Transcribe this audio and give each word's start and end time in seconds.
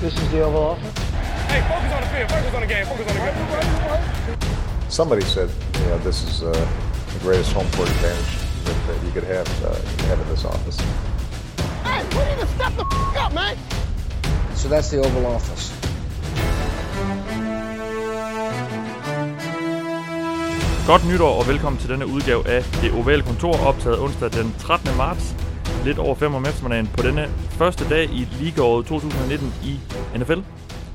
This 0.00 0.14
is 0.20 0.30
the 0.30 0.42
Oval 0.42 0.62
Office. 0.62 0.98
Hey, 1.48 1.60
focus 1.68 1.92
on 1.92 2.00
the 2.02 2.08
field. 2.08 2.30
Focus 2.30 2.54
on 2.54 2.60
the 2.60 2.66
game. 2.66 2.86
Focus 2.86 3.06
on 3.08 3.14
the 3.14 4.36
game. 4.36 4.90
Somebody 4.90 5.22
said, 5.22 5.50
you 5.80 5.86
know, 5.86 5.98
this 5.98 6.22
is 6.22 6.42
uh, 6.42 6.52
the 7.14 7.18
greatest 7.20 7.52
home 7.52 7.66
court 7.72 7.88
advantage 7.88 8.64
that, 8.64 8.76
that 8.86 9.04
you 9.04 9.10
could 9.12 9.24
have, 9.24 9.48
uh, 9.64 9.70
you 9.90 9.96
could 9.96 10.06
have 10.06 10.20
in 10.20 10.28
this 10.28 10.44
office. 10.44 10.78
Hey, 11.82 12.02
we 12.16 12.24
need 12.30 12.40
to 12.40 12.46
step 12.54 12.72
the 12.76 12.84
f- 12.84 13.16
up, 13.16 13.32
man. 13.34 13.56
So 14.54 14.68
that's 14.68 14.90
the 14.90 14.98
Oval 14.98 15.26
Office. 15.26 15.72
Godt 20.86 21.04
nytår 21.08 21.38
og 21.38 21.48
velkommen 21.48 21.80
til 21.80 21.88
denne 21.90 22.06
udgave 22.06 22.48
af 22.48 22.62
Det 22.82 22.92
Ovale 22.92 23.22
Kontor, 23.22 23.66
optaget 23.66 23.98
onsdag 23.98 24.32
den 24.32 24.54
13. 24.58 24.96
marts, 24.96 25.34
lidt 25.86 25.98
over 25.98 26.14
5 26.14 26.34
om 26.34 26.42
eftermiddagen, 26.44 26.86
på 26.96 27.02
denne 27.02 27.26
første 27.50 27.88
dag 27.88 28.04
i 28.04 28.28
ligaåret 28.40 28.86
2019 28.86 29.54
i 29.64 29.72
NFL. 30.18 30.32
Jeg 30.32 30.42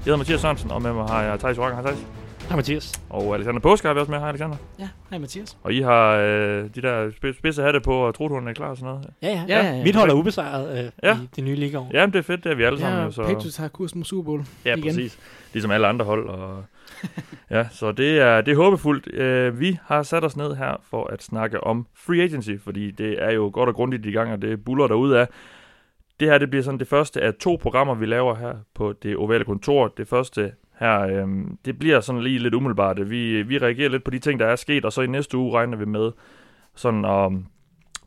hedder 0.06 0.18
Mathias 0.18 0.42
Sørensen, 0.42 0.72
og 0.72 0.82
med 0.82 0.94
mig 0.94 1.08
har 1.08 1.24
jeg 1.24 1.40
Thijs 1.40 1.60
Rock. 1.60 1.74
Hej 1.74 1.82
Thijs. 1.82 2.00
Hej 2.48 2.56
Mathias. 2.56 3.02
Og 3.10 3.36
Alexander 3.36 3.60
Påske 3.62 3.88
har 3.88 3.94
vi 3.94 4.00
også 4.00 4.12
med. 4.12 4.20
Hej 4.20 4.30
Alexander. 4.30 4.56
Ja, 4.80 4.90
hej 5.10 5.20
Mathias. 5.20 5.58
Og 5.64 5.74
I 5.74 5.82
har 5.82 6.16
øh, 6.16 6.70
de 6.76 6.82
der 6.82 7.10
sp- 7.10 7.38
spidse 7.40 7.62
hatte 7.64 7.80
på, 7.82 7.94
og 7.94 8.16
troede, 8.16 8.50
er 8.50 8.54
klar 8.54 8.68
og 8.70 8.78
sådan 8.78 8.90
noget. 8.94 9.08
Ja, 9.22 9.28
ja. 9.28 9.44
Ja, 9.48 9.66
ja, 9.66 9.76
ja. 9.78 9.84
Mit 9.84 9.96
hold 9.96 10.10
er 10.10 10.14
ubesejret 10.14 10.72
øh, 10.80 10.84
Ja. 11.04 11.10
ja. 11.10 11.16
i 11.16 11.28
det 11.36 11.44
nye 11.44 11.56
ligaår. 11.56 11.90
Ja, 11.94 12.06
men 12.06 12.14
det 12.14 12.20
er 12.20 12.24
fedt, 12.24 12.44
det 12.44 12.52
er 12.52 12.56
vi 12.56 12.64
alle 12.64 12.80
sammen. 12.80 13.00
Ja, 13.00 13.06
jo, 13.06 13.12
så... 13.12 13.24
Patriots 13.24 13.58
har 13.58 13.68
kurs 13.68 13.96
mod 13.96 14.04
Super 14.06 14.24
Bowl. 14.24 14.44
Ja, 14.66 14.76
igen. 14.76 14.84
præcis. 14.84 15.18
Ligesom 15.54 15.72
alle 15.72 15.88
andre 15.88 16.06
hold. 16.06 16.30
Og... 16.30 16.64
ja, 17.52 17.68
så 17.72 17.92
det 17.92 18.20
er, 18.20 18.42
det 18.42 18.52
er 18.52 18.56
håbefuldt. 18.56 19.14
Øh, 19.14 19.60
vi 19.60 19.80
har 19.84 20.04
sat 20.04 20.24
os 20.24 20.38
ned 20.38 20.56
her 20.56 20.82
for 20.90 21.08
at 21.08 21.24
snakke 21.24 21.64
om 21.64 21.88
free 21.94 22.22
agency, 22.22 22.52
fordi 22.64 22.92
det 22.92 23.24
er 23.24 23.32
jo 23.32 23.50
godt 23.54 23.70
og 23.70 23.76
grundigt 23.76 24.06
i 24.06 24.12
gang, 24.12 24.32
og 24.32 24.42
det 24.42 24.66
buller 24.66 24.88
derude 24.88 25.20
af. 25.20 25.28
Det 26.20 26.30
her 26.30 26.38
det 26.38 26.50
bliver 26.50 26.64
sådan 26.64 26.80
det 26.80 26.88
første 26.88 27.22
af 27.22 27.34
to 27.34 27.60
programmer, 27.62 27.96
vi 27.96 28.06
laver 28.06 28.36
her 28.36 28.54
på 28.74 28.94
det 29.04 29.16
ovale 29.18 29.46
kontor. 29.46 29.88
Det 29.88 30.08
første 30.08 30.52
her, 30.80 31.02
øh, 31.02 31.28
det 31.66 31.80
bliver 31.80 32.00
sådan 32.00 32.22
lige 32.22 32.40
lidt 32.40 32.54
umiddelbart. 32.54 33.10
Vi, 33.10 33.42
vi 33.42 33.58
reagerer 33.58 33.90
lidt 33.90 34.04
på 34.04 34.12
de 34.12 34.20
ting, 34.20 34.40
der 34.40 34.46
er 34.46 34.56
sket, 34.56 34.86
og 34.86 34.94
så 34.94 35.02
i 35.02 35.08
næste 35.08 35.38
uge 35.38 35.58
regner 35.58 35.78
vi 35.78 35.86
med 35.86 36.12
sådan 36.76 37.06
at, 37.06 37.32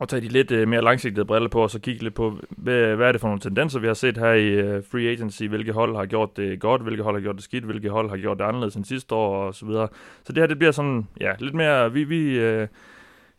at 0.00 0.08
tage 0.08 0.20
de 0.20 0.28
lidt 0.28 0.50
øh, 0.50 0.68
mere 0.68 0.82
langsigtede 0.82 1.24
briller 1.24 1.48
på, 1.48 1.62
og 1.62 1.70
så 1.70 1.78
kigge 1.78 2.02
lidt 2.02 2.14
på, 2.14 2.38
hvad, 2.50 2.96
hvad 2.96 3.08
er 3.08 3.12
det 3.12 3.20
for 3.20 3.28
nogle 3.28 3.40
tendenser, 3.40 3.78
vi 3.78 3.86
har 3.86 3.94
set 3.94 4.18
her 4.18 4.32
i 4.32 4.46
øh, 4.46 4.82
free 4.90 5.08
agency, 5.08 5.42
hvilke 5.42 5.72
hold 5.72 5.96
har 5.96 6.06
gjort 6.06 6.36
det 6.36 6.60
godt, 6.60 6.82
hvilke 6.82 7.02
hold 7.02 7.16
har 7.16 7.20
gjort 7.20 7.36
det 7.36 7.44
skidt, 7.44 7.64
hvilke 7.64 7.90
hold 7.90 8.10
har 8.10 8.16
gjort 8.16 8.38
det 8.38 8.44
anderledes 8.44 8.74
end 8.74 8.84
sidste 8.84 9.14
år, 9.14 9.46
og 9.46 9.54
så 9.54 9.66
videre. 9.66 9.88
Så 10.24 10.32
det 10.32 10.42
her, 10.42 10.46
det 10.46 10.58
bliver 10.58 10.72
sådan, 10.72 11.08
ja, 11.20 11.32
lidt 11.38 11.54
mere, 11.54 11.92
vi, 11.92 12.04
vi 12.04 12.38
øh, 12.38 12.68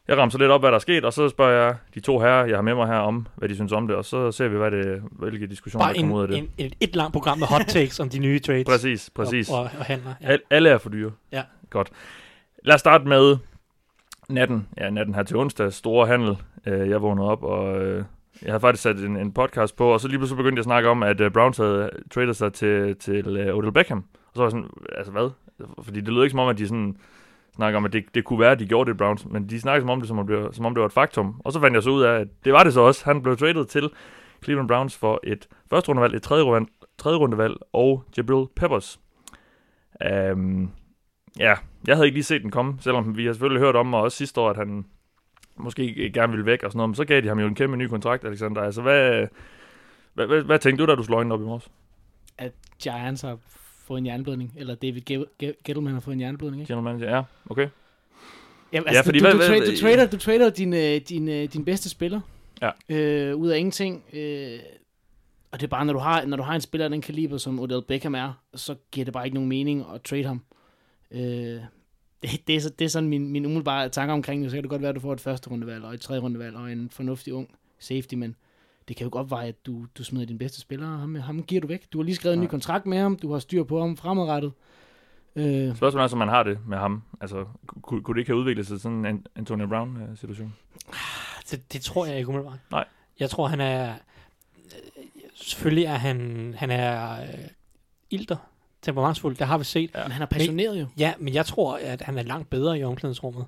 jeg 0.08 0.18
ramser 0.18 0.40
lidt 0.40 0.52
op, 0.52 0.62
hvad 0.62 0.70
der 0.70 0.76
er 0.76 0.80
sket, 0.80 1.06
og 1.06 1.14
så 1.14 1.30
spørger 1.30 1.66
jeg 1.66 1.76
de 1.96 2.00
to 2.00 2.20
herrer, 2.20 2.46
jeg 2.46 2.58
har 2.58 2.62
med 2.62 2.76
mig 2.76 2.88
her 2.88 2.98
om, 2.98 3.28
hvad 3.36 3.50
de 3.50 3.56
synes 3.56 3.72
om 3.72 3.88
det, 3.88 3.96
og 3.96 4.06
så 4.06 4.32
ser 4.32 4.48
vi, 4.48 4.58
hvad 4.58 4.72
det, 4.72 5.04
hvilke 5.12 5.48
diskussioner, 5.48 5.86
Bare 5.86 5.94
der 5.94 6.00
en, 6.00 6.06
kommer 6.06 6.18
ud 6.18 6.22
af 6.22 6.28
det. 6.28 6.38
en, 6.38 6.50
et, 6.58 6.74
et 6.80 6.96
langt 6.96 7.14
program 7.14 7.38
med 7.38 7.48
hot 7.48 7.66
takes 7.78 8.00
om 8.00 8.10
de 8.10 8.20
nye 8.20 8.40
trades. 8.40 8.66
Præcis, 8.66 9.10
præcis. 9.16 9.50
Og, 9.50 9.60
og, 9.60 9.70
og 9.80 9.86
handler. 9.86 10.14
Ja. 10.22 10.28
Al, 10.28 10.40
alle 10.50 10.70
er 10.70 10.78
for 10.78 10.90
dyre. 10.90 11.12
Ja. 11.32 11.44
Godt. 11.70 11.90
Lad 12.64 12.76
os 12.76 12.80
starte 12.80 13.08
med 13.08 13.38
natten. 14.30 14.68
Ja, 14.78 14.90
natten 14.90 15.16
her 15.16 15.24
til 15.24 15.38
onsdag. 15.38 15.74
Store 15.74 16.08
handel. 16.08 16.38
Øh, 16.66 16.90
jeg 16.90 17.02
vågnede 17.02 17.28
op, 17.28 17.44
og 17.44 17.82
øh, 17.82 18.04
jeg 18.42 18.52
havde 18.52 18.60
faktisk 18.60 18.84
sat 18.84 18.98
en, 18.98 19.18
en 19.18 19.32
podcast 19.32 19.76
på, 19.76 19.94
og 19.94 20.00
så 20.00 20.08
lige 20.08 20.18
pludselig 20.18 20.38
begyndte 20.38 20.56
jeg 20.56 20.62
at 20.62 20.66
snakke 20.66 20.90
om, 20.90 21.04
at 21.04 21.22
øh, 21.22 21.32
Browns 21.32 21.58
havde 21.58 21.90
tradet 22.12 22.36
sig 22.36 22.54
til, 22.54 22.96
til 22.96 23.38
øh, 23.38 23.56
Odell 23.56 23.72
Beckham. 23.72 24.06
Og 24.14 24.32
så 24.34 24.42
var 24.42 24.46
jeg 24.46 24.52
sådan, 24.52 24.70
altså 24.98 25.12
hvad? 25.12 25.30
Fordi 25.84 26.02
det 26.02 26.14
lød 26.14 26.24
ikke 26.24 26.32
som 26.32 26.40
om, 26.40 26.50
at 26.50 26.58
de 26.58 26.68
sådan 26.68 26.98
snakker 27.56 27.78
om, 27.78 27.86
at 27.86 27.94
det, 27.94 28.06
det 28.16 28.26
kunne 28.26 28.40
være, 28.40 28.52
at 28.52 28.60
de 28.60 28.66
gjorde 28.66 28.90
det 28.90 28.98
Browns, 28.98 29.26
men 29.26 29.50
de 29.50 29.60
snakkede 29.60 29.82
som 29.82 29.90
om 29.90 30.00
det, 30.00 30.08
som 30.08 30.20
om 30.20 30.28
det, 30.28 30.38
var, 30.38 30.52
som 30.52 30.66
om 30.66 30.76
det 30.76 30.80
var 30.80 30.86
et 30.86 30.94
faktum. 30.94 31.42
Og 31.46 31.54
så 31.54 31.60
fandt 31.60 31.76
jeg 31.76 31.84
så 31.84 31.90
ud 31.90 32.04
af, 32.04 32.20
at 32.20 32.28
det 32.46 32.54
var 32.54 32.64
det 32.64 32.74
så 32.74 32.82
også. 32.82 33.06
Han 33.06 33.22
blev 33.22 33.38
traded 33.38 33.66
til 33.66 33.90
Cleveland 34.44 34.68
Browns 34.68 34.98
for 34.98 35.20
et 35.24 35.48
første 35.70 35.90
rundevalg, 35.90 36.16
et 36.16 36.24
tredje, 36.24 36.44
rundevalg, 36.44 36.70
tredje 36.98 37.18
rundevalg 37.18 37.54
og 37.74 38.04
Jabril 38.18 38.48
Peppers. 38.56 39.00
Um, 40.34 40.72
ja, 41.40 41.54
jeg 41.88 41.96
havde 41.96 42.08
ikke 42.08 42.16
lige 42.16 42.24
set 42.24 42.42
den 42.42 42.52
komme, 42.52 42.78
selvom 42.82 43.18
vi 43.18 43.26
har 43.26 43.34
selvfølgelig 43.34 43.62
hørt 43.62 43.76
om, 43.76 43.94
og 43.94 44.02
også 44.02 44.18
sidste 44.18 44.42
år, 44.42 44.50
at 44.50 44.58
han 44.58 44.86
måske 45.58 46.12
gerne 46.14 46.32
ville 46.32 46.46
væk 46.46 46.64
og 46.64 46.72
sådan 46.72 46.78
noget, 46.78 46.90
men 46.90 46.96
så 46.96 47.06
gav 47.06 47.22
de 47.22 47.28
ham 47.28 47.40
jo 47.40 47.48
en 47.48 47.56
kæmpe 47.56 47.78
ny 47.78 47.88
kontrakt, 47.88 48.26
Alexander. 48.26 48.62
Altså, 48.62 48.82
hvad, 48.82 49.28
hvad, 50.14 50.28
hvad, 50.28 50.42
hvad 50.44 50.60
tænkte 50.60 50.86
du, 50.86 50.92
da 50.92 50.96
du 50.96 51.04
slog 51.04 51.20
op 51.32 51.42
i 51.42 51.44
morges? 51.44 51.68
At 52.38 52.52
Giants 52.84 53.22
har 53.22 53.38
fået 53.86 53.98
en 53.98 54.06
jernblødning, 54.06 54.54
eller 54.58 54.76
David 54.76 55.02
Ge- 55.12 55.44
Ge- 55.44 55.62
Gettleman 55.64 55.94
har 55.94 56.00
fået 56.00 56.14
en 56.16 56.22
jernblødning, 56.22 56.62
ikke? 56.62 56.82
Manager, 56.82 57.16
ja, 57.16 57.24
okay. 57.50 57.68
Jamen, 58.74 58.84
Ja, 58.86 58.90
altså, 58.90 59.04
fordi 59.04 59.20
du, 59.20 59.26
hvad- 59.26 59.60
du, 59.66 59.72
du, 59.72 59.78
trader, 59.82 60.08
du 60.08 60.18
trader 60.18 60.50
din, 60.50 60.74
øh, 60.74 60.80
din, 61.10 61.28
øh, 61.30 61.44
din 61.54 61.66
bedste 61.66 61.90
spiller 61.90 62.22
Ja. 62.62 62.70
øh, 62.90 63.36
ud 63.36 63.50
af 63.50 63.58
ingenting. 63.58 64.04
Øh, 64.14 64.60
og 65.52 65.60
det 65.60 65.64
er 65.64 65.70
bare, 65.70 65.86
når 65.86 65.94
du, 65.94 66.00
har, 66.00 66.26
når 66.26 66.38
du 66.38 66.44
har 66.44 66.56
en 66.56 66.62
spiller 66.62 66.86
af 66.86 66.90
den 66.90 67.02
kaliber, 67.02 67.38
som 67.38 67.60
Odell 67.60 67.82
Beckham 67.88 68.16
er, 68.16 68.34
så 68.56 68.76
giver 68.92 69.06
det 69.06 69.14
bare 69.14 69.26
ikke 69.26 69.36
nogen 69.36 69.50
mening 69.50 69.86
at 69.96 70.02
trade 70.02 70.24
ham. 70.24 70.42
Øh, 71.12 71.62
det, 72.22 72.48
det, 72.48 72.56
er, 72.56 72.60
så, 72.60 72.70
det 72.70 72.86
er 72.86 72.90
sådan 72.90 73.10
min, 73.10 73.32
min 73.32 73.46
umiddelbare 73.46 73.90
tanker 73.90 74.14
omkring 74.14 74.44
det. 74.44 74.52
Så 74.52 74.56
kan 74.58 74.64
det 74.64 74.70
godt 74.70 74.82
være, 74.82 74.90
at 74.90 74.96
du 74.96 75.00
får 75.00 75.14
et 75.14 75.22
første 75.22 75.50
rundevalg, 75.50 75.84
og 75.84 75.94
et 75.94 76.02
tredje 76.02 76.22
rundevalg, 76.22 76.56
og 76.56 76.72
en 76.72 76.90
fornuftig 76.90 77.34
ung 77.34 77.50
safety, 77.80 78.16
men 78.16 78.36
det 78.88 78.96
kan 78.96 79.04
jo 79.04 79.10
godt 79.12 79.32
være, 79.32 79.46
at 79.46 79.66
du, 79.66 79.86
du 79.98 80.04
smider 80.04 80.26
din 80.26 80.38
bedste 80.38 80.62
spiller, 80.62 80.88
og 80.88 81.00
ham, 81.00 81.16
ham 81.16 81.44
giver 81.44 81.62
du 81.62 81.68
væk. 81.68 81.94
Du 81.94 81.98
har 81.98 82.04
lige 82.04 82.16
skrevet 82.16 82.34
en 82.34 82.42
ny 82.44 82.48
kontrakt 82.48 82.86
med 82.86 82.98
ham, 82.98 83.16
du 83.16 83.32
har 83.32 83.40
styr 83.40 83.64
på 83.64 83.80
ham 83.80 83.98
fremadrettet. 83.98 84.52
Øh, 85.36 85.76
Spørgsmålet 85.76 86.10
er, 86.12 86.14
om 86.14 86.18
man 86.18 86.30
har 86.30 86.44
det 86.44 86.60
med 86.68 86.78
ham. 86.78 87.04
Altså, 87.22 87.46
kunne, 87.82 88.04
kunne 88.04 88.16
det 88.16 88.20
ikke 88.22 88.32
have 88.32 88.40
udviklet 88.40 88.68
sig 88.68 88.74
til 88.74 88.82
sådan 88.82 89.06
en 89.06 89.26
Antonio 89.36 89.68
Brown-situation? 89.68 90.54
Det, 91.52 91.74
det 91.74 91.82
tror 91.82 92.06
jeg 92.06 92.18
ikke 92.18 92.30
umiddelbart. 92.30 92.60
Nej. 92.72 92.86
Jeg 93.20 93.30
tror, 93.30 93.48
han 93.48 93.62
er... 93.62 93.94
øh, 93.94 94.00
Selvfølgelig 95.36 95.86
er 95.86 95.96
han, 95.96 96.54
han 96.58 96.72
er 96.72 97.22
øh, 97.22 97.28
ilter, 98.10 98.38
temperamentsfuld. 98.86 99.36
Det 99.38 99.48
har 99.48 99.58
vi 99.58 99.64
set. 99.64 99.90
Ja. 99.96 100.04
men 100.04 100.12
han 100.12 100.22
er 100.22 100.26
passioneret 100.26 100.80
jo. 100.82 100.86
Ja, 100.98 101.14
men 101.20 101.34
jeg 101.34 101.46
tror, 101.46 101.80
at 101.84 102.02
han 102.02 102.18
er 102.18 102.24
langt 102.24 102.50
bedre 102.50 102.80
i 102.80 102.84
omklædningsrummet, 102.84 103.46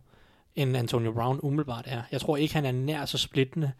end 0.56 0.78
Antonio 0.78 1.12
Brown 1.12 1.40
umiddelbart 1.44 1.84
er. 1.88 2.02
Jeg 2.12 2.22
tror 2.22 2.38
ikke, 2.38 2.54
han 2.54 2.66
er 2.66 2.72
nær 2.72 3.06
så 3.06 3.18
splittende, 3.18 3.72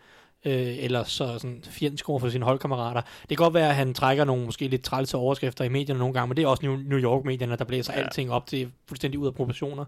øh, 0.46 0.76
eller 0.84 1.04
så 1.04 1.40
sådan 1.40 1.64
fjendsk 1.70 2.10
over 2.10 2.20
for 2.20 2.30
sine 2.30 2.46
holdkammerater. 2.46 3.02
Det 3.02 3.38
kan 3.38 3.38
godt 3.38 3.54
være, 3.54 3.70
at 3.70 3.76
han 3.76 3.94
trækker 3.94 4.24
nogle 4.24 4.46
måske 4.46 4.68
lidt 4.68 4.84
trælse 4.84 5.18
overskrifter 5.18 5.66
i 5.66 5.70
medierne 5.70 6.00
nogle 6.00 6.14
gange, 6.14 6.28
men 6.28 6.38
det 6.38 6.44
er 6.44 6.48
også 6.48 6.66
New, 6.66 7.00
York-medierne, 7.00 7.56
der 7.56 7.66
blæser 7.66 7.94
Ja. 7.94 8.00
ja. 8.00 8.06
alting 8.06 8.32
op 8.32 8.48
til 8.48 8.72
fuldstændig 8.88 9.20
ud 9.20 9.28
af 9.28 9.34
proportioner. 9.34 9.86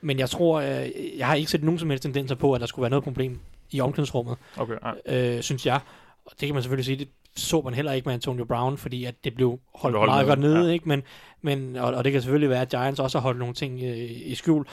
Men 0.00 0.18
jeg 0.18 0.30
tror, 0.30 0.60
øh, 0.60 0.88
jeg 1.18 1.26
har 1.26 1.34
ikke 1.34 1.50
set 1.50 1.62
nogen 1.64 1.78
som 1.78 1.90
helst 1.90 2.02
tendenser 2.02 2.34
på, 2.34 2.52
at 2.52 2.60
der 2.60 2.66
skulle 2.66 2.82
være 2.82 2.90
noget 2.90 3.04
problem 3.04 3.40
i 3.70 3.80
omklædningsrummet, 3.80 4.36
Okay, 4.56 4.74
nej. 4.82 4.94
øh, 5.06 5.42
synes 5.42 5.66
jeg. 5.66 5.80
Og 6.24 6.32
det 6.40 6.46
kan 6.48 6.54
man 6.54 6.62
selvfølgelig 6.62 6.84
sige, 6.84 6.96
det 6.96 7.08
så 7.36 7.60
man 7.60 7.74
heller 7.74 7.92
ikke 7.92 8.06
med 8.06 8.14
Antonio 8.14 8.44
Brown, 8.44 8.78
fordi 8.78 9.04
at 9.04 9.24
det 9.24 9.34
blev 9.34 9.60
holdt, 9.74 9.96
holdt 9.96 10.10
meget 10.10 10.26
nede, 10.26 10.28
godt 10.28 10.40
nede, 10.40 10.66
ja. 10.66 10.72
ikke? 10.72 10.88
Men, 10.88 11.02
men, 11.42 11.76
og, 11.76 11.94
og 11.94 12.04
det 12.04 12.12
kan 12.12 12.22
selvfølgelig 12.22 12.50
være, 12.50 12.60
at 12.60 12.68
Giants 12.68 13.00
også 13.00 13.18
har 13.18 13.22
holdt 13.22 13.38
nogle 13.38 13.54
ting 13.54 13.80
øh, 13.82 14.10
i 14.24 14.34
skjul. 14.34 14.66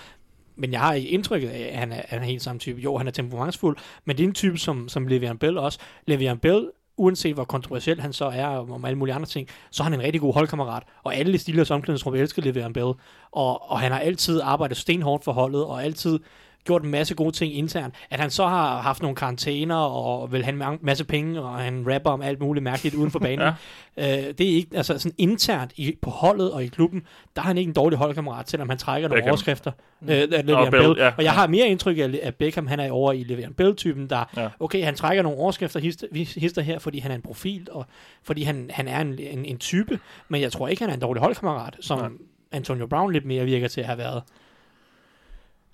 Men 0.56 0.72
jeg 0.72 0.79
har 0.79 0.94
indtrykket 0.94 1.50
af, 1.50 1.69
at 1.72 1.79
han 1.79 1.91
er, 1.91 2.01
han 2.07 2.22
er 2.22 2.25
helt 2.25 2.41
samme 2.41 2.59
type. 2.59 2.81
Jo, 2.81 2.97
han 2.97 3.07
er 3.07 3.12
temperamentsfuld, 3.12 3.78
men 4.06 4.18
det 4.18 4.23
er 4.23 4.28
en 4.28 4.34
type 4.34 4.57
som, 4.57 4.90
som 4.90 5.07
Le'Veon 5.07 5.38
Bell 5.38 5.57
også. 5.57 5.79
Le'Veon 6.12 6.35
Bell, 6.35 6.69
uanset 6.97 7.34
hvor 7.34 7.44
kontroversiel 7.44 8.01
han 8.01 8.13
så 8.13 8.25
er 8.25 8.45
om, 8.45 8.72
om 8.72 8.85
alle 8.85 8.97
mulige 8.97 9.16
andre 9.16 9.28
ting, 9.28 9.47
så 9.72 9.84
er 9.84 9.85
han 9.85 9.94
en 9.94 10.01
rigtig 10.01 10.22
god 10.22 10.34
holdkammerat. 10.34 10.84
Og 11.03 11.16
alle 11.16 11.34
i 11.34 11.38
Steelers 11.38 11.72
omklædningsrum 11.72 12.16
elsker 12.16 12.41
Le'Veon 12.41 12.72
Bell. 12.72 12.94
Og, 13.31 13.72
og 13.72 13.79
han 13.79 13.91
har 13.91 14.00
altid 14.00 14.41
arbejdet 14.44 14.78
stenhårdt 14.78 15.24
for 15.24 15.31
holdet, 15.31 15.66
og 15.66 15.84
altid 15.84 16.19
gjort 16.67 16.83
en 16.83 16.91
masse 16.91 17.16
gode 17.16 17.31
ting 17.31 17.53
internt. 17.53 17.95
At 18.09 18.19
han 18.19 18.29
så 18.29 18.47
har 18.47 18.81
haft 18.81 19.01
nogle 19.01 19.16
karantæner, 19.16 19.75
og 19.75 20.31
vil 20.31 20.44
have 20.44 20.72
en 20.73 20.79
masse 20.81 21.05
penge, 21.05 21.41
og 21.41 21.55
han 21.59 21.85
rapper 21.94 22.11
om 22.11 22.22
alt 22.22 22.39
muligt 22.39 22.63
mærkeligt 22.63 22.95
uden 22.95 23.11
for 23.11 23.19
banen. 23.19 23.39
ja. 23.97 24.17
øh, 24.28 24.33
det 24.38 24.41
er 24.51 24.55
ikke, 24.55 24.77
altså 24.77 24.97
sådan 25.00 25.16
internt 25.17 25.72
i, 25.75 25.95
på 26.01 26.09
holdet 26.09 26.51
og 26.51 26.63
i 26.63 26.67
klubben, 26.67 27.03
der 27.35 27.41
er 27.41 27.45
han 27.45 27.57
ikke 27.57 27.69
en 27.69 27.73
dårlig 27.75 27.97
holdkammerat, 28.00 28.50
selvom 28.50 28.69
han 28.69 28.77
trækker 28.77 29.09
nogle 29.09 29.19
Beckham. 29.22 29.31
overskrifter. 29.31 29.72
Mm. 30.01 30.09
Øh, 30.09 30.16
af 30.16 30.23
Og 30.23 30.39
Le'Veon 30.39 30.69
Bell, 30.69 30.83
Bell. 30.83 30.95
ja. 30.97 31.11
Og 31.17 31.23
jeg 31.23 31.31
har 31.33 31.47
mere 31.47 31.67
indtryk 31.67 31.97
af, 31.97 32.19
at 32.23 32.35
Beckham 32.35 32.67
han 32.67 32.79
er 32.79 32.91
over 32.91 33.13
i 33.13 33.22
Le'Veon 33.23 33.53
Bell-typen, 33.53 34.09
der, 34.09 34.23
Ja. 34.38 34.47
okay, 34.59 34.83
han 34.83 34.95
trækker 34.95 35.23
nogle 35.23 35.38
overskrifter 35.39 35.79
hister, 35.79 36.07
hister 36.39 36.61
her, 36.61 36.79
fordi 36.79 37.00
han 37.00 37.11
er 37.11 37.16
en 37.16 37.22
profil, 37.22 37.67
og 37.72 37.85
fordi 38.23 38.44
han, 38.44 38.69
han 38.73 38.88
er 38.88 39.01
en, 39.01 39.19
en, 39.19 39.45
en 39.45 39.57
type, 39.57 40.00
men 40.30 40.41
jeg 40.41 40.51
tror 40.51 40.68
ikke, 40.68 40.81
han 40.81 40.89
er 40.89 40.94
en 40.94 41.00
dårlig 41.01 41.21
holdkammerat, 41.24 41.77
som 41.80 42.00
Nej. 42.00 42.09
Antonio 42.51 42.88
Brown 42.88 43.13
lidt 43.13 43.25
mere 43.25 43.45
virker 43.45 43.68
til 43.68 43.81
at 43.81 43.88
have 43.88 43.97
været. 43.97 44.24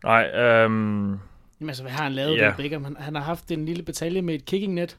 Nej, 0.04 0.24
øhm, 0.26 1.08
Jamen 1.60 1.70
altså, 1.70 1.84
hvad 1.84 1.92
har 1.92 2.04
han 2.04 2.12
lavet, 2.14 2.38
Ja. 2.38 2.42
yeah. 2.44 2.58
Beckham? 2.58 2.84
Han, 2.84 2.96
han 3.00 3.16
har 3.16 3.22
haft 3.22 3.52
en 3.52 3.66
lille 3.66 3.84
batalje 3.84 4.22
med 4.22 4.36
et 4.36 4.46
kicking 4.46 4.74
net. 4.74 4.98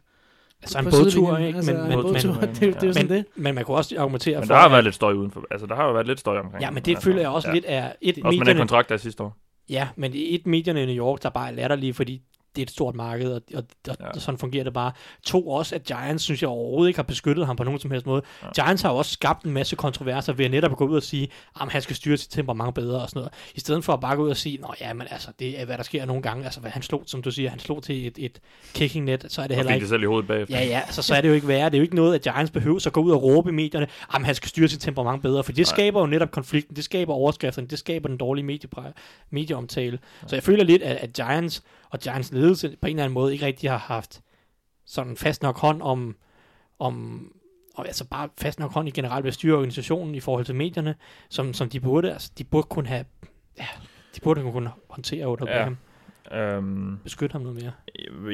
Altså 0.63 0.79
en 0.79 0.85
på 0.85 0.91
bådtur, 0.91 1.39
ikke? 1.39 1.57
Altså, 1.57 1.73
Men, 1.73 1.81
en 1.83 1.89
men, 1.89 2.03
bådtur, 2.03 2.33
men, 2.41 2.49
det, 2.49 2.49
det, 2.61 2.75
det 2.75 2.83
er 2.83 2.87
jo 2.87 2.93
sådan 2.93 3.09
men, 3.09 3.17
det. 3.19 3.25
men 3.37 3.55
man 3.55 3.65
kunne 3.65 3.77
også 3.77 3.95
argumentere 3.99 4.39
men 4.41 4.47
for, 4.47 4.55
der 4.55 4.59
har 4.61 4.67
at- 4.67 4.73
været 4.73 4.85
lidt 4.85 4.95
støj 4.95 5.13
udenfor. 5.13 5.45
Altså, 5.51 5.67
der 5.67 5.75
har 5.75 5.85
jo 5.87 5.93
været 5.93 6.07
lidt 6.07 6.21
støj 6.21 6.39
omkring. 6.39 6.63
Ja, 6.63 6.71
men 6.71 6.83
det 6.83 6.91
altså. 6.93 7.05
føler 7.05 7.21
jeg 7.21 7.29
også 7.31 7.49
ja. 7.49 7.55
lidt 7.55 7.65
er 7.69 7.93
et 8.01 8.11
Også 8.11 8.21
med 8.25 8.31
den 8.33 8.39
medierne, 8.39 8.59
kontrakt, 8.59 8.89
der 8.89 8.95
er 8.95 8.99
sidste 8.99 9.23
år. 9.23 9.37
Ja, 9.69 9.89
men 9.97 10.13
et 10.15 10.47
medierne 10.47 10.83
i 10.83 10.87
New 10.87 10.97
York, 11.07 11.23
der 11.23 11.31
bare 11.31 11.49
er 11.49 11.53
latterlige, 11.53 11.95
fordi 11.95 12.23
det 12.57 12.63
er 12.63 12.67
et 12.67 12.71
stort 12.71 12.95
marked, 12.95 13.33
og, 13.33 13.43
og, 13.55 13.63
og 13.89 13.97
Ja. 14.15 14.19
sådan 14.21 14.39
fungerer 14.39 14.65
det 14.65 14.73
bare. 14.73 14.93
To, 15.23 15.49
også 15.49 15.75
at 15.75 15.85
Giants, 15.85 16.25
synes 16.25 16.43
jeg 16.43 16.49
overhovedet 16.49 16.89
ikke 16.89 16.99
har 16.99 17.03
beskyttet 17.03 17.47
ham 17.47 17.57
på 17.57 17.65
nogen 17.65 17.81
som 17.81 17.91
helst 17.91 18.07
måde. 18.07 18.23
Ja. 18.43 18.63
Giants 18.63 18.83
har 18.83 18.91
jo 18.91 18.97
også 18.97 19.13
skabt 19.13 19.45
en 19.45 19.53
masse 19.53 19.77
kontroverser 19.77 20.33
ved 20.33 20.45
at 20.45 20.51
netop 20.51 20.71
at 20.71 20.77
gå 20.77 20.87
ud 20.87 20.97
og 20.97 21.03
sige, 21.03 21.29
at 21.61 21.73
han 21.73 21.83
skal 21.83 21.97
styre 21.97 22.17
sit 22.17 22.31
temperament 22.31 22.75
bedre 22.75 23.03
og 23.03 23.09
sådan 23.09 23.19
noget. 23.21 23.33
I 23.55 23.61
stedet 23.61 23.85
for 23.85 23.93
at 23.93 24.01
bare 24.01 24.17
gå 24.17 24.23
ud 24.25 24.31
og 24.31 24.37
sige, 24.37 24.59
nå 24.59 24.75
ja, 24.81 24.93
men 24.93 25.07
altså, 25.11 25.29
det 25.39 25.61
er 25.61 25.65
hvad 25.65 25.77
der 25.77 25.83
sker 25.85 26.05
nogle 26.05 26.23
gange. 26.23 26.45
Altså, 26.45 26.61
hvad 26.61 26.71
han 26.71 26.83
slog, 26.83 27.03
som 27.07 27.23
du 27.23 27.31
siger, 27.31 27.51
han 27.51 27.59
slog 27.59 27.83
til 27.83 28.07
et, 28.07 28.19
et 28.19 28.41
kicking 28.75 29.05
net, 29.05 29.25
så 29.29 29.43
er 29.43 29.47
det 29.47 29.55
Og 29.55 29.57
heller 29.57 29.73
ikke 29.75 29.83
det 29.85 29.89
selv 29.89 30.03
i 30.03 30.07
hovedet 30.07 30.27
bagefter. 30.29 30.59
Ja, 30.59 30.65
ja, 30.67 30.81
altså, 30.87 31.03
så 31.03 31.15
er 31.15 31.21
det 31.21 31.29
jo 31.29 31.35
ikke 31.35 31.49
værre. 31.49 31.65
Det 31.71 31.75
er 31.75 31.79
jo 31.79 31.83
ikke 31.83 31.97
noget, 31.97 32.15
at 32.15 32.23
Giants 32.23 32.51
behøver 32.51 32.79
så 32.79 32.91
gå 32.91 33.01
ud 33.01 33.11
og 33.11 33.23
råbe 33.23 33.51
i 33.51 33.53
medierne, 33.53 33.87
at 34.15 34.25
han 34.25 34.35
skal 34.35 34.49
styre 34.49 34.69
sit 34.69 34.81
temperament 34.81 35.23
bedre, 35.23 35.45
for 35.45 35.53
det 35.53 35.59
Nej. 35.59 35.65
skaber 35.65 36.01
jo 36.01 36.07
netop 36.07 36.31
konflikten, 36.31 36.77
det 36.77 36.85
skaber 36.85 37.13
overskrifterne, 37.15 37.69
det 37.69 37.79
skaber 37.79 38.09
den 38.09 38.17
dårlige 38.19 38.45
mediepre- 38.55 38.93
medieomtale. 39.31 39.99
Så 40.27 40.37
jeg 40.37 40.43
føler 40.43 40.65
lidt, 40.65 40.83
at, 40.83 40.97
at 40.97 41.13
Giants 41.13 41.63
og 41.95 42.01
Giants 42.01 42.33
ledelse 42.33 42.77
på 42.81 42.87
en 42.87 42.91
eller 42.97 43.05
anden 43.05 43.15
måde 43.15 43.33
ikke 43.33 43.47
rigtig 43.47 43.71
har 43.71 43.79
haft 43.79 44.21
sådan 44.87 45.17
fast 45.17 45.43
nok 45.43 45.59
hånd 45.59 45.83
om, 45.83 46.17
om 46.79 47.27
og 47.75 47.87
altså 47.87 48.09
bare 48.09 48.29
fast 48.39 48.59
nok 48.59 48.73
hånd 48.73 48.89
i 48.89 48.91
generelt 48.91 49.25
ved 49.25 49.33
styre 49.33 49.55
organisationen 49.57 50.15
i 50.15 50.21
forhold 50.21 50.45
til 50.45 50.55
medierne, 50.55 50.95
som, 51.29 51.53
som 51.55 51.69
de 51.69 51.81
burde. 51.81 52.13
Altså, 52.13 52.31
de 52.39 52.45
burde 52.45 52.67
kunne 52.71 52.87
have, 52.87 53.05
ja, 53.59 53.67
de 54.17 54.21
burde 54.21 54.43
kunne 54.43 54.71
håndtere 54.91 55.27
Odell 55.27 55.49
Ja. 55.51 55.57
Beckham, 55.57 55.77
Øhm, 56.33 56.99
beskytte 57.05 57.33
ham 57.33 57.43
noget 57.43 57.63
mere. 57.63 57.73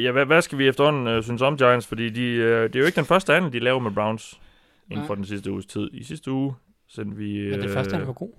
ja, 0.02 0.12
hvad, 0.12 0.26
hvad 0.26 0.42
skal 0.42 0.58
vi 0.58 0.68
efterhånden 0.68 1.06
øh, 1.06 1.22
synes 1.22 1.42
om 1.42 1.56
Giants? 1.56 1.86
Fordi 1.86 2.10
de, 2.10 2.22
øh, 2.22 2.62
det 2.62 2.76
er 2.76 2.80
jo 2.80 2.86
ikke 2.86 2.96
den 2.96 3.04
første 3.04 3.32
handel, 3.32 3.52
de 3.52 3.58
laver 3.58 3.78
med 3.78 3.90
Browns 3.90 4.40
inden 4.88 4.98
Nej. 4.98 5.06
for 5.06 5.14
den 5.14 5.24
sidste 5.24 5.52
uges 5.52 5.66
tid. 5.66 5.90
I 5.92 6.04
sidste 6.04 6.32
uge 6.32 6.54
sendte 6.88 7.16
vi... 7.16 7.50
Men 7.50 7.60
det 7.62 7.70
første, 7.70 7.92
han 7.92 8.00
øh, 8.00 8.06
var 8.06 8.12
god. 8.12 8.32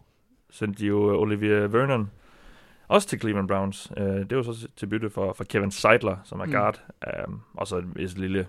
sendte 0.50 0.80
de 0.82 0.88
jo 0.88 1.22
Olivia 1.22 1.54
Vernon 1.56 2.12
også 2.92 3.08
til 3.08 3.20
Cleveland 3.20 3.48
Browns. 3.48 3.92
Uh, 3.98 4.04
det 4.06 4.38
var 4.38 4.44
så 4.44 4.68
til 4.76 4.88
bytte 4.88 5.10
for, 5.10 5.34
for 5.34 5.44
Kevin 5.44 5.72
Seidler, 5.72 6.18
som 6.24 6.40
er 6.40 6.46
Mm. 6.46 6.52
guard. 6.52 6.82
Um, 7.28 7.42
og 7.54 7.68
så 7.68 7.78
et, 7.78 7.86
et 8.00 8.18
lille 8.18 8.48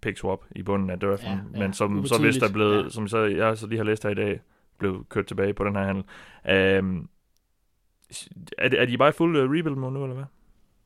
pick 0.00 0.18
swap 0.18 0.40
i 0.56 0.62
bunden 0.62 0.90
af 0.90 0.98
draften. 1.00 1.28
Ja, 1.28 1.38
men 1.52 1.62
ja, 1.62 1.72
som 1.72 2.06
så 2.06 2.22
vist 2.22 2.42
er 2.42 2.52
blevet, 2.52 2.84
ja. 2.84 2.88
som 2.90 3.08
så, 3.08 3.18
jeg 3.24 3.58
så 3.58 3.66
lige 3.66 3.76
har 3.78 3.84
læst 3.84 4.02
her 4.02 4.10
i 4.10 4.14
dag, 4.14 4.40
blev 4.78 5.04
kørt 5.08 5.26
tilbage 5.26 5.54
på 5.54 5.64
den 5.64 5.76
her 5.76 5.84
handel. 5.84 6.04
Um, 6.84 7.08
er, 8.58 8.68
er 8.78 8.86
de 8.86 8.98
bare 8.98 9.12
fuld 9.12 9.36
uh, 9.36 9.42
rebuild 9.42 9.76
mode 9.76 9.92
nu, 9.92 10.02
eller 10.02 10.14
hvad? 10.14 10.24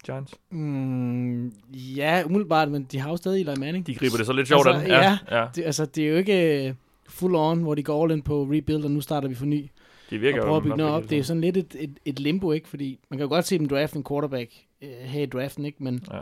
Giants? 0.06 0.35
Mm, 0.50 1.49
ja, 1.73 2.23
umiddelbart, 2.26 2.70
men 2.70 2.85
de 2.85 2.99
har 2.99 3.11
jo 3.11 3.17
stadig 3.17 3.41
Eli 3.41 3.61
Manning. 3.61 3.87
De 3.87 3.94
griber 3.94 4.17
det 4.17 4.26
så 4.26 4.32
lidt 4.32 4.49
sjovt 4.49 4.69
Altså, 4.69 4.82
an. 4.85 4.91
ja. 4.91 5.19
ja. 5.41 5.47
Det, 5.55 5.64
altså, 5.64 5.87
det 5.87 6.05
er 6.06 6.11
jo 6.11 6.17
ikke 6.17 6.69
øh, 6.69 6.75
full 7.08 7.35
on, 7.35 7.62
hvor 7.62 7.75
de 7.75 7.82
går 7.82 8.02
all 8.05 8.12
in 8.12 8.23
på 8.23 8.43
rebuild, 8.43 8.85
og 8.85 8.91
nu 8.91 9.00
starter 9.00 9.29
vi 9.29 9.35
for 9.35 9.47
ny. 9.47 9.67
De 10.10 10.18
virker 10.18 10.38
og 10.40 10.44
prøver 10.44 10.56
at 10.56 10.62
bygge 10.62 10.76
noget 10.76 10.92
op. 10.92 11.02
Det 11.02 11.12
er 11.12 11.16
helt 11.16 11.26
sådan 11.26 11.40
lidt 11.40 11.56
et, 11.56 11.76
et, 11.78 11.98
et 12.04 12.18
limbo, 12.18 12.52
ikke? 12.52 12.68
Fordi 12.68 12.98
man 13.10 13.18
kan 13.18 13.24
jo 13.24 13.28
godt 13.28 13.46
se 13.46 13.58
dem 13.58 13.68
drafte 13.68 13.96
en 13.96 14.04
quarterback 14.08 14.50
øh, 14.82 14.88
her 14.90 15.22
i 15.22 15.26
draften, 15.26 15.64
ikke? 15.64 15.82
Men 15.84 16.02
Ja. 16.12 16.18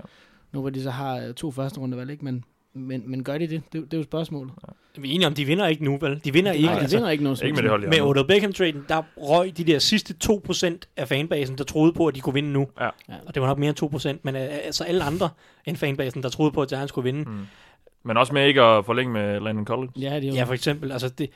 nu 0.53 0.61
hvor 0.61 0.71
de 0.71 0.83
så 0.83 0.91
har 0.91 1.17
øh, 1.27 1.35
to 1.35 1.51
første 1.51 1.81
rundevalg, 1.81 2.11
ikke? 2.11 2.25
Men, 2.25 2.45
men, 2.75 3.03
men 3.07 3.25
gør 3.25 3.39
de 3.39 3.47
det? 3.49 3.63
Det, 3.73 3.85
det 3.85 3.95
er 3.95 3.99
jo 3.99 4.05
spørgsmålet. 4.05 4.53
Vi 4.99 5.11
er 5.11 5.15
enige 5.15 5.27
om, 5.27 5.35
de 5.35 5.45
vinder 5.45 5.67
ikke 5.67 5.85
nu, 5.85 5.99
vel? 6.01 6.21
De 6.25 6.33
vinder 6.33 6.53
ikke. 6.53 6.67
Nej, 6.67 6.75
de 6.75 6.81
altså. 6.81 6.97
vinder 6.97 7.11
ikke 7.11 7.25
noget. 7.25 7.43
Ikke 7.43 7.55
med 7.55 7.63
det 7.63 7.71
hold, 7.71 7.83
de 7.83 7.89
Med. 7.89 8.01
Odell 8.01 8.27
Beckham-traden, 8.27 8.85
der 8.89 9.03
røg 9.17 9.57
de 9.59 9.65
der 9.65 9.79
sidste 9.79 10.15
2% 10.25 10.79
af 10.97 11.09
fanbasen, 11.09 11.59
der 11.59 11.65
troede 11.65 11.93
på, 11.93 12.07
at 12.07 12.15
de 12.15 12.21
kunne 12.21 12.35
vinde 12.35 12.51
nu. 12.53 12.67
Ja. 12.81 12.89
Og 13.27 13.35
det 13.35 13.43
var 13.43 13.49
nok 13.49 13.59
mere 13.59 13.69
end 13.83 14.17
2%, 14.17 14.21
men 14.23 14.37
øh, 14.37 14.43
altså 14.43 14.85
alle 14.85 15.05
andre 15.05 15.29
end 15.67 15.77
fanbasen, 15.77 16.23
der 16.23 16.29
troede 16.29 16.53
på, 16.53 16.63
at 16.63 16.69
Giants 16.69 16.89
skulle 16.89 17.13
vinde. 17.13 17.31
Mm. 17.31 17.37
Men 18.05 18.17
også 18.17 18.33
med 18.33 18.47
ikke 18.47 18.63
at 18.63 18.85
forlænge 18.85 19.13
med 19.13 19.41
Landon 19.41 19.67
Collins. 19.67 19.93
Ja, 19.97 20.17
det 20.17 20.25
er 20.25 20.29
jo... 20.29 20.35
Ja, 20.35 20.45
for 20.45 20.55
eksempel. 20.55 20.93
Altså 20.93 21.09
det, 21.09 21.31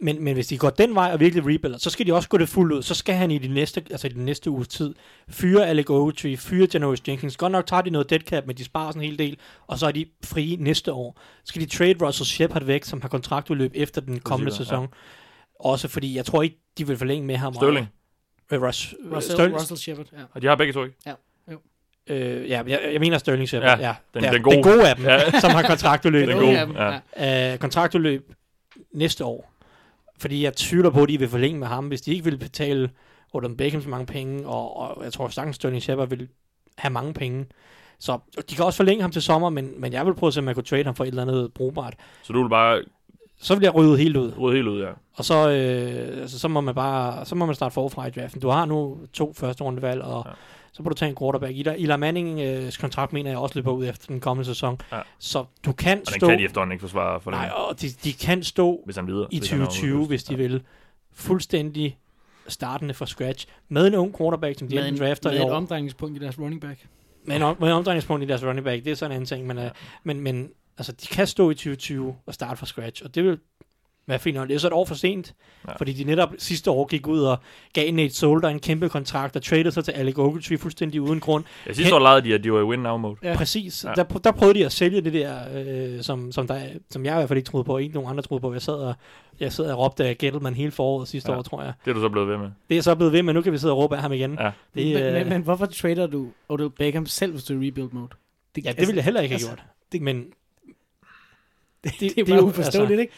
men, 0.00 0.24
men 0.24 0.34
hvis 0.34 0.46
de 0.46 0.58
går 0.58 0.70
den 0.70 0.94
vej 0.94 1.10
og 1.12 1.20
virkelig 1.20 1.42
rebuilder, 1.44 1.78
så 1.78 1.90
skal 1.90 2.06
de 2.06 2.12
også 2.14 2.28
gå 2.28 2.38
det 2.38 2.48
fuldt 2.48 2.72
ud. 2.72 2.82
Så 2.82 2.94
skal 2.94 3.14
han 3.14 3.30
i 3.30 3.38
de 3.38 3.48
næste, 3.48 3.82
altså 3.90 4.06
i 4.06 4.10
den 4.10 4.24
næste 4.24 4.50
uges 4.50 4.68
tid 4.68 4.94
fyre 5.28 5.66
Alec 5.68 5.90
Ogletree, 5.90 6.36
fyre 6.36 6.68
Janoris 6.74 7.02
Jenkins. 7.08 7.36
Godt 7.36 7.52
nok 7.52 7.66
tager 7.66 7.82
de 7.82 7.90
noget 7.90 8.10
dead 8.10 8.20
cap, 8.20 8.46
men 8.46 8.56
de 8.56 8.64
sparer 8.64 8.90
sådan 8.90 9.02
en 9.02 9.08
hel 9.08 9.18
del, 9.18 9.38
og 9.66 9.78
så 9.78 9.86
er 9.86 9.90
de 9.92 10.06
frie 10.24 10.56
næste 10.56 10.92
år. 10.92 11.20
Så 11.38 11.42
skal 11.44 11.62
de 11.62 11.66
trade 11.66 12.06
Russell 12.06 12.26
Shepard 12.26 12.64
væk, 12.64 12.84
som 12.84 13.00
har 13.02 13.08
kontraktudløb 13.08 13.70
efter 13.74 14.00
den 14.00 14.20
kommende 14.20 14.50
Receiver, 14.52 14.64
sæson. 14.64 14.88
Også 15.60 15.88
fordi, 15.88 16.16
jeg 16.16 16.24
tror 16.24 16.42
ikke, 16.42 16.56
de 16.78 16.86
vil 16.86 16.96
forlænge 16.96 17.26
med 17.26 17.36
ham. 17.36 17.48
og- 17.48 17.54
Sterling. 17.54 17.88
Øh, 18.52 18.62
Russ, 18.62 18.94
Russell, 19.14 19.32
Sterling, 19.34 19.60
Russell 19.60 19.78
Shepard, 19.80 20.06
ja. 20.12 20.18
Og 20.32 20.42
de 20.42 20.46
har 20.46 20.54
begge 20.56 20.72
to, 20.72 20.84
ikke? 20.84 20.96
Øh, 22.06 22.50
ja, 22.50 22.62
jeg, 22.66 22.80
jeg 22.92 23.00
mener 23.00 23.18
Sterling 23.18 23.48
Shepard. 23.48 23.78
Ja, 23.80 23.86
Ja, 23.86 23.94
den- 24.14 24.22
der- 24.22 24.30
den 24.32 24.42
gode. 24.42 24.54
den 24.56 24.62
gode 24.64 24.88
af 24.90 24.96
dem, 24.96 25.04
Ja. 25.04 25.40
som 25.40 25.50
har 25.50 25.62
kontraktudløb. 25.62 26.28
Den 26.28 26.38
gode, 26.38 26.58
af 26.58 26.66
dem, 26.66 26.76
ja. 27.16 27.52
øh, 27.52 27.58
kontraktudløb 27.58 28.32
næste 28.92 29.24
år. 29.24 29.53
Fordi 30.24 30.42
jeg 30.44 30.56
tvivler 30.56 30.90
på, 30.90 31.02
at 31.02 31.08
de 31.08 31.18
vil 31.18 31.28
forlænge 31.28 31.58
med 31.58 31.66
ham, 31.66 31.86
hvis 31.88 32.00
de 32.02 32.10
ikke 32.12 32.24
vil 32.24 32.38
betale 32.38 32.90
Odom 33.32 33.56
Beckham 33.56 33.82
så 33.82 33.88
mange 33.88 34.06
penge, 34.06 34.46
og, 34.46 34.76
og 34.76 35.04
jeg 35.04 35.12
tror 35.12 35.28
sagtens 35.28 35.56
Sterling 35.56 35.82
Shepard 35.82 36.08
vil 36.08 36.28
have 36.78 36.92
mange 36.92 37.14
penge. 37.14 37.46
Så 37.98 38.18
de 38.50 38.54
kan 38.54 38.64
også 38.64 38.76
forlænge 38.76 39.02
ham 39.02 39.10
til 39.10 39.22
sommer, 39.22 39.50
men, 39.50 39.70
men 39.80 39.92
jeg 39.92 40.06
vil 40.06 40.14
prøve 40.14 40.28
at 40.28 40.34
se, 40.34 40.40
om 40.40 40.46
jeg 40.46 40.54
kunne 40.54 40.64
trade 40.64 40.84
ham 40.84 40.94
for 40.94 41.04
et 41.04 41.08
eller 41.08 41.22
andet 41.22 41.52
brugbart. 41.54 41.94
Så 42.22 42.32
du 42.32 42.42
vil 42.42 42.48
bare 42.48 42.82
Så 43.38 43.54
vil 43.54 43.62
jeg 43.62 43.74
rydde 43.74 43.96
helt 43.98 44.16
ud. 44.16 44.32
rode 44.38 44.54
helt 44.54 44.68
ud, 44.68 44.80
ja. 44.82 44.90
Og 45.14 45.24
så, 45.24 45.34
øh, 45.50 46.20
altså, 46.20 46.38
så 46.38 46.48
må 46.48 46.60
man 46.60 46.74
bare 46.74 47.24
så 47.24 47.34
må 47.34 47.46
man 47.46 47.54
starte 47.54 47.72
forfra 47.74 48.06
i 48.06 48.10
draften. 48.10 48.40
Du 48.40 48.48
har 48.48 48.64
nu 48.64 48.98
to 49.12 49.32
første 49.32 49.64
rundevalg, 49.64 50.02
og 50.02 50.22
Ja. 50.26 50.32
Så 50.76 50.82
må 50.82 50.88
du 50.88 50.94
tage 50.94 51.08
en 51.08 51.16
quarterback. 51.16 51.50
Eli, 51.58 51.70
Eli 51.82 51.96
Mannings 51.96 52.76
kontrakt 52.76 53.12
mener 53.12 53.30
jeg 53.30 53.38
også 53.38 53.54
løber 53.58 53.72
ud 53.72 53.86
efter 53.86 54.06
den 54.06 54.20
kommende 54.20 54.44
sæson. 54.46 54.80
Ja. 54.92 55.00
Så 55.18 55.44
du 55.64 55.72
kan 55.72 55.98
Og 56.00 56.06
den 56.12 56.20
stå... 56.20 56.26
kan 56.28 56.38
de 56.38 56.44
efterhånden 56.44 56.72
ikke 56.72 56.80
forsvare 56.82 57.20
for 57.20 57.30
Nej, 57.30 57.50
og 57.54 57.80
de, 57.80 57.88
de 58.04 58.12
kan 58.12 58.42
stå 58.42 58.82
hvis 58.84 58.96
han 58.96 59.06
videre. 59.06 59.26
i 59.30 59.38
hvis 59.38 59.50
han 59.50 59.58
har 59.58 59.66
2020, 59.66 59.98
lyst. 60.00 60.10
hvis 60.10 60.24
de 60.24 60.32
Ja. 60.32 60.36
vil. 60.36 60.62
Fuldstændig 61.12 61.98
startende 62.48 62.94
fra 62.94 63.06
scratch. 63.06 63.46
Med 63.68 63.86
en 63.86 63.94
ung 63.94 64.16
quarterback, 64.16 64.58
som 64.58 64.68
de 64.68 64.74
Med, 64.74 64.86
enten 64.88 65.02
en, 65.02 65.08
drafter 65.08 65.30
med 65.30 65.38
i 65.38 65.42
et 65.42 65.46
år. 65.50 65.54
omdrejningspunkt 65.54 66.16
i 66.16 66.20
deres 66.20 66.38
running 66.38 66.60
back. 66.60 66.86
Med 67.24 67.36
en, 67.36 67.42
om, 67.42 67.56
med 67.60 67.68
en 67.68 67.74
omdrejningspunkt 67.74 68.24
i 68.24 68.26
deres 68.28 68.44
running 68.44 68.64
back, 68.64 68.84
det 68.84 68.90
er 68.90 68.94
sådan 68.94 69.10
en 69.10 69.14
anden 69.14 69.26
ting. 69.26 69.46
Men, 69.46 69.58
ja. 69.58 69.68
men, 70.04 70.20
men 70.20 70.50
altså, 70.78 70.92
de 70.92 71.06
kan 71.06 71.26
stå 71.26 71.50
i 71.50 71.54
2020 71.54 72.16
og 72.26 72.34
starte 72.34 72.56
fra 72.56 72.66
scratch, 72.66 73.02
og 73.04 73.14
det 73.14 73.24
vil 73.24 73.38
være 74.06 74.18
fint. 74.18 74.48
Det 74.48 74.54
er 74.54 74.58
så 74.58 74.66
et 74.66 74.72
år 74.72 74.84
for 74.84 74.94
sent, 74.94 75.34
Ja. 75.68 75.72
fordi 75.76 75.92
de 75.92 76.04
netop 76.04 76.28
sidste 76.38 76.70
år 76.70 76.86
gik 76.86 77.06
ud 77.06 77.20
og 77.20 77.38
gav 77.72 77.92
Nate 77.92 78.14
Solder 78.14 78.48
en 78.48 78.60
kæmpe 78.60 78.88
kontrakt, 78.88 79.36
og 79.36 79.42
traded 79.42 79.70
sig 79.70 79.84
til 79.84 79.92
Alec 79.92 80.18
Ogletree 80.18 80.58
fuldstændig 80.58 81.00
uden 81.00 81.20
grund. 81.20 81.44
Ja, 81.66 81.72
sidste 81.72 81.94
år 81.94 81.98
legede 81.98 82.22
de, 82.28 82.34
at 82.34 82.44
de 82.44 82.52
var 82.52 82.60
i 82.60 82.62
win-now-mode. 82.62 83.16
Ja. 83.22 83.30
Ja. 83.30 83.36
Præcis. 83.36 83.84
Ja. 83.84 83.92
Der, 83.92 84.04
der 84.04 84.32
prøvede 84.32 84.58
de 84.58 84.64
at 84.64 84.72
sælge 84.72 85.00
det 85.00 85.12
der, 85.12 85.38
øh, 85.96 86.02
som, 86.02 86.32
som, 86.32 86.46
der, 86.46 86.60
som 86.90 87.04
jeg 87.04 87.14
i 87.14 87.16
hvert 87.16 87.28
fald 87.28 87.36
ikke 87.36 87.46
troede 87.50 87.64
på, 87.64 87.78
ikke 87.78 87.94
nogen 87.94 88.10
andre 88.10 88.22
troede 88.22 88.40
på. 88.40 88.52
Jeg 88.52 88.62
sad 88.62 88.74
og, 88.74 88.94
jeg 89.40 89.52
sad 89.52 89.70
og 89.72 89.78
råbte 89.78 90.04
af 90.04 90.18
Gettleman 90.18 90.54
hele 90.54 90.70
foråret 90.70 91.08
sidste 91.08 91.32
Ja. 91.32 91.38
år, 91.38 91.42
tror 91.42 91.62
jeg. 91.62 91.72
Det 91.84 91.90
er 91.90 91.94
du 91.94 92.00
så 92.00 92.08
blevet 92.08 92.28
ved 92.28 92.38
med. 92.38 92.48
Det 92.70 92.76
er 92.78 92.82
så 92.82 92.94
blevet 92.94 93.12
ved, 93.12 93.22
men 93.22 93.34
nu 93.34 93.42
kan 93.42 93.52
vi 93.52 93.58
sidde 93.58 93.72
og 93.72 93.78
råbe 93.78 93.96
af 93.96 94.02
ham 94.02 94.12
igen. 94.12 94.36
Ja. 94.40 94.50
Det, 94.74 94.94
men, 94.94 95.02
øh, 95.02 95.12
men, 95.12 95.28
men, 95.28 95.42
hvorfor 95.42 95.66
trader 95.66 96.06
du 96.06 96.28
Odell 96.48 96.70
Beckham 96.70 97.06
selv, 97.06 97.32
hvis 97.32 97.44
du 97.44 97.52
er 97.62 97.66
rebuild 97.66 97.88
mode? 97.92 98.08
ja, 98.64 98.70
det 98.70 98.78
ville 98.80 98.94
jeg 98.96 99.04
heller 99.04 99.20
ikke 99.20 99.32
have 99.32 99.36
altså, 99.36 99.48
gjort. 99.48 99.62
Det, 99.92 100.02
men 100.02 100.24
Det, 101.84 101.92
det- 101.92 102.00
det, 102.00 102.16
det 102.16 102.26
det 102.26 102.32
er 102.32 102.36
jo- 102.36 102.42
uforståeligt, 102.42 103.00
ikke? 103.00 103.12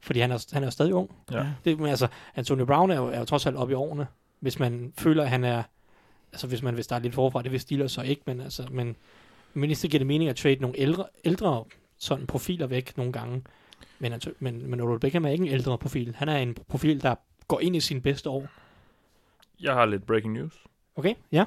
Fordi 0.00 0.20
han 0.20 0.32
er, 0.32 0.46
han 0.52 0.62
er 0.62 0.66
jo 0.66 0.70
stadig 0.70 0.94
ung. 0.94 1.10
Ja. 1.32 1.46
Det, 1.64 1.78
men 1.78 1.88
altså, 1.88 2.08
Antonio 2.36 2.64
Brown 2.64 2.90
er 2.90 2.96
jo, 2.96 3.06
er 3.06 3.18
jo 3.18 3.24
trods 3.24 3.46
alt 3.46 3.56
oppe 3.56 3.72
i 3.72 3.74
årene. 3.74 4.06
Hvis 4.40 4.58
man 4.58 4.92
føler, 4.98 5.22
at 5.22 5.30
han 5.30 5.44
er... 5.44 5.62
Altså, 6.32 6.46
hvis 6.46 6.62
man 6.62 6.76
vil 6.76 6.84
starte 6.84 7.02
lidt 7.02 7.14
forfra, 7.14 7.42
det 7.42 7.52
vil 7.52 7.60
Steelers 7.60 7.92
så 7.92 8.02
ikke, 8.02 8.22
men 8.26 8.40
altså... 8.40 8.66
Men, 8.70 8.96
men 9.54 9.70
det 9.70 9.80
giver 9.90 9.98
det 9.98 10.06
mening 10.06 10.30
at 10.30 10.36
trade 10.36 10.56
nogle 10.56 10.78
ældre, 10.78 11.04
ældre 11.24 11.64
sådan 11.98 12.26
profiler 12.26 12.66
væk 12.66 12.96
nogle 12.96 13.12
gange. 13.12 13.42
Men, 13.98 14.20
men, 14.38 14.70
men 14.70 14.80
Odell 14.80 15.00
Beckham 15.00 15.24
er 15.24 15.28
ikke 15.30 15.44
en 15.46 15.52
ældre 15.52 15.78
profil. 15.78 16.14
Han 16.18 16.28
er 16.28 16.36
en 16.36 16.56
profil, 16.68 17.02
der 17.02 17.14
går 17.48 17.60
ind 17.60 17.76
i 17.76 17.80
sine 17.80 18.00
bedste 18.00 18.30
år. 18.30 18.46
Jeg 19.60 19.74
har 19.74 19.86
lidt 19.86 20.06
breaking 20.06 20.34
news. 20.34 20.64
Okay, 20.96 21.14
ja. 21.32 21.44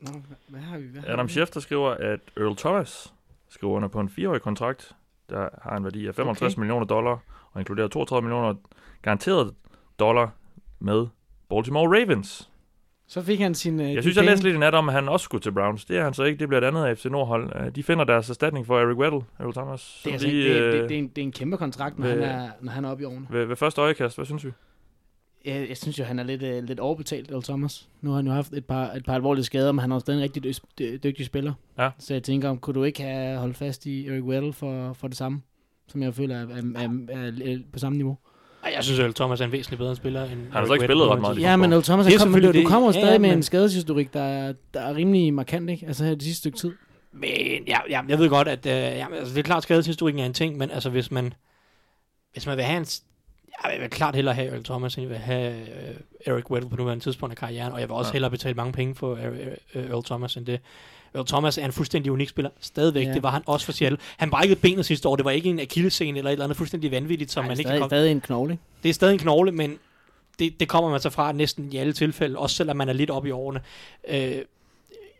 Nå, 0.00 0.10
hvad- 0.48 0.60
har 0.60 0.78
vi? 0.78 0.86
Hvad 0.86 1.02
har 1.02 1.12
Adam? 1.12 1.28
Schefter 1.28 1.60
skriver, 1.60 1.90
at 1.90 2.20
Earl 2.36 2.56
Thomas 2.56 3.12
skriver 3.48 3.74
under 3.74 3.88
på 3.88 4.00
en 4.00 4.08
fireårig 4.08 4.42
kontrakt, 4.42 4.92
der 5.30 5.48
har 5.62 5.76
en 5.76 5.84
værdi 5.84 6.06
af 6.06 6.14
55 6.14 6.52
Okay. 6.54 6.60
millioner 6.60 6.86
dollar, 6.86 7.18
og 7.52 7.60
inkluderer 7.60 7.88
32 7.88 8.22
millioner 8.28 8.54
garanteret 9.02 9.54
dollar 9.98 10.30
med 10.78 11.06
Baltimore 11.50 12.00
Ravens. 12.00 12.50
Så 13.06 13.22
fik 13.22 13.40
han 13.40 13.54
sin... 13.54 13.80
Uh, 13.80 13.94
Jeg 13.94 14.02
synes, 14.02 14.16
jeg 14.16 14.24
læste 14.24 14.44
lidt 14.44 14.56
i 14.56 14.58
nat 14.58 14.74
om, 14.74 14.88
at 14.88 14.94
han 14.94 15.08
også 15.08 15.24
skulle 15.24 15.42
til 15.42 15.52
Browns. 15.52 15.84
Det 15.84 15.96
er 15.98 16.04
han 16.04 16.14
så 16.14 16.22
ikke. 16.24 16.38
Det 16.38 16.48
bliver 16.48 16.60
et 16.60 16.64
andet 16.66 16.84
af 16.84 16.98
FC 16.98 17.04
Nordhold. 17.04 17.50
Øh, 17.56 17.74
De 17.74 17.82
finder 17.82 18.04
deres 18.04 18.30
erstatning 18.30 18.66
for 18.66 18.80
Eric 18.80 18.96
Weddle, 18.96 19.20
Earl 19.40 19.52
Thomas. 19.52 20.00
Det 20.04 20.10
er, 20.10 20.12
altså, 20.14 20.28
de, 20.28 20.32
ikke, 20.32 20.54
det, 20.54 20.60
øh, 20.62 20.72
det, 20.80 20.88
det, 20.88 20.94
er 20.94 20.98
en, 20.98 21.08
det 21.08 21.18
er 21.18 21.22
en 21.22 21.32
kæmpe 21.32 21.56
kontrakt, 21.56 21.98
når, 21.98 22.06
ved- 22.06 22.22
han 22.24 22.40
er, 22.40 22.50
når 22.60 22.72
han 22.72 22.84
er 22.84 22.90
oppe 22.90 23.02
i 23.02 23.06
årene. 23.06 23.26
ved, 23.30 23.44
ved 23.44 23.56
første 23.56 23.80
øjekast, 23.80 24.16
hvad 24.16 24.26
synes 24.26 24.44
vi? 24.46 24.50
Jeg, 25.44 25.68
jeg 25.68 25.76
synes 25.76 25.98
jo, 25.98 26.04
han 26.04 26.18
er 26.18 26.22
lidt, 26.22 26.42
uh, 26.42 26.64
lidt 26.64 26.80
overbetalt, 26.80 27.30
Earl 27.30 27.42
Thomas. 27.42 27.88
Nu 28.00 28.10
har 28.10 28.16
han 28.16 28.26
jo 28.26 28.32
haft 28.32 28.52
et 28.52 28.64
par, 28.64 28.92
et 28.92 29.04
par 29.04 29.14
alvorlige 29.14 29.44
skader, 29.44 29.72
men 29.72 29.78
han 29.80 29.92
er 29.92 29.98
stadig 29.98 30.18
en 30.18 30.22
rigtig 30.22 30.44
dy- 30.44 30.54
dy- 30.78 30.98
dygtig 31.04 31.26
spiller. 31.26 31.52
Ja. 31.78 31.90
Så 31.98 32.14
jeg 32.14 32.22
tænker, 32.22 32.48
om 32.48 32.58
kunne 32.58 32.74
du 32.74 32.84
ikke 32.84 33.02
have 33.02 33.38
holdt 33.38 33.56
fast 33.56 33.86
i 33.86 34.06
Eric 34.08 34.22
Weddle 34.22 34.52
for, 34.52 34.92
for 34.92 35.08
det 35.08 35.16
samme? 35.16 35.42
Som 35.88 36.02
jeg 36.02 36.14
føler 36.14 36.36
er, 36.36 36.40
er, 36.42 36.62
er, 36.76 36.88
er, 37.08 37.52
er 37.52 37.58
på 37.72 37.78
samme 37.78 37.96
niveau. 37.98 38.16
Jeg 38.74 38.84
synes, 38.84 39.00
at 39.00 39.14
Thomas 39.14 39.40
er 39.40 39.44
en 39.44 39.52
væsentlig 39.52 39.78
bedre 39.78 39.96
spiller 39.96 40.24
end... 40.24 40.40
har 40.52 40.66
så 40.66 40.72
ikke 40.72 40.86
spillet 40.86 41.08
ret 41.08 41.20
meget 41.20 41.40
Ja, 41.40 41.56
men 41.56 41.72
Earl 41.72 41.82
Thomas, 41.82 42.06
er 42.06 42.10
han 42.10 42.18
kommer, 42.18 42.40
du, 42.40 42.46
du 42.46 42.52
det. 42.52 42.66
kommer 42.66 42.88
jo 42.88 42.92
Ja, 42.94 43.00
stadig 43.00 43.20
med 43.20 43.28
men- 43.30 43.38
en 43.38 43.42
skadeshistorik, 43.42 44.12
der, 44.14 44.22
er- 44.22 44.52
der 44.74 44.80
er 44.80 44.94
rimelig 44.94 45.34
markant, 45.34 45.70
ikke? 45.70 45.86
Altså 45.86 46.04
her 46.04 46.12
det 46.14 46.22
sidste 46.22 46.38
stykke 46.38 46.58
tid. 46.58 46.72
Men 47.12 47.30
ja, 47.66 47.78
ja, 47.90 48.00
jeg 48.08 48.18
ved 48.18 48.28
godt, 48.28 48.48
at 48.48 48.66
øh, 48.66 48.72
ja, 48.72 49.06
altså, 49.14 49.34
det 49.34 49.38
er 49.38 49.42
klart, 49.42 49.56
at 49.56 49.62
skadeshistorikken 49.62 50.22
er 50.22 50.26
en 50.26 50.32
ting, 50.34 50.56
men 50.56 50.70
altså 50.70 50.90
hvis 50.90 51.10
man, 51.10 51.32
hvis 52.32 52.46
man 52.46 52.56
vil 52.56 52.64
have 52.64 52.78
en, 52.78 52.86
Jeg 53.64 53.80
vil 53.80 53.90
klart 53.90 54.14
hellere 54.14 54.34
have 54.34 54.48
Earl 54.52 54.64
Thomas, 54.64 54.94
end 54.94 55.02
jeg 55.02 55.10
vil 55.10 55.18
have 55.18 55.54
øh, 55.60 55.94
Eric 56.26 56.50
Weddle 56.50 56.70
på 56.70 56.76
nuværende 56.76 57.04
tidspunkt 57.04 57.32
af 57.32 57.36
karrieren, 57.36 57.72
og 57.72 57.80
jeg 57.80 57.88
vil 57.88 57.94
også 57.94 58.08
Ja. 58.08 58.10
ja. 58.10 58.12
hellere 58.12 58.30
betale 58.30 58.54
mange 58.54 58.72
penge 58.72 58.94
for 58.94 59.14
øh, 59.16 59.46
øh, 59.74 59.90
Earl 59.90 60.04
Thomas 60.04 60.36
end 60.36 60.46
det. 60.46 60.60
Earl 61.14 61.26
Thomas 61.26 61.58
er 61.58 61.64
en 61.64 61.72
fuldstændig 61.72 62.12
unik 62.12 62.28
spiller. 62.28 62.50
Stadigvæk, 62.60 63.02
Ja. 63.04 63.08
ja. 63.08 63.14
det 63.14 63.22
var 63.22 63.30
han 63.30 63.42
også 63.46 63.66
for 63.66 63.72
Seattle. 63.72 63.98
Han 64.16 64.30
brækkede 64.30 64.60
benet 64.60 64.86
sidste 64.86 65.08
år. 65.08 65.16
Det 65.16 65.24
var 65.24 65.30
ikke 65.30 65.48
en 65.50 65.60
akillescene 65.60 66.18
eller 66.18 66.30
et 66.30 66.32
eller 66.32 66.44
andet 66.44 66.56
fuldstændig 66.56 66.90
vanvittigt, 66.90 67.30
som 67.32 67.40
Ej, 67.44 67.48
man 67.48 67.56
det 67.56 67.60
ikke 67.60 67.68
er 67.68 67.72
kan 67.72 67.76
stadig, 67.78 67.80
komme. 67.90 67.90
stadig 68.00 68.10
en 68.12 68.20
knogle? 68.20 68.58
Det 68.82 68.88
er 68.88 68.92
stadig 68.92 69.12
en 69.12 69.18
knogle, 69.18 69.52
men 69.52 69.78
det, 70.38 70.60
det 70.60 70.68
kommer 70.68 70.90
man 70.90 71.00
så 71.00 71.10
fra 71.10 71.32
næsten 71.32 71.72
i 71.72 71.76
alle 71.76 71.92
tilfælde, 71.92 72.38
også 72.38 72.56
selvom 72.56 72.76
man 72.76 72.88
er 72.88 72.92
lidt 72.92 73.10
oppe 73.10 73.28
i 73.28 73.32
årene. 73.32 73.60
Øh, 74.08 74.38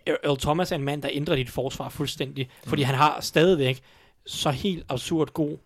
Earl 0.06 0.38
Thomas 0.38 0.72
er 0.72 0.76
en 0.76 0.84
mand, 0.84 1.02
der 1.02 1.08
ændrer 1.12 1.37
dit 1.37 1.50
forsvar 1.50 1.88
fuldstændig, 1.88 2.49
fordi 2.66 2.82
han 2.82 2.94
har 2.94 3.18
stadigvæk 3.20 3.80
så 4.26 4.50
helt 4.50 4.84
absurd 4.88 5.28
god 5.32 5.56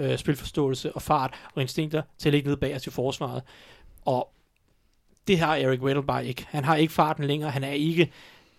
øh, 0.00 0.18
spilforståelse 0.18 0.92
og 0.92 1.02
fart 1.02 1.34
og 1.54 1.62
instinkter 1.62 2.02
til 2.18 2.28
at 2.28 2.32
ligge 2.32 2.46
nede 2.46 2.56
bag 2.56 2.74
os 2.74 2.86
i 2.86 2.90
forsvaret. 2.90 3.42
Og 4.04 4.30
det 5.28 5.38
har 5.38 5.56
Eric 5.56 5.80
Weddle 5.80 6.02
bare 6.02 6.26
ikke. 6.26 6.46
Han 6.48 6.64
har 6.64 6.76
ikke 6.76 6.92
farten 6.92 7.24
længere. 7.24 7.50
Han 7.50 7.64
er 7.64 7.72
ikke 7.72 8.12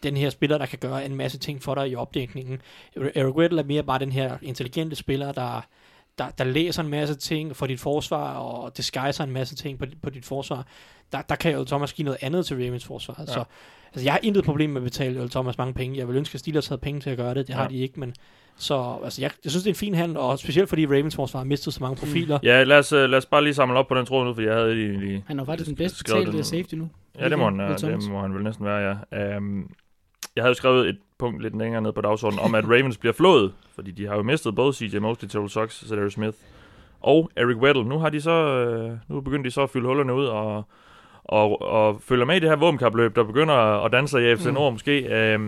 den 0.03 0.17
her 0.17 0.29
spiller, 0.29 0.57
der 0.57 0.65
kan 0.65 0.79
gøre 0.79 1.05
en 1.05 1.15
masse 1.15 1.37
ting 1.37 1.63
for 1.63 1.75
dig 1.75 1.89
i 1.89 1.95
opdækningen. 1.95 2.61
Eric 2.95 3.35
Weddle 3.35 3.61
er 3.61 3.65
mere 3.65 3.83
bare 3.83 3.99
den 3.99 4.11
her 4.11 4.37
intelligente 4.41 4.95
spiller, 4.95 5.31
der, 5.31 5.61
der, 6.17 6.29
der 6.37 6.43
læser 6.43 6.83
en 6.83 6.89
masse 6.89 7.15
ting 7.15 7.55
for 7.55 7.67
dit 7.67 7.79
forsvar, 7.79 8.33
og 8.33 8.77
disguiser 8.77 9.23
en 9.23 9.31
masse 9.31 9.55
ting 9.55 9.79
på, 9.79 9.85
på 10.03 10.09
dit 10.09 10.25
forsvar. 10.25 10.65
Der, 11.11 11.21
der 11.21 11.35
kan 11.35 11.53
Earl 11.53 11.65
Thomas 11.65 11.93
give 11.93 12.05
noget 12.05 12.17
andet 12.21 12.45
til 12.45 12.57
Ravens 12.57 12.85
forsvar. 12.85 13.15
Ja. 13.19 13.25
Så 13.25 13.43
altså, 13.93 14.03
jeg 14.03 14.13
har 14.13 14.19
intet 14.23 14.43
problem 14.43 14.69
med 14.69 14.81
at 14.81 14.83
betale 14.83 15.19
Earl 15.19 15.29
Thomas 15.29 15.57
mange 15.57 15.73
penge. 15.73 15.97
Jeg 15.97 16.07
vil 16.07 16.15
ønske, 16.15 16.35
at 16.35 16.39
Steelers 16.39 16.67
havde 16.67 16.81
penge 16.81 17.01
til 17.01 17.09
at 17.09 17.17
gøre 17.17 17.33
det. 17.33 17.47
Det 17.47 17.55
har 17.55 17.63
Ja. 17.63 17.69
de 17.69 17.77
ikke, 17.77 17.99
men 17.99 18.13
så 18.57 18.97
altså, 19.03 19.21
jeg, 19.21 19.31
jeg 19.43 19.51
synes, 19.51 19.63
det 19.63 19.69
er 19.69 19.73
en 19.73 19.77
fin 19.77 19.93
handel, 19.95 20.17
og 20.17 20.39
specielt 20.39 20.69
fordi 20.69 20.85
Ravens 20.85 21.15
forsvar 21.15 21.39
har 21.39 21.45
mistet 21.45 21.73
så 21.73 21.83
mange 21.83 21.95
profiler. 21.95 22.39
Ja, 22.43 22.63
lad 22.63 22.77
os, 22.77 22.91
øh, 22.91 23.09
lad 23.09 23.17
os 23.17 23.25
bare 23.25 23.43
lige 23.43 23.53
samle 23.53 23.79
op 23.79 23.87
på 23.87 23.95
den 23.95 24.05
tråd 24.05 24.25
nu, 24.25 24.33
for 24.33 24.41
jeg 24.41 24.53
havde 24.53 24.71
egentlig... 24.71 25.23
Han 25.27 25.39
er 25.39 25.45
faktisk 25.45 25.67
den 25.67 25.75
bedst 25.75 25.97
skrevet 25.97 26.25
betalte 26.25 26.43
safety 26.47 26.75
nu. 26.75 26.89
Ja, 27.19 27.29
det 27.29 27.37
må, 27.37 27.45
han, 27.45 27.59
Earl 27.59 27.85
øh, 27.85 28.01
det 28.01 28.09
må 28.11 28.21
han 28.21 28.33
vel 28.33 28.43
næsten 28.43 28.65
være, 28.65 28.97
ja. 29.11 29.37
Um, 29.37 29.71
jeg 30.35 30.43
havde 30.43 30.49
jo 30.49 30.53
skrevet 30.53 30.89
et 30.89 30.97
punkt 31.17 31.41
lidt 31.43 31.57
længere 31.57 31.81
ned 31.81 31.91
på 31.91 32.01
dagsordenen 32.01 32.39
om, 32.45 32.55
at 32.55 32.63
Ravens 32.65 32.97
bliver 32.97 33.13
flået, 33.13 33.53
fordi 33.75 33.91
de 33.91 34.07
har 34.07 34.15
jo 34.15 34.23
mistet 34.23 34.55
både 34.55 34.73
CJ 34.73 34.97
Mosley, 34.97 35.29
Terrell 35.29 35.49
Sox, 35.49 35.85
Cedric 35.85 36.13
Smith 36.13 36.37
og 37.01 37.29
Eric 37.35 37.57
Weddle. 37.57 37.83
Nu 37.85 37.99
har 37.99 38.09
de 38.09 38.21
så, 38.21 38.31
øh, 38.31 38.97
nu 39.07 39.21
begynder 39.21 39.43
de 39.43 39.51
så 39.51 39.61
at 39.61 39.69
fylde 39.69 39.85
hullerne 39.87 40.13
ud 40.13 40.25
og, 40.25 40.63
og, 41.23 41.61
og 41.61 42.01
følger 42.01 42.25
med 42.25 42.35
i 42.35 42.39
det 42.39 42.49
her 42.49 42.55
våbenkapløb, 42.55 43.15
der 43.15 43.23
begynder 43.23 43.53
at 43.85 43.91
danse 43.91 44.21
i 44.21 44.25
AFC 44.25 44.45
Mm. 44.45 44.53
Nord 44.53 44.73
måske. 44.73 45.03
Um, 45.35 45.41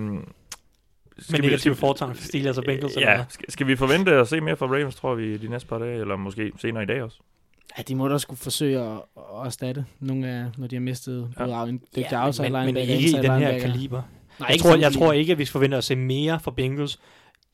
Med 1.32 1.39
negative 1.41 1.75
foretegn 1.75 2.15
for 2.15 2.24
Steelers 2.24 2.58
og 2.58 2.63
Bengals. 2.63 2.96
eller 2.96 3.12
Ja, 3.12 3.25
skal, 3.29 3.51
skal 3.51 3.67
vi 3.67 3.75
forvente 3.75 4.12
at 4.12 4.27
se 4.27 4.41
mere 4.41 4.56
fra 4.56 4.65
Ravens, 4.65 4.96
tror 4.96 5.15
vi, 5.15 5.38
de 5.38 5.48
næste 5.48 5.67
par 5.67 5.77
dage, 5.77 6.00
eller 6.01 6.15
måske 6.15 6.51
senere 6.62 6.84
i 6.84 6.86
dag 6.86 7.03
også? 7.03 7.17
Ja, 7.77 7.84
de 7.84 7.96
må 7.96 8.08
da 8.08 8.17
skulle 8.17 8.38
forsøge 8.39 8.79
at, 8.79 8.91
at 9.17 9.46
erstatte 9.46 9.86
nogle 10.00 10.27
af, 10.27 10.46
når 10.58 10.67
de 10.67 10.75
har 10.75 10.82
mistet 10.82 11.34
Ja. 11.39 11.44
både 11.46 11.58
ja. 11.58 11.63
en 11.65 11.77
dygtig 11.77 12.08
Ja, 12.12 12.25
outside 12.25 12.50
men, 12.50 12.65
men 12.65 12.77
ikke 12.77 12.94
i 12.94 13.22
den 13.22 13.32
her 13.32 13.60
kaliber. 13.60 14.01
Nej, 14.39 14.50
Jeg 14.50 14.60
tror, 14.60 14.75
jeg 14.75 14.94
tror 14.94 15.13
ikke, 15.13 15.32
at 15.32 15.38
vi 15.38 15.46
skal 15.46 15.51
forvente 15.51 15.77
at 15.77 15.84
se 15.84 15.96
mere 15.96 16.39
fra 16.39 16.51
Bengals 16.51 17.00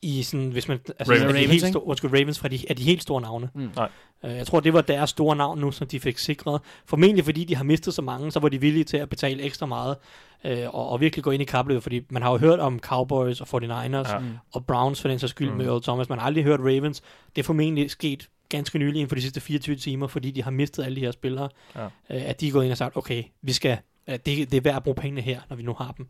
i 0.02 0.22
sådan, 0.22 0.48
hvis 0.50 0.68
man, 0.68 0.78
altså 0.98 1.12
Ravens. 1.12 1.22
Ravens, 1.22 1.24
af 1.24 1.32
de 1.34 1.38
Ravens, 1.46 1.62
helt 1.62 1.72
store, 1.72 1.86
undskyld, 1.86 2.10
Ravens 2.12 2.38
fra 2.38 2.48
de, 2.48 2.58
af 2.68 2.76
de 2.76 2.82
helt 2.82 3.02
store 3.02 3.20
navne. 3.22 3.48
Mm. 3.54 3.70
Nej. 3.76 3.88
Uh, 4.24 4.30
jeg 4.30 4.46
tror, 4.46 4.60
det 4.60 4.72
var 4.72 4.80
deres 4.80 5.10
store 5.10 5.36
navn 5.36 5.58
nu, 5.60 5.70
som 5.72 5.86
de 5.86 6.00
fik 6.00 6.18
sikret. 6.18 6.60
Formentlig 6.86 7.24
fordi 7.24 7.44
de 7.44 7.56
har 7.56 7.64
mistet 7.64 7.94
så 7.94 8.02
mange, 8.02 8.32
så 8.32 8.40
var 8.40 8.48
de 8.48 8.60
villige 8.60 8.84
til 8.84 8.96
at 8.96 9.08
betale 9.08 9.42
ekstra 9.42 9.66
meget 9.66 9.96
uh, 10.44 10.50
og, 10.74 10.88
og 10.88 11.00
virkelig 11.00 11.24
gå 11.24 11.30
ind 11.30 11.42
i 11.42 11.44
kapløbet, 11.44 11.82
fordi 11.82 12.00
man 12.10 12.22
har 12.22 12.30
jo 12.30 12.36
hørt 12.38 12.60
om 12.60 12.78
Cowboys 12.78 13.40
og 13.40 13.46
49ers 13.62 14.12
Ja. 14.12 14.18
og 14.52 14.66
Browns 14.66 15.00
for 15.00 15.08
den 15.08 15.18
sags 15.18 15.30
skyld 15.30 15.48
Mm. 15.48 15.52
mm. 15.52 15.58
med 15.58 15.66
Earl 15.66 15.82
Thomas. 15.82 16.08
Man 16.08 16.18
har 16.18 16.26
aldrig 16.26 16.44
hørt 16.44 16.60
Ravens. 16.60 17.02
Det 17.36 17.42
er 17.42 17.44
formentlig 17.46 17.90
sket 17.90 18.28
ganske 18.48 18.78
nylig 18.78 18.94
inden 18.94 19.08
for 19.08 19.14
de 19.16 19.22
sidste 19.22 19.40
24 19.40 19.76
timer, 19.76 20.06
fordi 20.06 20.30
de 20.30 20.42
har 20.42 20.50
mistet 20.50 20.84
alle 20.84 20.96
de 20.96 21.00
her 21.00 21.10
spillere. 21.10 21.48
Ja. 21.76 21.84
Uh, 21.84 21.90
at 22.08 22.40
de 22.40 22.48
er 22.48 22.52
gået 22.52 22.64
ind 22.64 22.72
og 22.72 22.78
sagt, 22.78 22.96
okay, 22.96 23.22
vi 23.42 23.52
skal, 23.52 23.78
uh, 24.08 24.14
det, 24.14 24.26
det 24.26 24.54
er 24.54 24.60
værd 24.60 24.76
at 24.76 24.82
bruge 24.82 24.94
pengene 24.94 25.20
her, 25.20 25.40
når 25.48 25.56
vi 25.56 25.62
nu 25.62 25.74
har 25.78 25.94
dem. 25.98 26.06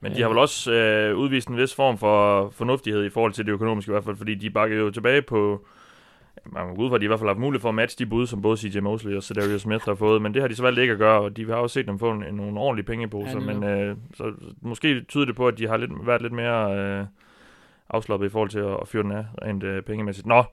Men 0.00 0.14
de 0.14 0.20
har 0.22 0.28
vel 0.28 0.38
også 0.38 0.72
øh, 0.72 1.16
udvist 1.16 1.48
en 1.48 1.56
vis 1.56 1.74
form 1.74 1.98
for 1.98 2.50
fornuftighed 2.50 3.04
i 3.04 3.10
forhold 3.10 3.32
til 3.32 3.46
det 3.46 3.52
økonomiske 3.52 3.90
i 3.90 3.92
hvert 3.92 4.04
fald, 4.04 4.16
fordi 4.16 4.34
de 4.34 4.50
bakkede 4.50 4.80
jo 4.80 4.90
tilbage 4.90 5.22
på, 5.22 5.66
man 6.46 6.66
må 6.68 6.74
gå 6.74 6.82
ud 6.82 6.88
fra, 6.88 6.94
at 6.94 7.00
de 7.00 7.04
i 7.04 7.06
hvert 7.08 7.18
fald 7.20 7.28
har 7.28 7.34
haft 7.34 7.40
mulighed 7.40 7.60
for 7.60 7.68
at 7.68 7.74
matche 7.74 8.04
de 8.04 8.10
bud, 8.10 8.26
som 8.26 8.42
både 8.42 8.56
CJ 8.56 8.80
Mosley 8.80 9.16
og 9.16 9.22
Cedarius 9.22 9.60
Smith 9.62 9.84
har 9.84 9.94
fået, 9.94 10.22
men 10.22 10.34
det 10.34 10.42
har 10.42 10.48
de 10.48 10.54
så 10.54 10.62
valgt 10.62 10.80
ikke 10.80 10.92
at 10.92 10.98
gøre, 10.98 11.20
og 11.20 11.36
de 11.36 11.46
har 11.48 11.54
også 11.54 11.74
set 11.74 11.86
dem 11.86 11.98
få 11.98 12.10
en, 12.10 12.24
nogle 12.34 12.60
ordentlige 12.60 12.86
pengeposer, 12.86 13.40
Ja, 13.40 13.52
men 13.54 13.64
øh, 13.64 13.96
så 14.14 14.32
måske 14.62 15.00
tyder 15.00 15.24
det 15.24 15.36
på, 15.36 15.48
at 15.48 15.58
de 15.58 15.68
har 15.68 15.76
lidt, 15.76 16.06
været 16.06 16.22
lidt 16.22 16.32
mere 16.32 16.78
øh, 16.78 17.04
afslappet 17.90 18.26
i 18.26 18.30
forhold 18.30 18.50
til 18.50 18.58
at, 18.58 18.76
at 18.82 18.88
fyre 18.88 19.02
den 19.02 19.12
af 19.12 19.24
rent 19.42 19.62
øh, 19.64 19.82
pengemæssigt. 19.82 20.26
Nå, 20.26 20.44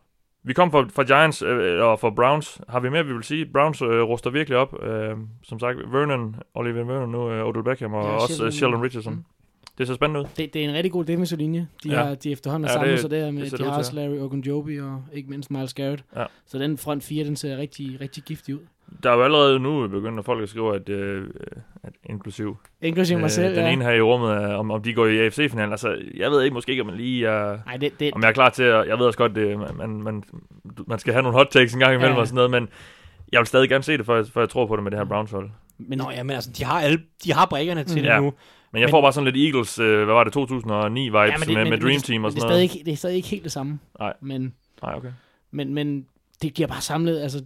vi 0.44 0.54
kom 0.54 0.72
fra, 0.72 0.86
fra 0.96 1.04
Giants 1.04 1.42
øh, 1.42 1.84
og 1.84 2.00
fra 2.00 2.10
Browns. 2.10 2.62
Har 2.70 2.80
vi 2.80 2.90
mere, 2.90 3.06
vi 3.06 3.14
vil 3.14 3.24
sige? 3.24 3.46
Browns 3.46 3.82
øh, 3.82 4.02
ruster 4.02 4.30
virkelig 4.30 4.58
op. 4.58 4.84
Øh, 4.84 5.18
som 5.44 5.60
sagt, 5.60 5.78
Vernon, 5.92 6.36
Oliver 6.54 6.84
Vernon 6.84 7.10
nu, 7.10 7.30
øh, 7.32 7.46
Odell 7.48 7.64
Beckham 7.64 7.94
og 7.94 8.04
Ja, 8.04 8.10
også 8.10 8.26
Sheldon- 8.26 8.36
Sheldon, 8.36 8.52
Sheldon 8.52 8.82
Richardson. 8.84 9.14
Mm. 9.14 9.24
Det 9.78 9.88
ser 9.88 9.94
spændende 9.94 10.20
ud. 10.20 10.26
Det, 10.38 10.54
det 10.54 10.66
er 10.66 10.70
en 10.70 10.76
rigtig 10.76 10.92
god 10.92 11.06
defensive 11.06 11.38
linje. 11.40 11.68
De, 11.84 11.90
Ja. 11.90 12.04
har, 12.04 12.16
de 12.16 12.32
efterhånden 12.32 12.68
har 12.70 12.74
Ja, 12.74 12.80
samlet 12.80 12.92
det- 12.92 13.00
sig 13.02 13.10
der 13.12 13.26
det 13.26 13.34
med, 13.34 13.44
de 13.46 13.50
det 13.58 13.66
har 13.66 13.78
også 13.78 13.96
Larry 13.96 14.20
Ogunjobi 14.20 14.80
og 14.80 15.04
ikke 15.14 15.30
mindst 15.30 15.52
Miles 15.52 15.74
Garrett. 15.74 16.04
Ja. 16.16 16.26
Så 16.46 16.58
den 16.60 16.78
front 16.78 17.04
4, 17.04 17.24
den 17.26 17.36
ser 17.36 17.58
rigtig, 17.58 17.98
rigtig 18.02 18.24
giftig 18.24 18.56
ud. 18.56 18.60
Der 19.04 19.12
er 19.12 19.16
jo 19.16 19.24
allerede 19.24 19.60
nu 19.60 19.88
begyndt, 19.88 20.20
at 20.20 20.26
folk 20.26 20.44
at 20.44 20.50
skrive, 20.50 20.76
at, 20.76 20.90
øh, 20.90 21.28
at 21.84 21.94
inklusiv 22.10 22.58
Inklusive 22.82 23.20
mig 23.20 23.32
selv, 23.32 23.56
den 23.56 23.64
ja. 23.66 23.72
ene 23.72 23.84
her 23.86 23.92
i 23.92 24.02
rummet, 24.02 24.32
er, 24.32 24.56
om, 24.56 24.72
om 24.72 24.84
de 24.84 24.94
går 24.94 25.06
i 25.06 25.20
AFC-finalen. 25.26 25.72
Altså, 25.72 25.98
jeg 26.18 26.32
ved 26.32 26.44
ikke 26.44 26.54
måske 26.54 26.72
ikke, 26.72 26.82
om 26.82 26.88
man 26.88 26.98
lige 26.98 27.28
er... 27.28 27.58
Nej, 27.66 27.78
det, 27.78 28.00
det, 28.00 28.14
Om 28.14 28.22
jeg 28.22 28.28
er 28.30 28.34
klar 28.34 28.50
til 28.50 28.64
at... 28.64 28.88
Jeg 28.88 29.00
ved 29.00 29.06
også 29.06 29.18
godt, 29.18 29.36
det, 29.36 29.60
man, 29.78 29.90
man, 30.04 30.24
man 30.88 31.00
skal 31.00 31.14
have 31.14 31.24
nogle 31.24 31.38
hot 31.38 31.48
takes 31.52 31.74
en 31.74 31.80
gang 31.80 31.94
imellem 31.94 32.12
Ja. 32.12 32.16
ja. 32.16 32.22
og 32.22 32.28
sådan 32.28 32.36
noget, 32.36 32.52
men 32.52 32.70
jeg 33.32 33.40
vil 33.40 33.48
stadig 33.48 33.70
gerne 33.70 33.84
se 33.84 33.98
det, 33.98 34.06
for 34.06 34.16
jeg, 34.16 34.26
for 34.34 34.40
jeg 34.40 34.50
tror 34.50 34.66
på 34.66 34.76
det 34.76 34.84
med 34.84 34.92
det 34.92 35.00
her 35.00 35.06
Browns-hold. 35.06 35.50
men, 35.78 35.98
Nå 35.98 36.12
ja, 36.16 36.24
men 36.24 36.32
altså, 36.36 36.50
de 36.58 36.64
har, 36.64 36.82
alle, 36.82 37.00
de 37.24 37.34
har 37.34 37.46
brækkerne 37.46 37.84
til 37.84 37.98
Mm. 37.98 38.04
det 38.04 38.10
Ja. 38.10 38.20
nu. 38.20 38.34
Men 38.76 38.82
jeg 38.82 38.88
Men- 38.88 38.92
får 38.92 39.02
bare 39.02 39.14
sådan 39.14 39.34
lidt 39.34 39.46
Eagles, 39.46 39.80
øh, 39.80 39.96
hvad 40.06 40.14
var 40.14 40.24
det, 40.24 40.36
2009-vibes 40.36 41.50
ja, 41.50 41.54
med, 41.64 41.70
med 41.70 41.78
Dream 41.80 42.02
Team 42.02 42.24
og 42.24 42.32
det, 42.32 42.40
sådan 42.42 42.50
er 42.50 42.54
noget. 42.54 42.64
ikke- 42.64 42.86
det 42.86 42.92
er 42.92 42.96
stadig 42.96 43.16
ikke 43.16 43.28
helt 43.28 43.44
det 43.44 43.52
samme. 43.52 43.80
Nej. 44.00 44.14
Men, 44.22 44.54
Nej, 44.84 44.94
okay. 44.96 45.10
men, 45.52 45.74
men 45.74 46.06
det, 46.42 46.58
de 46.58 46.62
har 46.62 46.68
bare 46.68 46.82
samlet, 46.82 47.20
altså 47.22 47.44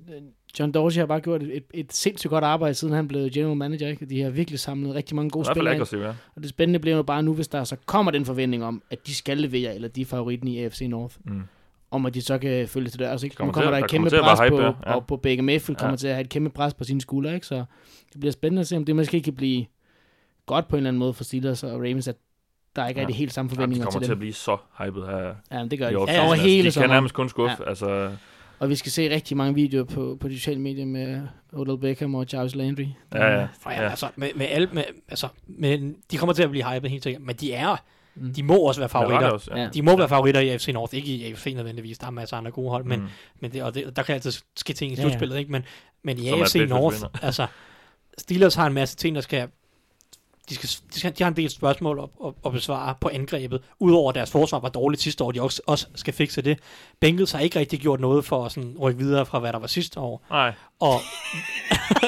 John 0.60 0.72
Dorsey 0.72 1.00
har 1.00 1.06
bare 1.06 1.20
gjort 1.20 1.44
et, 1.44 1.58
et, 1.58 1.64
et 1.74 1.94
sindssygt 1.94 2.30
godt 2.32 2.44
arbejde, 2.44 2.74
siden 2.74 2.94
han 2.94 3.08
blev 3.08 3.30
general 3.30 3.58
manager. 3.58 3.88
Ikke? 3.88 4.06
De 4.06 4.22
har 4.22 4.30
virkelig 4.30 4.60
samlet 4.60 4.96
rigtig 4.96 5.16
mange 5.16 5.30
gode 5.30 5.46
spillere. 5.46 5.74
aggressiv, 5.74 6.00
ja. 6.00 6.10
Og 6.10 6.42
det 6.42 6.50
spændende 6.50 6.80
bliver 6.80 6.96
jo 6.98 7.04
bare 7.04 7.24
nu, 7.24 7.34
hvis 7.34 7.48
der 7.48 7.64
så 7.64 7.76
kommer 7.86 8.12
den 8.12 8.26
forventning 8.26 8.66
om, 8.66 8.82
at 8.92 9.08
de 9.08 9.16
skal 9.16 9.38
levere, 9.38 9.76
eller 9.76 9.88
de 9.88 10.02
er 10.02 10.06
favoritten 10.06 10.48
i 10.48 10.60
AFC 10.64 10.82
North, 10.90 11.16
Mm. 11.26 11.42
om 11.92 12.06
at 12.06 12.14
de 12.14 12.22
så 12.22 12.38
kan 12.38 12.68
følge 12.68 12.90
til 12.90 13.00
det. 13.00 13.06
Altså, 13.06 13.30
Kommer 13.36 13.48
nu 13.50 13.54
kommer 13.54 13.68
til- 13.68 13.72
der 13.74 13.78
der 13.78 13.86
et 13.86 13.92
kæmpe 13.92 14.10
kommer 14.10 14.36
pres 14.36 14.40
på, 14.50 14.56
hype 14.56 14.64
der, 14.66 14.74
ja. 14.88 14.94
og 14.96 15.08
på 15.08 15.18
Baker 15.18 15.42
Mayfield 15.44 15.78
kommer 15.78 15.92
Ja. 15.94 15.98
til 15.98 16.08
at 16.08 16.14
have 16.14 16.24
et 16.24 16.30
kæmpe 16.30 16.50
pres 16.50 16.74
på 16.74 16.84
sine 16.84 17.02
skuldre, 17.02 17.34
ikke? 17.36 17.48
Så 17.48 17.56
det 18.14 18.20
bliver 18.20 18.32
spændende 18.34 18.60
at 18.60 18.68
se, 18.68 18.78
om 18.78 18.86
det 18.86 18.96
måske 18.96 19.22
kan 19.22 19.34
blive 19.36 19.66
godt 20.50 20.68
på 20.68 20.76
en 20.76 20.78
eller 20.78 20.88
anden 20.90 21.00
måde 21.00 21.14
for 21.14 21.24
Steelers 21.24 21.64
og 21.64 21.72
Ravens, 21.80 22.08
at 22.08 22.16
der 22.76 22.88
ikke 22.88 23.00
er 23.00 23.04
Ja. 23.04 23.08
de 23.08 23.14
helt 23.14 23.34
samme 23.34 23.50
Ja, 23.50 23.52
de 23.52 23.56
forventninger 23.56 23.86
kommer 23.86 24.00
til 24.00 24.06
til 24.08 24.12
at 24.12 24.16
dem. 24.16 24.20
blive 24.20 24.34
så 24.34 24.58
hyped 24.84 25.02
her 25.06 25.36
Ja, 25.60 25.66
det 25.66 25.80
gør 25.80 25.86
de. 25.86 25.92
Ja, 25.92 25.98
over 25.98 26.08
Altså, 26.32 26.46
hele 26.48 26.72
de 26.72 26.80
kan 26.80 26.90
nærmest 26.90 27.14
kun 27.16 27.30
skuffe. 27.30 27.58
Ja. 27.64 27.70
Altså, 27.70 28.12
Og 28.60 28.70
vi 28.70 28.76
skal 28.76 28.92
se 28.92 29.14
rigtig 29.14 29.38
mange 29.38 29.54
videoer 29.56 29.84
på, 29.84 30.18
på 30.22 30.28
de 30.28 30.38
sociale 30.40 30.62
medier 30.62 30.86
med 30.86 31.22
Odell 31.54 31.78
Beckham 31.80 32.16
og 32.16 32.26
Jarvis 32.34 32.56
Landry. 32.56 32.86
ja, 33.14 33.26
ja. 33.26 33.32
Ja, 33.40 33.48
ja. 33.66 33.90
altså, 33.90 34.10
med, 34.16 34.30
med 34.36 34.46
alt, 34.50 34.74
med, 34.74 34.84
altså, 35.10 35.28
men 35.48 35.96
de 36.12 36.18
kommer 36.18 36.34
til 36.34 36.44
at 36.44 36.50
blive 36.50 36.74
hypet 36.76 36.92
helt 36.92 37.04
sikkert, 37.04 37.22
men 37.24 37.36
de 37.36 37.54
er, 37.54 37.76
Mm. 38.16 38.34
de 38.34 38.44
må 38.44 38.56
også 38.58 38.82
være 38.82 38.90
Ja, 38.94 39.00
favoritter. 39.00 39.30
også, 39.30 39.52
ja. 39.56 39.62
Ja. 39.62 39.70
De 39.70 39.82
må 39.82 39.98
være 39.98 40.10
favoritter 40.10 40.42
i 40.42 40.50
AFC 40.50 40.68
North, 40.74 40.96
ikke 40.96 41.08
i 41.16 41.24
AFC 41.32 41.54
nødvendigvis, 41.56 41.98
der 41.98 42.08
er 42.08 42.12
masser 42.12 42.36
af 42.36 42.38
andre 42.40 42.52
gode 42.52 42.70
hold, 42.70 42.86
men, 42.86 43.00
Mm. 43.00 43.08
men 43.40 43.52
det, 43.52 43.64
og 43.64 43.74
det, 43.76 43.96
der 43.96 44.04
kan 44.04 44.16
altid 44.16 44.32
ske 44.56 44.74
ting 44.74 44.92
i 44.92 44.96
Ja, 44.96 45.02
ja. 45.02 45.08
slutspillet, 45.08 45.38
ikke? 45.38 45.52
Men, 45.52 45.64
men 46.04 46.18
i 46.18 46.30
Som 46.30 46.40
AFC 46.42 46.56
North, 46.70 46.98
altså, 47.22 47.48
Steelers 48.18 48.56
har 48.56 48.68
en 48.68 48.74
masse 48.74 48.96
ting, 48.96 49.16
der 49.16 49.22
skal, 49.22 49.48
de, 50.50 50.56
skal, 50.56 50.70
de, 50.94 51.00
skal, 51.00 51.18
de 51.18 51.24
har 51.24 51.32
en 51.32 51.38
del 51.38 51.50
spørgsmål 51.50 52.00
at, 52.00 52.10
at, 52.26 52.34
at 52.46 52.52
besvare 52.52 52.96
på 53.02 53.10
angrebet, 53.14 53.62
udover 53.80 54.10
at 54.10 54.16
deres 54.16 54.32
forsvar 54.32 54.60
var 54.60 54.70
dårligt 54.70 55.02
sidste 55.02 55.24
år, 55.24 55.32
de 55.32 55.42
også, 55.42 55.62
også 55.68 55.88
skal 55.96 56.14
fikse 56.14 56.42
det. 56.42 56.60
Bengals 57.00 57.32
har 57.32 57.40
ikke 57.40 57.60
rigtig 57.60 57.80
gjort 57.80 58.00
noget 58.00 58.26
for 58.26 58.46
at 58.46 58.52
sådan, 58.52 58.76
rykke 58.82 59.00
videre 59.00 59.26
fra, 59.26 59.40
hvad 59.40 59.54
der 59.54 59.60
var 59.60 59.68
sidste 59.68 60.00
år, 60.00 60.26
Nej, 60.30 60.54
og... 60.80 60.94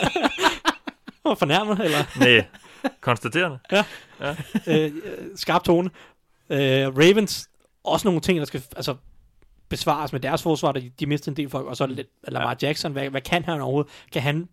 og 1.23 1.37
fornærmet, 1.37 1.79
eller? 1.79 2.19
nej. 2.19 2.45
Konstaterende. 3.01 3.59
øh, 4.67 4.91
skarp 5.35 5.63
tone. 5.63 5.89
Øh, 6.49 6.87
Ravens, 6.87 7.49
også 7.83 8.07
nogle 8.07 8.21
ting, 8.21 8.39
der 8.39 8.45
skal 8.45 8.63
altså, 8.75 8.95
besvares 9.69 10.11
med 10.11 10.19
deres 10.19 10.43
forsvar, 10.43 10.71
de, 10.71 10.91
de 10.99 11.05
mistede 11.05 11.31
en 11.31 11.37
del 11.37 11.49
folk, 11.49 11.67
og 11.67 11.77
så 11.77 12.03
Lamar 12.27 12.57
Jackson, 12.61 12.91
hvad, 12.91 13.09
hvad 13.09 13.21
kan 13.21 13.43
han 13.43 13.61
overhovedet? 13.61 13.91
Kan 14.11 14.21
han 14.21 14.49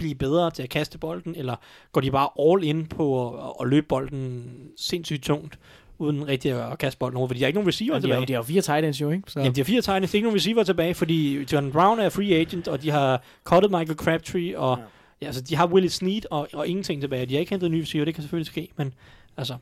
blive 0.00 0.14
bedre 0.14 0.50
til 0.50 0.62
at 0.62 0.68
kaste 0.68 0.98
bolden, 0.98 1.34
eller 1.36 1.56
går 1.92 2.00
de 2.00 2.10
bare 2.10 2.28
all 2.52 2.64
in 2.64 2.86
på 2.86 3.34
at, 3.38 3.52
at 3.60 3.68
løbe 3.68 3.86
bolden 3.86 4.50
sindssygt 4.76 5.22
tungt, 5.24 5.58
uden 5.98 6.26
rigtig 6.28 6.52
at 6.72 6.78
kaste 6.78 6.98
bolden 6.98 7.16
over, 7.16 7.26
fordi 7.28 7.38
de 7.38 7.44
har 7.44 7.46
ikke 7.46 7.56
nogen 7.56 7.68
receiver 7.68 7.94
har, 7.94 8.00
tilbage. 8.00 8.26
de 8.26 8.32
har 8.32 8.38
jo 8.38 8.42
fire 8.42 8.62
tight 8.62 8.84
ends 8.84 9.00
jo, 9.00 9.10
ikke? 9.10 9.30
Så, 9.30 9.40
Jamen, 9.40 9.54
de 9.54 9.60
har 9.60 9.64
fire 9.64 9.80
de 9.80 9.86
har 9.86 10.14
ikke 10.14 10.20
nogen 10.20 10.34
receiver 10.36 10.64
tilbage, 10.64 10.94
fordi 10.94 11.46
John 11.52 11.72
Brown 11.72 11.98
er 12.00 12.08
free 12.08 12.34
agent, 12.34 12.68
og 12.68 12.82
de 12.82 12.90
har 12.90 13.22
cuttet 13.44 13.70
Michael 13.70 13.98
Crabtree, 13.98 14.58
og 14.58 14.78
ja. 14.78 14.82
Ja. 14.82 14.88
Ja, 15.22 15.26
altså, 15.26 15.40
de 15.42 15.56
har 15.56 15.66
Willie 15.66 15.90
Snead 15.90 16.22
og, 16.30 16.48
og 16.52 16.68
ingenting 16.68 17.00
tilbage. 17.00 17.26
De 17.26 17.34
har 17.34 17.40
ikke 17.40 17.50
hentet 17.50 17.66
en 17.66 17.72
ny 17.72 17.80
receiver, 17.80 18.04
det 18.04 18.14
kan 18.14 18.22
selvfølgelig 18.22 18.46
ske, 18.46 18.68
men 18.76 18.94
altså... 19.36 19.56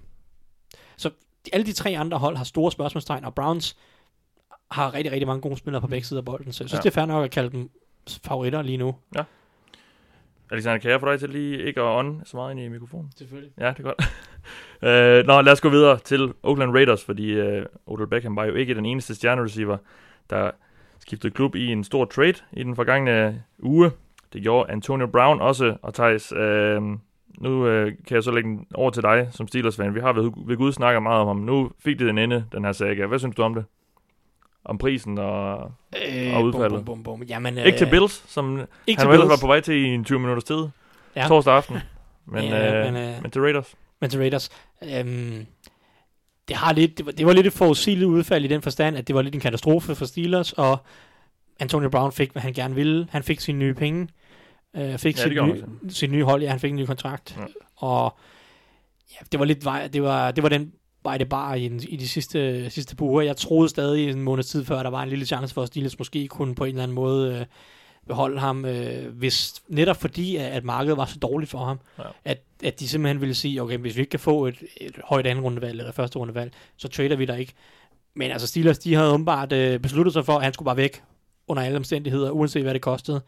Så 0.96 1.10
alle 1.52 1.66
de 1.66 1.72
tre 1.72 1.98
andre 1.98 2.18
hold 2.18 2.36
har 2.36 2.44
store 2.44 2.72
spørgsmålstegn, 2.72 3.24
og 3.24 3.34
Browns 3.34 3.76
har 4.70 4.94
rigtig, 4.94 5.12
rigtig 5.12 5.26
mange 5.26 5.40
gode 5.40 5.56
spillere 5.56 5.80
på 5.80 5.86
begge 5.86 6.06
sider 6.06 6.20
af 6.20 6.24
bolden, 6.24 6.52
så 6.52 6.64
jeg 6.64 6.68
synes, 6.68 6.72
Ja. 6.72 6.76
ja. 6.76 6.82
det 6.82 6.90
er 6.90 6.94
fair 6.94 7.06
nok 7.06 7.24
at 7.24 7.30
kalde 7.30 7.50
dem 7.50 7.70
favoritter 8.24 8.62
lige 8.62 8.76
nu. 8.76 8.94
Alexander, 10.50 10.78
kan 10.78 10.90
jeg 10.90 11.00
få 11.00 11.10
dig 11.10 11.20
til 11.20 11.30
lige 11.30 11.62
ikke 11.62 11.80
at 11.80 11.86
ånde 11.86 12.20
så 12.24 12.36
meget 12.36 12.50
ind 12.50 12.60
i 12.60 12.68
mikrofonen? 12.68 13.12
Selvfølgelig. 13.16 13.52
Ja, 13.58 13.68
det 13.68 13.78
er 13.78 13.82
godt. 13.82 14.02
øh, 15.20 15.26
nå, 15.26 15.40
lad 15.40 15.52
os 15.52 15.60
gå 15.60 15.68
videre 15.68 15.98
til 15.98 16.32
Oakland 16.42 16.70
Raiders, 16.70 17.04
fordi 17.04 17.30
øh, 17.30 17.66
Odell 17.86 18.08
Beckham 18.08 18.36
var 18.36 18.44
jo 18.44 18.54
ikke 18.54 18.74
den 18.74 18.86
eneste 18.86 19.14
stjernereceiver, 19.14 19.76
der 20.30 20.50
skiftede 20.98 21.34
klub 21.34 21.54
i 21.54 21.66
en 21.66 21.84
stor 21.84 22.04
trade 22.04 22.34
i 22.52 22.62
den 22.62 22.76
forgangne 22.76 23.42
uge. 23.58 23.90
Det 24.32 24.42
gjorde 24.42 24.70
Antonio 24.70 25.06
Brown 25.06 25.40
også, 25.40 25.76
og 25.82 25.94
Thijs, 25.94 26.32
øh, 26.32 26.82
nu 27.38 27.66
øh, 27.66 27.92
kan 28.06 28.14
jeg 28.14 28.22
så 28.22 28.30
lægge 28.30 28.48
den 28.48 28.66
over 28.74 28.90
til 28.90 29.02
dig 29.02 29.28
som 29.30 29.48
Steelers-fan. 29.48 29.94
Vi 29.94 30.00
har 30.00 30.12
ved, 30.12 30.30
ved 30.46 30.56
Gud 30.56 30.72
snakket 30.72 31.02
meget 31.02 31.20
om 31.20 31.26
ham. 31.26 31.36
Nu 31.36 31.70
fik 31.78 31.98
det 31.98 32.08
en 32.08 32.18
ende, 32.18 32.44
den 32.52 32.64
her 32.64 32.72
saga. 32.72 33.06
Hvad 33.06 33.18
synes 33.18 33.36
du 33.36 33.42
om 33.42 33.54
det? 33.54 33.64
Om 34.64 34.78
prisen 34.78 35.18
og... 35.18 35.72
Øh, 36.08 36.34
Og 36.36 36.44
udfaldet. 36.44 36.84
Bum, 36.84 37.02
bum, 37.02 37.18
bum. 37.18 37.22
Jamen, 37.22 37.58
Ikke 37.58 37.78
til 37.78 37.90
Bills, 37.90 38.24
som 38.32 38.60
Ikke 38.86 39.02
han 39.02 39.10
vel 39.10 39.18
var 39.18 39.38
på 39.40 39.46
vej 39.46 39.60
til 39.60 39.74
i 39.74 39.84
en 39.84 40.04
20 40.04 40.18
minutters 40.18 40.44
tid. 40.44 40.66
Ja. 41.16 41.26
Torsdag 41.28 41.54
aften. 41.54 41.76
Men, 42.32 42.44
Ja, 42.44 42.86
øh, 42.86 42.92
men, 42.92 43.02
øh, 43.02 43.22
men 43.22 43.30
til 43.30 43.42
Raiders. 43.42 43.74
Men 44.00 44.10
til 44.10 44.18
Raiders, 44.20 44.50
øhm, 44.82 45.46
det, 46.48 46.56
har 46.56 46.72
lidt, 46.72 46.98
det, 46.98 47.06
var, 47.06 47.12
det 47.12 47.26
var 47.26 47.32
lidt 47.32 47.46
et 47.46 47.52
forudsigeligt 47.52 48.08
udfald 48.08 48.44
i 48.44 48.48
den 48.48 48.62
forstand, 48.62 48.96
at 48.96 49.08
det 49.08 49.14
var 49.16 49.22
lidt 49.22 49.34
en 49.34 49.40
katastrofe 49.40 49.94
for 49.94 50.04
Steelers, 50.04 50.52
og 50.52 50.76
Antonio 51.60 51.88
Brown 51.88 52.12
fik, 52.12 52.32
hvad 52.32 52.42
han 52.42 52.52
gerne 52.52 52.74
ville. 52.74 53.06
Han 53.10 53.22
fik 53.22 53.40
sine 53.40 53.58
nye 53.58 53.74
penge, 53.74 54.08
øh, 54.76 54.98
fik 54.98 55.16
Ja, 55.16 55.22
sit, 55.22 55.32
nye, 55.32 55.40
han 55.40 55.90
sit 55.90 56.10
nye 56.10 56.24
hold, 56.24 56.42
ja, 56.42 56.50
han 56.50 56.60
fik 56.60 56.70
en 56.70 56.76
ny 56.76 56.84
kontrakt. 56.84 57.36
Ja. 57.38 57.44
Og 57.76 58.18
ja, 59.10 59.16
det 59.32 59.40
var 59.40 59.46
lidt 59.46 59.64
vej, 59.64 59.86
det 59.86 60.02
var, 60.02 60.30
det 60.30 60.42
var 60.42 60.48
den 60.48 60.72
vej, 61.02 61.18
det 61.18 61.28
bare 61.28 61.60
i, 61.60 61.64
i 61.88 61.96
de 61.96 62.08
sidste, 62.08 62.70
sidste 62.70 62.96
par 62.96 63.04
uger. 63.04 63.22
Jeg 63.22 63.36
troede 63.36 63.68
stadig 63.68 64.10
en 64.10 64.22
måneds 64.22 64.46
tid 64.46 64.64
før, 64.64 64.78
at 64.78 64.84
der 64.84 64.90
var 64.90 65.02
en 65.02 65.08
lille 65.08 65.26
chance 65.26 65.54
for, 65.54 65.62
at 65.62 65.68
Steelers 65.68 65.98
måske 65.98 66.28
kunne 66.28 66.54
på 66.54 66.64
en 66.64 66.68
eller 66.68 66.82
anden 66.82 66.94
måde 66.94 67.34
øh, 67.40 67.46
beholde 68.06 68.40
ham, 68.40 68.64
øh, 68.64 69.14
hvis, 69.14 69.54
netop 69.68 69.96
fordi, 70.00 70.36
at, 70.36 70.44
at 70.46 70.64
markedet 70.64 70.96
var 70.96 71.04
så 71.04 71.18
dårligt 71.18 71.50
for 71.50 71.58
ham, 71.64 71.80
Ja. 71.98 72.02
at, 72.24 72.42
at 72.64 72.80
de 72.80 72.88
simpelthen 72.88 73.20
ville 73.20 73.34
sige, 73.34 73.62
okay, 73.62 73.78
hvis 73.78 73.96
vi 73.96 74.00
ikke 74.00 74.10
kan 74.10 74.20
få 74.20 74.46
et, 74.46 74.62
et 74.76 74.96
højt 75.04 75.26
anden 75.26 75.44
rundevalg, 75.44 75.78
eller 75.78 75.92
første 75.92 76.18
rundevalg, 76.18 76.52
så 76.76 76.88
trader 76.88 77.16
vi 77.16 77.24
der 77.24 77.34
ikke. 77.36 77.52
Men 78.14 78.30
altså 78.30 78.46
Steelers, 78.46 78.78
de 78.78 78.94
havde 78.94 79.10
åbenbart 79.12 79.52
øh, 79.52 79.80
besluttet 79.80 80.12
sig 80.12 80.24
for, 80.24 80.36
at 80.36 80.42
han 80.44 80.52
skulle 80.52 80.66
bare 80.66 80.76
væk 80.76 81.02
under 81.48 81.62
alle 81.62 81.76
omstændigheder, 81.76 82.30
uanset 82.30 82.62
hvad 82.62 82.74
det 82.74 82.82
kostede. 82.82 83.20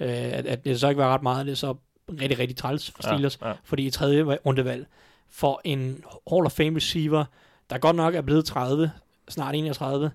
Øh, 0.00 0.08
at, 0.08 0.46
at 0.46 0.64
det 0.64 0.80
så 0.80 0.88
ikke 0.88 0.98
var 1.02 1.14
ret 1.14 1.22
meget, 1.22 1.46
det 1.46 1.52
er 1.52 1.56
så 1.56 1.74
rigtig, 2.20 2.38
rigtig 2.38 2.56
træls 2.56 2.90
for 2.90 3.02
Steelers, 3.02 3.38
Ja, 3.42 3.48
ja. 3.48 3.54
fordi 3.64 3.86
i 3.86 3.90
tredje 3.90 4.22
rundevalg 4.22 4.86
for 5.30 5.60
en 5.64 6.04
Hall 6.30 6.46
of 6.46 6.52
Fame 6.52 6.76
receiver, 6.76 7.24
der 7.70 7.78
godt 7.78 7.96
nok 7.96 8.14
er 8.14 8.20
blevet 8.20 8.44
30, 8.44 8.90
snart 9.28 9.54
31, 9.54 10.10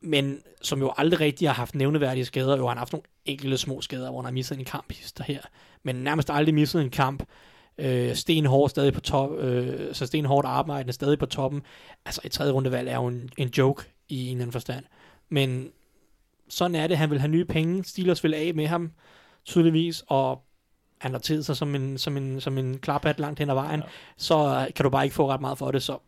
men 0.00 0.42
som 0.62 0.80
jo 0.80 0.92
aldrig 0.96 1.20
rigtig 1.20 1.48
har 1.48 1.54
haft 1.54 1.74
nævneværdige 1.74 2.24
skader. 2.24 2.56
Jo, 2.56 2.68
han 2.68 2.76
har 2.76 2.80
haft 2.80 2.92
nogle 2.92 3.04
enkelte 3.24 3.58
små 3.58 3.80
skader, 3.80 4.10
hvor 4.10 4.20
han 4.20 4.24
har 4.24 4.32
misset 4.32 4.58
en 4.58 4.64
kamp 4.64 4.92
hister 4.92 5.24
her. 5.24 5.40
Men 5.82 5.96
nærmest 5.96 6.30
aldrig 6.30 6.54
misset 6.54 6.82
en 6.82 6.90
kamp. 6.90 7.22
Øh, 7.78 8.14
stenhård 8.14 8.70
stadig 8.70 8.92
på 8.92 9.00
top, 9.00 9.38
øh, 9.38 9.94
så 9.94 10.06
stenhårdt 10.06 10.46
arbejdende 10.46 10.92
stadig 10.92 11.18
på 11.18 11.26
toppen. 11.26 11.62
Altså 12.04 12.20
et 12.24 12.32
tredje 12.32 12.52
rundevalg 12.52 12.88
er 12.88 12.96
jo 12.96 13.06
en, 13.06 13.30
en 13.38 13.48
joke 13.48 13.84
i 14.08 14.26
en 14.26 14.28
eller 14.28 14.42
anden 14.42 14.52
forstand. 14.52 14.84
Men 15.28 15.70
sådan 16.48 16.74
er 16.74 16.86
det. 16.86 16.96
Han 16.96 17.10
vil 17.10 17.20
have 17.20 17.30
nye 17.30 17.44
penge. 17.44 17.84
Steelers 17.84 18.24
vil 18.24 18.34
af 18.34 18.52
med 18.54 18.66
ham, 18.66 18.92
tydeligvis, 19.44 20.04
og 20.06 20.42
han 21.00 21.12
har 21.12 21.18
tid 21.18 21.42
sig 21.42 21.56
som 21.56 21.74
en, 21.74 21.98
som 21.98 22.16
en, 22.16 22.40
som 22.40 22.58
en 22.58 22.78
klaphat 22.78 23.20
langt 23.20 23.38
hen 23.38 23.50
ad 23.50 23.54
vejen, 23.54 23.80
ja. 23.80 23.86
så 24.16 24.38
øh, 24.48 24.74
kan 24.74 24.82
du 24.84 24.90
bare 24.90 25.04
ikke 25.04 25.14
få 25.14 25.28
ret 25.30 25.40
meget 25.40 25.58
for 25.58 25.70
det. 25.70 25.82
Så 25.82 25.98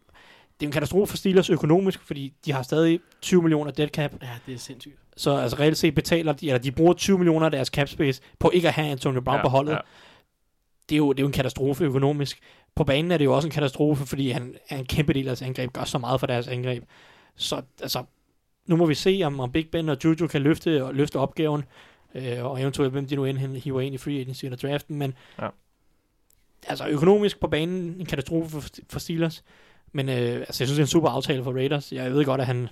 det 0.61 0.67
er 0.67 0.69
en 0.69 0.73
katastrofe 0.73 1.11
for 1.11 1.17
Steelers 1.17 1.51
økonomisk, 1.51 2.01
fordi 2.01 2.33
de 2.45 2.53
har 2.53 2.63
stadig 2.63 3.01
20 3.23 3.43
millioner 3.43 3.71
dead 3.71 3.89
cap, 3.89 4.13
Ja, 4.23 4.29
det 4.47 4.55
er 4.55 4.59
sindssygt. 4.59 4.95
så 5.17 5.37
altså 5.37 5.57
reelt 5.59 5.79
set 5.79 5.95
betaler 5.95 6.33
de, 6.33 6.47
eller 6.49 6.59
de 6.59 6.73
bruger 6.73 6.93
20 6.93 7.19
millioner 7.19 7.47
af 7.47 7.51
deres 7.53 7.69
cap 7.69 7.89
space 7.89 8.23
på 8.39 8.51
ikke 8.55 8.69
at 8.69 8.75
have 8.75 8.91
Antonio 8.91 9.21
Brown 9.21 9.37
Ja, 9.37 9.43
på 9.43 9.49
holdet. 9.49 9.73
ja. 9.73 9.79
Det, 10.89 10.95
er 10.95 10.99
jo, 10.99 11.13
det 11.13 11.19
er 11.19 11.23
jo 11.23 11.27
en 11.27 11.33
katastrofe 11.33 11.85
økonomisk. 11.85 12.39
På 12.75 12.85
banen 12.85 13.11
er 13.11 13.17
det 13.19 13.25
jo 13.25 13.35
også 13.35 13.49
en 13.49 13.53
katastrofe, 13.53 14.07
fordi 14.07 14.31
han 14.31 14.55
er 14.69 14.79
en 14.79 14.85
kæmpe 14.87 15.13
del 15.13 15.21
af 15.21 15.25
deres 15.25 15.43
angreb, 15.43 15.73
gør 15.73 15.85
så 15.85 15.99
meget 15.99 16.21
for 16.21 16.27
deres 16.27 16.49
angreb. 16.49 16.85
Så 17.37 17.63
altså, 17.83 18.05
nu 18.67 18.77
må 18.77 18.87
vi 18.87 18.95
se, 18.95 19.21
om, 19.25 19.41
om 19.41 19.53
Big 19.53 19.69
Ben 19.71 19.89
og 19.89 19.97
Juju 20.05 20.27
kan 20.27 20.43
løfte, 20.43 20.85
og 20.85 20.95
løfte 20.95 21.17
opgaven, 21.19 21.65
øh, 22.15 22.45
og 22.45 22.61
eventuelt 22.63 22.93
hvem 22.93 23.07
de 23.07 23.17
nu 23.17 23.25
end 23.25 23.39
hiver 23.57 23.81
ind 23.81 23.95
i 23.95 23.99
free 23.99 24.21
agency 24.21 24.45
eller 24.45 24.57
draften, 24.57 24.97
men 24.97 25.15
Ja. 25.43 25.49
altså 26.67 26.89
økonomisk 26.89 27.41
på 27.41 27.47
banen 27.49 27.97
en 28.01 28.07
katastrofe 28.07 28.61
for, 28.61 28.69
for 28.89 28.99
Steelers, 28.99 29.45
men 29.93 30.09
øh, 30.09 30.15
altså, 30.17 30.45
jeg 30.47 30.53
synes, 30.55 30.71
det 30.71 30.79
er 30.79 30.83
en 30.83 30.87
super 30.87 31.09
aftale 31.09 31.45
for 31.45 31.53
Raiders. 31.53 31.93
Jeg 31.93 32.13
ved 32.13 32.25
godt, 32.25 32.41
at 32.41 32.47
han 32.47 32.69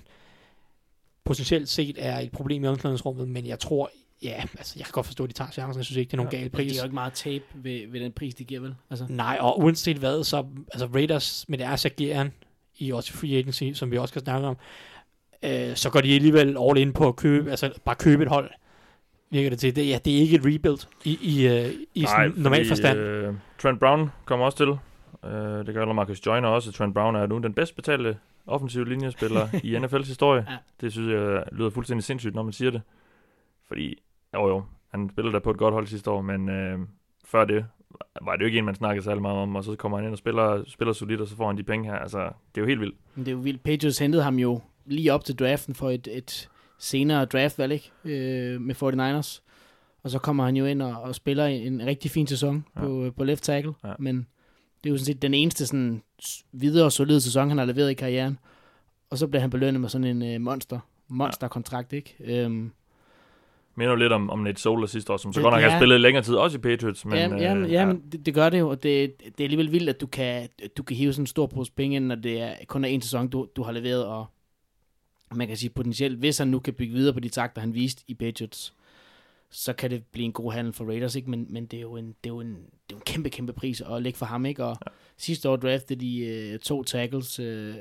potentielt 1.23 1.69
set 1.69 1.95
er 1.99 2.19
et 2.19 2.31
problem 2.31 2.63
i 2.63 2.67
omklædningsrummet, 2.67 3.27
men 3.27 3.45
jeg 3.47 3.59
tror, 3.59 3.91
ja, 4.23 4.43
altså, 4.57 4.73
jeg 4.77 4.85
kan 4.85 4.91
godt 4.91 5.05
forstå, 5.05 5.23
at 5.23 5.29
de 5.29 5.33
tager 5.33 5.51
chancen. 5.51 5.77
Jeg 5.79 5.85
synes 5.85 5.97
ikke, 5.97 6.09
det 6.09 6.13
er 6.13 6.17
nogen 6.17 6.31
ja, 6.31 6.37
gal 6.37 6.43
Men 6.43 6.51
det 6.51 6.55
pris. 6.57 6.77
er 6.77 6.81
jo 6.81 6.83
ikke 6.85 6.93
meget 6.93 7.13
tab 7.13 7.43
ved, 7.53 7.87
ved 7.87 7.99
den 7.99 8.11
pris, 8.11 8.35
de 8.35 8.43
giver, 8.43 8.61
vel? 8.61 8.75
Altså, 8.89 9.05
Nej, 9.09 9.37
og 9.41 9.59
uanset 9.59 9.97
hvad, 9.97 10.23
så 10.23 10.45
altså 10.73 10.85
Raiders 10.85 11.45
med 11.47 11.57
deres 11.57 11.85
ageren 11.85 12.33
i 12.77 12.91
også 12.91 13.13
free 13.13 13.37
agency, 13.37 13.63
som 13.73 13.91
vi 13.91 13.97
også 13.97 14.11
skal 14.11 14.21
snakke 14.21 14.47
om, 14.47 14.57
øh, 15.43 15.75
så 15.75 15.89
går 15.89 16.01
de 16.01 16.15
alligevel 16.15 16.57
all 16.69 16.77
in 16.77 16.93
på 16.93 17.07
at 17.07 17.15
købe, 17.15 17.51
altså 17.51 17.71
bare 17.85 17.95
købe 17.95 18.23
et 18.23 18.29
hold, 18.29 18.51
virker 19.29 19.49
det 19.49 19.59
til. 19.59 19.75
Det, 19.75 19.89
ja, 19.89 19.99
det 20.05 20.17
er 20.17 20.21
ikke 20.21 20.35
et 20.35 20.45
rebuild 20.45 20.87
i, 21.03 21.19
i, 21.21 21.47
øh, 21.47 21.73
i 21.95 22.05
sådan 22.05 22.33
normal 22.35 22.67
forstand. 22.67 22.99
Øh, 22.99 23.33
Trent 23.57 23.79
Brown 23.79 24.09
kommer 24.25 24.45
også 24.45 24.57
til. 24.57 24.67
Øh, 25.29 25.65
det 25.65 25.73
gør 25.73 25.93
Marcus 25.93 26.25
Joyner 26.25 26.47
også. 26.47 26.71
Trent 26.71 26.93
Brown 26.93 27.15
er 27.15 27.27
nu 27.27 27.37
den 27.37 27.53
bedst 27.53 27.75
betalte 27.75 28.17
offensive 28.47 28.89
linjespiller 28.89 29.47
i 29.67 29.77
NFL's 29.77 30.07
historie. 30.07 30.45
Ja. 30.49 30.57
Det 30.81 30.91
synes 30.91 31.13
jeg 31.13 31.43
lyder 31.51 31.69
fuldstændig 31.69 32.03
sindssygt, 32.03 32.35
når 32.35 32.43
man 32.43 32.53
siger 32.53 32.71
det. 32.71 32.81
Fordi, 33.67 34.01
jo 34.33 34.47
jo, 34.47 34.63
han 34.91 35.09
spillede 35.09 35.33
der 35.33 35.39
på 35.39 35.51
et 35.51 35.57
godt 35.57 35.73
hold 35.73 35.87
sidste 35.87 36.11
år, 36.11 36.21
men 36.21 36.49
øh, 36.49 36.79
før 37.25 37.45
det 37.45 37.65
var 38.21 38.35
det 38.35 38.41
jo 38.41 38.45
ikke 38.45 38.59
en, 38.59 38.65
man 38.65 38.75
snakkede 38.75 39.03
særlig 39.03 39.21
meget 39.21 39.37
om, 39.37 39.55
og 39.55 39.63
så 39.63 39.75
kommer 39.75 39.97
han 39.97 40.05
ind 40.05 40.13
og 40.13 40.17
spiller, 40.17 40.63
spiller 40.67 40.93
solidt, 40.93 41.21
og 41.21 41.27
så 41.27 41.35
får 41.35 41.47
han 41.47 41.57
de 41.57 41.63
penge 41.63 41.89
her. 41.89 41.95
Altså, 41.95 42.19
det 42.19 42.57
er 42.57 42.61
jo 42.61 42.65
helt 42.65 42.79
vildt. 42.79 42.95
Men 43.15 43.25
det 43.25 43.31
er 43.31 43.35
jo 43.35 43.41
vildt. 43.41 43.63
Patriots 43.63 43.99
hentede 43.99 44.23
ham 44.23 44.35
jo 44.35 44.61
lige 44.85 45.13
op 45.13 45.25
til 45.25 45.35
draften 45.35 45.75
for 45.75 45.89
et, 45.89 46.07
et 46.11 46.49
senere 46.79 47.25
draftvalg 47.25 47.71
ikke? 47.73 47.91
Øh, 48.05 48.61
med 48.61 48.75
49ers. 48.75 49.41
Og 50.03 50.09
så 50.09 50.19
kommer 50.19 50.45
han 50.45 50.55
jo 50.55 50.65
ind 50.65 50.81
og, 50.81 51.01
og 51.01 51.15
spiller 51.15 51.45
en, 51.45 51.73
en 51.73 51.85
rigtig 51.85 52.11
fin 52.11 52.27
sæson 52.27 52.65
Ja. 52.75 52.81
på, 52.81 53.11
på 53.17 53.23
left 53.23 53.43
tackle. 53.43 53.73
Ja. 53.83 53.93
Men 53.99 54.27
det 54.83 54.89
er 54.89 54.91
jo 54.91 54.97
sådan 54.97 55.05
set 55.05 55.21
den 55.21 55.33
eneste 55.33 55.65
sådan, 55.67 56.01
videre 56.51 56.91
solide 56.91 57.21
sæson, 57.21 57.49
han 57.49 57.57
har 57.57 57.65
leveret 57.65 57.91
i 57.91 57.93
karrieren. 57.93 58.37
Og 59.09 59.17
så 59.17 59.27
bliver 59.27 59.41
han 59.41 59.49
belønnet 59.49 59.81
med 59.81 59.89
sådan 59.89 60.21
en 60.21 60.35
uh, 60.35 60.41
monster 60.41 60.79
monsterkontrakt, 61.07 61.93
ikke? 61.93 62.15
Øhm, 62.19 62.71
Minder 63.75 63.91
jo 63.91 63.95
lidt 63.95 64.13
om, 64.13 64.29
om 64.29 64.39
Nate 64.39 64.61
Solder 64.61 64.87
sidste 64.87 65.13
år, 65.13 65.17
som 65.17 65.33
så 65.33 65.39
Det- 65.39 65.43
godt 65.43 65.53
nok 65.53 65.61
har 65.63 65.69
ja. 65.71 65.79
spillet 65.79 65.95
i 65.95 65.99
længere 65.99 66.23
tid, 66.23 66.35
også 66.35 66.57
i 66.57 66.61
Patriots. 66.61 67.05
Men, 67.05 67.29
Men, 67.31 67.39
ja, 67.39 67.53
øh, 67.55 67.61
men, 67.61 67.69
ja, 67.71 67.85
men 67.85 68.03
det, 68.11 68.25
det 68.25 68.33
gør 68.33 68.49
det 68.49 68.59
jo, 68.59 68.69
og 68.69 68.83
det, 68.83 69.13
det 69.23 69.39
er 69.39 69.43
alligevel 69.43 69.71
vildt, 69.71 69.89
at 69.89 70.01
du 70.01 70.07
kan, 70.07 70.49
du 70.77 70.83
kan 70.83 70.97
hive 70.97 71.13
sådan 71.13 71.23
en 71.23 71.27
stor 71.27 71.45
pose 71.47 71.71
penge 71.71 71.95
ind, 71.95 72.05
når 72.05 72.15
det 72.15 72.41
er, 72.41 72.53
kun 72.67 72.83
er 72.83 72.87
en 72.89 73.01
sæson, 73.01 73.27
du, 73.27 73.47
du 73.55 73.63
har 73.63 73.71
leveret, 73.71 74.05
og 74.05 74.25
man 75.35 75.47
kan 75.47 75.57
sige 75.57 75.69
potentielt, 75.69 76.17
hvis 76.17 76.37
han 76.37 76.47
nu 76.47 76.59
kan 76.59 76.73
bygge 76.73 76.93
videre 76.93 77.13
på 77.13 77.19
de 77.19 77.29
takter, 77.29 77.61
han 77.61 77.73
viste 77.73 78.03
i 78.07 78.13
Patriots, 78.13 78.73
så 79.51 79.73
kan 79.73 79.91
det 79.91 80.03
blive 80.05 80.25
en 80.25 80.31
god 80.31 80.51
handel 80.53 80.73
for 80.73 80.85
Raiders, 80.85 81.15
ikke? 81.15 81.29
Men, 81.29 81.47
men 81.49 81.65
det, 81.65 81.77
er 81.77 81.81
jo 81.81 81.95
en, 81.95 82.07
det, 82.07 82.29
er 82.29 82.33
jo 82.33 82.39
en, 82.39 82.49
det 82.49 82.55
er 82.63 82.91
jo 82.91 82.95
en 82.95 83.01
kæmpe, 83.05 83.29
kæmpe 83.29 83.53
pris 83.53 83.81
at 83.81 84.01
lægge 84.01 84.17
for 84.17 84.25
ham, 84.25 84.45
ikke? 84.45 84.65
Og 84.65 84.77
ja. 84.85 84.91
sidste 85.17 85.49
år 85.49 85.55
draftede 85.55 85.99
de 85.99 86.19
øh, 86.25 86.59
to 86.59 86.83
tackles, 86.83 87.39
øh, 87.39 87.75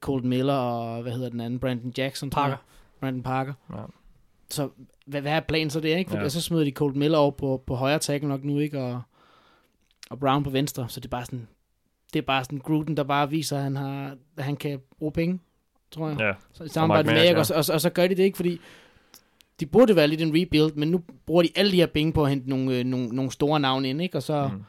Colton 0.00 0.28
Miller 0.28 0.54
og, 0.54 1.02
hvad 1.02 1.12
hedder 1.12 1.28
den 1.28 1.40
anden, 1.40 1.60
Brandon 1.60 1.92
Jackson. 1.98 2.30
Parker. 2.30 2.56
Brandon 3.00 3.22
Parker. 3.22 3.52
Ja. 3.72 3.82
Så 4.50 4.68
hvad, 5.06 5.20
hvad 5.20 5.32
er 5.32 5.40
planen 5.40 5.70
så 5.70 5.80
det, 5.80 5.98
ikke? 5.98 6.10
For 6.10 6.18
Ja. 6.18 6.28
så 6.28 6.40
smider 6.40 6.64
de 6.64 6.70
Colt 6.70 6.96
Miller 6.96 7.18
over 7.18 7.30
på, 7.30 7.62
på 7.66 7.74
højre 7.74 7.98
tackle 7.98 8.28
nok 8.28 8.44
nu, 8.44 8.58
ikke? 8.58 8.80
Og, 8.80 9.02
og 10.10 10.18
Brown 10.18 10.42
på 10.44 10.50
venstre, 10.50 10.88
så 10.88 11.00
det 11.00 11.06
er 11.06 11.10
bare 11.10 11.24
sådan, 11.24 11.48
det 12.12 12.18
er 12.18 12.22
bare 12.26 12.44
sådan 12.44 12.58
Gruden, 12.58 12.96
der 12.96 13.02
bare 13.04 13.30
viser, 13.30 13.56
at 13.56 13.62
han, 13.62 13.76
har, 13.76 14.16
at 14.36 14.44
han 14.44 14.56
kan 14.56 14.80
bruge 14.98 15.12
penge, 15.12 15.40
tror 15.94 16.08
jeg. 16.08 16.20
Ja, 16.20 16.32
Så 16.52 16.64
i 16.64 16.68
samarbejde 16.68 17.08
med 17.08 17.16
Erik, 17.26 17.36
Mads, 17.36 17.50
og, 17.50 17.56
og, 17.68 17.74
og, 17.74 17.80
så 17.80 17.90
gør 17.90 18.06
de 18.06 18.14
det 18.14 18.22
ikke, 18.22 18.36
fordi 18.36 18.60
de 19.60 19.66
burde 19.66 19.96
være 19.96 20.08
lidt 20.08 20.20
en 20.22 20.32
rebuild, 20.34 20.72
men 20.74 20.90
nu 20.90 21.00
bruger 21.26 21.42
de 21.42 21.48
alle 21.56 21.72
de 21.72 21.76
her 21.76 21.86
penge 21.86 22.12
på 22.12 22.22
at 22.24 22.30
hente 22.30 22.48
nogle, 22.48 22.78
øh, 22.78 22.84
nogle, 22.84 23.08
nogle 23.08 23.30
store 23.30 23.60
navne 23.60 23.88
ind, 23.90 24.02
ikke? 24.02 24.16
Og 24.18 24.22
så 24.22 24.48
Mm. 24.52 24.62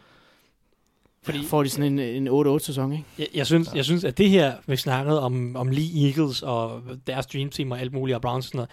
fordi, 1.24 1.46
får 1.46 1.64
de 1.64 1.70
sådan 1.70 2.00
en, 2.00 2.28
en 2.28 2.28
8-8-sæson, 2.28 2.92
ikke? 2.92 3.04
Jeg, 3.20 3.28
jeg, 3.34 3.46
synes, 3.46 3.70
jeg 3.76 3.86
synes, 3.86 4.04
at 4.04 4.18
det 4.18 4.30
her, 4.30 4.54
vi 4.68 4.76
snakkede 4.76 5.22
om, 5.22 5.56
om 5.56 5.70
Lee 5.70 6.06
Eagles 6.08 6.42
og 6.42 6.82
deres 7.08 7.26
Dream 7.26 7.50
Team 7.50 7.72
og 7.72 7.80
alt 7.80 7.94
muligt, 7.94 8.16
og 8.16 8.22
Browns 8.22 8.46
og 8.46 8.48
sådan 8.50 8.58
noget, 8.58 8.70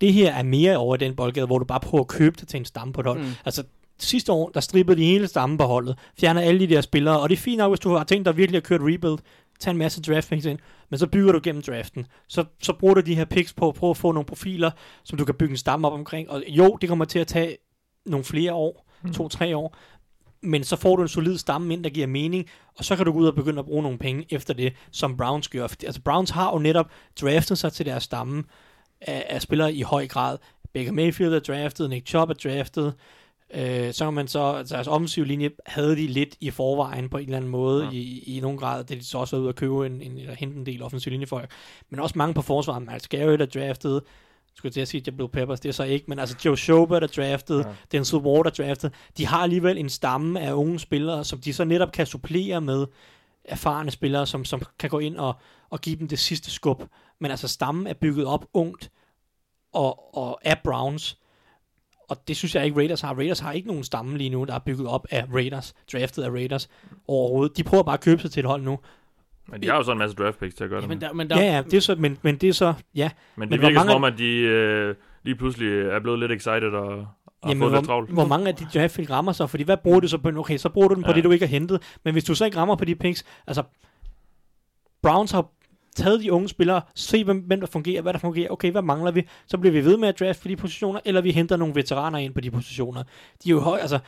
det 0.00 0.12
her 0.12 0.34
er 0.34 0.42
mere 0.42 0.76
over 0.76 0.96
den 0.96 1.16
boldgade, 1.16 1.46
hvor 1.46 1.58
du 1.58 1.64
bare 1.64 1.80
prøver 1.80 2.02
at 2.04 2.08
købe 2.08 2.36
det 2.40 2.48
til 2.48 2.58
en 2.58 2.64
stamme 2.64 2.92
på 2.92 3.00
et 3.00 3.06
hold. 3.06 3.18
Mm. 3.18 3.24
Mm. 3.24 3.30
Altså, 3.44 3.62
sidste 3.98 4.32
år, 4.32 4.48
der 4.54 4.60
strippede 4.60 5.00
de 5.00 5.04
hele 5.04 5.26
stammen 5.28 5.58
på 5.58 5.64
holdet, 5.64 5.98
fjerner 6.20 6.40
alle 6.40 6.60
de 6.60 6.74
der 6.74 6.80
spillere, 6.80 7.20
og 7.20 7.28
det 7.28 7.36
er 7.36 7.40
fint 7.40 7.58
nok, 7.58 7.70
hvis 7.70 7.80
du 7.80 7.90
har 7.94 8.04
tænkt 8.04 8.26
dig 8.26 8.36
virkelig 8.36 8.56
at 8.56 8.62
køre 8.64 8.76
et 8.88 8.94
rebuild, 8.94 9.18
tag 9.60 9.70
en 9.70 9.76
masse 9.76 10.02
draft 10.02 10.28
picks 10.28 10.44
ind, 10.44 10.58
men 10.90 10.98
så 10.98 11.06
bygger 11.06 11.32
du 11.32 11.40
gennem 11.42 11.62
draften. 11.62 12.06
Så, 12.28 12.44
så 12.62 12.72
bruger 12.72 12.94
du 12.94 13.00
de 13.00 13.14
her 13.14 13.24
picks 13.24 13.52
på 13.52 13.68
at 13.68 13.74
prøve 13.74 13.90
at 13.90 13.96
få 13.96 14.12
nogle 14.12 14.26
profiler, 14.26 14.70
som 15.04 15.18
du 15.18 15.24
kan 15.24 15.34
bygge 15.34 15.52
en 15.52 15.56
stamme 15.56 15.86
op 15.86 15.92
omkring. 15.92 16.30
Og 16.30 16.42
jo, 16.48 16.78
det 16.80 16.88
kommer 16.88 17.04
til 17.04 17.18
at 17.18 17.26
tage 17.26 17.56
nogle 18.06 18.24
flere 18.24 18.52
år, 18.52 18.86
Mm. 19.02 19.12
to-tre 19.12 19.56
år, 19.56 19.76
men 20.42 20.64
så 20.64 20.76
får 20.76 20.96
du 20.96 21.02
en 21.02 21.08
solid 21.08 21.38
stamme 21.38 21.74
ind, 21.74 21.84
der 21.84 21.90
giver 21.90 22.06
mening, 22.06 22.46
og 22.78 22.84
så 22.84 22.96
kan 22.96 23.04
du 23.06 23.12
gå 23.12 23.18
ud 23.18 23.26
og 23.26 23.34
begynde 23.34 23.58
at 23.58 23.64
bruge 23.64 23.82
nogle 23.82 23.98
penge 23.98 24.26
efter 24.30 24.54
det, 24.54 24.72
som 24.90 25.16
Browns 25.16 25.48
gør. 25.48 25.62
Altså 25.62 26.00
Browns 26.00 26.30
har 26.30 26.52
jo 26.52 26.58
netop 26.58 26.90
draftet 27.20 27.58
sig 27.58 27.72
til 27.72 27.86
deres 27.86 28.02
stamme 28.02 28.44
af, 29.00 29.26
af 29.28 29.42
spillere 29.42 29.74
i 29.74 29.82
høj 29.82 30.06
grad. 30.06 30.38
Baker 30.74 30.92
Mayfield 30.92 31.34
er 31.34 31.38
draftet, 31.38 31.90
Nick 31.90 32.08
Chubb 32.08 32.30
er 32.30 32.34
draftet, 32.34 32.94
øh, 33.56 33.92
så 33.92 34.04
kan 34.04 34.14
man 34.14 34.28
så, 34.28 34.40
altså 34.42 34.74
deres 34.74 34.86
offensiv 34.88 35.24
linje 35.24 35.50
havde 35.66 35.96
de 35.96 36.06
lidt 36.06 36.36
i 36.40 36.50
forvejen 36.50 37.08
på 37.08 37.18
en 37.18 37.24
eller 37.24 37.36
anden 37.36 37.50
måde, 37.50 37.84
Ja. 37.84 37.90
i, 37.92 38.18
i 38.36 38.40
nogen 38.40 38.58
grad, 38.58 38.84
det 38.84 38.94
er 38.94 38.98
de 38.98 39.04
så 39.06 39.18
også 39.18 39.36
været 39.36 39.42
ude 39.42 39.48
at 39.48 39.56
købe 39.56 39.86
en, 39.86 40.02
en, 40.02 40.18
eller 40.18 40.34
hente 40.34 40.56
en 40.58 40.66
del 40.66 40.82
offensiv 40.82 41.10
linjefolk, 41.10 41.50
men 41.90 42.00
også 42.00 42.18
mange 42.18 42.34
på 42.34 42.42
forsvaret, 42.42 42.82
Miles 42.86 43.08
Garrett 43.08 43.42
er 43.42 43.46
draftet, 43.46 44.02
skulle 44.54 44.68
jeg 44.70 44.72
til 44.72 44.80
at 44.80 44.88
sige, 44.88 45.02
Jabril 45.06 45.28
Peppers, 45.28 45.60
det 45.60 45.68
er 45.68 45.72
så 45.72 45.84
ikke, 45.84 46.04
men 46.08 46.18
altså 46.18 46.36
Joe 46.44 46.56
Schobert 46.56 47.02
er 47.02 47.06
draftet, 47.06 47.58
Ja. 47.58 47.74
Denzel 47.92 48.18
Ward 48.18 48.46
er 48.46 48.50
draftet, 48.50 48.92
de 49.18 49.26
har 49.26 49.38
alligevel 49.42 49.78
en 49.78 49.88
stamme 49.88 50.40
af 50.40 50.52
unge 50.52 50.78
spillere, 50.78 51.24
som 51.24 51.40
de 51.40 51.52
så 51.52 51.64
netop 51.64 51.92
kan 51.92 52.06
supplere 52.06 52.60
med 52.60 52.86
erfarne 53.44 53.90
spillere, 53.90 54.26
som, 54.26 54.44
som 54.44 54.62
kan 54.78 54.90
gå 54.90 54.98
ind 54.98 55.16
og, 55.16 55.34
og 55.70 55.80
give 55.80 55.96
dem 55.96 56.08
det 56.08 56.18
sidste 56.18 56.50
skub. 56.50 56.82
Men 57.18 57.30
altså 57.30 57.48
stammen 57.48 57.86
er 57.86 57.94
bygget 57.94 58.26
op 58.26 58.46
ungt 58.52 58.90
og, 59.72 60.16
og 60.16 60.38
af 60.44 60.58
Browns, 60.64 61.18
og 62.08 62.28
det 62.28 62.36
synes 62.36 62.54
jeg 62.54 62.64
ikke 62.64 62.76
Raiders 62.76 63.00
har. 63.00 63.14
Raiders 63.14 63.40
har 63.40 63.52
ikke 63.52 63.68
nogen 63.68 63.84
stamme 63.84 64.18
lige 64.18 64.30
nu, 64.30 64.44
der 64.44 64.54
er 64.54 64.58
bygget 64.58 64.88
op 64.88 65.06
af 65.10 65.24
Raiders, 65.34 65.74
draftet 65.92 66.22
af 66.22 66.30
Raiders 66.30 66.68
overhovedet. 67.08 67.56
De 67.56 67.62
prøver 67.64 67.82
bare 67.82 67.94
at 67.94 68.00
købe 68.00 68.20
sig 68.22 68.30
til 68.30 68.40
et 68.40 68.46
hold 68.46 68.62
nu. 68.62 68.78
Men 69.48 69.62
de 69.62 69.68
har 69.68 69.76
jo 69.76 69.82
så 69.82 69.92
en 69.92 69.98
masse 69.98 70.16
draft 70.16 70.38
picks 70.38 70.54
til 70.54 70.64
at 70.64 70.70
gøre 70.70 70.76
Ja, 70.78 70.80
det 70.80 70.88
men 70.88 71.00
der, 71.00 71.12
men 71.12 71.30
der, 71.30 71.40
Ja, 71.40 71.54
ja, 71.56 71.62
det 71.62 71.74
er 71.74 71.80
så, 71.80 71.94
men, 71.94 72.18
men 72.22 72.36
det 72.36 72.48
er 72.48 72.52
så, 72.52 72.74
ja. 72.94 73.10
Men 73.36 73.42
det 73.42 73.50
men 73.50 73.58
hvor 73.60 73.68
virker 73.68 73.80
som 73.80 73.86
mange- 73.86 73.94
om, 73.96 74.04
at 74.04 74.18
de 74.18 74.30
øh, 74.36 74.94
lige 75.22 75.34
pludselig 75.36 75.68
er 75.82 76.00
blevet 76.00 76.18
lidt 76.18 76.32
excited 76.32 76.68
og, 76.68 76.88
og 76.88 76.96
har 76.96 77.06
Jamen, 77.48 77.60
fået 77.62 77.72
lidt 77.72 77.84
hvor, 77.86 77.92
travlt. 77.94 78.10
hvor 78.10 78.26
mange 78.26 78.48
af 78.48 78.54
de 78.54 78.66
draft 78.74 78.96
pick 78.96 79.10
rammer 79.10 79.32
så? 79.32 79.46
Fordi 79.46 79.64
hvad 79.64 79.76
bruger 79.76 80.00
du 80.00 80.08
så 80.08 80.18
på? 80.18 80.28
Okay, 80.36 80.56
så 80.56 80.68
bruger 80.68 80.88
du 80.88 80.94
den 80.94 81.02
på 81.02 81.10
Ja. 81.10 81.16
det, 81.16 81.24
du 81.24 81.30
ikke 81.30 81.46
har 81.46 81.50
hentet. 81.50 81.82
Men 82.04 82.12
hvis 82.12 82.24
du 82.24 82.34
så 82.34 82.44
ikke 82.44 82.56
rammer 82.56 82.76
på 82.76 82.84
de 82.84 82.94
picks, 82.94 83.24
altså 83.46 83.62
Browns 85.02 85.30
har 85.30 85.46
taget 85.96 86.20
de 86.20 86.32
unge 86.32 86.48
spillere, 86.48 86.80
se 86.94 87.24
hvem, 87.24 87.38
hvem 87.38 87.60
der 87.60 87.66
fungerer, 87.66 88.02
hvad 88.02 88.12
der 88.12 88.18
fungerer, 88.18 88.48
okay, 88.50 88.70
hvad 88.70 88.82
mangler 88.82 89.10
vi? 89.10 89.22
Så 89.46 89.58
bliver 89.58 89.72
vi 89.72 89.84
ved 89.84 89.96
med 89.96 90.08
at 90.08 90.20
draft 90.20 90.42
på 90.42 90.48
de 90.48 90.56
positioner, 90.56 91.00
eller 91.04 91.20
vi 91.20 91.30
henter 91.32 91.56
nogle 91.56 91.74
veteraner 91.74 92.18
ind 92.18 92.34
på 92.34 92.40
de 92.40 92.50
positioner. 92.50 93.02
De 93.44 93.48
er 93.48 93.50
jo 93.50 93.60
høj, 93.60 93.78
altså 93.78 93.98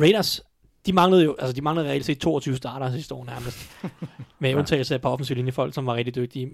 Raiders, 0.00 0.40
de 0.86 0.92
manglede 0.92 1.24
jo, 1.24 1.36
altså 1.38 1.52
de 1.52 1.60
manglede 1.60 1.88
reelt 1.88 2.04
set 2.04 2.18
22 2.18 2.56
starter 2.56 2.92
sidste 2.92 3.14
år 3.14 3.24
nærmest. 3.24 3.70
med 4.40 4.50
Ja. 4.50 4.56
undtagelse 4.58 4.94
af 4.94 4.98
et 4.98 5.02
par 5.02 5.08
offensiv 5.10 5.36
linjefolk, 5.36 5.74
som 5.74 5.86
var 5.86 5.94
rigtig 5.94 6.14
dygtige. 6.14 6.50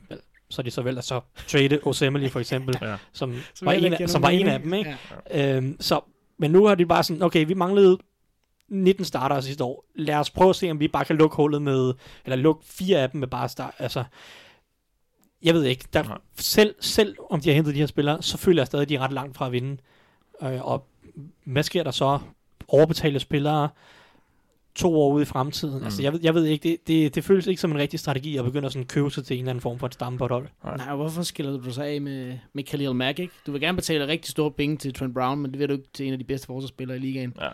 Så 0.50 0.62
er 0.62 0.64
de 0.64 0.70
så 0.70 0.82
vel 0.82 0.98
at 0.98 1.04
så 1.04 1.20
trade 1.48 1.78
Osemele 1.82 2.28
for 2.30 2.40
eksempel, 2.40 2.78
Ja. 2.82 2.96
som, 3.12 3.34
Som 3.54 3.66
var 3.66 3.72
en, 3.72 3.92
af, 3.92 4.08
som 4.10 4.22
var 4.22 4.28
en 4.28 4.46
af 4.46 4.60
dem, 4.60 4.74
ikke? 4.74 4.96
Ja. 5.30 5.56
Øhm, 5.56 5.76
så, 5.80 6.00
men 6.38 6.50
nu 6.50 6.66
har 6.66 6.74
de 6.74 6.86
bare 6.86 7.02
sådan, 7.04 7.22
okay, 7.22 7.46
vi 7.46 7.54
manglede 7.54 7.98
19 8.68 9.04
starter 9.04 9.40
sidste 9.40 9.64
år. 9.64 9.84
Lad 9.94 10.14
os 10.14 10.30
prøve 10.30 10.50
at 10.50 10.56
se, 10.56 10.70
om 10.70 10.80
vi 10.80 10.88
bare 10.88 11.04
kan 11.04 11.16
lukke 11.16 11.36
hullet 11.36 11.62
med, 11.62 11.94
eller 12.24 12.36
lukke 12.36 12.64
fire 12.64 12.98
af 12.98 13.10
dem 13.10 13.18
med 13.20 13.28
bare 13.28 13.48
start. 13.48 13.74
Altså, 13.78 14.04
jeg 15.42 15.54
ved 15.54 15.64
ikke. 15.64 15.84
Der, 15.92 16.02
Nej. 16.02 16.18
selv, 16.36 16.74
selv 16.80 17.16
om 17.30 17.40
de 17.40 17.48
har 17.48 17.54
hentet 17.54 17.74
de 17.74 17.78
her 17.78 17.86
spillere, 17.86 18.22
så 18.22 18.38
føler 18.38 18.62
jeg 18.62 18.66
stadig, 18.66 18.82
at 18.82 18.88
de 18.88 18.94
er 18.94 19.00
ret 19.00 19.12
langt 19.12 19.36
fra 19.36 19.46
at 19.46 19.52
vinde. 19.52 19.76
Øh, 20.42 20.66
og 20.66 20.86
hvad 21.44 21.62
sker 21.62 21.82
der 21.82 21.90
så? 21.90 22.18
Overbetalte 22.68 23.20
spillere 23.20 23.68
to 24.74 25.00
år 25.00 25.12
ude 25.12 25.22
i 25.22 25.26
fremtiden. 25.26 25.78
Mm. 25.78 25.84
Altså, 25.84 26.02
jeg 26.02 26.12
ved, 26.12 26.20
jeg 26.22 26.34
ved 26.34 26.44
ikke, 26.44 26.68
det, 26.68 26.86
det, 26.86 27.14
det 27.14 27.24
føles 27.24 27.46
ikke 27.46 27.60
som 27.60 27.70
en 27.70 27.78
rigtig 27.78 28.00
strategi 28.00 28.36
at 28.36 28.44
begynde 28.44 28.66
at 28.66 28.72
sådan 28.72 28.86
købe 28.86 29.10
sig 29.10 29.24
til 29.24 29.34
en 29.34 29.40
eller 29.40 29.50
anden 29.50 29.62
form 29.62 29.78
for 29.78 29.86
et 29.86 29.94
stamme 29.94 30.18
på 30.18 30.24
et 30.24 30.30
hold. 30.30 30.48
Nej, 30.64 30.86
og 30.90 30.96
hvorfor 30.96 31.22
skiller 31.22 31.52
du 31.52 31.64
dig 31.64 31.74
så 31.74 31.82
af 31.82 32.00
med, 32.00 32.38
med 32.52 32.64
Khalil 32.64 32.94
Mack, 32.94 33.18
ikke? 33.18 33.34
Du 33.46 33.52
vil 33.52 33.60
gerne 33.60 33.76
betale 33.76 34.06
rigtig 34.06 34.30
store 34.30 34.50
penge 34.50 34.76
til 34.76 34.94
Trent 34.94 35.14
Brown, 35.14 35.40
men 35.40 35.50
det 35.50 35.60
vil 35.60 35.68
du 35.68 35.72
ikke 35.74 35.88
til 35.92 36.06
en 36.06 36.12
af 36.12 36.18
de 36.18 36.24
bedste 36.24 36.46
forsvarsspillere 36.46 36.96
i 36.96 37.00
ligaen. 37.00 37.34
Ja. 37.40 37.48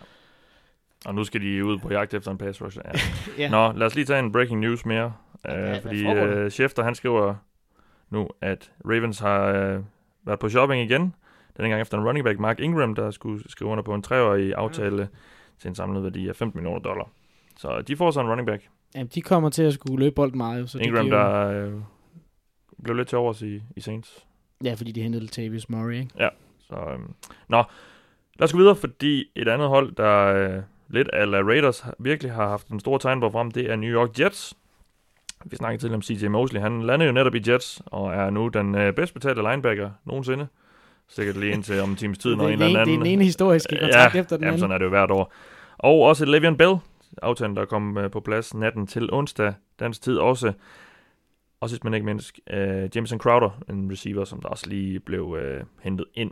Og 1.05 1.15
nu 1.15 1.23
skal 1.23 1.41
de 1.41 1.65
ud 1.65 1.77
på 1.77 1.89
jagt 1.93 2.13
efter 2.13 2.31
en 2.31 2.37
pass 2.37 2.61
rusher. 2.61 2.81
Ja. 2.85 2.91
Ja. 3.43 3.49
Nå, 3.49 3.71
lad 3.71 3.87
os 3.87 3.95
lige 3.95 4.05
tage 4.05 4.19
en 4.19 4.31
breaking 4.31 4.59
news 4.59 4.85
mere. 4.85 5.13
Uh, 5.49 5.55
hvad 5.55 5.81
fordi 5.81 6.05
uh, 6.05 6.49
Schefter, 6.49 6.83
han 6.83 6.95
skriver 6.95 7.35
nu, 8.09 8.29
at 8.41 8.71
Ravens 8.85 9.19
har 9.19 9.49
uh, 9.77 9.83
været 10.25 10.39
på 10.39 10.49
shopping 10.49 10.83
igen. 10.91 11.15
Denne 11.57 11.69
gang 11.69 11.81
efter 11.81 11.97
en 11.97 12.03
running 12.07 12.25
back, 12.25 12.39
Mark 12.39 12.59
Ingram, 12.59 12.95
der 12.95 13.11
skulle 13.11 13.43
skrive 13.51 13.69
under 13.71 13.83
på 13.83 13.93
en 13.93 14.01
treårig 14.01 14.53
aftale 14.55 15.09
til 15.59 15.67
en 15.67 15.75
samlet 15.75 16.03
værdi 16.03 16.27
af 16.29 16.35
15 16.35 16.57
millioner 16.57 16.79
dollar. 16.79 17.09
Så 17.57 17.81
de 17.81 17.95
får 17.97 18.11
så 18.11 18.19
en 18.21 18.27
running 18.29 18.45
back. 18.47 18.67
Jamen, 18.95 19.07
de 19.15 19.21
kommer 19.21 19.49
til 19.49 19.63
at 19.63 19.73
skulle 19.73 20.03
løbe 20.03 20.15
bolden 20.15 20.37
meget. 20.37 20.69
Så 20.69 20.77
det 20.77 20.85
Ingram, 20.85 21.05
giver 21.05 21.51
jo- 21.51 21.65
der 21.65 21.67
uh, 21.75 21.81
blev 22.83 22.95
lidt 22.95 23.07
til 23.07 23.17
overs 23.17 23.41
i, 23.41 23.61
i 23.75 23.81
Saints. 23.81 24.25
Ja, 24.63 24.73
fordi 24.73 24.91
de 24.91 25.01
hentede 25.01 25.23
Latavius 25.23 25.69
Murray, 25.69 25.93
ikke? 25.99 26.09
Så, 26.59 26.75
øhm, 26.93 27.13
nå, 27.47 27.57
lad 28.39 28.43
os 28.43 28.51
gå 28.51 28.57
videre, 28.57 28.75
fordi 28.75 29.25
et 29.35 29.47
andet 29.47 29.67
hold, 29.67 29.91
der 29.95 30.17
øh, 30.25 30.61
lidt 30.93 31.07
af 31.07 31.25
Raiders 31.25 31.85
virkelig 31.99 32.31
har 32.31 32.47
haft 32.47 32.67
en 32.67 32.79
stor 32.79 32.97
tegn 32.97 33.19
på 33.19 33.29
frem, 33.29 33.51
det 33.51 33.71
er 33.71 33.75
New 33.75 33.89
York 33.89 34.19
Jets. 34.19 34.53
Vi 35.45 35.55
snakkede 35.55 35.81
tidligere 35.81 35.95
om 35.95 36.01
CJ 36.01 36.27
Mosley. 36.27 36.61
Han 36.61 36.81
landede 36.81 37.07
jo 37.07 37.13
netop 37.13 37.35
i 37.35 37.41
Jets, 37.47 37.81
og 37.85 38.13
er 38.13 38.29
nu 38.29 38.47
den 38.47 38.75
øh, 38.75 38.93
bedst 38.93 39.13
betalte 39.13 39.41
linebacker 39.41 39.91
nogensinde. 40.05 40.47
Sikkert 41.07 41.37
lige 41.37 41.53
indtil 41.53 41.79
om 41.79 41.89
en 41.89 41.95
times 41.95 42.17
tid, 42.17 42.35
når 42.35 42.47
en 42.47 42.61
er 42.61 42.65
eller 42.65 42.67
den, 42.67 42.77
anden... 42.77 42.87
det 42.87 42.93
er 42.93 43.03
den 43.03 43.13
ene 43.13 43.23
historiske 43.23 43.77
kontrakt 43.81 44.15
efter 44.15 44.35
den 44.35 44.43
jamen, 44.43 44.47
anden. 44.47 44.59
sådan 44.59 44.73
er 44.73 44.77
det 44.77 44.85
jo 44.85 44.89
hvert 44.89 45.11
år. 45.11 45.33
Og 45.77 46.01
også 46.01 46.25
Le'Veon 46.25 46.55
Bell, 46.55 46.75
aftalen, 47.21 47.55
der 47.55 47.65
kom 47.65 47.97
øh, 47.97 48.11
på 48.11 48.19
plads 48.19 48.53
natten 48.53 48.87
til 48.87 49.13
onsdag, 49.13 49.53
dansk 49.79 50.01
tid 50.01 50.17
også. 50.17 50.53
Og 51.59 51.69
sidst 51.69 51.83
men 51.83 51.93
ikke 51.93 52.05
mindst, 52.05 52.39
øh, 52.49 52.89
Jameson 52.95 53.19
Crowder, 53.19 53.49
en 53.69 53.91
receiver, 53.91 54.25
som 54.25 54.41
der 54.41 54.49
også 54.49 54.69
lige 54.69 54.99
blev 54.99 55.37
øh, 55.41 55.63
hentet 55.81 56.05
ind. 56.13 56.31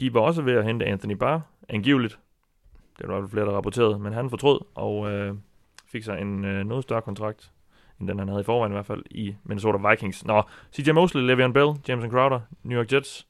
De 0.00 0.14
var 0.14 0.20
også 0.20 0.42
ved 0.42 0.52
at 0.52 0.64
hente 0.64 0.86
Anthony 0.86 1.12
Barr, 1.12 1.40
angiveligt. 1.68 2.18
Det 2.98 3.08
var 3.08 3.20
der 3.20 3.28
flere, 3.28 3.44
der 3.46 3.52
rapporterede, 3.52 3.98
men 3.98 4.12
han 4.12 4.30
fortrød 4.30 4.60
og 4.74 5.12
øh, 5.12 5.34
fik 5.92 6.04
sig 6.04 6.20
en 6.20 6.44
øh, 6.44 6.64
noget 6.66 6.82
større 6.82 7.02
kontrakt, 7.02 7.50
end 8.00 8.08
den 8.08 8.18
han 8.18 8.28
havde 8.28 8.40
i 8.40 8.44
forvejen 8.44 8.72
i 8.72 8.74
hvert 8.74 8.86
fald, 8.86 9.02
i 9.10 9.34
Minnesota 9.44 9.88
Vikings. 9.90 10.24
Nå, 10.24 10.42
CJ 10.76 10.90
Mosley, 10.90 11.22
Le'Veon 11.22 11.52
Bell, 11.52 11.70
Jameson 11.88 12.10
Crowder, 12.10 12.40
New 12.62 12.78
York 12.78 12.92
Jets. 12.92 13.26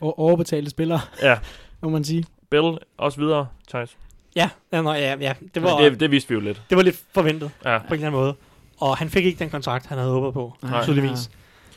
Og 0.00 0.18
overbetalte 0.18 0.70
spillere, 0.70 1.00
Ja, 1.22 1.38
må 1.82 1.88
man 1.88 2.04
sige. 2.04 2.24
Bell 2.50 2.78
også 2.98 3.20
videre, 3.20 3.46
Thijs. 3.68 3.96
Ja, 4.36 4.50
ja, 4.72 4.82
nå, 4.82 4.92
ja, 4.92 5.16
ja. 5.20 5.34
Det 5.40 5.54
Det, 5.54 5.62
var, 5.62 5.78
det, 5.80 6.00
det 6.00 6.10
vidste 6.10 6.28
vi 6.28 6.34
jo 6.34 6.40
lidt. 6.40 6.62
det 6.70 6.76
var 6.76 6.82
lidt 6.82 7.04
forventet 7.14 7.50
Ja, 7.64 7.78
på 7.78 7.84
en 7.86 7.92
eller 7.92 8.06
anden 8.06 8.20
måde. 8.20 8.34
Og 8.80 8.96
han 8.96 9.08
fik 9.10 9.24
ikke 9.24 9.38
den 9.38 9.50
kontrakt, 9.50 9.86
han 9.86 9.98
havde 9.98 10.10
håbet 10.12 10.34
på, 10.34 10.54
Nej. 10.62 10.84
tydeligvis. 10.84 11.30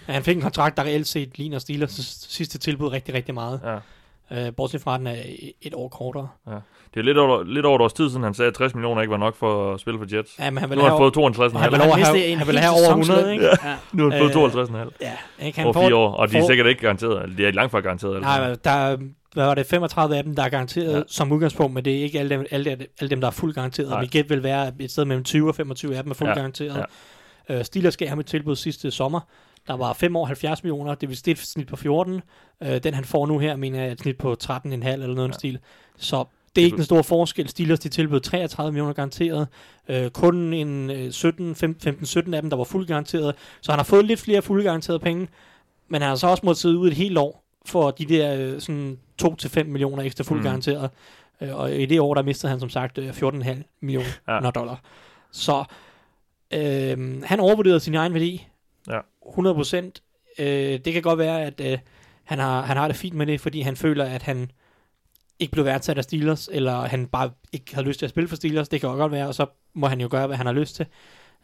Ja, 0.07 0.13
han 0.13 0.23
fik 0.23 0.35
en 0.35 0.41
kontrakt, 0.41 0.77
der 0.77 0.83
reelt 0.83 1.07
set 1.07 1.37
ligner 1.37 1.59
Steelers' 1.59 2.27
sidste 2.29 2.57
tilbud 2.59 2.87
rigtig, 2.87 3.13
rigtig 3.13 3.33
meget. 3.33 3.61
ja. 3.63 3.77
Øh, 4.31 4.53
bortset 4.57 4.81
fra, 4.81 4.93
at 4.93 4.99
den 4.99 5.07
er 5.07 5.15
et 5.61 5.73
år 5.73 5.87
kortere. 5.89 6.27
Det 6.93 6.99
er 6.99 7.03
lidt 7.03 7.17
over, 7.17 7.43
lidt 7.43 7.65
over 7.65 7.75
et 7.75 7.81
års 7.81 7.93
tid 7.93 8.09
siden, 8.09 8.23
han 8.23 8.33
sagde, 8.33 8.49
at 8.49 8.55
60 8.55 8.75
millioner 8.75 9.01
ikke 9.01 9.11
var 9.11 9.17
nok 9.17 9.35
for 9.35 9.73
at 9.73 9.79
spille 9.79 9.99
for 9.99 10.17
Jets. 10.17 10.39
Ja, 10.39 10.49
men 10.49 10.57
han 10.57 10.69
Nu 10.69 10.81
har 10.81 10.89
han 10.89 10.97
fået 10.97 11.17
52,5. 11.37 11.57
han 11.57 11.71
vil 11.71 11.79
Han 11.81 12.15
en 12.15 12.37
han 12.37 12.47
vil 12.47 12.57
have 12.59 12.71
over 12.71 12.79
sæsonsløn. 12.79 13.17
100, 13.17 13.33
ikke? 13.33 13.45
Ja. 13.45 13.75
Nu 13.93 14.03
har 14.03 14.11
han 14.11 14.31
fået 14.33 14.45
Øh, 14.45 14.85
52,5 14.85 14.89
ja, 15.01 15.45
ikke? 15.45 15.57
Han 15.59 15.65
over 15.67 15.73
fire 15.87 15.95
år, 15.95 16.11
og 16.13 16.31
de 16.31 16.37
er 16.37 16.45
sikkert 16.47 16.67
ikke 16.67 16.81
garanteret. 16.81 17.37
De 17.37 17.45
er 17.45 17.51
langt 17.51 17.71
fra 17.71 17.79
garanteret. 17.79 18.21
Nej, 18.21 18.47
men 18.49 18.57
der 18.63 18.71
er, 18.71 18.97
hvad 19.33 19.45
var 19.45 19.55
det, 19.55 19.65
35 19.65 20.17
af 20.17 20.23
dem, 20.23 20.35
der 20.35 20.43
er 20.43 20.49
garanteret 20.49 20.91
Ja. 20.91 20.97
ja. 20.97 21.03
som 21.07 21.31
udgangspunkt, 21.31 21.73
men 21.73 21.85
det 21.85 21.97
er 21.99 22.03
ikke 22.03 22.19
alle 22.19 22.29
dem, 22.37 22.45
alle, 22.51 22.71
dem- 22.71 22.79
alle 22.99 23.09
dem 23.09 23.21
der 23.21 23.27
er 23.27 23.31
fuldt 23.31 23.55
garanteret. 23.55 23.89
Nej. 23.89 24.01
Mit 24.01 24.11
gæt 24.11 24.29
vil 24.29 24.43
være, 24.43 24.67
at 24.67 24.73
et 24.79 24.91
sted 24.91 25.05
mellem 25.05 25.23
20 25.23 25.47
og 25.49 25.55
25 25.55 25.95
af 25.97 26.03
dem 26.03 26.11
er 26.11 26.15
fuldt 26.15 26.29
Ja. 26.29 26.33
ja. 26.33 26.39
garanteret. 26.39 26.85
Ja. 27.49 27.57
Øh, 27.59 27.65
Steelers 27.65 27.97
gav 27.97 28.07
ham 28.07 28.19
et 28.19 28.25
tilbud 28.25 28.55
sidste 28.55 28.91
sommer. 28.91 29.19
Der 29.67 29.73
var 29.77 29.93
5 29.93 30.15
år 30.15 30.25
70 30.25 30.63
millioner, 30.63 30.95
det 30.95 31.09
vil 31.09 31.17
sige 31.17 31.31
et 31.31 31.37
snit 31.37 31.67
på 31.67 31.75
14. 31.75 32.21
Øh, 32.63 32.83
den 32.83 32.93
han 32.93 33.05
får 33.05 33.25
nu 33.27 33.39
her, 33.39 33.55
mener 33.55 33.79
jeg, 33.79 33.87
er 33.87 33.91
et 33.91 33.99
snit 33.99 34.17
på 34.17 34.35
13,5 34.43 34.87
eller 34.87 35.07
noget 35.07 35.27
ja. 35.29 35.33
Stil. 35.33 35.59
Så 35.97 36.23
det 36.55 36.61
er 36.61 36.65
ikke 36.65 36.77
den 36.77 36.85
store 36.85 37.03
forskel. 37.03 37.47
Steelers 37.49 37.79
de 37.79 37.89
tilbød 37.89 38.19
33 38.19 38.71
millioner 38.71 38.93
garanteret. 38.93 39.47
Øh, 39.89 40.09
kun 40.09 40.53
en 40.53 40.89
øh, 40.89 41.11
17, 41.11 41.51
15-17 41.51 42.35
af 42.35 42.41
dem, 42.41 42.49
der 42.49 42.57
var 42.57 42.63
fuldt 42.63 42.87
garanteret. 42.87 43.35
Så 43.61 43.71
han 43.71 43.79
har 43.79 43.83
fået 43.83 44.05
lidt 44.05 44.19
flere 44.19 44.41
fuldt 44.41 44.63
garanterede 44.65 44.99
penge. 44.99 45.27
Men 45.87 46.01
han 46.01 46.09
har 46.09 46.15
så 46.15 46.27
også 46.27 46.45
måttet 46.45 46.61
sidde 46.61 46.77
ud 46.77 46.87
et 46.87 46.93
helt 46.93 47.17
år 47.17 47.43
for 47.65 47.91
de 47.91 48.05
der 48.05 48.35
øh, 48.37 48.61
sådan 48.61 48.99
2-5 49.23 49.63
millioner 49.63 50.03
ekstra 50.03 50.23
fuldt 50.23 50.41
Mm. 50.41 50.45
garanteret. 50.47 50.89
Øh, 51.41 51.55
og 51.55 51.73
i 51.75 51.85
det 51.85 51.99
år, 51.99 52.13
der 52.13 52.21
mistede 52.23 52.49
han 52.49 52.59
som 52.59 52.69
sagt 52.69 52.97
øh, 52.97 53.09
14,5 53.09 53.77
millioner 53.81 54.07
Ja. 54.27 54.45
ja. 54.45 54.49
dollar. 54.51 54.81
Så 55.31 55.63
øh, 56.53 57.21
han 57.23 57.39
overvurderede 57.39 57.79
sin 57.79 57.95
egen 57.95 58.13
værdi. 58.13 58.47
Ja. 58.89 58.99
100 59.29 59.55
procent. 59.55 60.03
Øh, 60.39 60.79
det 60.85 60.93
kan 60.93 61.01
godt 61.01 61.19
være, 61.19 61.41
at 61.45 61.61
øh, 61.61 61.79
han, 62.23 62.39
har, 62.39 62.61
han 62.61 62.77
har 62.77 62.87
det 62.87 62.97
fint 62.97 63.15
med 63.15 63.25
det, 63.27 63.41
fordi 63.41 63.61
han 63.61 63.75
føler, 63.75 64.05
at 64.05 64.21
han 64.23 64.51
ikke 65.39 65.51
blev 65.51 65.65
værdsat 65.65 65.97
af 65.97 66.03
Steelers, 66.03 66.49
eller 66.51 66.81
han 66.81 67.07
bare 67.07 67.31
ikke 67.51 67.75
havde 67.75 67.87
lyst 67.87 67.99
til 67.99 68.05
at 68.05 68.09
spille 68.09 68.27
for 68.27 68.35
Steelers. 68.35 68.69
Det 68.69 68.81
kan 68.81 68.89
jo 68.89 68.95
godt 68.95 69.11
være, 69.11 69.27
og 69.27 69.35
så 69.35 69.45
må 69.73 69.87
han 69.87 70.01
jo 70.01 70.07
gøre, 70.11 70.27
hvad 70.27 70.37
han 70.37 70.45
har 70.45 70.53
lyst 70.53 70.75
til. 70.75 70.85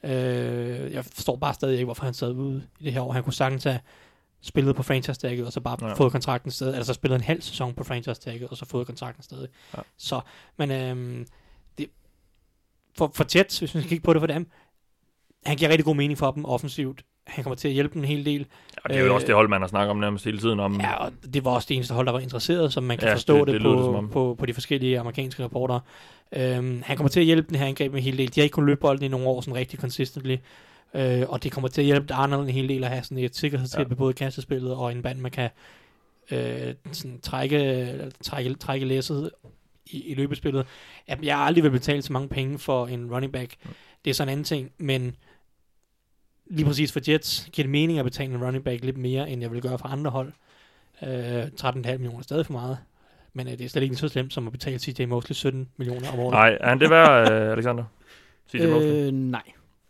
Øh, 0.03 0.93
jeg 0.93 1.05
forstår 1.05 1.35
bare 1.35 1.53
stadig 1.53 1.73
ikke, 1.73 1.85
hvorfor 1.85 2.03
han 2.05 2.13
sad 2.13 2.31
ude 2.31 2.63
i 2.79 2.83
det 2.83 2.93
her 2.93 3.01
år. 3.01 3.11
Han 3.11 3.23
kunne 3.23 3.33
sagtens 3.33 3.63
have 3.63 3.79
spillet 4.41 4.75
på 4.75 4.83
franchise 4.83 5.19
tagget, 5.19 5.45
og 5.45 5.53
så 5.53 5.59
bare 5.61 5.87
Ja. 5.87 5.93
fået 5.93 6.11
kontrakten 6.11 6.51
stadig, 6.51 6.75
altså 6.75 6.93
spillet 6.93 7.15
en 7.15 7.23
halv 7.23 7.41
sæson 7.41 7.73
på 7.73 7.83
franchise 7.83 8.21
tagget, 8.21 8.49
og 8.49 8.57
så 8.57 8.65
fået 8.65 8.87
kontrakten 8.87 9.23
stadig. 9.23 9.47
Ja. 9.77 9.81
Så, 9.97 10.21
men 10.57 10.71
øhm, 10.71 11.27
det, 11.77 11.89
for, 12.97 13.11
for 13.15 13.25
Jets, 13.37 13.59
hvis 13.59 13.73
man 13.73 13.83
skal 13.83 13.89
kigge 13.89 14.03
på 14.03 14.13
det 14.13 14.19
for 14.21 14.27
dem, 14.27 14.49
han 15.45 15.57
giver 15.57 15.69
rigtig 15.71 15.85
god 15.85 15.95
mening 15.95 16.17
for 16.17 16.31
dem 16.31 16.45
offensivt. 16.45 17.05
Han 17.27 17.43
kommer 17.43 17.55
til 17.55 17.67
at 17.67 17.73
hjælpe 17.73 17.97
en 17.97 18.05
hel 18.05 18.25
del. 18.25 18.45
Og 18.83 18.89
det 18.89 18.95
er 18.97 19.01
jo 19.01 19.07
Øh, 19.07 19.13
også 19.15 19.27
det 19.27 19.35
hold, 19.35 19.49
man 19.49 19.61
har 19.61 19.67
snakket 19.67 19.89
om 19.91 19.97
nærmest 19.97 20.25
hele 20.25 20.37
tiden. 20.37 20.59
Om, 20.59 20.79
Ja, 20.81 20.93
og 20.93 21.11
det 21.33 21.45
var 21.45 21.51
også 21.51 21.65
det 21.69 21.75
eneste 21.75 21.93
hold, 21.93 22.05
der 22.05 22.11
var 22.13 22.19
interesseret, 22.19 22.73
som 22.73 22.83
man 22.83 22.97
kan 22.97 23.07
Ja, 23.07 23.13
forstå 23.13 23.37
det- 23.37 23.47
det, 23.47 23.53
det 23.53 23.61
lyder 23.61 23.75
det 23.75 24.01
på, 24.01 24.07
på, 24.13 24.35
på 24.39 24.45
de 24.45 24.53
forskellige 24.53 24.99
amerikanske 24.99 25.43
rapporter. 25.43 25.79
Øhm, 26.35 26.81
han 26.85 26.97
kommer 26.97 27.09
til 27.09 27.19
at 27.19 27.25
hjælpe 27.25 27.47
den 27.49 27.55
her 27.57 27.65
angreb 27.65 27.93
en 27.93 28.03
hel 28.03 28.17
del. 28.17 28.35
De 28.35 28.39
har 28.39 28.43
ikke 28.43 28.53
kunnet 28.53 28.67
løbe 28.67 28.79
bolden 28.81 29.05
i 29.05 29.07
nogle 29.07 29.27
år 29.27 29.41
sådan 29.41 29.55
rigtig 29.55 29.79
consistently. 29.79 30.37
Øh, 30.93 31.23
og 31.29 31.43
det 31.43 31.51
kommer 31.51 31.67
til 31.67 31.81
at 31.81 31.85
hjælpe 31.85 32.13
Arnold 32.13 32.43
en 32.47 32.49
hel 32.53 32.69
del 32.69 32.83
at 32.83 32.89
have 32.89 33.03
sådan 33.03 33.17
et 33.17 33.35
sikkerhedstæppe 33.35 33.93
Ja. 33.93 33.97
både 33.97 34.11
i 34.11 34.13
kastespillet 34.13 34.73
og 34.75 34.91
en 34.91 35.01
band, 35.01 35.19
man 35.19 35.31
kan 35.31 35.49
øh, 36.31 36.73
sådan 36.91 37.19
trække, 37.21 38.11
trække, 38.23 38.53
trække 38.53 38.85
læsset 38.85 39.31
i, 39.85 40.03
i 40.03 40.13
løbespillet. 40.13 40.65
Jeg 41.23 41.37
har 41.37 41.45
aldrig 41.45 41.63
vil 41.63 41.71
betale 41.71 42.01
så 42.01 42.13
mange 42.13 42.29
penge 42.29 42.59
for 42.59 42.87
en 42.87 43.11
running 43.13 43.33
back. 43.33 43.55
Det 44.05 44.09
er 44.09 44.13
sådan 44.13 44.27
en 44.27 44.31
anden 44.31 44.43
ting, 44.43 44.71
men 44.77 45.15
lige 46.49 46.65
præcis 46.65 46.91
for 46.91 46.99
Jets 47.07 47.49
giver 47.51 47.63
det 47.63 47.71
mening 47.71 47.99
at 47.99 48.05
betale 48.05 48.33
en 48.33 48.43
running 48.43 48.63
back 48.63 48.83
lidt 48.83 48.97
mere, 48.97 49.29
end 49.29 49.41
jeg 49.41 49.51
vil 49.51 49.61
gøre 49.61 49.77
for 49.77 49.87
andre 49.87 50.11
hold. 50.11 50.33
Øh, 51.03 51.43
13,5 51.43 51.71
millioner 51.91 52.17
er 52.17 52.21
stadig 52.21 52.45
for 52.45 52.53
meget. 52.53 52.77
Men 53.33 53.47
øh, 53.47 53.53
det 53.53 53.65
er 53.65 53.69
slet 53.69 53.83
ikke 53.83 53.95
så 53.95 54.07
slemt 54.07 54.33
som 54.33 54.47
at 54.47 54.51
betale 54.53 54.79
CJ 54.79 55.05
Mosley 55.05 55.33
17 55.33 55.69
millioner 55.77 56.11
om 56.11 56.19
året. 56.19 56.33
Nej, 56.33 56.57
er 56.59 56.69
han 56.69 56.79
det 56.79 56.89
værd, 56.89 57.31
øh, 57.31 57.51
Alexander? 57.51 57.83
CJ 58.51 58.67
Mosley? 58.67 59.07
Øh, 59.07 59.11
nej. 59.11 59.43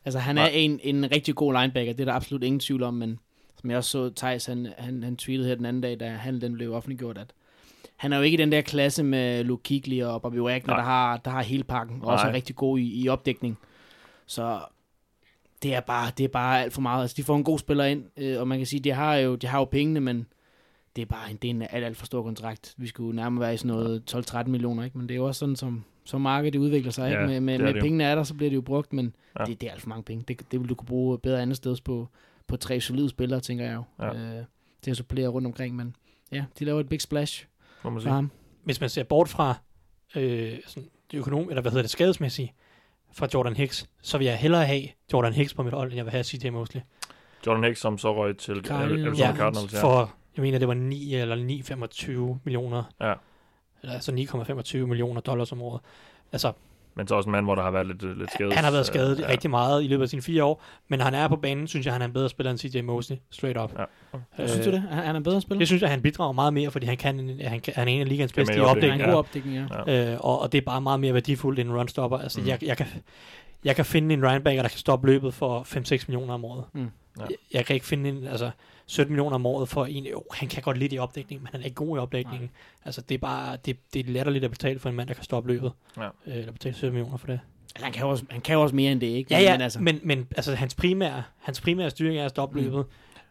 Altså, 0.05 0.19
han 0.19 0.35
Nej. 0.35 0.43
er 0.43 0.49
en, 0.49 0.79
en 0.83 1.11
rigtig 1.11 1.35
god 1.35 1.53
linebacker, 1.53 1.93
det 1.93 2.01
er 2.01 2.05
der 2.05 2.13
absolut 2.13 2.43
ingen 2.43 2.59
tvivl 2.59 2.83
om, 2.83 2.93
men 2.93 3.19
som 3.61 3.69
jeg 3.69 3.77
også 3.77 3.89
så, 3.89 4.13
Thijs, 4.15 4.45
han, 4.45 4.67
han, 4.77 5.03
han 5.03 5.17
tweetede 5.17 5.47
her 5.47 5.55
den 5.55 5.65
anden 5.65 5.81
dag, 5.81 5.99
da 5.99 6.09
han 6.09 6.41
den 6.41 6.53
blev 6.53 6.73
offentliggjort, 6.73 7.17
at 7.17 7.27
han 7.95 8.13
er 8.13 8.17
jo 8.17 8.23
ikke 8.23 8.35
i 8.37 8.41
den 8.41 8.51
der 8.51 8.61
klasse 8.61 9.03
med 9.03 9.43
Luke 9.43 9.63
Kuechly 9.67 10.01
og 10.01 10.21
Bobby 10.21 10.39
Wagner, 10.39 10.67
Nej. 10.67 10.77
der 10.77 10.83
har, 10.83 11.17
der 11.17 11.31
har 11.31 11.41
hele 11.41 11.63
pakken, 11.63 11.99
og 12.01 12.07
også 12.07 12.23
er 12.25 12.29
Nej. 12.29 12.35
rigtig 12.35 12.55
god 12.55 12.79
i, 12.79 13.03
i 13.03 13.09
opdækning. 13.09 13.57
Så 14.25 14.59
det 15.63 15.75
er 15.75 15.79
bare, 15.79 16.11
det 16.17 16.23
er 16.23 16.27
bare 16.27 16.61
alt 16.63 16.73
for 16.73 16.81
meget. 16.81 17.01
Altså, 17.01 17.13
de 17.17 17.23
får 17.23 17.35
en 17.35 17.43
god 17.43 17.59
spiller 17.59 17.83
ind, 17.85 18.03
øh, 18.17 18.39
og 18.39 18.47
man 18.47 18.57
kan 18.59 18.65
sige, 18.67 18.79
de 18.79 18.91
har 18.91 19.15
jo, 19.15 19.35
de 19.35 19.47
har 19.47 19.59
jo 19.59 19.65
pengene, 19.65 19.99
men 19.99 20.27
det 20.95 21.01
er 21.01 21.05
bare 21.05 21.31
en, 21.31 21.37
det 21.37 21.47
er 21.47 21.51
en 21.53 21.61
alt, 21.61 21.85
alt 21.85 21.97
for 21.97 22.05
stor 22.05 22.23
kontrakt. 22.23 22.73
Vi 22.77 22.87
skulle 22.87 23.15
nærmere 23.15 23.41
være 23.41 23.53
i 23.53 23.57
sådan 23.57 23.71
noget 23.75 24.15
12-13 24.15 24.43
millioner, 24.47 24.83
ikke? 24.83 24.97
men 24.97 25.09
det 25.09 25.13
er 25.15 25.17
jo 25.17 25.25
også 25.25 25.39
sådan, 25.39 25.55
som, 25.55 25.83
som 26.03 26.21
markedet 26.21 26.59
udvikler 26.59 26.91
sig. 26.91 27.09
Ikke? 27.09 27.21
Ja, 27.21 27.27
Med, 27.27 27.39
med, 27.39 27.53
det 27.53 27.59
er 27.61 27.65
med 27.65 27.73
det 27.73 27.81
pengene 27.81 28.03
er 28.03 28.15
der, 28.15 28.23
så 28.23 28.33
bliver 28.33 28.49
det 28.49 28.55
jo 28.55 28.61
brugt, 28.61 28.93
men 28.93 29.15
Ja. 29.39 29.45
det, 29.45 29.61
det 29.61 29.67
er 29.67 29.71
alt 29.71 29.81
for 29.81 29.89
mange 29.89 30.03
penge. 30.03 30.23
Det, 30.27 30.51
det 30.51 30.59
vil 30.59 30.69
du 30.69 30.75
kunne 30.75 30.85
bruge 30.87 31.17
bedre 31.19 31.41
andet 31.41 31.57
sted 31.57 31.75
på, 31.85 32.07
på 32.47 32.57
tre 32.57 32.81
solide 32.81 33.09
spillere, 33.09 33.39
tænker 33.39 33.65
jeg 33.65 33.75
jo. 33.75 33.83
Ja. 34.05 34.37
Øh, 34.39 34.45
til 34.81 34.91
at 34.91 34.97
supplere 34.97 35.27
rundt 35.27 35.47
omkring, 35.47 35.75
men 35.75 35.95
ja, 36.31 36.45
de 36.59 36.65
laver 36.65 36.79
et 36.79 36.89
big 36.89 37.01
splash 37.01 37.45
Må 37.83 37.89
man 37.89 37.97
for 37.97 38.01
sige. 38.01 38.13
ham. 38.13 38.31
Hvis 38.63 38.79
man 38.81 38.89
ser 38.89 39.03
bort 39.03 39.29
fra 39.29 39.55
øh, 40.15 40.53
sådan 40.67 40.89
det 41.11 41.17
økonom, 41.17 41.49
eller 41.49 41.61
hvad 41.61 41.71
hedder 41.71 41.83
det, 41.83 41.89
skadesmæssige 41.91 42.53
fra 43.17 43.27
Jordan 43.33 43.55
Hicks, 43.55 43.85
så 44.01 44.17
vil 44.17 44.27
jeg 44.27 44.37
hellere 44.37 44.65
have 44.65 44.89
Jordan 45.13 45.33
Hicks 45.33 45.53
på 45.53 45.63
mit 45.63 45.73
hold, 45.73 45.89
end 45.89 45.97
jeg 45.97 46.05
vil 46.05 46.11
have 46.11 46.23
CJ 46.23 46.49
Mosley. 46.49 46.81
Jordan 47.47 47.63
Hicks, 47.63 47.79
som 47.79 47.97
så 47.97 48.13
røg 48.13 48.37
til. 48.37 48.61
Arizona 48.71 49.17
Ja, 49.17 49.33
Cardinals. 49.35 49.73
Ja. 49.73 49.81
For, 49.81 50.11
jeg 50.35 50.41
mener, 50.43 50.59
det 50.59 50.67
var 50.67 50.73
9 50.73 51.15
eller 51.15 51.35
9,25 51.35 52.37
millioner. 52.45 52.83
Ja. 52.99 53.13
Eller 53.81 53.93
altså 53.93 54.11
9,25 54.11 54.85
millioner 54.85 55.21
dollars 55.21 55.51
om 55.51 55.61
året. 55.61 55.81
Altså, 56.31 56.53
Men 56.97 57.07
så 57.07 57.15
også 57.15 57.27
en 57.27 57.31
mand, 57.31 57.45
hvor 57.45 57.55
der 57.55 57.63
har 57.63 57.71
været 57.71 57.87
lidt, 57.87 58.17
lidt 58.17 58.31
skadet. 58.33 58.53
han 58.53 58.63
har 58.63 58.71
været 58.71 58.85
skadet 58.85 59.11
øh, 59.17 59.19
ja. 59.19 59.27
rigtig 59.27 59.49
meget 59.49 59.83
i 59.83 59.87
løbet 59.87 60.03
af 60.03 60.09
sine 60.09 60.21
fire 60.21 60.43
år, 60.43 60.63
men 60.87 60.99
når 60.99 61.03
han 61.05 61.13
er 61.13 61.27
på 61.27 61.35
banen, 61.35 61.67
synes 61.67 61.85
jeg, 61.85 61.93
han 61.93 62.01
er 62.01 62.05
en 62.05 62.13
bedre 62.13 62.29
spiller 62.29 62.51
end 62.51 62.59
CJ 62.59 62.81
Mosley, 62.81 63.17
straight 63.29 63.59
up. 63.59 63.73
Ja. 63.79 63.83
Øh, 64.43 64.49
synes 64.49 64.65
du 64.65 64.71
det? 64.71 64.81
Han 64.81 65.03
han 65.03 65.15
er 65.15 65.17
en 65.17 65.23
bedre 65.23 65.41
spiller? 65.41 65.59
Det 65.59 65.67
synes 65.67 65.81
jeg, 65.81 65.89
han 65.89 66.01
bidrager 66.01 66.31
meget 66.31 66.53
mere, 66.53 66.71
fordi 66.71 66.85
han, 66.85 66.97
kan, 66.97 67.37
han, 67.41 67.59
kan, 67.59 67.73
han 67.75 67.87
er 67.87 67.91
en 67.91 68.01
af 68.01 68.09
ligands 68.09 68.33
bedste 68.33 68.53
i 68.53 68.57
i 68.57 68.59
det 68.59 68.63
er 68.63 68.71
en 68.71 68.77
opdækning. 68.77 69.03
god 69.05 69.13
opdækning, 69.13 69.69
ja. 69.87 70.13
Øh, 70.13 70.17
og, 70.21 70.41
og 70.41 70.51
det 70.51 70.57
er 70.57 70.61
bare 70.65 70.81
meget 70.81 70.99
mere 70.99 71.13
værdifuldt 71.13 71.59
end 71.59 71.69
en 71.69 71.75
runstopper. 71.75 72.17
Altså, 72.17 72.41
Mm. 72.41 72.47
jeg, 72.47 72.63
jeg, 72.63 72.77
kan, 72.77 72.85
jeg 73.65 73.75
kan 73.75 73.85
finde 73.85 74.13
en 74.13 74.21
linebacker, 74.21 74.61
der 74.61 74.69
kan 74.69 74.79
stoppe 74.79 75.07
løbet 75.07 75.33
for 75.33 75.61
5-6 75.61 76.05
millioner 76.07 76.33
om 76.33 76.45
året. 76.45 76.63
Mm. 76.73 76.87
Ja. 77.19 77.25
Jeg, 77.29 77.35
jeg 77.53 77.65
kan 77.65 77.73
ikke 77.73 77.85
finde 77.85 78.09
en, 78.09 78.27
altså 78.27 78.51
17 78.85 79.11
millioner 79.13 79.35
om 79.35 79.45
året 79.45 79.69
for 79.69 79.85
en, 79.85 80.05
jo, 80.05 80.23
han 80.33 80.47
kan 80.47 80.63
godt 80.63 80.77
lidt 80.77 80.93
i 80.93 80.97
opdækningen, 80.97 81.43
men 81.43 81.49
han 81.51 81.61
er 81.61 81.65
ikke 81.65 81.75
god 81.75 81.97
i 81.97 81.99
opdækningen. 81.99 82.49
Altså, 82.85 83.01
det 83.01 83.15
er 83.15 83.19
bare, 83.19 83.57
det, 83.65 83.77
det 83.93 84.05
er 84.07 84.11
latterligt 84.11 84.45
at 84.45 84.51
betale 84.51 84.79
for 84.79 84.89
en 84.89 84.95
mand, 84.95 85.07
der 85.07 85.13
kan 85.13 85.23
stoppe 85.23 85.51
løbet. 85.53 85.71
Ja. 85.97 86.03
Øh, 86.05 86.09
eller 86.37 86.51
betale 86.51 86.75
17 86.75 86.93
millioner 86.93 87.17
for 87.17 87.27
det. 87.27 87.39
Altså, 87.75 87.83
han, 87.85 87.93
kan 87.93 88.05
også, 88.05 88.23
han 88.29 88.41
kan 88.41 88.53
jo 88.55 88.61
også 88.61 88.75
mere 88.75 88.91
end 88.91 89.01
det, 89.01 89.07
ikke? 89.07 89.33
Ja, 89.33 89.39
ja, 89.41 89.51
Men, 89.53 89.61
altså, 89.61 89.79
men, 89.79 89.99
men 90.03 90.27
altså, 90.35 90.55
hans 90.55 90.75
primære, 90.75 91.23
hans 91.39 91.61
primære 91.61 91.89
styring 91.89 92.17
er 92.19 92.25
at 92.25 92.29
stoppe 92.31 92.57
Mm. 92.59 92.63
løbet. 92.65 92.85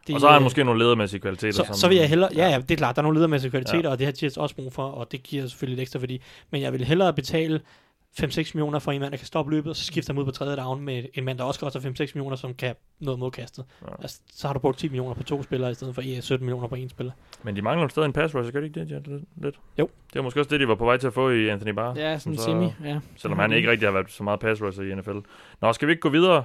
Det, 0.07 0.15
Og 0.15 0.21
så 0.21 0.27
har 0.27 0.33
han 0.33 0.43
måske 0.43 0.63
nogle 0.63 0.79
ledermæssige 0.83 1.19
kvaliteter. 1.21 1.51
så, 1.53 1.63
som, 1.65 1.75
så 1.75 1.87
vil 1.87 1.97
jeg 1.97 2.09
hellere, 2.09 2.29
ja, 2.35 2.49
ja, 2.49 2.57
det 2.57 2.71
er 2.71 2.75
klart, 2.75 2.95
der 2.95 3.01
er 3.01 3.03
nogle 3.03 3.17
ledermæssige 3.17 3.51
kvaliteter, 3.51 3.77
Ja. 3.79 3.83
ja. 3.87 3.91
og 3.91 3.99
det 3.99 4.07
har 4.07 4.13
Jets 4.23 4.37
også 4.37 4.55
brug 4.55 4.73
for, 4.73 4.83
og 4.87 5.11
det 5.11 5.23
giver 5.23 5.47
selvfølgelig 5.47 5.75
lidt 5.77 5.81
ekstra 5.85 5.99
værdi. 5.99 6.21
Men 6.51 6.61
jeg 6.61 6.73
vil 6.73 6.83
hellere 6.85 7.13
betale 7.13 7.61
5-6 8.19 8.51
millioner 8.53 8.79
for 8.79 8.91
en 8.91 9.01
mand, 9.01 9.11
der 9.11 9.17
kan 9.17 9.27
stoppe 9.27 9.51
løbet, 9.51 9.69
og 9.69 9.75
så 9.75 9.83
skifter 9.85 10.13
ham 10.13 10.17
ud 10.19 10.25
på 10.25 10.31
tredje 10.31 10.57
down 10.57 10.81
med 10.81 11.05
en 11.13 11.23
mand, 11.25 11.37
der 11.37 11.43
også 11.43 11.59
koster 11.59 11.79
5-6 11.79 11.83
millioner, 11.85 12.35
som 12.35 12.53
kan 12.53 12.75
noget 12.99 13.19
modkastet. 13.19 13.65
Ja. 13.81 13.87
Ja. 13.91 13.95
Altså, 14.01 14.19
så 14.33 14.47
har 14.47 14.53
du 14.53 14.59
brugt 14.59 14.77
10 14.77 14.87
millioner 14.89 15.13
på 15.13 15.23
to 15.23 15.43
spillere, 15.43 15.71
i 15.71 15.73
stedet 15.73 15.95
for 15.95 16.01
eh, 16.05 16.21
17 16.21 16.45
millioner 16.45 16.67
på 16.67 16.75
en 16.75 16.89
spiller. 16.89 17.11
Men 17.43 17.55
de 17.55 17.61
mangler 17.61 17.83
jo 17.83 17.89
stadig 17.89 18.05
en 18.05 18.13
pass 18.13 18.35
rusher, 18.35 18.51
gør 18.51 18.59
de 18.59 18.65
ikke 18.65 18.79
det, 18.79 18.91
Jet? 18.91 19.07
Lidt-? 19.37 19.59
Jo. 19.79 19.89
Det 20.07 20.15
var 20.15 20.21
måske 20.21 20.39
også 20.39 20.49
det, 20.49 20.59
de 20.59 20.67
var 20.67 20.75
på 20.75 20.85
vej 20.85 20.97
til 20.97 21.07
at 21.07 21.13
få 21.13 21.29
i 21.29 21.47
Anthony 21.47 21.71
Barr. 21.71 21.93
ja, 21.99 22.17
sådan 22.19 22.33
en 22.33 22.37
så- 22.37 22.43
semi, 22.43 22.73
ja. 22.83 22.99
Selvom 23.17 23.39
han 23.39 23.51
ikke 23.51 23.71
rigtig 23.71 23.87
har 23.87 23.93
været 23.93 24.11
så 24.11 24.23
meget 24.23 24.39
pass 24.39 24.61
rusher 24.61 24.83
i 24.83 24.95
NFL. 24.95 25.17
Nå, 25.61 25.73
skal 25.73 25.87
vi 25.87 25.91
ikke 25.91 26.01
gå 26.01 26.09
videre? 26.09 26.43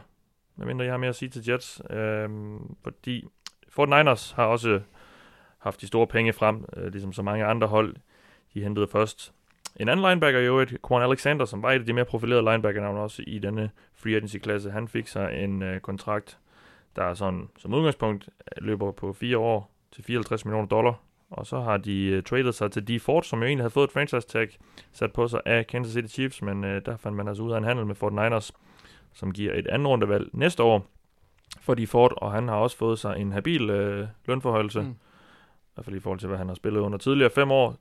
Medmindre 0.56 0.84
jeg 0.84 0.92
har 0.92 0.98
mere 0.98 1.08
at 1.08 1.16
sige 1.16 1.28
til 1.28 1.48
Jets. 1.48 1.82
Øhm, 1.90 2.74
fordi 2.84 3.24
49ers 3.78 4.32
har 4.36 4.44
også 4.44 4.80
haft 5.58 5.80
de 5.80 5.86
store 5.86 6.06
penge 6.06 6.32
frem, 6.32 6.64
øh, 6.76 6.92
ligesom 6.92 7.12
så 7.12 7.22
mange 7.22 7.44
andre 7.44 7.66
hold. 7.66 7.96
De 8.54 8.62
hentede 8.62 8.86
først 8.88 9.32
en 9.76 9.88
anden 9.88 10.06
linebacker 10.06 10.40
i 10.40 10.44
øvrigt, 10.44 10.76
Quan 10.88 11.02
Alexander, 11.02 11.44
som 11.44 11.62
var 11.62 11.72
et 11.72 11.78
af 11.78 11.86
de 11.86 11.92
mere 11.92 12.04
profilerede 12.04 12.50
linebacker 12.50 12.86
også 12.86 13.22
i 13.26 13.38
denne 13.38 13.70
free 13.94 14.16
agency-klasse. 14.16 14.70
Han 14.70 14.88
fik 14.88 15.06
sig 15.06 15.44
en 15.44 15.62
øh, 15.62 15.80
kontrakt, 15.80 16.38
der 16.96 17.04
er 17.04 17.14
sådan, 17.14 17.48
som 17.58 17.74
udgangspunkt 17.74 18.28
øh, 18.28 18.66
løber 18.66 18.92
på 18.92 19.12
fire 19.12 19.38
år 19.38 19.70
til 19.92 20.04
54 20.04 20.44
millioner 20.44 20.68
dollar. 20.68 20.94
Og 21.30 21.46
så 21.46 21.60
har 21.60 21.76
de 21.76 22.04
øh, 22.04 22.22
traded 22.22 22.52
sig 22.52 22.72
til 22.72 22.88
Dee 22.88 23.00
Ford, 23.00 23.22
som 23.22 23.38
jo 23.38 23.44
egentlig 23.44 23.62
havde 23.62 23.70
fået 23.70 23.84
et 23.84 23.92
franchise 23.92 24.28
tag 24.28 24.48
sat 24.92 25.12
på 25.12 25.28
sig 25.28 25.40
af 25.46 25.66
Kansas 25.66 25.92
City 25.92 26.14
Chiefs, 26.14 26.42
men 26.42 26.64
øh, 26.64 26.82
der 26.86 26.96
fandt 26.96 27.16
man 27.16 27.28
altså 27.28 27.42
ud 27.42 27.52
af 27.52 27.58
en 27.58 27.64
handel 27.64 27.86
med 27.86 28.02
49ers, 28.02 28.50
som 29.12 29.32
giver 29.32 29.54
et 29.54 29.66
andet 29.66 29.88
rundevalg 29.88 30.28
næste 30.32 30.62
år 30.62 30.86
for 31.60 31.74
Dee 31.74 31.86
Ford, 31.86 32.14
og 32.16 32.32
han 32.32 32.48
har 32.48 32.56
også 32.56 32.76
fået 32.76 32.98
sig 32.98 33.18
en 33.18 33.32
habil 33.32 33.70
øh, 33.70 34.08
lønforhøjelse, 34.26 34.80
mm. 34.80 34.90
I 34.90 34.94
hvert 35.74 35.84
fald 35.84 35.96
i 35.96 36.00
forhold 36.00 36.18
til, 36.18 36.28
hvad 36.28 36.38
han 36.38 36.48
har 36.48 36.54
spillet 36.54 36.80
under 36.80 36.98
tidligere 36.98 37.30
fem 37.30 37.50
år, 37.50 37.76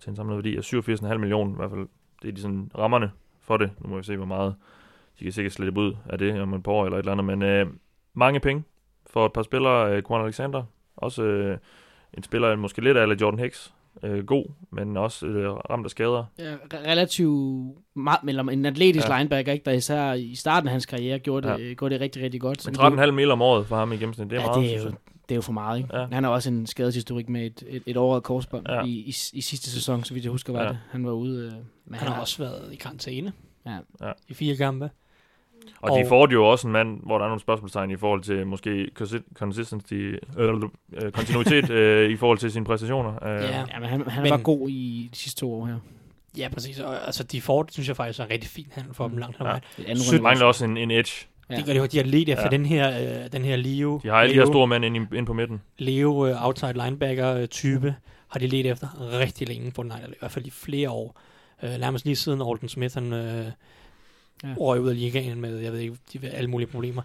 til 0.00 0.10
en 0.10 0.16
samlet 0.16 0.36
værdi 0.36 0.56
af 0.56 0.60
87,5 0.60 1.18
millioner, 1.18 1.52
i 1.52 1.56
hvert 1.56 1.70
fald 1.70 1.86
det 2.22 2.28
er 2.28 2.32
de 2.32 2.40
sådan 2.40 2.70
rammerne 2.78 3.10
for 3.40 3.56
det. 3.56 3.70
Nu 3.80 3.88
må 3.88 3.96
vi 3.96 4.02
se, 4.02 4.16
hvor 4.16 4.26
meget 4.26 4.54
de 5.18 5.24
kan 5.24 5.32
sikkert 5.32 5.52
slippe 5.52 5.80
ud 5.80 5.94
af 6.08 6.18
det 6.18 6.40
om 6.40 6.62
par 6.62 6.72
år 6.72 6.84
eller 6.84 6.96
et 6.98 7.02
eller 7.02 7.12
andet, 7.12 7.24
men 7.26 7.42
øh, 7.42 7.66
mange 8.14 8.40
penge 8.40 8.62
for 9.06 9.26
et 9.26 9.32
par 9.32 9.42
spillere, 9.42 9.96
øh, 9.96 10.02
Quan 10.02 10.24
Alexander, 10.24 10.62
også 10.96 11.22
øh, 11.22 11.58
en 12.16 12.22
spiller, 12.22 12.56
måske 12.56 12.80
lidt 12.80 12.96
af 12.96 13.06
Jordan 13.20 13.38
Hicks, 13.38 13.74
øh, 14.02 14.24
god, 14.26 14.46
men 14.70 14.96
også 14.96 15.26
øh, 15.26 15.50
ramt 15.52 15.84
af 15.86 15.90
skader. 15.90 16.24
ja 16.38 16.54
re- 16.54 16.88
relativt 16.90 17.74
meget, 17.94 18.18
eller 18.28 18.42
en 18.42 18.66
atletisk 18.66 19.08
Ja. 19.08 19.18
linebacker, 19.18 19.52
ikke, 19.52 19.64
der 19.64 19.72
især 19.72 20.12
i 20.12 20.34
starten 20.34 20.68
af 20.68 20.72
hans 20.72 20.86
karriere 20.86 21.18
gjorde 21.18 21.48
det, 21.48 21.68
ja. 21.68 21.74
gjorde 21.74 21.94
det 21.94 22.00
rigtig, 22.00 22.22
rigtig 22.22 22.40
godt. 22.40 22.66
Men 22.66 22.72
vi 22.72 22.76
kan- 22.96 22.98
13,5 23.08 23.10
mil 23.10 23.30
om 23.30 23.42
året 23.42 23.66
for 23.66 23.76
ham 23.76 23.92
i 23.92 23.96
gennemsnit, 23.96 24.30
det 24.30 24.36
er 24.36 24.40
ja, 24.40 24.46
meget, 24.46 24.62
det, 24.70 24.76
er 24.76 24.82
jo. 24.84 24.92
Det 25.28 25.34
er 25.34 25.36
jo 25.36 25.42
for 25.42 25.52
meget, 25.52 25.78
ikke? 25.78 25.96
Ja. 25.98 26.06
Han 26.12 26.24
har 26.24 26.30
også 26.30 26.50
en 26.50 26.66
skadeshistorik 26.66 27.28
med 27.28 27.46
et, 27.46 27.62
et, 27.68 27.82
et 27.86 27.96
overret 27.96 28.22
korsbånd 28.22 28.66
Ja. 28.68 28.82
i, 28.84 28.88
i, 28.90 29.14
i, 29.32 29.40
sidste 29.40 29.70
sæson, 29.70 30.04
så 30.04 30.14
vidt 30.14 30.24
jeg 30.24 30.32
husker, 30.32 30.52
var 30.52 30.62
Ja. 30.62 30.68
det. 30.68 30.78
Han 30.90 31.06
var 31.06 31.12
ude. 31.12 31.46
Øh, 31.46 31.52
men 31.84 31.98
Han 32.00 32.08
har 32.12 32.20
også 32.20 32.38
været 32.38 32.72
i 32.72 32.76
karantæne 32.76 33.32
Ja. 33.66 33.78
Ja. 34.00 34.12
i 34.28 34.34
fire 34.34 34.56
kampe. 34.56 34.90
Og, 35.80 35.90
Og- 35.90 35.98
de 35.98 36.08
får 36.08 36.32
jo 36.32 36.46
også 36.50 36.66
en 36.66 36.72
mand, 36.72 37.00
hvor 37.02 37.18
der 37.18 37.24
er 37.24 37.28
nogle 37.28 37.40
spørgsmålstegn 37.40 37.90
i 37.90 37.96
forhold 37.96 38.22
til 38.22 38.46
måske 38.46 38.90
consi- 39.00 39.32
consistency, 39.34 39.94
øh, 39.94 40.54
øh, 40.92 41.12
kontinuitet 41.12 41.70
øh, 41.80 42.10
i 42.10 42.16
forhold 42.16 42.38
til 42.38 42.52
sine 42.52 42.64
præstationer. 42.64 43.24
Øh, 43.26 43.42
Ja. 43.42 43.58
Ja, 43.72 43.78
men 43.80 43.88
han, 43.88 44.02
han 44.08 44.22
Men- 44.22 44.30
var 44.30 44.38
god 44.38 44.68
i 44.68 45.08
de 45.12 45.16
sidste 45.18 45.40
to 45.40 45.54
år 45.54 45.66
her. 45.66 45.76
Ja, 46.38 46.48
præcis. 46.48 46.78
Og, 46.80 47.06
altså, 47.06 47.22
de 47.24 47.40
får, 47.40 47.66
synes 47.70 47.88
jeg 47.88 47.96
faktisk 47.96 48.20
er 48.20 48.24
en 48.24 48.30
rigtig 48.30 48.50
fin 48.50 48.66
handel 48.72 48.94
for 48.94 49.04
Mm. 49.06 49.10
dem 49.10 49.18
langt 49.18 49.38
hen 49.38 49.46
ad 49.46 49.60
Ja. 49.78 49.82
runde- 50.12 50.22
mangler 50.22 50.46
også 50.46 50.64
en, 50.64 50.76
en 50.76 50.90
edge. 50.90 51.26
Ja. 51.50 51.56
Det 51.56 51.64
gør 51.66 51.72
de, 51.72 51.78
jo. 51.78 51.86
de 51.86 51.96
har 51.96 52.04
let 52.04 52.28
efter 52.28 52.44
Ja. 52.44 52.48
den 52.50 52.66
her, 52.66 53.00
øh, 53.24 53.32
den 53.32 53.44
her 53.44 53.56
Leo, 53.56 54.00
De 54.02 54.08
har 54.08 54.14
alle 54.16 54.30
de 54.30 54.34
her 54.38 54.44
Leo, 54.44 54.52
store 54.52 54.66
mænd 54.66 54.84
ind, 54.84 54.96
i- 54.96 55.16
ind 55.16 55.26
på 55.26 55.32
midten. 55.32 55.62
Leo 55.78 56.26
øh, 56.26 56.46
outside 56.46 56.72
linebacker 56.72 57.34
øh, 57.34 57.48
type, 57.48 57.94
har 58.28 58.40
de 58.40 58.46
let 58.46 58.66
efter 58.66 59.18
rigtig 59.18 59.48
længe 59.48 59.70
på 59.70 59.82
den 59.82 59.92
i 60.08 60.14
hvert 60.18 60.30
fald 60.30 60.46
i 60.46 60.50
flere 60.50 60.90
år. 60.90 61.20
Øh, 61.62 61.70
nærmest 61.80 62.04
lige 62.04 62.16
siden 62.16 62.42
Alden 62.42 62.68
Smith, 62.68 62.94
han 62.94 63.12
øh, 63.12 63.46
Ja. 64.44 64.48
røg 64.58 64.80
ud 64.80 64.88
af 64.88 64.96
ligaen 64.96 65.40
med, 65.40 65.58
jeg 65.58 65.72
ved 65.72 65.78
ikke, 65.80 65.96
de, 66.12 66.28
alle 66.28 66.50
mulige 66.50 66.66
problemer. 66.68 67.02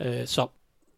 Øh, 0.00 0.26
så 0.26 0.46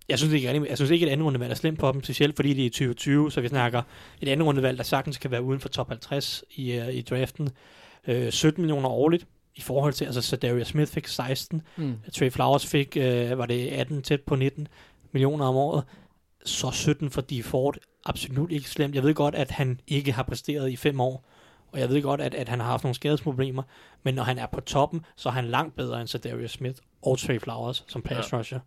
jeg 0.08 0.18
synes 0.18 0.34
ikke, 0.34 0.66
jeg 0.68 0.76
synes 0.76 0.90
ikke, 0.90 1.06
et 1.06 1.10
andet 1.10 1.24
rundevalg 1.26 1.50
er 1.50 1.54
slemt 1.54 1.78
på 1.78 1.92
dem, 1.92 2.02
specielt 2.04 2.36
fordi 2.36 2.54
det 2.54 2.62
er 2.62 2.66
i 2.66 2.68
2020, 2.68 3.32
så 3.32 3.40
vi 3.40 3.48
snakker 3.48 3.82
et 4.20 4.28
andet 4.28 4.46
rundevalg, 4.46 4.78
der 4.78 4.84
sagtens 4.84 5.18
kan 5.18 5.30
være 5.30 5.42
uden 5.42 5.60
for 5.60 5.68
top 5.68 5.88
50 5.88 6.44
i, 6.54 6.78
uh, 6.78 6.94
i 6.94 7.00
draften. 7.02 7.48
Øh, 8.08 8.30
17 8.32 8.62
millioner 8.62 8.88
årligt 8.88 9.26
i 9.56 9.60
forhold 9.60 9.92
til, 9.92 10.04
altså 10.04 10.22
så 10.22 10.36
Darius 10.36 10.66
Smith 10.68 10.92
fik 10.92 11.06
16, 11.06 11.62
Mm. 11.76 11.94
Trey 12.14 12.30
Flowers 12.30 12.66
fik, 12.66 12.96
øh, 13.00 13.38
var 13.38 13.46
det 13.46 13.68
18 13.68 14.02
tæt 14.02 14.20
på 14.20 14.36
19 14.36 14.68
millioner 15.12 15.46
om 15.46 15.56
året, 15.56 15.84
så 16.44 16.70
17 16.70 17.10
for 17.10 17.20
Dee 17.20 17.42
Ford, 17.42 17.76
absolut 18.04 18.52
ikke 18.52 18.70
slemt. 18.70 18.94
Jeg 18.94 19.02
ved 19.02 19.14
godt, 19.14 19.34
at 19.34 19.50
han 19.50 19.80
ikke 19.86 20.12
har 20.12 20.22
præsteret 20.22 20.70
i 20.70 20.76
fem 20.76 21.00
år, 21.00 21.24
og 21.72 21.80
jeg 21.80 21.88
ved 21.88 22.02
godt, 22.02 22.20
at, 22.20 22.34
at 22.34 22.48
han 22.48 22.60
har 22.60 22.66
haft 22.66 22.84
nogle 22.84 22.94
skadesproblemer, 22.94 23.62
men 24.02 24.14
når 24.14 24.22
han 24.22 24.38
er 24.38 24.46
på 24.46 24.60
toppen, 24.60 25.04
så 25.16 25.28
er 25.28 25.32
han 25.32 25.44
langt 25.44 25.76
bedre 25.76 26.00
end 26.00 26.18
Darius 26.20 26.50
Smith 26.50 26.76
og 27.02 27.18
Trey 27.18 27.40
Flowers 27.40 27.84
som 27.88 28.02
pass 28.02 28.32
ja. 28.32 28.38
rusher. 28.38 28.58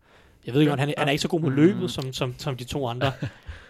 Jeg 0.46 0.54
ved 0.54 0.68
godt, 0.68 0.80
han, 0.80 0.94
han 0.98 1.08
er 1.08 1.12
ikke 1.12 1.22
så 1.22 1.28
god 1.28 1.40
med 1.42 1.52
løbet, 1.52 1.82
Mm. 1.82 1.88
som, 1.88 2.14
som, 2.14 2.36
som 2.38 2.58
de 2.58 2.64
to 2.64 2.88
andre. 2.88 3.12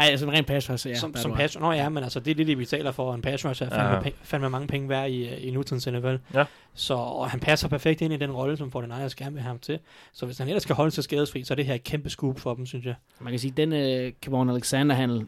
Ej, 0.00 0.06
altså 0.06 0.26
en 0.26 0.32
ren 0.32 0.44
pass 0.44 0.70
rusher, 0.70 0.90
ja. 0.90 0.96
som, 0.96 1.16
som 1.16 1.32
pass, 1.32 1.58
Nå 1.58 1.72
ja, 1.72 1.88
men 1.88 2.02
altså, 2.02 2.20
det 2.20 2.30
er 2.30 2.34
det, 2.34 2.46
de 2.46 2.56
betaler 2.56 2.92
for 2.92 3.14
en 3.14 3.22
pass 3.22 3.46
rusher. 3.46 3.66
Er 3.66 3.70
fandme, 3.70 4.02
ja. 4.04 4.10
fandme 4.22 4.50
mange 4.50 4.66
penge 4.66 4.88
værd 4.88 5.10
i, 5.10 5.34
i 5.34 5.50
nutidens 5.50 5.86
NFL. 5.86 6.14
Ja. 6.34 6.44
Så 6.74 6.94
og 6.94 7.30
han 7.30 7.40
passer 7.40 7.68
perfekt 7.68 8.00
ind 8.00 8.12
i 8.12 8.16
den 8.16 8.32
rolle, 8.32 8.56
som 8.56 8.72
49ers 8.76 9.14
gerne 9.14 9.32
vil 9.32 9.42
have 9.42 9.48
ham 9.48 9.58
til. 9.58 9.78
Så 10.12 10.26
hvis 10.26 10.38
han 10.38 10.48
ellers 10.48 10.62
skal 10.62 10.74
holde 10.74 10.90
sig 10.90 11.04
skadesfri, 11.04 11.44
så 11.44 11.54
er 11.54 11.56
det 11.56 11.66
her 11.66 11.74
et 11.74 11.84
kæmpe 11.84 12.10
scoop 12.10 12.40
for 12.40 12.54
dem, 12.54 12.66
synes 12.66 12.86
jeg. 12.86 12.94
Man 13.20 13.32
kan 13.32 13.38
sige, 13.38 13.52
den 13.56 13.72
uh, 13.72 14.12
Kevon 14.22 14.50
Alexander-handel, 14.50 15.26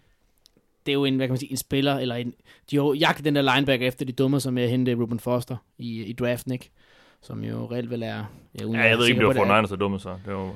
det 0.86 0.92
er 0.92 0.94
jo 0.94 1.04
en, 1.04 1.16
hvad 1.16 1.26
kan 1.26 1.32
man 1.32 1.38
sige, 1.38 1.50
en 1.50 1.56
spiller, 1.56 1.98
eller 1.98 2.14
en, 2.14 2.34
de 2.70 2.76
har 2.76 2.82
jo 2.82 2.92
jagtet 2.92 3.24
den 3.24 3.36
der 3.36 3.54
linebacker 3.54 3.86
efter 3.86 4.04
de 4.04 4.12
dummer, 4.12 4.38
som 4.38 4.58
jeg 4.58 4.70
hente 4.70 4.94
Ruben 4.94 5.20
Foster 5.20 5.56
i, 5.78 6.02
i 6.02 6.12
draften, 6.12 6.52
ikke? 6.52 6.70
Som 7.22 7.44
jo 7.44 7.68
reelt 7.70 7.90
vel 7.90 8.02
er... 8.02 8.24
Ja, 8.60 8.64
uden 8.64 8.76
Ja, 8.76 8.88
jeg 8.88 8.98
ved 8.98 9.06
ikke, 9.06 9.26
om 9.26 9.32
det 9.32 9.40
var 9.40 9.46
for 9.46 9.54
Niners, 9.54 9.70
der 9.70 9.76
dumme, 9.76 10.00
så 10.00 10.16
det 10.26 10.34
var 10.34 10.52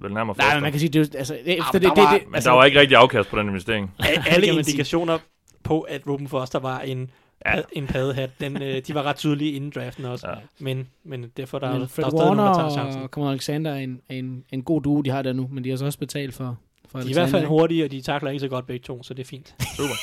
vel 0.00 0.12
nærmere 0.14 0.36
Nej, 0.38 0.54
men 0.54 0.62
man 0.62 0.70
kan 0.72 0.80
sige, 0.80 0.90
det 0.90 1.14
er 1.14 1.18
altså, 1.18 1.34
efter 1.34 1.64
men 1.72 1.82
det, 1.82 1.88
der 1.88 1.94
det, 1.94 2.02
var- 2.04 2.12
det, 2.12 2.22
Men 2.26 2.34
altså, 2.34 2.50
der 2.50 2.56
var 2.56 2.64
ikke 2.64 2.80
rigtig 2.80 2.96
afkast 2.96 3.28
på 3.30 3.38
den 3.38 3.48
investering. 3.48 3.90
Alle 4.30 4.46
indikationer 4.46 5.18
på, 5.62 5.80
at 5.80 6.06
Ruben 6.06 6.28
Foster 6.28 6.58
var 6.58 6.80
en, 6.80 7.10
Ja. 7.46 7.56
ja. 7.56 7.62
en 7.72 7.86
paddehat, 7.86 8.30
den, 8.40 8.62
øh, 8.62 8.82
de 8.86 8.94
var 8.94 9.02
ret 9.02 9.16
tydelige 9.16 9.52
inden 9.52 9.70
draften 9.74 10.04
også. 10.04 10.26
Ja. 10.28 10.34
Ja. 10.34 10.40
Men, 10.58 10.88
men 11.04 11.26
derfor 11.36 11.58
der, 11.58 11.72
men 11.72 11.80
der 11.80 11.86
Fred 11.86 12.04
er 12.04 12.08
stadig 12.10 12.24
nogen, 12.24 12.38
der 12.38 12.44
tager 12.44 12.56
Warner 12.58 12.70
chancen. 12.82 13.02
og 13.02 13.10
Kamon 13.10 13.30
Alexander 13.30 13.70
er 13.70 13.76
en, 13.76 14.00
en, 14.08 14.44
en 14.52 14.62
god 14.62 14.82
duo, 14.82 15.00
de 15.00 15.10
har 15.10 15.22
der 15.22 15.32
nu, 15.32 15.48
men 15.52 15.64
de 15.64 15.70
har 15.70 15.76
så 15.76 15.84
også 15.84 15.98
betalt 15.98 16.34
for, 16.34 16.58
for 16.90 16.98
De 16.98 17.04
er 17.06 17.10
i 17.10 17.12
hvert 17.12 17.28
fald 17.28 17.46
hurtige, 17.46 17.84
og 17.84 17.90
de 17.90 18.00
takler 18.00 18.30
ikke 18.30 18.40
så 18.40 18.48
godt 18.48 18.66
begge 18.66 18.82
to, 18.84 19.02
så 19.02 19.14
det 19.14 19.22
er 19.22 19.26
fint. 19.28 19.54
Super. 19.76 19.94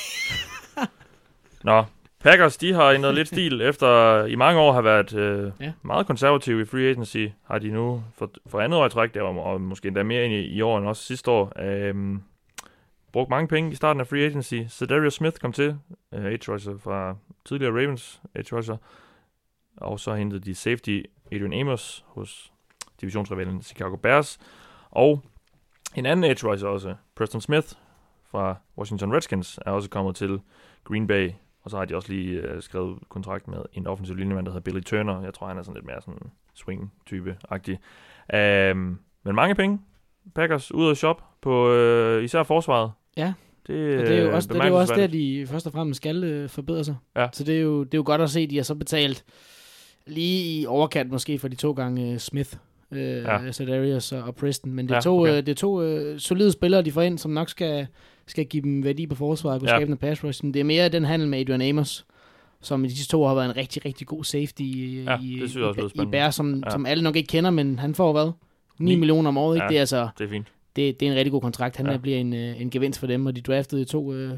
Nå, 1.64 1.84
Packers, 2.20 2.56
de 2.56 2.72
har 2.72 2.90
ændret 2.90 3.14
lidt 3.14 3.28
stil. 3.34 3.60
Efter 3.60 4.24
i 4.24 4.34
mange 4.34 4.60
år 4.60 4.72
har 4.72 4.82
været 4.82 5.14
øh, 5.14 5.52
Ja. 5.60 5.72
meget 5.82 6.06
konservative 6.06 6.62
i 6.62 6.64
free 6.64 6.90
agency, 6.90 7.26
har 7.44 7.58
de 7.58 7.68
nu 7.70 8.02
for, 8.14 8.30
for 8.46 8.60
andet 8.60 8.78
år 8.80 8.86
i 8.86 8.90
træk, 8.90 9.14
der 9.14 9.22
var, 9.22 9.40
og 9.40 9.60
måske 9.60 9.88
endda 9.88 10.02
mere 10.02 10.24
end 10.24 10.34
i, 10.34 10.38
i 10.46 10.60
år 10.62 10.78
end 10.78 10.86
også 10.86 11.02
sidste 11.02 11.30
år, 11.30 11.52
øh, 11.62 12.18
brugt 13.12 13.30
mange 13.30 13.48
penge 13.48 13.72
i 13.72 13.74
starten 13.74 14.00
af 14.00 14.06
free 14.06 14.24
agency. 14.26 14.54
Så 14.68 14.86
Darius 14.86 15.14
Smith 15.14 15.36
kom 15.40 15.52
til, 15.52 15.76
øh, 16.14 16.24
edge 16.32 16.52
rusher 16.52 16.78
fra 16.78 17.16
tidligere 17.44 17.72
Ravens 17.82 18.20
edge 18.34 18.56
rusher, 18.56 18.76
og 19.76 20.00
så 20.00 20.14
hentede 20.14 20.40
de 20.40 20.54
safety 20.54 21.00
Adrian 21.32 21.52
Amos 21.60 22.04
hos 22.06 22.52
divisionsrivalen 23.00 23.62
Chicago 23.62 23.96
Bears, 23.96 24.38
og 24.90 25.22
en 25.94 26.06
anden 26.06 26.30
edge 26.30 26.48
rusher 26.48 26.68
også, 26.68 26.94
Preston 27.16 27.40
Smith 27.40 27.68
fra 28.30 28.56
Washington 28.78 29.14
Redskins, 29.14 29.58
er 29.66 29.70
også 29.70 29.90
kommet 29.90 30.16
til 30.16 30.40
Green 30.84 31.06
Bay, 31.06 31.30
og 31.62 31.70
så 31.70 31.76
har 31.76 31.84
de 31.84 31.96
også 31.96 32.12
lige 32.12 32.40
øh, 32.40 32.62
skrevet 32.62 32.98
kontrakt 33.08 33.48
med 33.48 33.58
en 33.72 33.86
offensiv 33.86 34.16
linjemand, 34.16 34.46
der 34.46 34.52
hedder 34.52 34.64
Billy 34.64 34.80
Turner. 34.80 35.22
Jeg 35.22 35.34
tror, 35.34 35.46
han 35.46 35.58
er 35.58 35.62
sådan 35.62 35.74
lidt 35.74 35.86
mere 35.86 36.00
sådan 36.00 36.30
swing-type-agtig. 36.54 37.78
Um, 38.72 38.98
men 39.24 39.34
mange 39.34 39.54
penge. 39.54 39.78
Packers 40.34 40.72
ud 40.72 40.90
af 40.90 40.96
shop 40.96 41.22
på 41.40 41.72
øh, 41.72 42.24
især 42.24 42.42
forsvaret. 42.42 42.90
Ja. 43.16 43.32
Det, 43.66 43.98
Og 43.98 44.06
det 44.06 44.18
er 44.18 44.22
jo 44.22 44.28
øh, 44.28 44.34
også, 44.34 44.48
det 44.48 44.60
er 44.60 44.66
jo 44.68 44.76
også 44.76 44.94
der, 44.94 45.06
de 45.06 45.46
først 45.46 45.66
og 45.66 45.72
fremmest 45.72 45.96
skal 45.96 46.24
øh, 46.24 46.48
forbedre 46.48 46.84
sig. 46.84 46.96
Ja. 47.16 47.26
Så 47.32 47.44
det 47.44 47.56
er, 47.56 47.60
jo, 47.60 47.84
det 47.84 47.94
er 47.94 47.98
jo 47.98 48.02
godt 48.06 48.20
at 48.20 48.30
se, 48.30 48.40
at 48.40 48.50
de 48.50 48.56
har 48.56 48.62
så 48.62 48.74
betalt 48.74 49.24
lige 50.06 50.60
i 50.60 50.66
overkant 50.66 51.10
måske 51.10 51.38
for 51.38 51.48
de 51.48 51.56
to 51.56 51.72
gange 51.72 52.12
øh, 52.12 52.18
Smith, 52.18 52.54
øh, 52.92 53.00
ja. 53.00 53.52
Sedarius 53.52 54.12
og, 54.12 54.22
og 54.22 54.34
Preston. 54.34 54.72
Men 54.72 54.86
det 54.88 54.92
er 54.92 54.96
Ja, 54.96 55.00
to, 55.00 55.20
okay. 55.20 55.30
øh, 55.30 55.36
det 55.36 55.48
er 55.48 55.54
to 55.54 55.82
øh, 55.82 56.18
solide 56.18 56.52
spillere, 56.52 56.82
de 56.82 56.92
får 56.92 57.02
ind, 57.02 57.18
som 57.18 57.30
nok 57.30 57.48
skal, 57.48 57.86
skal 58.30 58.46
give 58.46 58.62
dem 58.62 58.84
værdi 58.84 59.06
på 59.06 59.14
forsvaret 59.14 59.54
og 59.54 59.60
kunne 59.60 59.70
Ja. 59.70 59.76
skabe 59.78 59.90
noget 59.90 60.00
pass 60.00 60.24
rush. 60.24 60.44
Det 60.44 60.56
er 60.56 60.64
mere 60.64 60.88
den 60.88 61.04
handel 61.04 61.28
med 61.28 61.38
Adrian 61.40 61.62
Amos, 61.62 62.06
som 62.60 62.84
i 62.84 62.88
de 62.88 62.96
sidste 62.96 63.10
to 63.10 63.22
år 63.22 63.28
har 63.28 63.34
været 63.34 63.46
en 63.50 63.56
rigtig, 63.56 63.84
rigtig 63.84 64.06
god 64.06 64.24
safety 64.24 64.60
i, 64.62 65.02
Ja, 65.02 65.18
i, 65.22 65.38
det 65.40 65.50
synes 65.50 65.54
jeg 65.56 65.64
også 65.64 65.90
i, 65.94 66.02
i. 66.02 66.06
Bears, 66.06 66.34
som, 66.34 66.62
Ja. 66.64 66.70
som 66.70 66.86
alle 66.86 67.04
nok 67.04 67.16
ikke 67.16 67.26
kender, 67.26 67.50
men 67.50 67.78
han 67.78 67.94
får 67.94 68.12
hvad? 68.12 68.30
9 68.78 68.84
Ni. 68.94 68.96
millioner 68.96 69.28
om 69.28 69.36
året, 69.36 69.56
ikke? 69.56 69.64
Ja. 69.64 69.68
Det 69.68 69.76
er 69.76 69.80
altså 69.80 70.08
Det 70.18 70.24
er 70.24 70.28
fint. 70.28 70.46
det, 70.76 71.00
det 71.00 71.06
er 71.08 71.10
en 71.12 71.16
rigtig 71.18 71.32
god 71.32 71.40
kontrakt. 71.40 71.76
Han 71.76 71.86
Ja. 71.86 71.96
bliver 71.96 72.18
en, 72.18 72.32
øh, 72.32 72.60
en 72.60 72.70
gevinst 72.70 73.00
for 73.00 73.06
dem, 73.06 73.26
og 73.26 73.36
de 73.36 73.40
draftede 73.40 73.84
to 73.84 74.12
øh, 74.14 74.32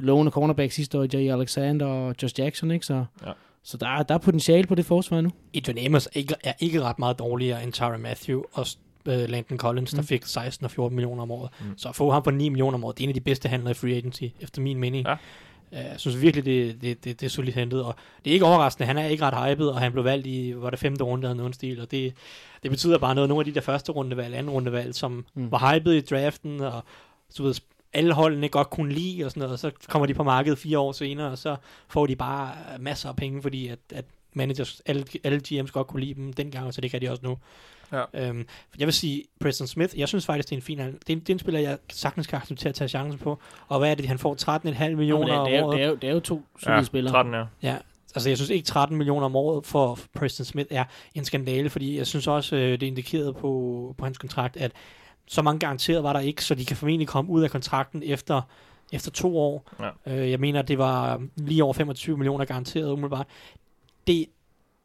lovende 0.00 0.32
cornerback 0.32 0.72
sidste 0.72 0.98
år, 0.98 1.06
Jay 1.14 1.32
Alexander 1.32 1.86
og 1.86 2.14
Josh 2.22 2.34
Jackson, 2.38 2.70
ikke? 2.70 2.86
Så, 2.86 3.04
Ja. 3.26 3.32
så 3.62 3.76
der, 3.76 3.86
er- 3.86 4.02
der 4.02 4.14
er 4.14 4.18
potentiale 4.18 4.66
på 4.66 4.74
det 4.74 4.84
forsvar 4.86 5.20
nu. 5.20 5.30
Adrian 5.54 5.86
Amos 5.86 6.06
er 6.06 6.10
ikke, 6.14 6.34
er 6.44 6.52
ikke 6.60 6.82
ret 6.82 6.98
meget 6.98 7.18
dårligere 7.18 7.62
end 7.64 7.72
Tyra 7.72 7.96
Matthew 7.96 8.42
og 8.52 8.66
øh, 9.08 9.28
Landon 9.28 9.58
Collins, 9.58 9.90
der 9.90 10.00
Mm. 10.00 10.06
fik 10.06 10.24
16 10.24 10.64
og 10.64 10.70
14 10.70 10.96
millioner 10.96 11.22
om 11.22 11.30
året. 11.30 11.50
Mm. 11.60 11.78
Så 11.78 11.88
at 11.88 11.96
få 11.96 12.10
ham 12.10 12.22
på 12.22 12.30
9 12.30 12.48
millioner 12.48 12.74
om 12.78 12.84
året, 12.84 12.98
det 12.98 13.02
er 13.02 13.06
en 13.06 13.10
af 13.10 13.14
de 13.14 13.20
bedste 13.20 13.48
handler 13.48 13.70
i 13.70 13.74
free 13.74 13.96
agency, 13.96 14.24
efter 14.40 14.62
min 14.62 14.78
mening. 14.78 15.06
Ja. 15.06 15.12
Øh, 15.12 15.78
Jeg 15.78 15.94
synes 15.96 16.20
virkelig, 16.20 16.44
det, 16.44 16.82
det, 16.82 17.04
det, 17.04 17.20
det 17.20 17.26
er 17.26 17.30
solidt 17.30 17.54
hentet, 17.54 17.82
og 17.84 17.94
det 18.24 18.30
er 18.30 18.34
ikke 18.34 18.44
overraskende. 18.46 18.86
Han 18.86 18.98
er 18.98 19.06
ikke 19.06 19.24
ret 19.24 19.50
hyped, 19.50 19.66
og 19.66 19.80
han 19.80 19.92
blev 19.92 20.04
valgt 20.04 20.26
i, 20.26 20.52
var 20.56 20.70
det 20.70 20.78
femte 20.78 21.04
runde, 21.04 21.24
eller 21.28 21.34
noget 21.36 21.54
stil, 21.54 21.80
og 21.80 21.90
det, 21.90 22.14
det 22.62 22.70
betyder 22.70 22.98
bare 22.98 23.14
noget. 23.14 23.28
Nogle 23.28 23.40
af 23.40 23.44
de 23.44 23.54
der 23.54 23.60
første 23.60 23.92
rundevalg, 23.92 24.34
anden 24.34 24.50
rundevalg, 24.50 24.94
som 24.94 25.24
mm. 25.34 25.50
var 25.50 25.74
hyped 25.74 25.92
i 25.92 26.00
draften, 26.00 26.60
og 26.60 26.84
så 27.30 27.42
ved, 27.42 27.54
alle 27.92 28.12
holdene 28.12 28.48
godt 28.48 28.70
kunne 28.70 28.92
lide, 28.92 29.24
og 29.24 29.30
sådan 29.30 29.40
noget, 29.40 29.52
og 29.52 29.58
så 29.58 29.70
kommer 29.88 30.06
de 30.06 30.14
på 30.14 30.22
markedet 30.22 30.58
fire 30.58 30.78
år 30.78 30.92
senere, 30.92 31.30
og 31.30 31.38
så 31.38 31.56
får 31.88 32.06
de 32.06 32.16
bare 32.16 32.52
masser 32.80 33.08
af 33.08 33.16
penge, 33.16 33.42
fordi 33.42 33.68
at, 33.68 33.78
at 33.94 34.04
managers, 34.34 34.82
alle, 34.86 35.04
alle 35.24 35.40
GM's 35.48 35.70
godt 35.70 35.86
kunne 35.86 36.00
lide 36.00 36.14
dem 36.14 36.32
dengang, 36.32 36.74
så 36.74 36.80
det 36.80 36.90
kan 36.90 37.00
de 37.00 37.10
også 37.10 37.22
nu. 37.24 37.38
Ja. 37.92 38.02
Øhm, 38.14 38.46
jeg 38.78 38.86
vil 38.86 38.94
sige, 38.94 39.24
Preston 39.40 39.66
Smith, 39.66 39.98
jeg 39.98 40.08
synes 40.08 40.26
faktisk, 40.26 40.48
det 40.48 40.54
er 40.54 40.58
en 40.58 40.62
fin 40.62 40.78
handel. 40.78 40.94
det 41.00 41.08
er, 41.08 41.12
en, 41.12 41.20
det 41.20 41.28
er 41.28 41.32
en 41.34 41.38
spiller, 41.38 41.60
jeg 41.60 41.78
sagtens 41.92 42.26
kan 42.26 42.38
acceptere 42.38 42.68
at 42.68 42.74
tage 42.74 42.88
chancen 42.88 43.18
på. 43.18 43.38
Og 43.68 43.78
hvad 43.78 43.90
er 43.90 43.94
det, 43.94 44.06
han 44.08 44.18
får 44.18 44.34
13,5 44.68 44.88
millioner 44.96 45.26
det, 45.26 45.34
er, 45.34 45.38
om 45.38 45.46
det, 45.46 45.54
er, 45.54 45.60
jo- 45.60 45.66
året? 45.66 45.76
det, 45.76 45.84
er, 45.84 45.88
jo, 45.88 45.94
det 45.94 46.08
er 46.08 46.12
jo 46.14 46.20
to 46.20 46.42
solide 46.60 46.76
Ja, 46.78 46.82
spillere. 46.84 47.12
13 47.12 47.34
ja. 47.34 47.44
Ja, 47.62 47.76
altså 48.14 48.28
jeg 48.30 48.38
synes 48.38 48.50
ikke 48.50 48.66
13 48.66 48.96
millioner 48.96 49.26
om 49.26 49.36
året 49.36 49.66
for 49.66 49.98
Preston 50.14 50.44
Smith 50.46 50.68
er 50.70 50.84
en 51.14 51.24
skandale, 51.24 51.70
fordi 51.70 51.98
jeg 51.98 52.06
synes 52.06 52.26
også, 52.26 52.56
øh, 52.56 52.72
det 52.72 52.82
er 52.82 52.86
indikeret 52.86 53.36
på, 53.36 53.94
på 53.98 54.04
hans 54.04 54.18
kontrakt, 54.18 54.56
at 54.56 54.72
så 55.28 55.42
mange 55.42 55.58
garanteret 55.58 56.02
var 56.02 56.12
der 56.12 56.20
ikke, 56.20 56.44
så 56.44 56.54
de 56.54 56.64
kan 56.64 56.76
formentlig 56.76 57.08
komme 57.08 57.30
ud 57.30 57.42
af 57.42 57.50
kontrakten 57.50 58.02
efter, 58.04 58.42
efter 58.92 59.10
to 59.10 59.38
år. 59.38 59.70
Ja. 60.06 60.14
Øh, 60.16 60.30
jeg 60.30 60.40
mener, 60.40 60.62
det 60.62 60.78
var 60.78 61.22
lige 61.36 61.64
over 61.64 61.72
25 61.72 62.16
millioner 62.16 62.44
garanteret 62.44 62.90
umiddelbart. 62.92 63.26
Det, 64.06 64.26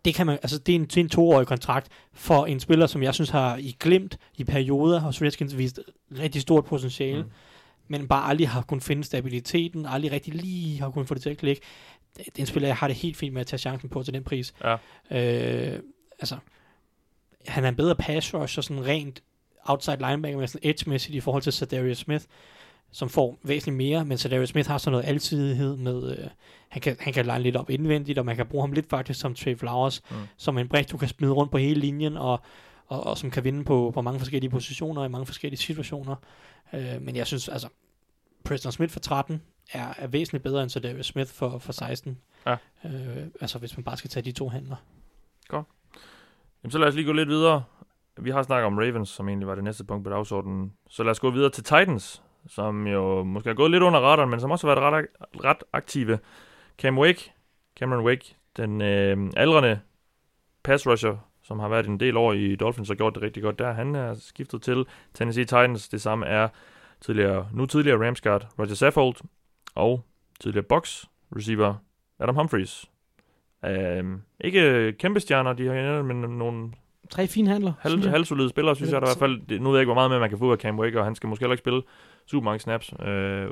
det 0.06 0.16
kan 0.16 0.26
man, 0.26 0.40
altså 0.44 0.58
det 0.58 0.72
er 0.72 0.76
en, 0.76 0.86
det 0.86 0.98
er 0.98 1.02
en 1.02 1.10
toårig 1.10 1.48
kontrakt 1.48 1.88
for 2.14 2.46
en 2.46 2.60
spiller, 2.60 2.88
som 2.88 3.04
jeg 3.04 3.14
synes 3.14 3.30
har 3.30 3.58
i 3.58 3.76
glemt 3.80 4.18
i 4.38 4.44
perioder, 4.44 5.00
hos 5.00 5.22
Redskins 5.22 5.58
vist 5.58 5.80
rigtig 6.20 6.42
stort 6.42 6.66
potentiale, 6.66 7.24
Mm. 7.24 7.30
men 7.88 8.08
bare 8.08 8.30
aldrig 8.30 8.50
har 8.50 8.62
kunnet 8.62 8.84
finde 8.84 9.04
stabiliteten, 9.04 9.86
aldrig 9.86 10.12
rigtig 10.12 10.34
lige 10.34 10.80
har 10.80 10.90
kunnet 10.90 11.08
få 11.08 11.14
det 11.14 11.22
til 11.24 11.30
at 11.30 11.38
klikke. 11.38 11.62
Det, 12.18 12.28
er 12.28 12.32
en 12.40 12.46
spiller, 12.46 12.70
jeg 12.70 12.76
har 12.78 12.88
det 12.88 12.96
helt 12.96 13.18
fint 13.18 13.34
med 13.34 13.42
at 13.42 13.48
tage 13.48 13.58
chancen 13.60 13.90
på 13.90 14.04
til 14.04 14.14
den 14.14 14.24
pris. 14.24 14.54
Ja. 14.64 14.74
Øh, 15.74 15.80
altså, 16.20 16.38
han 17.48 17.64
er 17.64 17.70
en 17.70 17.76
bedre 17.76 17.96
pass 17.96 18.34
rush 18.34 18.58
og 18.58 18.64
sådan 18.64 18.86
rent 18.86 19.24
outside 19.64 19.98
linebacker, 19.98 20.38
men 20.40 20.48
sådan 20.48 20.70
edge-mæssigt 20.70 21.16
i 21.16 21.20
forhold 21.20 21.44
til 21.44 21.54
Sadarius 21.54 21.98
Smith, 21.98 22.26
som 22.92 23.10
får 23.10 23.40
væsentligt 23.44 23.78
mere, 23.78 24.06
men 24.06 24.18
Sadarius 24.18 24.50
Smith 24.50 24.70
har 24.70 24.78
sådan 24.78 24.92
noget 24.92 25.06
altidighed 25.08 25.76
med, 25.78 26.18
øh, 26.18 26.28
han, 26.70 26.82
kan, 26.82 26.96
han 27.00 27.14
kan 27.14 27.26
line 27.26 27.40
lidt 27.40 27.56
op 27.56 27.70
indvendigt, 27.70 28.20
og 28.20 28.26
man 28.26 28.36
kan 28.36 28.46
bruge 28.48 28.64
ham 28.64 28.72
lidt 28.72 28.90
faktisk 28.90 29.20
som 29.20 29.34
Trey 29.36 29.56
Flowers, 29.58 30.02
Mm. 30.12 30.16
som 30.38 30.58
en 30.58 30.68
brik, 30.70 30.92
du 30.92 30.98
kan 30.98 31.08
smide 31.08 31.32
rundt 31.32 31.52
på 31.52 31.58
hele 31.58 31.80
linjen, 31.80 32.18
og, 32.18 32.40
og, 32.88 33.04
og 33.04 33.18
som 33.18 33.32
kan 33.32 33.44
vinde 33.44 33.64
på, 33.64 33.92
på 33.94 34.02
mange 34.02 34.20
forskellige 34.20 34.50
positioner, 34.52 35.06
i 35.06 35.08
mange 35.10 35.26
forskellige 35.26 35.60
situationer. 35.60 36.16
Øh, 36.74 37.02
men 37.02 37.16
jeg 37.16 37.28
synes, 37.28 37.50
altså, 37.50 37.68
Preston 38.46 38.72
Smith 38.72 38.94
for 38.94 39.00
13 39.00 39.42
er, 39.74 39.94
er 39.98 40.08
væsentligt 40.08 40.44
bedre 40.44 40.62
end 40.62 40.70
Sadarius 40.70 41.06
Smith 41.06 41.32
for, 41.32 41.58
for 41.60 41.72
16. 41.74 42.18
Ja. 42.46 42.56
Øh, 42.86 43.28
altså, 43.42 43.60
hvis 43.60 43.78
man 43.78 43.84
bare 43.84 43.98
skal 43.98 44.10
tage 44.10 44.24
de 44.24 44.32
to 44.32 44.50
handler. 44.50 44.76
Jamen, 46.64 46.72
så 46.72 46.78
lad 46.78 46.88
os 46.88 46.96
lige 46.96 47.06
gå 47.06 47.12
lidt 47.14 47.30
videre. 47.30 47.64
Vi 48.18 48.30
har 48.32 48.44
snakket 48.44 48.66
om 48.66 48.78
Ravens, 48.78 49.10
som 49.10 49.28
egentlig 49.30 49.48
var 49.48 49.56
det 49.56 49.64
næste 49.64 49.84
punkt 49.84 50.04
på 50.04 50.10
dagsordenen. 50.10 50.74
Så 50.90 51.04
lad 51.04 51.12
os 51.12 51.20
gå 51.20 51.32
videre 51.32 51.50
til 51.50 51.64
Titans, 51.64 52.24
som 52.48 52.88
jo 52.88 53.24
måske 53.24 53.50
har 53.50 53.54
gået 53.54 53.72
lidt 53.72 53.84
under 53.84 54.00
radaren, 54.00 54.30
men 54.30 54.40
som 54.40 54.52
også 54.52 54.68
har 54.68 54.76
været 54.76 54.94
ret, 54.94 55.08
ret 55.46 55.64
aktive. 55.74 56.20
Cam 56.78 57.00
Wake, 57.00 57.32
Cameron 57.80 58.06
Wake, 58.06 58.36
den 58.58 58.82
øh, 58.82 59.32
aldrende 59.38 59.80
pass 60.64 60.88
rusher, 60.88 61.18
som 61.44 61.60
har 61.60 61.70
været 61.70 61.88
en 61.88 62.00
del 62.00 62.18
år 62.18 62.34
i 62.34 62.56
Dolphins 62.56 62.90
og 62.90 62.98
gjort 62.98 63.16
det 63.16 63.24
rigtig 63.24 63.44
godt 63.44 63.60
der. 63.60 63.72
Han 63.72 63.96
er 63.96 64.14
skiftet 64.14 64.62
til 64.62 64.86
Tennessee 65.14 65.46
Titans. 65.46 65.90
Det 65.90 66.02
samme 66.02 66.26
er 66.26 66.48
tidligere, 67.02 67.48
nu 67.54 67.66
tidligere 67.66 68.08
Rams 68.08 68.22
guard 68.22 68.48
Roger 68.60 68.76
Saffold 68.76 69.16
og 69.76 70.06
tidligere 70.40 70.64
Box 70.64 71.04
receiver 71.36 71.76
Adam 72.20 72.36
Humphries. 72.36 72.86
Um, 74.00 74.22
ikke 74.40 74.94
kæmpe 75.00 75.20
stjerner, 75.20 75.54
de 75.54 75.68
har 75.68 76.02
men 76.02 76.22
nogle 76.22 76.72
Tre 77.10 77.28
fine 77.28 77.50
handler, 77.50 77.74
halv, 77.80 78.08
halvsolide 78.08 78.50
spillere, 78.50 78.76
synes 78.76 78.92
jeg, 78.92 79.02
der 79.02 79.08
i 79.08 79.10
hvert 79.10 79.20
fald, 79.20 79.60
nu 79.60 79.70
ved 79.70 79.78
jeg 79.78 79.82
ikke, 79.82 79.88
hvor 79.88 79.94
meget 79.94 80.12
mere 80.12 80.20
man 80.20 80.30
kan 80.30 80.40
få 80.40 80.46
ud 80.46 80.52
af 80.52 80.58
Cam 80.58 80.80
Wake, 80.80 81.00
og 81.00 81.06
han 81.06 81.16
skal 81.16 81.30
måske 81.30 81.44
heller 81.44 81.54
ikke 81.54 81.62
spille 81.62 81.82
super 82.28 82.46
mange 82.46 82.60
snaps, 82.60 82.94
øh, 83.06 83.48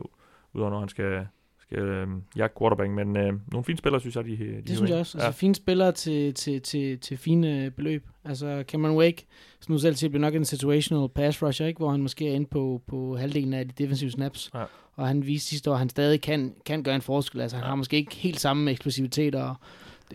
udover 0.53 0.69
når 0.69 0.79
han 0.79 0.89
skal, 0.89 1.27
skal 1.61 1.77
øh, 1.79 2.07
jagte 2.35 2.57
quarterback, 2.59 2.91
men 2.91 3.17
øh, 3.17 3.33
nogle 3.51 3.63
fine 3.65 3.77
spillere, 3.77 4.01
synes 4.01 4.15
jeg, 4.15 4.25
de, 4.25 4.31
de 4.37 4.37
Det 4.37 4.63
synes 4.65 4.79
ind. 4.79 4.89
jeg 4.89 4.99
også. 4.99 5.17
Altså 5.17 5.31
fine 5.31 5.55
spillere 5.55 5.91
til, 5.91 6.33
til, 6.33 6.61
til, 6.61 6.99
til 6.99 7.17
fine 7.17 7.63
øh, 7.65 7.71
beløb. 7.71 8.07
Altså 8.25 8.63
Cameron 8.67 8.97
Wake, 8.97 9.25
som 9.59 9.75
du 9.75 9.79
selv 9.79 9.95
siger, 9.95 10.09
bliver 10.09 10.21
nok 10.21 10.35
en 10.35 10.45
situational 10.45 11.09
pass 11.09 11.43
rusher, 11.43 11.65
ikke? 11.67 11.77
hvor 11.77 11.89
han 11.91 12.01
måske 12.01 12.29
er 12.29 12.33
inde 12.33 12.45
på, 12.45 12.81
på 12.87 13.17
halvdelen 13.17 13.53
af 13.53 13.67
de 13.67 13.83
defensive 13.83 14.11
snaps. 14.11 14.49
Ja. 14.53 14.63
Og 14.95 15.07
han 15.07 15.25
viste 15.25 15.49
sidste 15.49 15.69
år, 15.69 15.73
at 15.73 15.79
han 15.79 15.89
stadig 15.89 16.21
kan, 16.21 16.55
kan 16.65 16.83
gøre 16.83 16.95
en 16.95 17.01
forskel. 17.01 17.41
Altså 17.41 17.57
han 17.57 17.63
Ja. 17.63 17.67
har 17.69 17.75
måske 17.75 17.97
ikke 17.97 18.15
helt 18.15 18.39
samme 18.39 18.71
eksplosivitet 18.71 19.35
og 19.35 19.55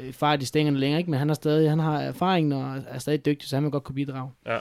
øh, 0.00 0.12
fart 0.12 0.42
i 0.42 0.46
stængerne 0.46 0.78
længere, 0.78 0.98
ikke? 0.98 1.10
men 1.10 1.18
han 1.18 1.28
har 1.28 1.34
stadig 1.34 1.70
han 1.70 1.78
har 1.78 2.00
erfaring 2.00 2.54
og 2.54 2.76
er 2.88 2.98
stadig 2.98 3.26
dygtig, 3.26 3.48
så 3.48 3.56
han 3.56 3.62
vil 3.64 3.70
godt 3.72 3.84
kunne 3.84 3.94
bidrage. 3.94 4.30
Ja. 4.46 4.58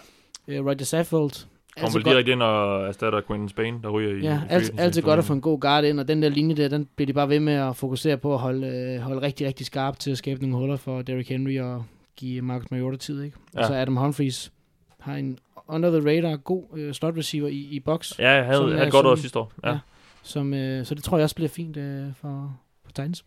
Øh, 0.47 0.65
Roger 0.65 0.83
Saffold. 0.85 1.47
Kommer 1.77 1.85
altså 1.85 1.99
vel 1.99 2.05
direkte 2.05 2.31
ind 2.31 2.43
og 2.43 2.87
erstatter 2.87 3.21
Quentin 3.27 3.49
Spain, 3.49 3.81
der 3.81 3.89
ryger 3.89 4.15
i... 4.15 4.19
i 4.19 4.23
Ja, 4.23 4.37
free 4.37 4.51
alt, 4.51 4.79
altid 4.79 5.01
godt 5.01 5.17
at 5.19 5.25
få 5.25 5.33
en 5.33 5.41
god 5.41 5.59
guard 5.59 5.83
ind, 5.83 5.99
og 5.99 6.07
den 6.07 6.21
der 6.21 6.29
linje 6.29 6.55
der, 6.55 6.67
den 6.67 6.87
bliver 6.95 7.05
de 7.05 7.13
bare 7.13 7.29
ved 7.29 7.39
med 7.39 7.53
at 7.53 7.75
fokusere 7.75 8.17
på 8.17 8.33
at 8.33 8.39
holde, 8.39 8.67
øh, 8.67 9.01
holde 9.01 9.21
rigtig, 9.21 9.47
rigtig 9.47 9.65
skarp 9.65 9.99
til 9.99 10.11
at 10.11 10.17
skabe 10.17 10.41
nogle 10.41 10.57
huller 10.57 10.75
for 10.75 11.01
Derrick 11.01 11.29
Henry 11.29 11.59
og 11.59 11.85
give 12.15 12.41
Marcus 12.41 12.71
Mariota 12.71 12.97
tid, 12.97 13.21
ikke? 13.23 13.37
Ja. 13.53 13.59
Ja. 13.59 13.63
Og 13.63 13.67
så 13.67 13.73
Adam 13.73 13.95
Humphries 13.95 14.51
har 14.99 15.15
en 15.15 15.37
under 15.67 15.99
the 15.99 16.09
radar 16.09 16.35
god 16.35 16.63
øh, 16.75 16.93
slot 16.93 17.17
receiver 17.17 17.47
i, 17.47 17.67
i 17.71 17.79
box. 17.79 18.19
Ja, 18.19 18.31
jeg 18.31 18.45
havde, 18.45 18.57
Som 18.57 18.65
havde 18.65 18.81
er 18.81 18.85
et 18.85 18.91
godt 18.91 19.05
år 19.05 19.15
sidste 19.15 19.39
år. 19.39 19.51
Ja. 19.63 19.69
Ja. 19.69 19.77
Som, 20.23 20.53
øh, 20.53 20.85
så 20.85 20.95
det 20.95 21.03
tror 21.03 21.17
jeg 21.17 21.23
også 21.23 21.35
bliver 21.35 21.49
fint 21.49 21.77
øh, 21.77 22.05
for, 22.21 22.57
for 22.85 22.91
Titans. 22.91 23.25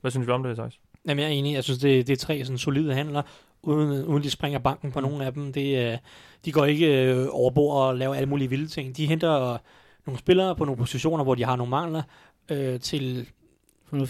Hvad 0.00 0.10
synes 0.10 0.26
vi 0.26 0.32
om 0.32 0.42
det, 0.42 0.56
Thijs? 0.56 0.78
Jamen, 1.08 1.22
jeg 1.22 1.28
er 1.28 1.32
enig. 1.34 1.54
Jeg 1.54 1.64
synes, 1.64 1.78
det, 1.78 2.06
det 2.06 2.12
er 2.12 2.16
tre 2.16 2.44
sådan 2.44 2.58
solide 2.58 2.94
handler, 2.94 3.22
uden, 3.62 4.04
uden 4.04 4.22
de 4.22 4.30
springer 4.30 4.58
banken 4.58 4.92
på 4.92 5.00
nogle 5.00 5.24
af 5.24 5.32
dem. 5.32 5.52
Det, 5.52 5.78
er- 5.78 5.98
de 6.44 6.52
går 6.52 6.64
ikke 6.64 7.04
øh, 7.12 7.26
over 7.30 7.50
bord 7.50 7.82
og 7.88 7.96
laver 7.96 8.14
alle 8.14 8.28
mulige 8.28 8.48
vilde 8.50 8.68
ting. 8.68 8.96
De 8.96 9.06
henter 9.06 9.52
øh, 9.52 9.58
nogle 10.06 10.18
spillere 10.18 10.56
på 10.56 10.64
nogle 10.64 10.78
positioner, 10.78 11.24
hvor 11.24 11.34
de 11.34 11.44
har 11.44 11.56
nogle 11.56 11.70
mangler, 11.70 12.02
øh, 12.48 12.80
til... 12.80 13.28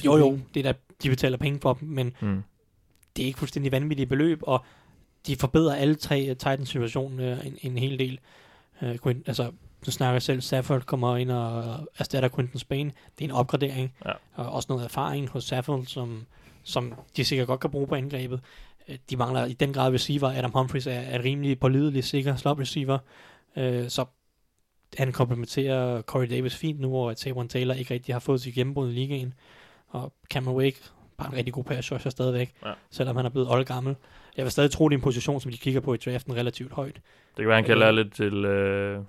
Jo, 0.04 0.16
jo, 0.16 0.38
det 0.54 0.60
er 0.66 0.72
der, 0.72 0.78
de 1.02 1.08
betaler 1.08 1.36
penge 1.38 1.60
for 1.60 1.72
dem, 1.72 1.88
men 1.88 2.12
Mm. 2.20 2.42
det 3.16 3.22
er 3.22 3.26
ikke 3.26 3.38
fuldstændig 3.38 3.72
vanvittige 3.72 4.06
beløb, 4.06 4.40
og 4.42 4.64
de 5.26 5.36
forbedrer 5.36 5.74
alle 5.74 5.94
tre 5.94 6.24
Titans 6.28 6.68
situation 6.68 7.20
uh, 7.20 7.46
en, 7.46 7.58
en 7.62 7.78
hel 7.78 7.98
del. 7.98 8.20
Uh, 8.82 8.96
Quint, 9.02 9.28
altså, 9.28 9.50
du 9.86 9.90
snakker 9.90 10.18
selv, 10.20 10.40
Stafford 10.40 10.80
kommer 10.82 11.16
ind 11.16 11.30
og 11.30 11.80
erstatter 11.98 12.28
Quinton 12.28 12.58
Spain. 12.58 12.86
Det 13.18 13.24
er 13.24 13.28
en 13.28 13.34
opgradering. 13.34 13.94
Ja. 14.06 14.12
Og 14.34 14.48
også 14.52 14.66
noget 14.70 14.84
erfaring 14.84 15.28
hos 15.28 15.44
Stafford, 15.44 15.84
som, 15.86 16.26
som 16.62 16.92
de 17.16 17.24
sikkert 17.24 17.46
godt 17.46 17.60
kan 17.60 17.70
bruge 17.70 17.86
på 17.86 17.94
angrebet. 17.94 18.40
Uh, 18.88 18.94
de 19.10 19.16
mangler 19.16 19.44
i 19.44 19.52
den 19.52 19.72
grad 19.72 19.92
receiver. 19.94 20.28
Adam 20.38 20.50
Humphries 20.50 20.86
er, 20.86 20.92
er 20.92 21.24
rimelig 21.24 21.60
pålidelig, 21.60 22.04
sikker 22.04 22.36
slot 22.36 22.58
receiver. 22.58 22.98
Uh, 23.56 23.62
så 23.88 24.04
han 24.96 25.12
komplementerer 25.12 26.02
Corey 26.02 26.30
Davis 26.30 26.56
fint 26.56 26.80
nu, 26.80 26.88
hvor 26.88 27.12
Tavon 27.12 27.48
Taylor 27.48 27.74
ikke 27.74 27.94
rigtig 27.94 28.14
har 28.14 28.20
fået 28.20 28.40
sit 28.40 28.54
gennembrud 28.54 28.90
i 28.90 28.92
ligaen. 28.92 29.34
Og 29.88 30.12
Cameron 30.30 30.56
Wake, 30.56 30.80
bare 31.18 31.28
en 31.28 31.36
rigtig 31.36 31.54
god 31.54 31.64
pass 31.64 31.92
rusher 31.92 32.10
stadigvæk, 32.10 32.52
Ja. 32.64 32.72
selvom 32.90 33.16
han 33.16 33.26
er 33.26 33.30
blevet 33.30 33.48
oldgammel. 33.50 33.96
Jeg 34.36 34.44
vil 34.44 34.52
stadig 34.52 34.70
tro, 34.70 34.88
det 34.88 34.94
er 34.94 34.98
en 34.98 35.02
position, 35.02 35.40
som 35.40 35.50
de 35.50 35.56
kigger 35.58 35.80
på 35.80 35.94
i 35.94 35.96
draften 35.96 36.34
relativt 36.36 36.72
højt. 36.72 36.94
Det 36.94 37.02
kan 37.36 37.46
være, 37.46 37.54
han 37.56 37.64
kan 37.64 37.74
Øh. 37.74 37.78
lære 37.80 37.94
lidt, 37.94 38.14
til, 38.14 38.44
øh, 38.44 39.02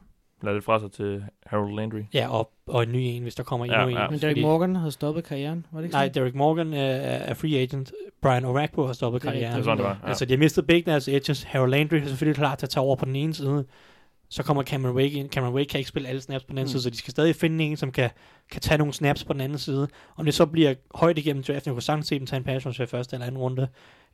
lære 0.46 0.56
lidt 0.56 0.66
fra 0.66 0.80
sig 0.80 0.92
til 0.92 1.24
Harold 1.46 1.76
Landry. 1.76 2.02
Ja, 2.14 2.28
og, 2.30 2.52
og 2.68 2.84
en 2.84 2.92
ny 2.92 2.96
en, 2.98 3.22
hvis 3.24 3.36
der 3.36 3.44
kommer 3.44 3.66
Ja, 3.66 3.82
endnu 3.84 3.98
ja. 3.98 4.06
en. 4.06 4.12
Men 4.12 4.22
Derek 4.22 4.32
fordi- 4.34 4.42
Morgan 4.42 4.76
havde 4.76 4.92
stoppet 4.92 5.24
karrieren, 5.24 5.66
var 5.72 5.80
det 5.80 5.86
ikke 5.86 5.94
Nej, 5.96 6.06
sådan? 6.08 6.22
Derek 6.24 6.36
Morgan 6.36 6.74
er, 6.74 6.86
er 6.92 7.34
free 7.34 7.58
agent. 7.60 7.92
Brian 8.22 8.46
Orakpo 8.46 8.86
har 8.86 8.94
stoppet 8.94 9.22
Det 9.22 9.28
er 9.28 9.32
karrieren. 9.32 9.54
Det 9.54 9.60
er 9.60 9.64
sådan, 9.64 9.78
det 9.78 9.86
var. 9.86 10.00
Ja. 10.04 10.08
Altså, 10.08 10.26
de 10.26 10.34
har 10.34 10.38
mistet 10.38 10.68
begge 10.68 10.92
deres 10.92 11.08
edges. 11.08 11.44
Harold 11.44 11.72
Landry 11.72 11.96
er 11.96 12.06
selvfølgelig 12.06 12.36
klar 12.38 12.56
til 12.56 12.66
at 12.66 12.70
tage 12.70 12.84
over 12.84 12.96
på 12.96 13.06
den 13.06 13.16
ene 13.16 13.34
side. 13.34 13.66
Så 14.32 14.44
kommer 14.44 14.64
Cameron 14.64 14.96
Wake 14.96 15.12
ind. 15.12 15.30
Cameron 15.30 15.54
Wake 15.54 15.68
kan 15.68 15.78
ikke 15.78 15.88
spille 15.88 16.10
alle 16.10 16.22
snaps 16.22 16.44
på 16.44 16.50
den 16.50 16.58
anden 16.58 16.64
Mm. 16.70 16.72
side, 16.72 16.82
så 16.84 16.90
de 16.90 16.98
skal 16.98 17.12
stadig 17.12 17.36
finde 17.36 17.64
en, 17.64 17.78
som 17.78 17.92
kan, 17.92 18.10
kan 18.52 18.62
tage 18.62 18.78
nogle 18.78 18.94
snaps 18.94 19.24
på 19.24 19.34
den 19.34 19.42
anden 19.42 19.58
side. 19.58 19.88
Om 20.18 20.26
det 20.26 20.34
så 20.34 20.46
bliver 20.46 20.74
højt 20.96 21.18
igennem 21.18 21.44
draften, 21.44 21.70
jeg 21.70 21.76
kunne 21.76 21.82
sagtens 21.82 22.08
se 22.08 22.20
dem 22.20 22.26
tage 22.26 22.38
en 22.38 22.44
pass 22.44 22.80
i 22.80 22.86
første 22.86 23.14
eller 23.16 23.26
anden 23.28 23.42
runde, 23.42 23.68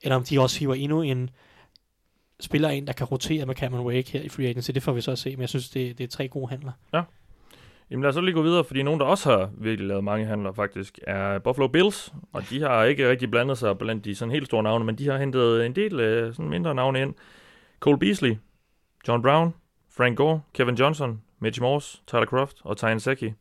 eller 0.03 0.15
om 0.15 0.23
de 0.23 0.39
også 0.41 0.59
hiver 0.59 0.73
endnu 0.75 1.01
en 1.01 1.29
spiller 2.39 2.69
ind, 2.69 2.87
der 2.87 2.93
kan 2.93 3.07
rotere 3.07 3.45
med 3.45 3.55
Cameron 3.55 3.85
Wake 3.85 4.11
her 4.11 4.21
i 4.21 4.29
free 4.29 4.47
agency. 4.47 4.71
Det 4.71 4.83
får 4.83 4.93
vi 4.93 5.01
så 5.01 5.11
at 5.11 5.17
se, 5.17 5.29
men 5.29 5.41
jeg 5.41 5.49
synes, 5.49 5.69
det, 5.69 5.97
det 5.97 6.03
er 6.03 6.07
tre 6.07 6.27
gode 6.27 6.47
handler. 6.49 6.71
Ja. 6.93 7.01
Jamen 7.91 8.01
lad 8.01 8.09
os 8.09 8.15
så 8.15 8.21
lige 8.21 8.33
gå 8.33 8.41
videre, 8.41 8.63
fordi 8.63 8.83
nogen, 8.83 8.99
der 8.99 9.05
også 9.05 9.29
har 9.31 9.49
virkelig 9.57 9.87
lavet 9.87 10.03
mange 10.03 10.25
handler 10.25 10.51
faktisk, 10.51 10.99
er 11.07 11.39
Buffalo 11.39 11.67
Bills. 11.67 12.13
Og 12.33 12.49
de 12.49 12.61
har 12.61 12.83
ikke 12.83 13.09
rigtig 13.09 13.31
blandet 13.31 13.57
sig 13.57 13.77
blandt 13.77 14.05
de 14.05 14.15
sådan 14.15 14.31
helt 14.31 14.45
store 14.45 14.63
navne, 14.63 14.85
men 14.85 14.95
de 14.95 15.07
har 15.07 15.17
hentet 15.17 15.65
en 15.65 15.75
del 15.75 15.99
øh, 15.99 16.33
sådan 16.33 16.49
mindre 16.49 16.75
navne 16.75 17.01
ind. 17.01 17.13
Cole 17.79 17.99
Beasley, 17.99 18.35
John 19.07 19.21
Brown, 19.21 19.53
Frank 19.97 20.17
Gore, 20.17 20.41
Kevin 20.53 20.75
Johnson, 20.75 21.21
Mitch 21.39 21.61
Morse, 21.61 22.01
Tyler 22.07 22.25
Croft 22.25 22.57
og 22.63 22.77
Tyne 22.77 22.99
Seki. 22.99 23.33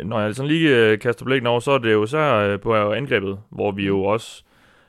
Når 0.00 0.20
jeg 0.20 0.34
sådan 0.34 0.48
lige 0.48 0.76
øh, 0.76 0.98
kaster 0.98 1.24
blikken 1.24 1.46
over, 1.46 1.60
så 1.60 1.70
er 1.70 1.78
det 1.78 1.92
jo 1.92 2.06
så 2.06 2.18
øh, 2.18 2.60
på 2.60 2.92
angrebet, 2.92 3.38
hvor 3.50 3.70
vi 3.70 3.86
jo 3.86 4.04
også 4.04 4.44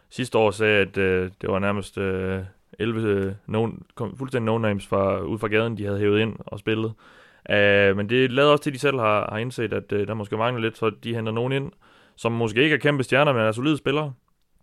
sidste 0.10 0.38
år 0.38 0.52
sagde, 0.52 0.82
at 0.82 0.98
øh, 0.98 1.32
det 1.42 1.50
var 1.50 1.60
nærmest 1.60 1.98
øh, 1.98 2.40
11 2.80 3.36
øh, 3.50 3.70
kom, 3.96 4.18
fuldstændig 4.18 4.56
no-names 4.56 4.88
fra, 4.88 5.20
ud 5.20 5.40
fra 5.40 5.48
gaden, 5.48 5.78
de 5.78 5.86
havde 5.86 6.00
hævet 6.00 6.20
ind 6.20 6.36
og 6.40 6.60
spillet. 6.60 6.94
Uh, 7.50 7.98
men 7.98 8.10
det 8.10 8.32
lader 8.32 8.52
også 8.52 8.64
til, 8.64 8.70
at 8.70 8.74
de 8.74 8.80
selv 8.80 9.00
har, 9.00 9.28
har 9.32 9.38
indset, 9.38 9.74
at 9.74 9.92
uh, 9.92 10.00
der 10.00 10.14
måske 10.14 10.38
mangler 10.38 10.62
lidt, 10.62 10.78
så 10.78 10.92
de 11.04 11.16
henter 11.16 11.32
nogen 11.32 11.54
ind, 11.54 11.72
som 12.16 12.32
måske 12.32 12.64
ikke 12.64 12.74
er 12.74 12.80
kæmpe 12.80 13.04
stjerner, 13.04 13.34
men 13.34 13.42
er 13.42 13.52
solide 13.52 13.78
spillere. 13.78 14.14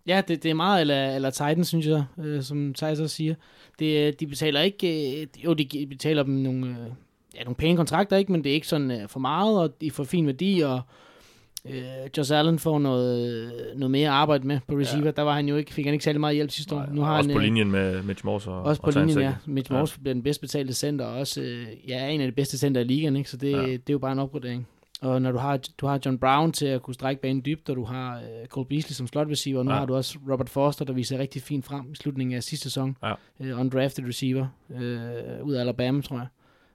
Ja, 0.07 0.21
det, 0.27 0.43
det 0.43 0.51
er 0.51 0.55
meget 0.55 0.81
eller, 0.81 1.15
eller 1.15 1.29
Titans, 1.29 1.67
synes 1.67 1.87
jeg, 1.87 2.03
øh, 2.19 2.43
som 2.43 2.73
Thijs 2.73 2.99
også 2.99 3.15
siger. 3.15 3.35
Det, 3.79 4.07
øh, 4.07 4.13
de 4.19 4.27
betaler 4.27 4.61
ikke... 4.61 5.21
Øh, 5.21 5.27
jo, 5.45 5.53
de 5.53 5.87
betaler 5.89 6.23
dem 6.23 6.33
nogle, 6.33 6.67
øh, 6.67 6.91
ja, 7.35 7.43
nogle 7.43 7.55
pæne 7.55 7.77
kontrakter, 7.77 8.17
ikke, 8.17 8.31
men 8.31 8.43
det 8.43 8.49
er 8.49 8.53
ikke 8.53 8.67
sådan 8.67 8.91
øh, 8.91 9.09
for 9.09 9.19
meget, 9.19 9.59
og 9.59 9.81
de 9.81 9.91
får 9.91 10.03
fin 10.03 10.25
værdi, 10.25 10.59
og 10.59 10.81
øh, 11.69 11.83
Josh 12.17 12.33
Allen 12.37 12.59
får 12.59 12.79
noget, 12.79 13.51
noget 13.75 13.91
mere 13.91 14.09
arbejde 14.09 14.47
med 14.47 14.59
på 14.67 14.75
receiver. 14.75 15.05
Ja. 15.05 15.11
Der 15.11 15.21
var 15.21 15.33
han 15.35 15.47
jo 15.47 15.55
ikke, 15.55 15.73
fik 15.73 15.85
han 15.85 15.93
ikke 15.93 16.03
særlig 16.03 16.19
meget 16.21 16.35
hjælp 16.35 16.51
sidste 16.51 16.75
år. 16.75 16.85
Nu 16.91 17.01
har 17.01 17.17
også 17.17 17.29
han, 17.29 17.35
på 17.35 17.39
øh, 17.39 17.43
linjen 17.45 17.71
med 17.71 18.03
Mitch 18.03 18.25
Morse 18.25 18.51
og 18.51 18.63
Også 18.63 18.81
på 18.81 18.87
og 18.87 18.93
linjen, 18.93 19.19
ja. 19.19 19.35
Mitch 19.45 19.71
Ja. 19.71 19.77
Morse 19.77 19.99
bliver 19.99 20.13
den 20.13 20.23
bedst 20.23 20.41
betalte 20.41 20.73
center, 20.73 21.05
og 21.05 21.17
også 21.19 21.41
øh, 21.41 21.67
ja, 21.87 21.97
er 22.03 22.07
en 22.07 22.21
af 22.21 22.27
de 22.27 22.31
bedste 22.31 22.57
center 22.57 22.81
i 22.81 22.83
ligaen, 22.83 23.15
ikke? 23.15 23.29
så 23.29 23.37
det, 23.37 23.51
Ja. 23.51 23.57
ja. 23.57 23.63
det 23.67 23.73
er 23.89 23.93
jo 23.93 23.97
bare 23.99 24.11
en 24.11 24.19
opgradering. 24.19 24.67
Og 25.01 25.21
når 25.21 25.31
du 25.31 25.37
har, 25.37 25.59
du 25.81 25.87
har 25.87 25.99
John 26.05 26.17
Brown 26.17 26.51
til 26.51 26.65
at 26.65 26.81
kunne 26.81 26.93
strække 26.93 27.21
banen 27.21 27.41
dybt, 27.45 27.69
og 27.69 27.75
du 27.75 27.83
har 27.83 28.15
øh, 28.17 28.47
Cole 28.47 28.65
Beasley 28.67 28.93
som 28.93 29.07
slot 29.07 29.27
receiver, 29.31 29.59
og 29.59 29.65
nu 29.65 29.71
Ja. 29.71 29.75
ja. 29.75 29.79
har 29.79 29.85
du 29.85 29.95
også 29.95 30.17
Robert 30.31 30.49
Foster, 30.49 30.85
der 30.85 30.93
viser 30.93 31.17
rigtig 31.17 31.41
fint 31.41 31.65
frem 31.65 31.91
i 31.91 31.95
slutningen 31.95 32.35
af 32.37 32.43
sidste 32.43 32.63
sæson. 32.63 32.97
Ja. 33.03 33.13
Øh, 33.39 33.59
undrafted 33.59 34.07
receiver, 34.07 34.47
øh, 34.69 35.01
ud 35.43 35.53
af 35.53 35.59
Alabama, 35.61 36.01
tror 36.01 36.17
jeg, 36.17 36.27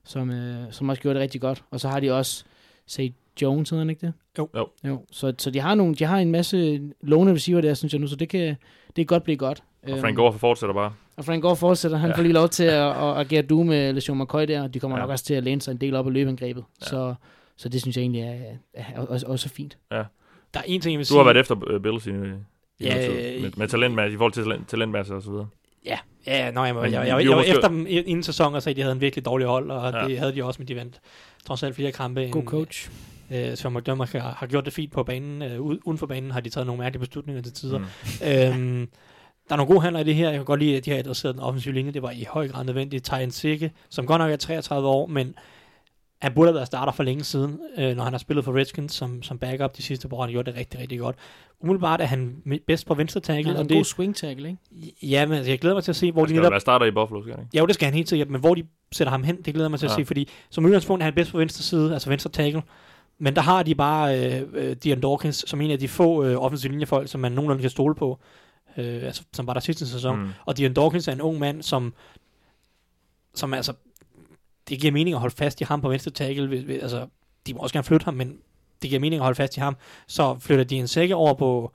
som, 0.03 0.29
øh, 0.29 0.55
som 0.71 0.89
også 0.89 1.01
gjorde 1.01 1.13
det 1.15 1.21
rigtig 1.23 1.41
godt. 1.41 1.63
Og 1.71 1.79
så 1.79 1.89
har 1.89 1.99
de 1.99 2.11
også, 2.13 2.43
say 2.85 3.09
Jones, 3.41 3.69
hedder 3.69 3.83
han 3.83 3.89
ikke 3.89 4.05
det? 4.05 4.13
Jo. 4.37 4.49
Jo. 4.57 4.67
jo. 4.87 5.05
Så, 5.11 5.33
så 5.37 5.51
de, 5.51 5.59
har 5.59 5.75
nogle, 5.75 5.95
de 5.95 6.03
har 6.03 6.17
en 6.17 6.31
masse 6.31 6.81
låne 7.01 7.33
receiver 7.33 7.61
der, 7.61 7.73
synes 7.73 7.93
jeg 7.93 8.01
nu, 8.01 8.07
så 8.07 8.15
det 8.15 8.29
kan, 8.29 8.47
det 8.87 8.95
kan 8.95 9.05
godt 9.05 9.23
blive 9.23 9.37
godt. 9.37 9.63
Og 9.87 9.99
Frank 9.99 10.15
Gore 10.15 10.33
fortsætter 10.33 10.73
bare. 10.73 10.93
Og 11.17 11.25
Frank 11.25 11.41
Gore 11.41 11.55
fortsætter. 11.55 11.97
Han 11.97 12.09
Ja. 12.09 12.13
ja. 12.13 12.17
får 12.17 12.23
lige 12.23 12.33
lov 12.33 12.49
til 12.49 12.63
at, 12.63 12.87
at 12.91 13.17
agere 13.17 13.41
du 13.41 13.63
med 13.63 13.93
LeSean 13.93 14.17
McCoy 14.19 14.41
der, 14.47 14.63
og 14.63 14.73
de 14.73 14.79
kommer 14.79 14.97
Ja. 14.97 15.01
ja. 15.01 15.05
nok 15.05 15.11
også 15.11 15.25
til 15.25 15.33
at 15.33 15.43
læne 15.43 15.61
sig 15.61 15.71
en 15.71 15.77
del 15.77 15.95
op 15.95 16.07
i 16.07 16.09
løbeangrebet. 16.09 16.63
Ja. 16.81 16.85
Ja. 16.85 16.89
Så, 16.89 17.13
så 17.57 17.69
det 17.69 17.81
synes 17.81 17.97
jeg 17.97 18.01
egentlig 18.01 18.21
er, 18.21 18.35
er 18.73 19.01
også, 19.01 19.25
også 19.27 19.49
fint. 19.49 19.77
Der 19.91 20.59
er 20.59 20.61
en 20.65 20.81
ting, 20.81 20.91
jeg 20.93 20.97
vil 20.99 21.05
Du 21.05 21.07
sige. 21.07 21.17
har 21.17 21.23
været 21.23 21.37
efter 21.37 21.75
uh, 21.75 21.81
Bills 21.81 22.07
i, 22.07 22.09
i 22.09 22.13
Ja, 22.81 22.95
ja, 23.05 23.35
øh, 23.35 23.41
med, 23.41 23.51
med 23.57 23.67
talentmasse, 23.67 24.13
i 24.13 24.17
forhold 24.17 24.33
til 24.33 24.43
talent, 24.43 24.67
talentmasse 24.69 25.13
og 25.13 25.21
så 25.21 25.29
videre. 25.31 25.47
Ja, 25.85 25.97
ja 26.27 26.51
nå, 26.51 26.63
jeg, 26.65 26.75
jeg, 26.75 26.83
jeg, 26.91 26.91
jeg, 27.07 27.13
var 27.15 27.19
jeg, 27.21 27.29
var 27.31 27.41
efter 27.43 27.67
dem 27.67 27.85
i- 27.87 27.89
inden 27.89 28.23
sæsonen 28.23 28.55
og 28.55 28.63
sagde, 28.63 28.73
at 28.73 28.77
de 28.77 28.81
havde 28.81 28.95
en 28.95 29.01
virkelig 29.01 29.25
dårlig 29.25 29.47
hold, 29.47 29.71
og 29.71 29.93
Ja. 29.93 30.07
det 30.07 30.17
havde 30.19 30.35
de 30.35 30.43
også, 30.43 30.59
men 30.61 30.67
de 30.67 30.75
vandt 30.75 30.99
trods 31.45 31.63
alt 31.63 31.75
flere 31.75 31.91
kampe. 31.91 32.29
God 32.31 32.41
end- 32.41 32.47
coach. 32.49 32.89
Øh, 33.31 33.57
så 33.57 33.69
McDermott 33.69 34.11
har, 34.11 34.19
har 34.37 34.47
gjort 34.47 34.65
det 34.65 34.73
fint 34.73 34.91
på 34.91 35.03
banen. 35.03 35.41
Øh, 35.41 35.61
ude- 35.61 35.87
uden 35.87 35.97
for 35.97 36.05
banen 36.05 36.31
har 36.31 36.39
de 36.39 36.49
taget 36.49 36.67
nogle 36.67 36.81
mærkelige 36.81 36.99
beslutninger 36.99 37.41
til 37.41 37.53
tider. 37.53 37.77
Mm. 37.77 37.85
Øhm, 38.27 38.87
der 39.49 39.53
er 39.55 39.57
nogle 39.57 39.67
gode 39.73 39.81
handler 39.81 39.99
i 39.99 40.03
det 40.03 40.15
her. 40.15 40.29
Jeg 40.29 40.37
kan 40.37 40.45
godt 40.45 40.59
lide, 40.59 40.77
at 40.77 40.85
de 40.85 40.91
har 40.91 40.97
adresseret 40.97 41.35
den 41.35 41.43
offensive 41.43 41.73
linje. 41.73 41.91
Det 41.91 42.01
var 42.01 42.11
i 42.11 42.25
høj 42.29 42.47
grad 42.47 42.65
nødvendigt. 42.65 43.03
Tyron 43.05 43.31
Sikke, 43.31 43.71
som 43.89 44.05
godt 44.05 44.19
nok 44.19 44.31
er 44.31 44.35
33 44.35 44.87
år, 44.87 45.07
men 45.07 45.35
han 46.21 46.33
burde 46.33 46.47
have 46.47 46.55
været 46.55 46.67
starter 46.67 46.91
for 46.91 47.03
længe 47.03 47.23
siden, 47.23 47.59
øh, 47.77 47.95
når 47.95 48.03
han 48.03 48.13
har 48.13 48.17
spillet 48.17 48.45
for 48.45 48.55
Redskins 48.57 48.93
som, 48.93 49.23
som 49.23 49.37
backup 49.37 49.77
de 49.77 49.81
sidste 49.81 50.07
par 50.09 50.17
år. 50.17 50.21
Han 50.21 50.31
gjorde 50.31 50.51
det 50.51 50.59
rigtig, 50.59 50.79
rigtig 50.79 50.99
godt. 50.99 51.15
Umiddelbart 51.59 52.01
er 52.01 52.05
han 52.05 52.35
bedst 52.67 52.87
på 52.87 52.93
venstre 52.93 53.19
tackle. 53.19 53.43
Han 53.45 53.53
er 53.55 53.59
og 53.59 53.63
en 53.63 53.69
det, 53.69 53.77
god 53.77 53.83
swing 53.83 54.15
tackle, 54.15 54.49
ikke? 54.49 54.93
Ja, 55.03 55.25
men 55.25 55.47
jeg 55.47 55.59
glæder 55.59 55.75
mig 55.75 55.83
til 55.83 55.91
at 55.91 55.95
se, 55.95 56.11
hvor 56.11 56.21
Han 56.21 56.29
de 56.29 56.35
netop 56.35 56.51
være 56.51 56.59
starter 56.59 56.85
i 56.85 56.91
Buffalo, 56.91 57.21
skal 57.21 57.33
han 57.35 57.43
ikke? 57.43 57.49
Ja, 57.53 57.59
jo, 57.59 57.65
det 57.65 57.75
skal 57.75 57.85
han 57.85 57.93
helt 57.93 58.09
sikkert, 58.09 58.29
men 58.29 58.39
hvor 58.41 58.55
de 58.55 58.63
sætter 58.91 59.11
ham 59.11 59.23
hen, 59.23 59.41
det 59.41 59.53
glæder 59.53 59.69
mig 59.69 59.79
til 59.79 59.85
at 59.85 59.91
Ja. 59.91 59.95
se, 59.95 60.05
fordi 60.05 60.29
som 60.49 60.65
udgangspunkt 60.65 61.01
er 61.01 61.05
han 61.05 61.13
bedst 61.13 61.31
på 61.31 61.37
venstre 61.37 61.63
side, 61.63 61.93
altså 61.93 62.09
venstre 62.09 62.29
tackle, 62.29 62.61
men 63.21 63.35
der 63.35 63.41
har 63.41 63.63
de 63.63 63.75
bare 63.75 64.19
øh, 64.19 64.47
øh, 64.53 64.75
Dion 64.75 65.01
Dawkins 65.01 65.49
som 65.49 65.61
en 65.61 65.71
af 65.71 65.79
de 65.79 65.87
få 65.87 66.23
øh, 66.23 66.37
offensive 66.37 66.71
linjefolk, 66.71 67.07
som 67.07 67.21
man 67.21 67.31
nogenlunde 67.31 67.61
kan 67.61 67.69
stole 67.69 67.95
på, 67.95 68.19
øh, 68.77 69.03
altså, 69.03 69.23
som 69.33 69.47
var 69.47 69.53
der 69.53 69.59
sidste 69.59 69.87
sæson. 69.87 70.19
Mm. 70.19 70.29
Og 70.45 70.57
Dion 70.57 70.73
Dawkins 70.73 71.07
er 71.07 71.11
en 71.11 71.21
ung 71.21 71.39
mand, 71.39 71.61
som, 71.61 71.93
som 73.33 73.53
altså, 73.53 73.73
det 74.69 74.79
giver 74.79 74.93
mening 74.93 75.13
at 75.13 75.19
holde 75.19 75.35
fast 75.35 75.61
i 75.61 75.63
ham 75.63 75.81
på 75.81 75.89
venstre 75.89 76.11
tackle, 76.11 76.73
altså, 76.81 77.07
de 77.47 77.53
må 77.53 77.59
også 77.59 77.73
gerne 77.73 77.83
flytte 77.83 78.03
ham, 78.03 78.13
men 78.13 78.37
det 78.81 78.89
giver 78.89 78.99
mening 78.99 79.19
at 79.19 79.23
holde 79.23 79.35
fast 79.35 79.57
i 79.57 79.59
ham, 79.59 79.75
så 80.07 80.37
flytter 80.39 80.63
de 80.63 80.75
en 80.75 80.87
sække 80.87 81.15
over 81.15 81.33
på 81.33 81.71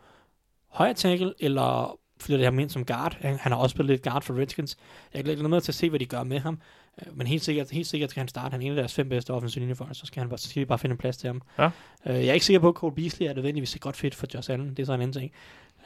højre 0.68 0.94
tackle, 0.94 1.34
eller 1.40 1.99
flytter 2.20 2.44
ham 2.44 2.58
ind 2.58 2.70
som 2.70 2.84
guard. 2.84 3.16
Han, 3.20 3.36
han 3.40 3.52
har 3.52 3.58
også 3.58 3.74
spillet 3.74 3.90
lidt 3.90 4.02
guard 4.02 4.22
for 4.22 4.34
Redskins. 4.38 4.76
Jeg 5.14 5.24
glæder 5.24 5.48
mig 5.48 5.62
til 5.62 5.70
at 5.72 5.76
se, 5.76 5.88
hvad 5.90 5.98
de 6.00 6.06
gør 6.06 6.22
med 6.22 6.38
ham. 6.40 6.58
Øh, 7.06 7.18
Men 7.18 7.26
helt 7.26 7.42
sikkert, 7.44 7.70
helt 7.70 7.86
sikkert 7.86 8.10
skal 8.10 8.20
han 8.20 8.28
starte. 8.28 8.50
Han 8.52 8.60
er 8.62 8.64
en 8.66 8.70
af 8.72 8.76
deres 8.76 8.94
fem 8.94 9.08
bedste 9.08 9.30
offensive 9.32 9.60
linjefolk, 9.60 9.90
så 9.96 10.06
skal 10.06 10.20
han 10.20 10.28
bare, 10.28 10.38
skal 10.38 10.60
de 10.60 10.66
bare 10.66 10.78
finde 10.78 10.92
en 10.92 10.98
plads 10.98 11.16
til 11.16 11.26
ham. 11.26 11.42
Ja. 11.58 11.64
Øh, 12.06 12.14
Jeg 12.14 12.26
er 12.26 12.32
ikke 12.32 12.46
sikker 12.46 12.60
på, 12.60 12.68
at 12.68 12.74
Cole 12.74 12.94
Beasley 12.94 13.26
er 13.26 13.34
nødvendigvis 13.34 13.74
et 13.74 13.80
godt 13.80 13.96
fit 13.96 14.14
for 14.14 14.26
Josh 14.34 14.50
Allen. 14.52 14.70
Det 14.70 14.78
er 14.78 14.86
så 14.86 14.92
en 14.92 15.00
anden 15.00 15.20
ting. 15.20 15.32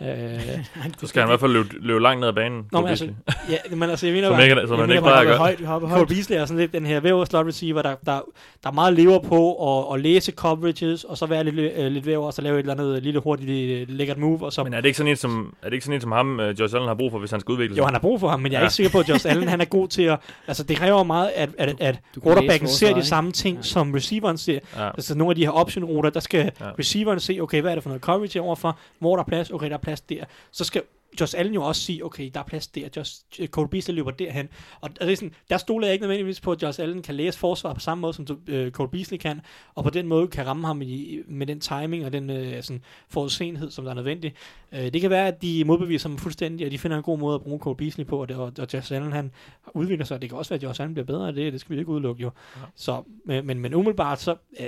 Øh, 0.02 0.08
Så 1.00 1.06
skal 1.06 1.20
han 1.22 1.28
i 1.28 1.30
hvert 1.30 1.40
fald 1.40 1.52
løbe, 1.52 1.68
løbe 1.80 2.00
langt 2.00 2.20
ned 2.20 2.28
ad 2.28 2.32
banen. 2.32 2.66
Nå, 2.72 2.80
men 2.80 2.88
altså, 2.88 3.08
ja, 3.50 3.56
men 3.76 3.90
altså, 3.90 4.06
jeg 4.06 4.14
mener 4.14 4.28
Som 4.28 4.36
bare, 4.36 4.44
ikke- 4.44 4.60
som 4.66 4.70
jeg 4.78 4.82
han 4.86 4.90
ikke 4.90 5.02
bare, 5.02 5.14
Hoppe 5.14 5.28
gøre. 5.28 5.38
højt, 5.38 5.60
hoppe 5.60 5.86
Cole 5.86 5.96
højt. 5.96 6.08
Beasley 6.08 6.36
er 6.36 6.44
sådan 6.44 6.58
lidt 6.58 6.72
den 6.72 6.86
her 6.86 7.00
væver 7.00 7.24
slot 7.24 7.46
receiver, 7.46 7.82
der, 7.82 7.94
der, 8.06 8.20
der 8.64 8.70
meget 8.72 8.92
lever 8.94 9.18
på 9.18 9.54
at, 9.90 9.94
at 9.94 10.00
læse 10.02 10.32
coverages, 10.32 11.04
og 11.04 11.18
så 11.18 11.26
være 11.26 11.44
lidt, 11.44 11.54
øh, 11.76 11.86
lidt 11.92 12.06
væver, 12.06 12.26
og 12.26 12.32
så 12.32 12.42
lave 12.42 12.54
et 12.54 12.60
eller 12.60 12.72
andet 12.74 13.02
lille 13.02 13.20
hurtigt 13.20 13.50
øh, 13.50 13.96
lækkert 13.96 14.18
move, 14.18 14.44
og 14.44 14.52
så 14.52 14.64
Men 14.64 14.74
er 14.74 14.80
det 14.80 14.86
ikke 14.88 14.96
sådan 14.96 15.10
en, 15.10 15.16
som, 15.16 15.54
er 15.62 15.66
det 15.66 15.72
ikke 15.72 15.84
sådan 15.84 15.94
en, 15.94 16.00
som 16.00 16.12
ham, 16.12 16.38
uh, 16.40 16.60
Josh 16.60 16.74
Allen 16.74 16.88
har 16.88 16.94
brug 16.94 17.10
for, 17.10 17.18
hvis 17.18 17.30
han 17.30 17.40
skal 17.40 17.52
udvikle 17.52 17.74
sig? 17.74 17.78
Jo, 17.80 17.84
han 17.84 17.94
har 17.94 18.00
brug 18.00 18.20
for 18.20 18.28
ham, 18.28 18.40
men 18.40 18.52
jeg 18.52 18.56
er 18.58 18.60
Ja. 18.60 18.66
ikke 18.66 18.74
sikker 18.74 18.92
på, 18.92 18.98
at 18.98 19.08
Josh 19.08 19.30
Allen 19.30 19.48
han 19.48 19.60
er 19.60 19.64
god 19.64 19.88
til 19.88 20.02
at... 20.02 20.18
Altså, 20.48 20.62
det 20.64 20.76
kræver 20.76 21.02
meget, 21.02 21.30
at, 21.34 21.48
at, 21.58 21.74
at 21.80 21.98
Du 22.14 22.20
quarterbacken 22.20 22.68
ser 22.68 22.86
de 22.86 22.92
ikke? 22.96 23.06
samme 23.08 23.32
ting, 23.32 23.56
Ja. 23.56 23.62
som 23.62 23.92
receiveren 23.92 24.38
ser. 24.38 24.58
Ja. 24.76 24.86
Altså, 24.88 25.14
nogle 25.18 25.30
af 25.30 25.34
de 25.36 25.44
her 25.44 25.50
option-ruter, 25.50 26.10
der 26.10 26.20
skal 26.20 26.52
Ja. 26.60 26.64
receiveren 26.78 27.20
se, 27.20 27.38
okay, 27.42 27.60
hvad 27.60 27.70
er 27.70 27.74
det 27.74 27.82
for 27.82 27.90
noget 27.90 28.02
coverage 28.02 28.40
overfor? 28.40 28.78
Hvor 28.98 29.12
er 29.12 29.16
der 29.16 29.24
plads? 29.24 29.50
Okay, 29.50 29.66
der 29.68 29.74
er 29.74 29.78
plads 29.78 29.89
der. 29.96 30.24
Så 30.50 30.64
skal 30.64 30.82
Josh 31.20 31.38
Allen 31.38 31.54
jo 31.54 31.62
også 31.62 31.82
sige, 31.82 32.04
okay, 32.04 32.30
der 32.34 32.40
er 32.40 32.44
plads 32.44 32.66
der, 32.66 32.88
Josh, 32.96 33.20
Cole 33.46 33.68
Beasley 33.68 33.94
løber 33.94 34.10
derhen. 34.10 34.48
Og 34.80 34.90
det 35.00 35.10
er 35.10 35.14
sådan, 35.14 35.34
der 35.50 35.56
stoler 35.56 35.86
jeg 35.86 35.92
ikke 35.92 36.02
nødvendigvis 36.02 36.40
på, 36.40 36.52
at 36.52 36.62
Josh 36.62 36.80
Allen 36.80 37.02
kan 37.02 37.14
læse 37.14 37.38
forsvar 37.38 37.74
på 37.74 37.80
samme 37.80 38.02
måde, 38.02 38.12
som 38.12 38.26
uh, 38.30 38.70
Cole 38.70 38.90
Beasley 38.90 39.18
kan, 39.18 39.40
og 39.74 39.84
på 39.84 39.90
den 39.90 40.06
måde 40.06 40.28
kan 40.28 40.46
ramme 40.46 40.66
ham 40.66 40.82
i, 40.82 41.18
med 41.28 41.46
den 41.46 41.60
timing 41.60 42.04
og 42.04 42.12
den 42.12 42.30
uh, 42.30 42.36
sådan, 42.62 42.82
forudsenhed, 43.08 43.70
som 43.70 43.84
der 43.84 43.90
er 43.90 43.94
nødvendig. 43.94 44.34
Uh, 44.72 44.78
det 44.78 45.00
kan 45.00 45.10
være, 45.10 45.28
at 45.28 45.42
de 45.42 45.64
modbeviser 45.64 46.08
ham 46.08 46.18
fuldstændig, 46.18 46.66
og 46.66 46.70
de 46.70 46.78
finder 46.78 46.96
en 46.96 47.02
god 47.02 47.18
måde 47.18 47.34
at 47.34 47.42
bruge 47.42 47.58
Cole 47.58 47.76
Beasley 47.76 48.06
på, 48.06 48.20
og, 48.20 48.28
det, 48.28 48.36
og, 48.36 48.52
og 48.58 48.66
Josh 48.74 48.92
Allen 48.92 49.12
han 49.12 49.30
udvikler 49.74 50.04
sig. 50.04 50.22
Det 50.22 50.30
kan 50.30 50.38
også 50.38 50.48
være, 50.48 50.58
at 50.58 50.62
Josh 50.62 50.80
Allen 50.80 50.94
bliver 50.94 51.06
bedre 51.06 51.28
af 51.28 51.34
det, 51.34 51.52
det 51.52 51.60
skal 51.60 51.74
vi 51.74 51.78
ikke 51.80 51.90
udelukke 51.90 52.22
jo. 52.22 52.30
Ja. 52.56 52.60
Så, 52.76 53.02
men, 53.24 53.46
men, 53.46 53.60
men 53.60 53.74
umiddelbart, 53.74 54.20
så, 54.20 54.36
uh, 54.60 54.66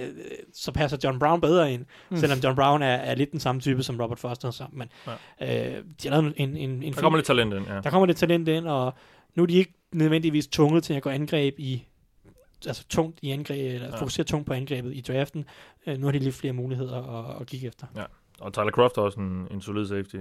så 0.55 0.73
passer 0.73 0.99
John 1.05 1.19
Brown 1.19 1.41
bedre 1.41 1.73
ind, 1.73 1.85
mm. 2.11 2.17
selvom 2.17 2.39
John 2.39 2.57
Brown 2.57 2.83
er, 2.83 2.87
er 2.87 3.15
lidt 3.15 3.33
den 3.33 3.41
samme 3.41 3.61
type 3.61 3.83
som 3.83 4.01
Robert 4.01 4.19
Foster. 4.19 4.51
Så, 4.51 4.65
men 4.73 4.89
ja. 5.41 5.79
uh, 5.79 5.85
de 6.03 6.09
har 6.09 6.11
lavet 6.11 6.32
en, 6.37 6.57
en, 6.57 6.83
en 6.83 6.93
der 6.93 7.01
kommer 7.01 7.17
lidt 7.17 7.27
talent 7.27 7.55
ind, 7.55 7.67
ja. 7.67 7.81
Der 7.81 7.91
kommer 7.91 8.07
lidt 8.07 8.19
talent 8.19 8.49
ind, 8.49 8.67
og 8.67 8.95
nu 9.35 9.43
er 9.43 9.47
de 9.47 9.55
ikke 9.55 9.75
nødvendigvis 9.93 10.47
tvunget 10.47 10.85
til 10.85 10.95
at 10.95 11.03
gå 11.03 11.11
angreb 11.11 11.55
i 11.59 11.85
altså 12.67 12.85
tungt 12.89 13.19
i 13.23 13.31
angreb, 13.31 13.75
eller 13.75 13.89
ja. 13.89 13.97
fokusere 13.97 14.25
tungt 14.25 14.47
på 14.47 14.53
angrebet 14.53 14.97
i 14.97 15.01
draften. 15.01 15.45
Uh, 15.87 15.95
nu 15.95 16.07
har 16.07 16.13
de 16.13 16.19
lidt 16.19 16.35
flere 16.35 16.53
muligheder 16.53 17.19
at, 17.19 17.41
at 17.41 17.47
kigge 17.47 17.67
efter. 17.67 17.87
Ja. 17.97 18.05
Og 18.43 18.53
Tyler 18.53 18.71
Croft 18.71 18.97
er 18.97 19.03
også 19.03 19.21
en, 19.21 19.49
en 19.51 19.61
solid 19.61 19.87
safety. 19.87 20.17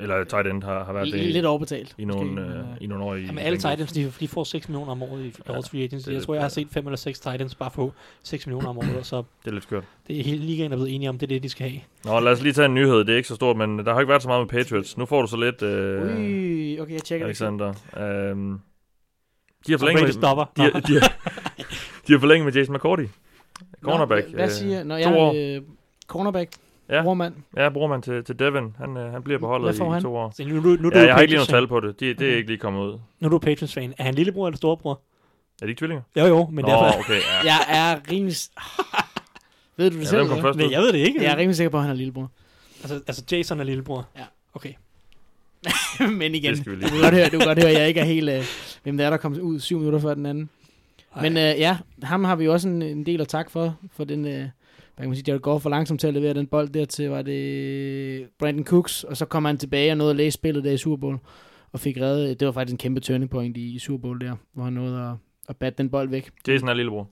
Eller 0.00 0.24
tight 0.24 0.46
end 0.46 0.62
har, 0.62 0.84
har 0.84 0.92
været 0.92 1.12
det. 1.12 1.20
Lidt 1.20 1.46
overbetalt. 1.46 1.94
I 1.98 2.04
nogle, 2.04 2.40
øh, 2.40 2.64
i 2.80 2.86
nogle 2.86 3.04
år. 3.04 3.14
I 3.14 3.20
Jamen 3.20 3.38
alle 3.38 3.58
tight 3.58 3.80
ends, 3.80 3.92
de, 3.92 4.12
de 4.20 4.28
får 4.28 4.44
6 4.44 4.68
millioner 4.68 4.92
om 4.92 5.02
året 5.02 5.24
i 5.24 5.34
ja, 5.48 5.52
årets 5.52 5.70
free 5.70 5.82
agency. 5.82 6.08
Jeg 6.08 6.22
tror, 6.22 6.34
jeg 6.34 6.42
har 6.42 6.48
set 6.48 6.68
5 6.70 6.86
eller 6.86 6.96
6 6.96 7.20
tight 7.20 7.42
ends 7.42 7.54
bare 7.54 7.70
få 7.70 7.92
6 8.22 8.46
millioner 8.46 8.68
om 8.68 8.78
året. 8.78 9.06
Så 9.06 9.16
det 9.16 9.50
er 9.50 9.52
lidt 9.52 9.64
skørt. 9.64 9.84
Det 10.08 10.20
er 10.20 10.24
hele 10.24 10.44
ligaen, 10.44 10.70
der 10.70 10.76
er 10.76 10.78
blevet 10.78 10.94
enige 10.94 11.08
om, 11.08 11.18
det 11.18 11.26
er 11.26 11.28
det, 11.28 11.42
de 11.42 11.48
skal 11.48 11.70
have. 11.70 11.80
Nå, 12.04 12.20
lad 12.20 12.32
os 12.32 12.42
lige 12.42 12.52
tage 12.52 12.66
en 12.66 12.74
nyhed. 12.74 12.98
Det 12.98 13.08
er 13.08 13.16
ikke 13.16 13.28
så 13.28 13.34
stort, 13.34 13.56
men 13.56 13.78
der 13.78 13.92
har 13.92 14.00
ikke 14.00 14.10
været 14.10 14.22
så 14.22 14.28
meget 14.28 14.40
med 14.40 14.48
Patriots. 14.48 14.96
Nu 14.96 15.06
får 15.06 15.20
du 15.22 15.26
så 15.28 15.36
lidt... 15.36 15.62
Øh, 15.62 16.16
Ui, 16.18 16.80
okay, 16.80 16.92
jeg 16.92 17.02
tjekker 17.02 17.26
Alexander. 17.26 17.72
det. 17.94 18.30
Øhm, 18.30 18.58
de 19.66 19.72
har 19.72 19.78
forlænget 19.78 20.04
med, 20.04 20.12
stopper. 20.12 20.44
De, 20.56 20.62
de, 20.62 20.80
de, 20.80 21.00
de 22.06 22.12
har 22.12 22.18
forlænget 22.18 22.44
med 22.44 22.52
Jason 22.52 22.74
McCourty. 22.74 23.04
Cornerback. 23.82 24.26
Nå, 24.28 24.34
hvad 24.34 24.50
siger... 24.50 24.84
Når 24.84 24.96
jeg, 24.96 25.32
øh, 25.36 25.62
cornerback. 26.06 26.50
Ja, 26.88 27.02
brormand. 27.02 27.34
Ja, 27.56 27.68
brormand 27.68 28.02
til, 28.02 28.24
til 28.24 28.38
Devin. 28.38 28.76
Han, 28.78 28.96
øh, 28.96 29.12
han 29.12 29.22
bliver 29.22 29.38
på 29.38 29.46
holdet 29.46 29.78
i 29.78 29.82
han? 29.82 30.02
to 30.02 30.16
år. 30.16 30.32
Så 30.36 30.44
nu, 30.44 30.60
nu, 30.60 30.76
nu 30.76 30.90
ja, 30.94 31.00
jeg 31.00 31.14
har 31.14 31.20
ikke 31.20 31.32
lige 31.32 31.36
noget 31.36 31.48
tal 31.48 31.66
på 31.66 31.80
det. 31.80 32.00
Det, 32.00 32.18
det 32.18 32.32
er 32.32 32.36
ikke 32.36 32.48
lige 32.48 32.58
kommet 32.58 32.80
ud. 32.80 32.98
Nu 33.20 33.26
er 33.26 33.28
du 33.28 33.38
Patriots-fan. 33.38 33.94
Er 33.98 34.04
han 34.04 34.14
lillebror 34.14 34.46
eller 34.46 34.56
storebror? 34.56 35.00
Er 35.62 35.66
de 35.66 35.70
ikke 35.70 35.80
tvillinger? 35.80 36.02
Jo, 36.16 36.26
jo, 36.26 36.48
men 36.52 36.64
Nå, 36.64 36.70
derfor... 36.70 36.98
okay, 36.98 37.14
ja. 37.14 37.44
Jeg 37.52 37.58
er 37.68 38.10
rimelig... 38.10 38.36
ved 39.76 39.90
du 39.90 39.96
det 39.96 40.02
ja, 40.02 40.08
selv? 40.08 40.28
Hvem 40.28 40.56
Nej, 40.56 40.70
jeg 40.70 40.80
ved 40.80 40.92
det 40.92 40.98
ikke. 40.98 41.22
Jeg 41.22 41.32
er 41.32 41.36
rimelig 41.36 41.56
sikker 41.56 41.70
på, 41.70 41.76
at 41.76 41.82
han 41.82 41.90
er 41.90 41.96
lillebror. 41.96 42.30
Altså, 42.82 42.94
altså 42.94 43.24
Jason 43.32 43.60
er 43.60 43.64
lillebror? 43.64 44.08
Ja. 44.18 44.24
Okay. 44.54 44.72
men 46.20 46.34
igen, 46.34 46.54
Det 46.56 46.66
du 46.66 46.88
kan 46.88 47.00
godt 47.00 47.14
høre, 47.14 47.24
du 47.24 47.38
kan 47.38 47.46
godt 47.46 47.62
høre, 47.62 47.70
at 47.70 47.78
jeg 47.78 47.88
ikke 47.88 48.00
er 48.00 48.04
helt... 48.04 48.30
Øh, 48.30 48.44
hvem 48.82 48.96
der 48.96 49.06
er, 49.06 49.10
der 49.10 49.16
kom 49.16 49.38
ud 49.40 49.60
syv 49.60 49.78
minutter 49.78 49.98
før 49.98 50.14
den 50.14 50.26
anden. 50.26 50.50
Ej. 51.16 51.22
Men 51.22 51.36
øh, 51.36 51.42
ja, 51.42 51.76
ham 52.02 52.24
har 52.24 52.36
vi 52.36 52.48
også 52.48 52.68
en, 52.68 52.82
en 52.82 53.06
del 53.06 53.20
at 53.20 53.28
tak 53.28 53.50
for, 53.50 53.76
for 53.96 54.04
den... 54.04 54.26
Øh, 54.26 54.48
hvad 54.96 55.04
kan 55.04 55.08
man 55.08 55.16
sige, 55.16 55.24
Jared 55.28 55.40
Goff 55.40 55.62
for 55.62 55.70
langsomt 55.70 56.00
til 56.00 56.06
at 56.08 56.14
levere 56.14 56.34
den 56.34 56.46
bold 56.46 56.68
der 56.68 56.84
til, 56.84 57.10
var 57.10 57.22
det 57.22 58.28
Brandon 58.38 58.64
Cooks, 58.64 59.04
og 59.04 59.16
så 59.16 59.24
kom 59.26 59.44
han 59.44 59.58
tilbage 59.58 59.92
og 59.92 59.96
nåede 59.98 60.10
at 60.10 60.16
læse 60.16 60.34
spillet 60.34 60.64
der 60.64 60.72
i 60.72 60.76
Super 60.76 60.96
Bowl, 60.96 61.18
og 61.72 61.80
fik 61.80 61.96
reddet, 62.00 62.40
det 62.40 62.46
var 62.46 62.52
faktisk 62.52 62.72
en 62.74 62.78
kæmpe 62.78 63.00
turning 63.00 63.30
point 63.30 63.56
i, 63.56 63.74
i 63.74 63.78
Super 63.78 64.02
Bowl 64.02 64.20
der, 64.20 64.36
hvor 64.52 64.64
han 64.64 64.72
nåede 64.72 65.00
at, 65.10 65.14
at 65.48 65.56
batte 65.56 65.78
den 65.78 65.90
bold 65.90 66.08
væk. 66.08 66.30
Jason 66.48 66.68
er 66.68 66.74
lillebror. 66.74 67.08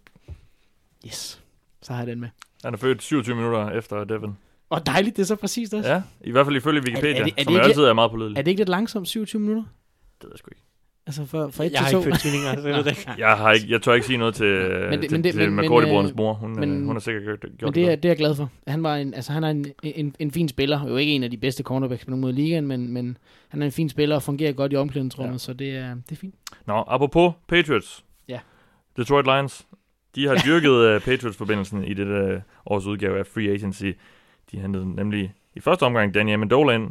Yes, 1.06 1.42
så 1.82 1.92
har 1.92 2.00
jeg 2.00 2.06
den 2.06 2.20
med. 2.20 2.28
Han 2.64 2.74
er 2.74 2.78
født 2.78 3.02
27 3.02 3.36
minutter 3.36 3.70
efter 3.70 4.04
Devin. 4.04 4.30
Og 4.70 4.86
dejligt, 4.86 5.16
det 5.16 5.22
er 5.22 5.26
så 5.26 5.36
præcist 5.36 5.74
også. 5.74 5.90
Ja, 5.90 6.02
i 6.20 6.30
hvert 6.30 6.46
fald 6.46 6.56
ifølge 6.56 6.80
Wikipedia, 6.86 7.10
Er- 7.16 7.20
er 7.20 7.24
det- 7.24 7.34
er 7.36 7.42
som 7.42 7.52
det 7.52 7.58
jo 7.58 7.64
ikke- 7.64 7.68
altid 7.68 7.82
er 7.82 7.92
meget 7.92 8.10
pålidelig. 8.10 8.38
Er 8.38 8.42
det 8.42 8.50
ikke 8.50 8.60
lidt 8.60 8.68
langsomt, 8.68 9.08
27 9.08 9.40
minutter? 9.40 9.62
Det 10.20 10.24
ved 10.24 10.30
jeg 10.32 10.38
sgu 10.38 10.48
ikke. 10.50 10.62
Altså 11.06 11.24
for, 11.26 11.48
for 11.48 11.64
et 11.64 11.72
Jeg 11.72 11.78
til 11.78 11.96
ikke 11.96 12.04
to? 12.06 12.10
født 12.10 12.20
tvillinger, 12.20 12.60
så 12.60 12.68
jeg 12.68 12.76
ved 12.76 12.84
det 12.84 12.90
ikke. 12.90 13.10
Jeg, 13.26 13.36
har 13.36 13.52
ikke, 13.52 13.66
jeg 13.70 13.82
tør 13.82 13.92
ikke 13.94 14.06
sige 14.06 14.16
noget 14.16 14.34
til, 14.34 14.46
men 14.46 15.00
det- 15.00 15.08
til, 15.08 15.12
men 15.18 15.24
det- 15.24 15.34
til 15.34 15.50
McCourty-brorens 15.50 16.10
øh, 16.10 16.16
mor. 16.16 16.32
Hun, 16.34 16.50
men- 16.60 16.70
men, 16.72 16.84
hun 16.86 16.94
har 16.96 17.00
sikkert 17.00 17.24
gjort, 17.24 17.40
gjort 17.40 17.62
Men 17.62 17.74
det 17.74 17.92
er, 17.92 17.96
det 17.96 18.04
er 18.04 18.08
jeg 18.08 18.16
glad 18.16 18.34
for. 18.34 18.50
Han, 18.66 18.82
var 18.82 18.96
en, 18.96 19.14
altså, 19.14 19.32
han 19.32 19.44
er 19.44 19.48
en, 19.48 19.66
en, 19.82 20.14
en 20.18 20.30
fin 20.30 20.48
spiller. 20.48 20.88
Jo 20.88 20.96
ikke 20.96 21.12
en 21.12 21.22
af 21.22 21.30
de 21.30 21.36
bedste 21.36 21.62
cornerbacks 21.62 22.04
på 22.04 22.10
nogen 22.10 22.20
måde 22.20 22.32
i 22.32 22.36
ligaen, 22.36 22.66
men, 22.66 22.92
men 22.92 23.18
han 23.48 23.62
er 23.62 23.66
en 23.66 23.72
fin 23.72 23.88
spiller 23.88 24.16
og 24.16 24.22
fungerer 24.22 24.52
godt 24.52 24.72
i 24.72 24.76
omklædningsrummet, 24.76 25.32
ja. 25.32 25.38
så 25.38 25.52
det 25.52 25.76
er, 25.76 25.94
det 25.94 26.12
er 26.12 26.16
fint. 26.16 26.34
Nå, 26.66 26.84
apropos 26.86 27.32
Patriots. 27.48 28.04
Ja. 28.28 28.38
Detroit 28.96 29.26
Lions. 29.26 29.66
De 30.14 30.26
har 30.26 30.34
dyrket 30.46 30.94
uh, 30.96 31.02
Patriots-forbindelsen 31.02 31.84
i 31.84 31.94
det 31.94 32.34
uh, 32.34 32.40
års 32.66 32.86
udgave 32.86 33.18
af 33.18 33.26
Free 33.26 33.50
Agency. 33.50 33.90
De 34.52 34.58
hentede 34.58 34.94
nemlig 34.94 35.32
i 35.56 35.60
første 35.60 35.82
omgang 35.82 36.14
Danny 36.14 36.32
Amendola 36.32 36.72
ind, 36.74 36.90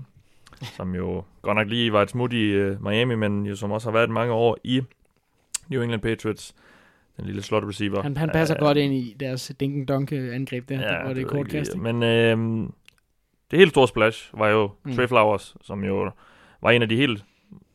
som 0.62 0.96
jo 0.96 1.24
godt 1.42 1.58
nok 1.58 1.68
lige 1.68 1.94
var 1.94 2.02
et 2.02 2.10
smut 2.10 2.34
i 2.34 2.62
uh, 2.62 2.84
Miami, 2.84 3.16
men 3.16 3.46
jo 3.46 3.56
som 3.56 3.72
også 3.72 3.90
har 3.90 3.98
været 3.98 4.10
mange 4.10 4.34
år 4.34 4.58
i 4.64 4.82
New 5.68 5.82
England 5.82 6.02
Patriots. 6.02 6.56
Den 7.18 7.26
lille 7.26 7.42
slot 7.42 7.64
receiver. 7.64 8.02
Han, 8.02 8.18
han 8.18 8.30
passer 8.34 8.56
Øh, 8.56 8.60
godt 8.60 8.78
ind 8.78 8.94
i 8.94 9.16
deres 9.20 9.52
dinken 9.60 9.86
donk 9.86 10.12
angreb 10.12 10.70
der, 10.70 10.80
ja, 10.80 11.04
hvor 11.04 11.14
det 11.14 11.24
er 11.24 11.28
kort 11.28 11.48
kast. 11.48 11.78
Men 11.78 12.04
øh, 12.04 12.68
det 13.52 13.60
helt 13.60 13.72
store 13.72 13.88
splash 13.88 14.40
var 14.40 14.48
jo 14.48 14.72
Mm. 14.84 14.94
Trey 14.94 15.08
Flowers, 15.08 15.56
som 15.62 15.84
jo 15.84 16.12
var 16.62 16.72
en 16.72 16.82
af 16.82 16.90
de 16.90 16.96
helt 16.96 17.26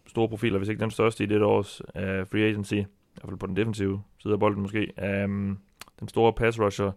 store 0.06 0.28
profiler, 0.28 0.58
hvis 0.58 0.68
ikke 0.68 0.80
den 0.80 0.90
største 0.90 1.24
i 1.24 1.26
det 1.26 1.42
års 1.42 1.80
uh, 1.80 2.00
free 2.02 2.44
agency. 2.44 2.74
I 2.74 2.84
hvert 3.14 3.28
fald 3.28 3.38
på 3.38 3.46
den 3.46 3.56
defensive 3.56 4.02
side 4.22 4.32
af 4.32 4.38
bolden 4.38 4.62
måske. 4.62 4.92
Um, 5.24 5.58
den 6.00 6.08
store 6.08 6.32
pass 6.32 6.60
rusher, 6.60 6.90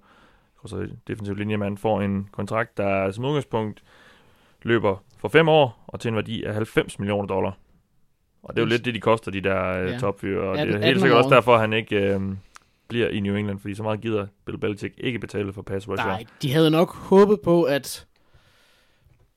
også 0.58 0.88
defensiv 1.08 1.36
linjemand, 1.36 1.78
får 1.78 2.02
en 2.02 2.30
kontrakt, 2.32 2.78
der 2.78 3.12
som 3.12 3.26
udgangspunkt 3.26 3.84
løber 4.64 5.04
for 5.20 5.28
fem 5.28 5.50
år, 5.50 5.84
og 5.88 6.00
til 6.00 6.10
en 6.10 6.16
værdi 6.16 6.44
af 6.44 6.54
90 6.54 7.00
millioner 7.00 7.28
dollar. 7.28 7.58
Og 8.44 8.56
det 8.56 8.62
er 8.62 8.66
jo 8.66 8.70
lidt 8.70 8.86
det, 8.86 8.94
de 8.94 9.00
koster, 9.00 9.32
de 9.32 9.42
der 9.42 9.56
Ja. 9.56 9.92
ja. 9.92 9.98
topfyre. 10.00 10.42
Og 10.42 10.60
18 10.60 10.68
det 10.68 10.74
er 10.74 10.78
18 10.78 10.84
helt 10.88 11.00
sikkert 11.02 11.18
også 11.18 11.30
derfor, 11.36 11.58
han 11.58 11.74
ikke 11.74 11.96
øh, 11.96 12.22
bliver 12.88 13.08
i 13.10 13.20
New 13.20 13.36
England, 13.36 13.60
fordi 13.60 13.76
så 13.76 13.84
meget 13.84 14.02
gider 14.02 14.28
Bill 14.46 14.58
Belichick 14.58 14.94
ikke 14.98 15.20
betale 15.20 15.54
for 15.54 15.62
pass 15.62 15.88
rusher. 15.88 16.08
Nej, 16.08 16.24
de 16.42 16.52
havde 16.54 16.72
nok 16.72 16.96
håbet 16.96 17.40
på, 17.44 17.64
at 17.64 18.06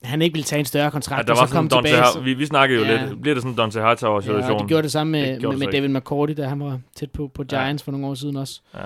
han 0.02 0.22
ikke 0.22 0.34
ville 0.34 0.44
tage 0.44 0.60
en 0.60 0.64
større 0.66 0.90
kontrakt, 0.90 1.18
Ja, 1.18 1.22
der 1.22 1.32
og 1.32 1.38
var 1.42 1.46
så 1.46 1.52
komme 1.54 1.70
tilbage. 1.70 1.96
Har- 1.96 2.20
vi, 2.20 2.34
vi 2.34 2.46
snakkede 2.46 2.80
jo 2.80 2.86
Ja. 2.86 2.92
ja. 2.92 3.06
lidt, 3.06 3.20
bliver 3.22 3.34
det 3.34 3.42
sådan 3.42 3.52
en 3.52 3.56
Dante 3.56 3.80
Hightower 3.80 4.12
Ja, 4.12 4.16
og 4.16 4.22
situation? 4.22 4.62
de 4.62 4.68
gjorde 4.68 4.82
det 4.82 4.92
samme 4.92 5.10
med, 5.10 5.20
med, 5.40 5.50
det 5.50 5.58
med 5.58 5.66
så 5.66 5.70
David 5.72 5.88
McCourty, 5.88 6.32
da 6.36 6.46
han 6.48 6.60
var 6.60 6.80
tæt 6.96 7.10
på, 7.10 7.28
på 7.28 7.44
Ja. 7.52 7.56
Giants 7.62 7.82
for 7.82 7.92
nogle 7.92 8.06
år 8.06 8.14
siden 8.14 8.36
også. 8.36 8.60
Ja. 8.74 8.80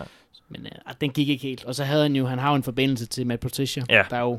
Men 0.49 0.67
øh, 0.67 0.95
den 1.01 1.11
gik 1.11 1.29
ikke 1.29 1.43
helt. 1.43 1.65
Og 1.65 1.75
så 1.75 1.85
havde 1.85 2.03
han 2.03 2.17
jo, 2.17 2.27
han 2.27 2.39
har 2.39 2.51
jo 2.51 2.57
en 2.57 2.63
forbindelse 2.63 3.07
til 3.07 3.27
Matt 3.27 3.41
Patricia, 3.43 3.85
Ja. 3.91 4.03
der 4.11 4.21
jo 4.21 4.39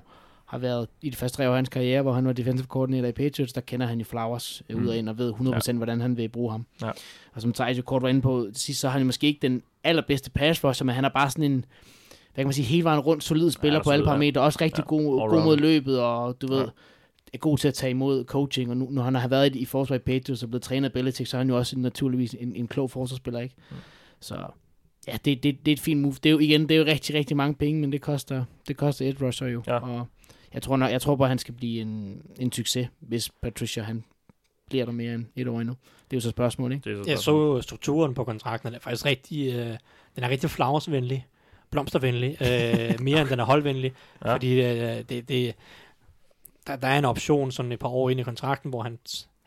har 0.55 0.59
været 0.59 0.87
i 1.01 1.09
de 1.09 1.15
første 1.15 1.37
tre 1.37 1.47
år 1.47 1.51
af 1.51 1.57
hans 1.57 1.69
karriere, 1.69 2.01
hvor 2.01 2.13
han 2.13 2.25
var 2.25 2.33
defensive 2.33 2.67
coordinator 2.67 3.07
i 3.07 3.11
Patriots, 3.11 3.53
der 3.53 3.61
kender 3.61 3.87
han 3.87 3.97
jo 3.99 4.05
Flowers 4.05 4.63
mm. 4.69 4.83
ud 4.83 4.87
af 4.87 4.97
ind 4.97 5.09
og 5.09 5.17
ved 5.17 5.33
100% 5.33 5.67
ja. 5.67 5.73
hvordan 5.73 6.01
han 6.01 6.17
vil 6.17 6.29
bruge 6.29 6.51
ham. 6.51 6.65
Ja. 6.81 6.91
Og 7.33 7.41
som 7.41 7.53
Thijs 7.53 7.77
jo 7.77 7.83
kort 7.83 8.01
var 8.01 8.09
inde 8.09 8.21
på, 8.21 8.47
sidst 8.53 8.79
så 8.79 8.89
har 8.89 8.97
han 8.97 9.05
måske 9.05 9.27
ikke 9.27 9.39
den 9.41 9.61
allerbedste 9.83 10.31
pass 10.31 10.63
rusher, 10.63 10.85
men 10.85 10.95
han 10.95 11.05
er 11.05 11.09
bare 11.09 11.29
sådan 11.29 11.51
en, 11.51 11.65
hvad 12.33 12.41
kan 12.43 12.47
man 12.47 12.53
sige, 12.53 12.65
hele 12.65 12.83
vejen 12.83 12.99
rundt 12.99 13.23
solid 13.23 13.51
spiller 13.51 13.79
Ja, 13.79 13.83
på 13.83 13.89
alle 13.91 14.03
ja. 14.03 14.09
parametre, 14.09 14.41
også 14.41 14.59
rigtig 14.61 14.81
Ja. 14.81 14.87
god, 14.87 15.29
god 15.29 15.43
mod 15.43 15.57
løbet, 15.57 15.99
og 15.99 16.41
du 16.41 16.47
ved, 16.47 16.59
Ja. 16.59 16.65
er 17.33 17.37
god 17.37 17.57
til 17.57 17.67
at 17.67 17.73
tage 17.73 17.91
imod 17.91 18.25
coaching, 18.25 18.69
og 18.69 18.77
nu, 18.77 18.87
når 18.91 19.01
han 19.03 19.15
har 19.15 19.27
været 19.27 19.55
i, 19.55 19.59
i 19.59 19.65
forsvar 19.65 19.95
i 19.95 19.99
Patriots 19.99 20.43
og 20.43 20.49
blevet 20.49 20.63
trænet 20.63 20.85
af 20.89 20.93
Belichick, 20.93 21.29
så 21.29 21.37
er 21.37 21.39
han 21.39 21.49
jo 21.49 21.57
også 21.57 21.79
naturligvis 21.79 22.35
en, 22.39 22.55
en 22.55 22.67
klog 22.67 22.91
forsvarsspiller, 22.91 23.39
ikke? 23.39 23.55
Mm. 23.71 23.75
Så 24.19 24.35
ja, 25.07 25.17
det, 25.25 25.43
det, 25.43 25.65
det 25.65 25.71
er 25.71 25.73
et 25.73 25.79
fint 25.79 26.01
move. 26.01 26.13
Det 26.23 26.29
er 26.29 26.31
jo 26.31 26.39
igen, 26.39 26.61
det 26.61 26.71
er 26.71 26.79
jo 26.79 26.85
rigtig, 26.85 27.15
rigtig 27.15 27.37
mange 27.37 27.55
penge, 27.55 27.81
men 27.81 27.91
det 27.91 28.01
koster, 28.01 28.45
det 28.67 28.77
koster 28.77 29.09
et 29.09 29.21
rusher 29.21 29.47
jo. 29.47 29.63
Ja. 29.67 29.77
Og 29.79 30.07
jeg 30.55 30.63
tror, 30.63 30.77
nok, 30.77 30.91
jeg 30.91 31.01
tror 31.01 31.15
bare, 31.15 31.25
at 31.25 31.29
han 31.29 31.37
skal 31.37 31.53
blive 31.53 31.81
en, 31.81 32.21
en 32.39 32.51
succes, 32.51 32.89
hvis 32.99 33.29
Patricia 33.41 33.83
han 33.83 34.03
bliver 34.69 34.85
der 34.85 34.91
mere 34.91 35.13
end 35.13 35.25
et 35.35 35.47
år 35.47 35.59
endnu. 35.59 35.75
Det 36.11 36.13
er 36.13 36.17
jo 36.17 36.21
så 36.21 36.27
et 36.27 36.33
spørgsmål, 36.33 36.71
ikke? 36.71 36.89
Det 36.89 36.99
er 36.99 37.03
så 37.03 37.09
Jeg 37.09 37.19
så 37.19 37.61
strukturen 37.61 38.13
på 38.13 38.23
kontrakten, 38.23 38.67
den 38.67 38.75
er 38.75 38.79
faktisk 38.79 39.05
rigtig, 39.05 39.53
øh, 39.53 39.77
den 40.15 40.23
er 40.23 40.29
rigtig 40.29 40.49
flowersvenlig, 40.49 41.27
blomstervenlig, 41.69 42.37
øh, 42.41 43.01
mere 43.05 43.21
end 43.21 43.29
den 43.29 43.39
er 43.39 43.43
holdvenlig, 43.43 43.93
ja. 44.25 44.33
Fordi 44.33 44.61
øh, 44.61 45.03
det, 45.09 45.29
det, 45.29 45.55
der, 46.67 46.75
der 46.75 46.87
er 46.87 46.97
en 46.97 47.05
option 47.05 47.51
sådan 47.51 47.71
et 47.71 47.79
par 47.79 47.89
år 47.89 48.09
ind 48.09 48.19
i 48.19 48.23
kontrakten, 48.23 48.69
hvor 48.69 48.81
han 48.81 48.99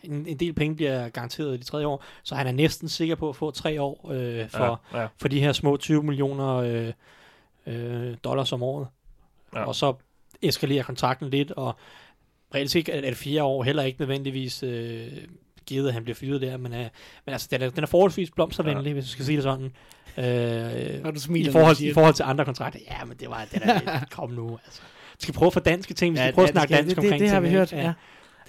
en, 0.02 0.26
en 0.26 0.36
del 0.36 0.52
penge 0.52 0.76
bliver 0.76 1.08
garanteret 1.08 1.54
i 1.54 1.56
de 1.56 1.64
tredje 1.64 1.86
år, 1.86 2.04
så 2.22 2.34
han 2.34 2.46
er 2.46 2.52
næsten 2.52 2.88
sikker 2.88 3.14
på 3.14 3.28
at 3.28 3.36
få 3.36 3.50
tre 3.50 3.82
år 3.82 4.10
øh, 4.12 4.48
for, 4.50 4.80
ja, 4.92 5.00
ja. 5.00 5.08
for 5.16 5.28
de 5.28 5.40
her 5.40 5.52
små 5.52 5.76
20 5.76 6.02
millioner 6.02 6.54
øh, 6.56 6.92
øh, 7.66 8.16
dollars 8.24 8.52
om 8.52 8.62
året. 8.62 8.86
Ja. 9.54 9.64
Og 9.64 9.74
så 9.74 9.94
eskalerer 10.42 10.82
kontrakten 10.82 11.30
lidt, 11.30 11.50
og 11.50 11.74
reelt 12.54 12.70
set 12.70 12.88
er 12.88 13.00
det 13.00 13.16
fire 13.16 13.42
år 13.44 13.62
heller 13.62 13.82
ikke 13.82 14.00
nødvendigvis 14.00 14.62
øh, 14.62 15.06
givet, 15.66 15.88
at 15.88 15.94
han 15.94 16.02
bliver 16.04 16.14
fyret 16.16 16.40
der, 16.40 16.56
men, 16.56 16.72
øh, 16.72 16.78
men 16.78 17.32
altså, 17.32 17.48
den 17.50 17.62
er, 17.62 17.70
den 17.70 17.82
er 17.82 17.86
forholdsvis 17.86 18.30
blomstervenlig, 18.30 18.86
ja. 18.86 18.92
hvis 18.92 19.04
jeg 19.04 19.08
skal 19.08 19.24
sige 19.24 19.36
det 19.36 19.42
sådan. 19.42 19.72
Øh, 20.18 21.00
Og 21.04 21.14
du 21.14 21.20
smiler, 21.20 21.48
i, 21.48 21.52
forhold, 21.52 21.76
du 21.76 21.82
I 21.82 21.86
det. 21.86 21.94
forhold 21.94 22.14
til 22.14 22.22
andre 22.22 22.44
kontrakter. 22.44 22.80
Ja, 22.90 23.04
men 23.04 23.16
det 23.16 23.28
var, 23.30 23.46
den 23.52 23.62
er 23.62 23.74
lidt, 24.00 24.10
kom 24.16 24.30
nu, 24.30 24.58
altså. 24.64 24.82
Vi 25.12 25.22
skal 25.22 25.34
prøve 25.34 25.46
at 25.46 25.52
få 25.52 25.60
danske 25.60 25.94
ting, 25.94 26.12
vi 26.12 26.16
skal 26.18 26.26
Ja, 26.26 26.34
prøve 26.34 26.44
at 26.48 26.48
ja, 26.48 26.52
snakke 26.52 26.68
det 26.74 26.76
dansk 26.84 26.96
det- 26.96 27.02
det- 27.02 27.10
omkring 27.10 27.20
det 27.22 27.30
har 27.30 27.40
vi 27.40 27.48
hørt, 27.50 27.72
ja. 27.72 27.78
Ja, 27.82 27.92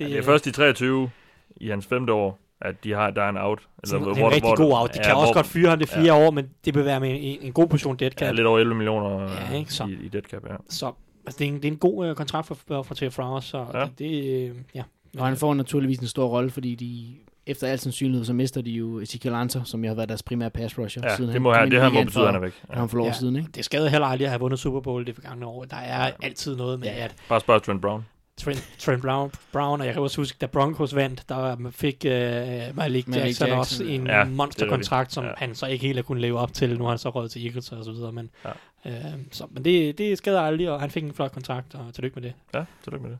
det 0.06 0.18
er 0.18 0.24
først 0.24 0.48
i 0.48 0.52
23 0.52 1.10
i 1.58 1.70
hans 1.70 1.86
femte 1.86 2.14
år, 2.14 2.40
at 2.62 2.84
de 2.84 2.92
har, 2.92 3.10
der 3.12 3.22
er 3.24 3.30
en 3.30 3.38
out. 3.38 3.60
Sådan, 3.84 4.08
det 4.08 4.18
er 4.22 4.26
en 4.26 4.32
rigtig 4.32 4.56
god 4.56 4.74
out. 4.74 4.94
De 4.94 5.00
kan 5.04 5.16
også 5.16 5.34
godt 5.34 5.46
fyre 5.48 5.70
ham 5.70 5.80
det 5.80 5.90
fire 5.90 6.14
år, 6.14 6.32
men 6.32 6.50
det 6.66 6.76
vil 6.76 6.86
være 6.86 7.00
med 7.00 7.10
en, 7.22 7.38
en 7.42 7.54
god 7.54 7.68
portion 7.68 7.96
dead 7.96 8.12
cap. 8.12 8.28
Ja, 8.28 8.32
lidt 8.32 8.48
over 8.48 8.60
11 8.60 8.76
millioner 8.76 9.22
Ja, 9.52 9.58
ikke? 9.58 9.74
Så. 9.74 9.84
i, 9.86 10.06
i 10.06 10.08
dead 10.08 10.22
cap, 10.24 10.42
ja. 10.50 10.56
Så 10.70 10.92
altså, 11.30 11.40
det, 11.40 11.46
er 11.46 11.50
en, 11.50 11.56
det 11.56 11.66
er 11.66 11.72
en 11.72 11.78
god 11.78 12.08
øh, 12.08 12.16
kontrakt 12.16 12.48
for, 12.48 12.58
for, 12.68 12.84
Trey 12.96 13.10
Flowers, 13.12 13.46
så 13.46 13.58
Ja. 13.74 13.80
ja. 13.80 13.86
det, 13.86 14.00
det, 14.00 14.50
øh, 14.50 14.56
ja, 14.76 14.84
Og 15.18 15.26
han 15.28 15.38
får 15.38 15.54
naturligvis 15.54 16.00
en 16.00 16.08
stor 16.08 16.28
rolle, 16.28 16.50
fordi 16.50 16.76
de 16.76 17.16
efter 17.46 17.68
al 17.68 17.80
sandsynlighed, 17.80 18.26
så 18.26 18.34
mister 18.34 18.62
de 18.62 18.72
jo 18.72 19.00
Ezekiel 19.00 19.34
Anter, 19.34 19.64
som 19.64 19.84
jo 19.84 19.88
har 19.90 19.96
været 19.96 20.10
deres 20.10 20.24
primære 20.24 20.50
pass 20.50 20.78
rusher. 20.80 21.02
Ja, 21.06 21.16
siden 21.16 21.28
det 21.28 21.34
han 21.34 21.42
må 21.42 21.54
ind 21.54 21.68
i 21.74 21.76
det 21.76 21.82
her 21.82 21.90
må 21.90 22.04
betyde, 22.04 22.24
at 22.24 22.28
han 22.28 22.36
er 22.36 22.40
væk. 22.40 22.54
Ja. 22.70 22.76
Han 22.76 22.90
for 22.90 23.00
år 23.02 23.06
Ja. 23.06 23.12
siden, 23.14 23.36
ikke? 23.36 23.50
Det 23.56 23.66
skader 23.66 23.90
heller 23.90 24.08
aldrig 24.08 24.26
at 24.26 24.32
have 24.32 24.40
vundet 24.40 24.60
Super 24.60 24.80
Bowl 24.80 25.06
det 25.06 25.16
forgangne 25.16 25.46
år. 25.46 25.64
Der 25.66 25.76
er 25.78 26.12
altid 26.24 26.56
noget 26.56 26.80
med, 26.80 26.88
Ja. 26.88 27.04
at 27.04 27.16
Bare 27.30 27.40
spørg 27.40 27.64
Trent 27.64 27.82
Brown. 27.82 28.06
Trent, 28.40 28.70
Trent 28.80 29.02
Brown, 29.02 29.32
Brown, 29.54 29.82
og 29.82 29.86
jeg 29.86 29.94
kan 29.94 30.04
også 30.04 30.22
huske, 30.22 30.38
da 30.42 30.46
Broncos 30.46 30.96
vandt, 30.96 31.30
der 31.30 31.70
fik 31.72 32.06
uh, 32.06 32.12
Malik 32.12 32.76
Malik 32.76 33.08
Jackson, 33.08 33.48
Jackson 33.48 33.52
også 33.52 33.84
en 33.84 34.08
ja. 34.08 34.24
monsterkontrakt, 34.24 35.14
som 35.14 35.26
ja. 35.26 35.32
han 35.38 35.56
så 35.56 35.68
ikke 35.68 35.86
helt 35.86 35.98
har 35.98 36.04
kunnet 36.04 36.22
leve 36.22 36.40
op 36.40 36.54
til. 36.54 36.78
Nu 36.78 36.84
har 36.84 36.90
han 36.90 36.98
så 36.98 37.10
råd 37.10 37.30
til 37.30 37.46
Eagles 37.46 37.72
og 37.72 37.86
så 37.86 37.92
videre, 37.92 38.12
men, 38.12 38.30
Ja. 38.46 38.52
uh, 38.86 39.20
så, 39.32 39.48
men 39.52 39.66
det, 39.66 39.98
det 39.98 40.18
skader 40.18 40.42
aldrig, 40.42 40.72
og 40.72 40.80
han 40.80 40.90
fik 40.90 41.04
en 41.04 41.14
flot 41.14 41.32
kontrakt, 41.32 41.76
og 41.76 41.94
tillykke 41.94 42.16
med 42.16 42.24
det. 42.24 42.34
Ja, 42.54 42.64
tillykke 42.84 43.04
med 43.04 43.12
det. 43.12 43.20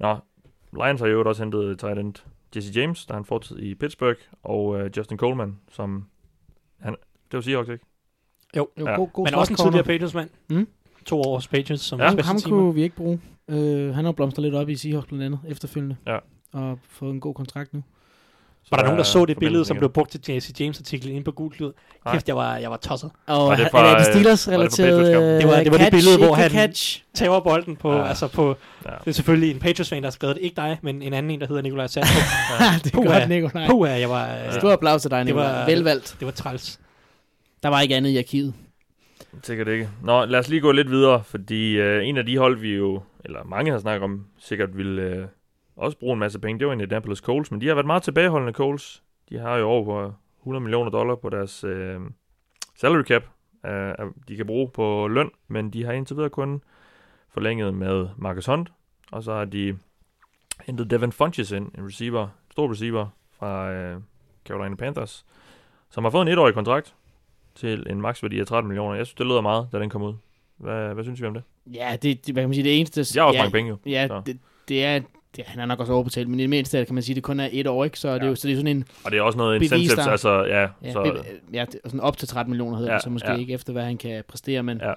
Nå, 0.00 0.16
Lions 0.84 1.00
har 1.00 1.08
jo 1.08 1.24
også 1.28 1.42
hentet 1.42 1.78
tight 1.78 1.98
end 1.98 2.14
Jesse 2.56 2.72
James, 2.72 3.06
der 3.06 3.14
er 3.14 3.18
en 3.18 3.24
fortid 3.24 3.58
i 3.58 3.74
Pittsburgh, 3.74 4.18
og 4.42 4.66
uh, 4.66 4.80
Justin 4.96 5.18
Coleman, 5.18 5.58
som... 5.72 6.04
Han, 6.80 6.96
det 7.30 7.36
var 7.36 7.40
Seahawks, 7.40 7.68
ikke? 7.68 7.84
Jo, 8.56 8.68
Jo, 8.78 8.88
Ja. 8.88 8.96
god, 8.96 9.08
god 9.12 9.26
men 9.26 9.34
også 9.34 9.52
en 9.52 9.56
tidligere 9.56 9.84
Patriots-mand. 9.84 10.30
Mm. 10.48 10.68
To 11.06 11.20
års 11.20 11.48
Patriots 11.48 11.82
som 11.82 12.00
Ja. 12.00 12.22
Ham, 12.22 12.40
kunne 12.40 12.74
vi 12.74 12.82
ikke 12.82 12.96
bruge. 12.96 13.20
Øh, 13.50 13.94
han 13.94 14.04
har 14.04 14.12
blomstret 14.12 14.42
lidt 14.42 14.54
op 14.54 14.68
i 14.68 14.76
Seahawks 14.76 15.06
blandt 15.06 15.24
andet 15.24 15.38
efterfølgende. 15.48 15.96
Ja. 16.06 16.16
Og 16.52 16.78
fået 16.90 17.10
en 17.14 17.20
god 17.20 17.34
kontrakt 17.34 17.74
nu. 17.74 17.82
Var 18.70 18.76
der 18.76 18.84
nogen, 18.84 18.98
der 18.98 19.04
så 19.04 19.24
det 19.24 19.38
billede, 19.38 19.64
som 19.64 19.76
blev 19.76 19.90
brugt 19.92 20.10
til 20.10 20.20
Jesse 20.34 20.52
James-artiklen 20.60 21.12
inde 21.14 21.24
på 21.24 21.30
Gult 21.32 21.60
Lyd? 21.60 21.70
Kæft, 22.12 22.28
jeg 22.28 22.36
var, 22.36 22.56
jeg 22.56 22.70
var 22.70 22.76
tosset. 22.76 23.10
Og 23.26 23.48
Var 23.48 23.56
det 23.56 23.64
er 23.66 23.70
fra, 23.70 23.90
det 23.90 23.98
øh, 23.98 24.04
Steelers 24.04 24.46
var 24.46 24.50
det 24.52 24.58
relateret 24.60 24.88
Patriots-kampen? 24.98 25.30
øh, 25.30 25.40
Det 25.40 25.48
var- 25.48 25.56
det 25.62 25.72
var 25.72 25.78
det 25.78 25.84
catch, 25.86 25.90
billede, 25.96 26.26
hvor 26.26 26.34
han- 26.34 26.50
catch. 26.50 27.02
Tager 27.14 27.40
bolden 27.40 27.76
på, 27.76 27.92
Ja. 27.92 27.98
ja. 27.98 28.04
altså 28.08 28.28
på, 28.28 28.56
Ja. 28.86 28.90
det 28.90 29.08
er 29.08 29.12
selvfølgelig 29.12 29.50
en 29.50 29.58
Patriots-fan, 29.58 30.02
der 30.02 30.06
har 30.06 30.10
skrevet 30.12 30.36
det. 30.36 30.42
Ikke 30.42 30.56
dig, 30.56 30.78
men 30.82 31.02
en 31.02 31.12
anden 31.12 31.30
en, 31.30 31.40
der 31.40 31.46
hedder 31.46 31.62
Nikolaj 31.62 31.86
Sand. 31.86 32.04
det 32.84 32.92
er 32.94 32.96
Puha. 32.96 33.18
godt, 33.18 33.28
Nikolaj. 33.28 33.66
Puh, 33.68 33.88
jeg 33.88 34.10
var, 34.10 34.28
øh, 34.46 34.52
Stor 34.52 34.72
applaus 34.72 35.02
til 35.02 35.10
dig, 35.10 35.18
Det 35.18 35.26
Nikolaj. 35.26 35.52
var- 35.58 35.66
Velvalgt. 35.66 36.16
det 36.20 36.26
var 36.26 36.32
træls. 36.32 36.80
Der 37.62 37.68
var 37.68 37.80
ikke 37.80 37.96
andet 37.96 38.10
i 38.10 38.18
arkivet. 38.18 38.54
Sikkert 39.42 39.68
ikke. 39.68 39.88
Nå, 40.02 40.24
lad 40.24 40.38
os 40.38 40.48
lige 40.48 40.60
gå 40.60 40.72
lidt 40.72 40.90
videre, 40.90 41.24
fordi 41.24 41.80
øh, 41.80 42.06
en 42.06 42.16
af 42.16 42.26
de 42.26 42.38
hold, 42.38 42.58
vi 42.58 42.74
jo, 42.74 43.02
eller 43.24 43.44
mange 43.44 43.70
har 43.70 43.78
snakket 43.78 44.04
om, 44.04 44.26
sikkert 44.38 44.76
vil 44.76 44.98
øh, 44.98 45.26
også 45.76 45.98
bruge 45.98 46.12
en 46.12 46.18
masse 46.18 46.38
penge, 46.38 46.58
det 46.58 46.66
var 46.66 46.72
Indianapolis 46.72 47.18
Colts, 47.18 47.50
men 47.50 47.60
de 47.60 47.66
har 47.66 47.74
været 47.74 47.86
meget 47.86 48.02
tilbageholdende 48.02 48.52
Colts. 48.52 49.02
De 49.28 49.38
har 49.38 49.56
jo 49.56 49.66
over 49.68 50.12
100 50.40 50.62
millioner 50.62 50.90
dollar 50.90 51.14
på 51.14 51.28
deres 51.28 51.64
øh, 51.64 52.00
salary 52.76 53.02
cap, 53.02 53.22
øh, 53.66 53.88
øh, 53.88 53.94
de 54.28 54.36
kan 54.36 54.46
bruge 54.46 54.70
på 54.74 55.08
løn, 55.08 55.30
men 55.48 55.70
de 55.70 55.84
har 55.84 55.92
indtil 55.92 56.16
videre 56.16 56.30
kun 56.30 56.62
forlænget 57.28 57.74
med 57.74 58.08
Marcus 58.16 58.46
Hunt, 58.46 58.72
og 59.12 59.22
så 59.22 59.32
har 59.32 59.44
de 59.44 59.78
hentet 60.66 60.90
Devin 60.90 61.12
Funches 61.12 61.50
ind, 61.50 61.70
en 61.78 61.86
receiver, 61.86 62.28
stor 62.50 62.70
receiver 62.70 63.06
fra 63.38 63.72
øh, 63.72 64.00
Carolina 64.46 64.74
Panthers, 64.74 65.26
som 65.90 66.04
har 66.04 66.10
fået 66.10 66.22
en 66.22 66.32
etårig 66.32 66.54
kontrakt 66.54 66.94
til 67.54 67.86
en 67.90 68.00
maksværdi 68.00 68.40
af 68.40 68.46
13 68.46 68.68
millioner. 68.68 68.94
Jeg 68.94 69.06
synes, 69.06 69.14
det 69.14 69.26
lyder 69.26 69.40
meget, 69.40 69.68
da 69.72 69.78
den 69.78 69.90
kom 69.90 70.02
ud. 70.02 70.14
Hvad, 70.56 70.94
hvad 70.94 71.04
synes 71.04 71.20
vi 71.20 71.26
om 71.26 71.34
det? 71.34 71.42
Ja, 71.66 71.96
det, 72.02 72.26
det, 72.26 72.34
hvad 72.34 72.42
kan 72.42 72.48
man 72.48 72.54
sige, 72.54 72.64
det 72.64 72.78
eneste... 72.78 73.06
Jeg 73.14 73.22
har 73.22 73.28
også 73.28 73.36
ja, 73.36 73.42
mange 73.42 73.52
penge 73.52 73.68
jo. 73.68 73.76
Ja, 73.86 74.08
så. 74.08 74.22
det, 74.26 74.38
det 74.68 74.84
er... 74.84 75.00
Det, 75.36 75.44
han 75.46 75.60
er 75.60 75.66
nok 75.66 75.80
også 75.80 75.92
overbetalt, 75.92 76.28
men 76.28 76.40
i 76.40 76.42
det 76.42 76.50
mindste 76.50 76.84
kan 76.84 76.94
man 76.94 77.02
sige, 77.02 77.12
at 77.12 77.16
det 77.16 77.22
kun 77.22 77.40
er 77.40 77.48
et 77.52 77.66
år, 77.66 77.84
ikke? 77.84 77.98
Så, 77.98 78.08
ja. 78.08 78.14
det, 78.14 78.22
er 78.22 78.26
jo, 78.26 78.34
så 78.34 78.48
det 78.48 78.52
er 78.52 78.56
sådan 78.56 78.76
en... 78.76 78.84
Og 79.04 79.10
det 79.10 79.18
er 79.18 79.22
også 79.22 79.38
noget 79.38 79.60
Bevis 79.60 79.72
incentives, 79.72 80.06
altså 80.06 80.44
ja, 80.44 80.68
Ja, 80.82 80.92
så, 80.92 81.02
så, 81.04 81.24
ja 81.52 81.64
sådan 81.84 82.00
op 82.00 82.16
til 82.16 82.28
13 82.28 82.50
millioner 82.50 82.76
hedder 82.76 82.90
Ja, 82.90 82.96
det, 82.96 83.04
så 83.04 83.10
måske 83.10 83.30
ja. 83.30 83.36
ikke 83.36 83.52
efter, 83.52 83.72
hvad 83.72 83.84
han 83.84 83.98
kan 83.98 84.24
præstere, 84.28 84.62
men... 84.62 84.78
Ja. 84.78 84.92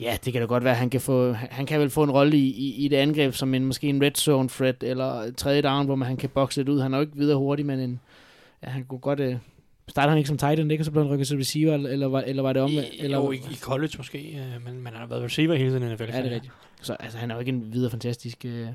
Ja, 0.00 0.16
det 0.24 0.32
kan 0.32 0.42
da 0.42 0.46
godt 0.46 0.64
være, 0.64 0.74
han 0.74 0.90
kan, 0.90 1.00
få, 1.00 1.32
han 1.32 1.66
kan 1.66 1.80
vel 1.80 1.90
få 1.90 2.02
en 2.02 2.10
rolle 2.10 2.36
i, 2.36 2.46
i, 2.46 2.84
i 2.84 2.88
det 2.88 2.96
angreb, 2.96 3.34
som 3.34 3.54
en, 3.54 3.64
måske 3.64 3.88
en 3.88 4.02
red 4.02 4.14
zone 4.16 4.48
threat, 4.48 4.82
eller 4.82 5.32
tredje 5.32 5.62
down, 5.62 5.86
hvor 5.86 5.94
man, 5.94 6.08
han 6.08 6.16
kan 6.16 6.28
bokse 6.28 6.58
lidt 6.58 6.68
ud. 6.68 6.80
Han 6.80 6.94
er 6.94 6.98
jo 6.98 7.02
ikke 7.02 7.16
videre 7.16 7.38
hurtig, 7.38 7.66
men 7.66 7.80
en, 7.80 8.00
ja, 8.62 8.68
han 8.68 8.84
kunne 8.84 9.00
godt... 9.00 9.20
Øh, 9.20 9.36
starter 9.88 10.08
han 10.08 10.18
ikke 10.18 10.28
som 10.28 10.38
tight 10.38 10.60
end, 10.60 10.72
ikke? 10.72 10.82
Og 10.82 10.84
så 10.84 10.90
blev 10.90 11.04
han 11.04 11.12
rykket 11.12 11.26
til 11.28 11.36
receiver, 11.36 11.74
eller, 11.74 11.90
eller, 11.90 12.06
var, 12.06 12.20
eller 12.20 12.42
var 12.42 12.52
det 12.52 12.62
omvendt? 12.62 12.88
I, 12.92 13.00
Eller, 13.00 13.18
jo, 13.18 13.30
i, 13.32 13.36
i 13.36 13.54
college 13.60 13.92
måske, 13.98 14.42
men, 14.64 14.74
men 14.74 14.86
han 14.86 14.94
har 14.96 15.06
været 15.06 15.22
receiver 15.22 15.54
hele 15.54 15.70
tiden 15.70 15.82
i 15.90 15.94
NFL. 15.94 16.02
Ja, 16.02 16.22
det 16.22 16.30
er 16.30 16.34
rigtigt. 16.34 16.52
Så 16.82 16.92
altså, 17.00 17.18
han 17.18 17.30
er 17.30 17.34
jo 17.34 17.40
ikke 17.40 17.48
en 17.52 17.72
videre 17.72 17.90
fantastisk 17.90 18.44
øh, 18.44 18.66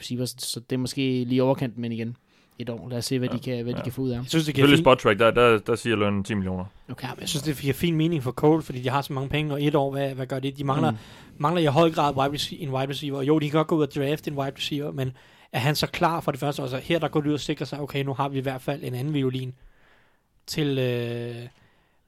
receiver, 0.00 0.24
så, 0.38 0.60
det 0.70 0.76
er 0.76 0.78
måske 0.80 1.24
lige 1.24 1.42
overkant, 1.42 1.78
men 1.78 1.92
igen, 1.92 2.16
et 2.58 2.70
år. 2.70 2.88
Lad 2.88 2.98
os 2.98 3.04
se, 3.04 3.18
hvad, 3.18 3.28
Ja, 3.28 3.36
de, 3.36 3.40
kan, 3.40 3.62
hvad 3.62 3.72
ja. 3.72 3.78
de 3.78 3.82
kan 3.84 3.92
få 3.92 4.02
ud 4.02 4.10
af 4.10 4.16
ham. 4.16 4.22
Jeg 4.22 4.30
synes, 4.30 4.44
det 4.46 4.54
giver 4.54 4.76
spot 4.76 4.98
track, 4.98 5.18
der, 5.18 5.30
der, 5.30 5.58
der 5.58 5.76
siger 5.76 5.96
lønnen 5.96 6.24
10 6.24 6.34
millioner. 6.34 6.64
Okay. 6.90 7.06
ja, 7.08 7.12
men 7.14 7.20
jeg 7.20 7.28
synes, 7.28 7.42
det 7.42 7.56
giver 7.56 7.74
fin 7.74 7.96
mening 7.96 8.22
for 8.22 8.30
Cole, 8.32 8.62
fordi 8.62 8.80
de 8.82 8.88
har 8.88 9.02
så 9.02 9.12
mange 9.12 9.28
penge, 9.28 9.52
og 9.52 9.62
et 9.64 9.74
år, 9.74 9.90
hvad, 9.90 10.14
hvad 10.14 10.26
gør 10.26 10.38
det? 10.38 10.58
De 10.58 10.64
mangler, 10.64 10.90
Mm. 10.90 10.96
mangler 11.38 11.62
i 11.62 11.66
høj 11.66 11.90
grad 11.90 12.16
wide 12.16 12.32
receiver, 12.32 12.62
en 12.62 12.70
wide 12.74 12.88
receiver. 12.90 13.22
Jo, 13.22 13.38
de 13.38 13.50
kan 13.50 13.58
godt 13.58 13.66
gå 13.68 13.76
ud 13.76 13.82
og 13.82 13.94
draft 13.94 14.28
en 14.28 14.34
wide 14.38 14.52
receiver, 14.56 14.90
men 14.92 15.12
er 15.52 15.58
han 15.58 15.74
så 15.76 15.86
klar 15.86 16.20
for 16.20 16.30
det 16.30 16.40
første? 16.40 16.62
Altså, 16.62 16.76
her 16.76 16.98
der 16.98 17.08
går 17.08 17.20
de 17.20 17.28
ud 17.28 17.34
og 17.34 17.40
sikrer 17.40 17.66
sig, 17.66 17.80
okay, 17.80 18.04
nu 18.04 18.14
har 18.14 18.28
vi 18.28 18.38
i 18.38 18.40
hvert 18.40 18.62
fald 18.62 18.80
en 18.84 18.94
anden 18.94 19.14
violin 19.14 19.54
til, 20.46 20.78
øh, 20.78 21.48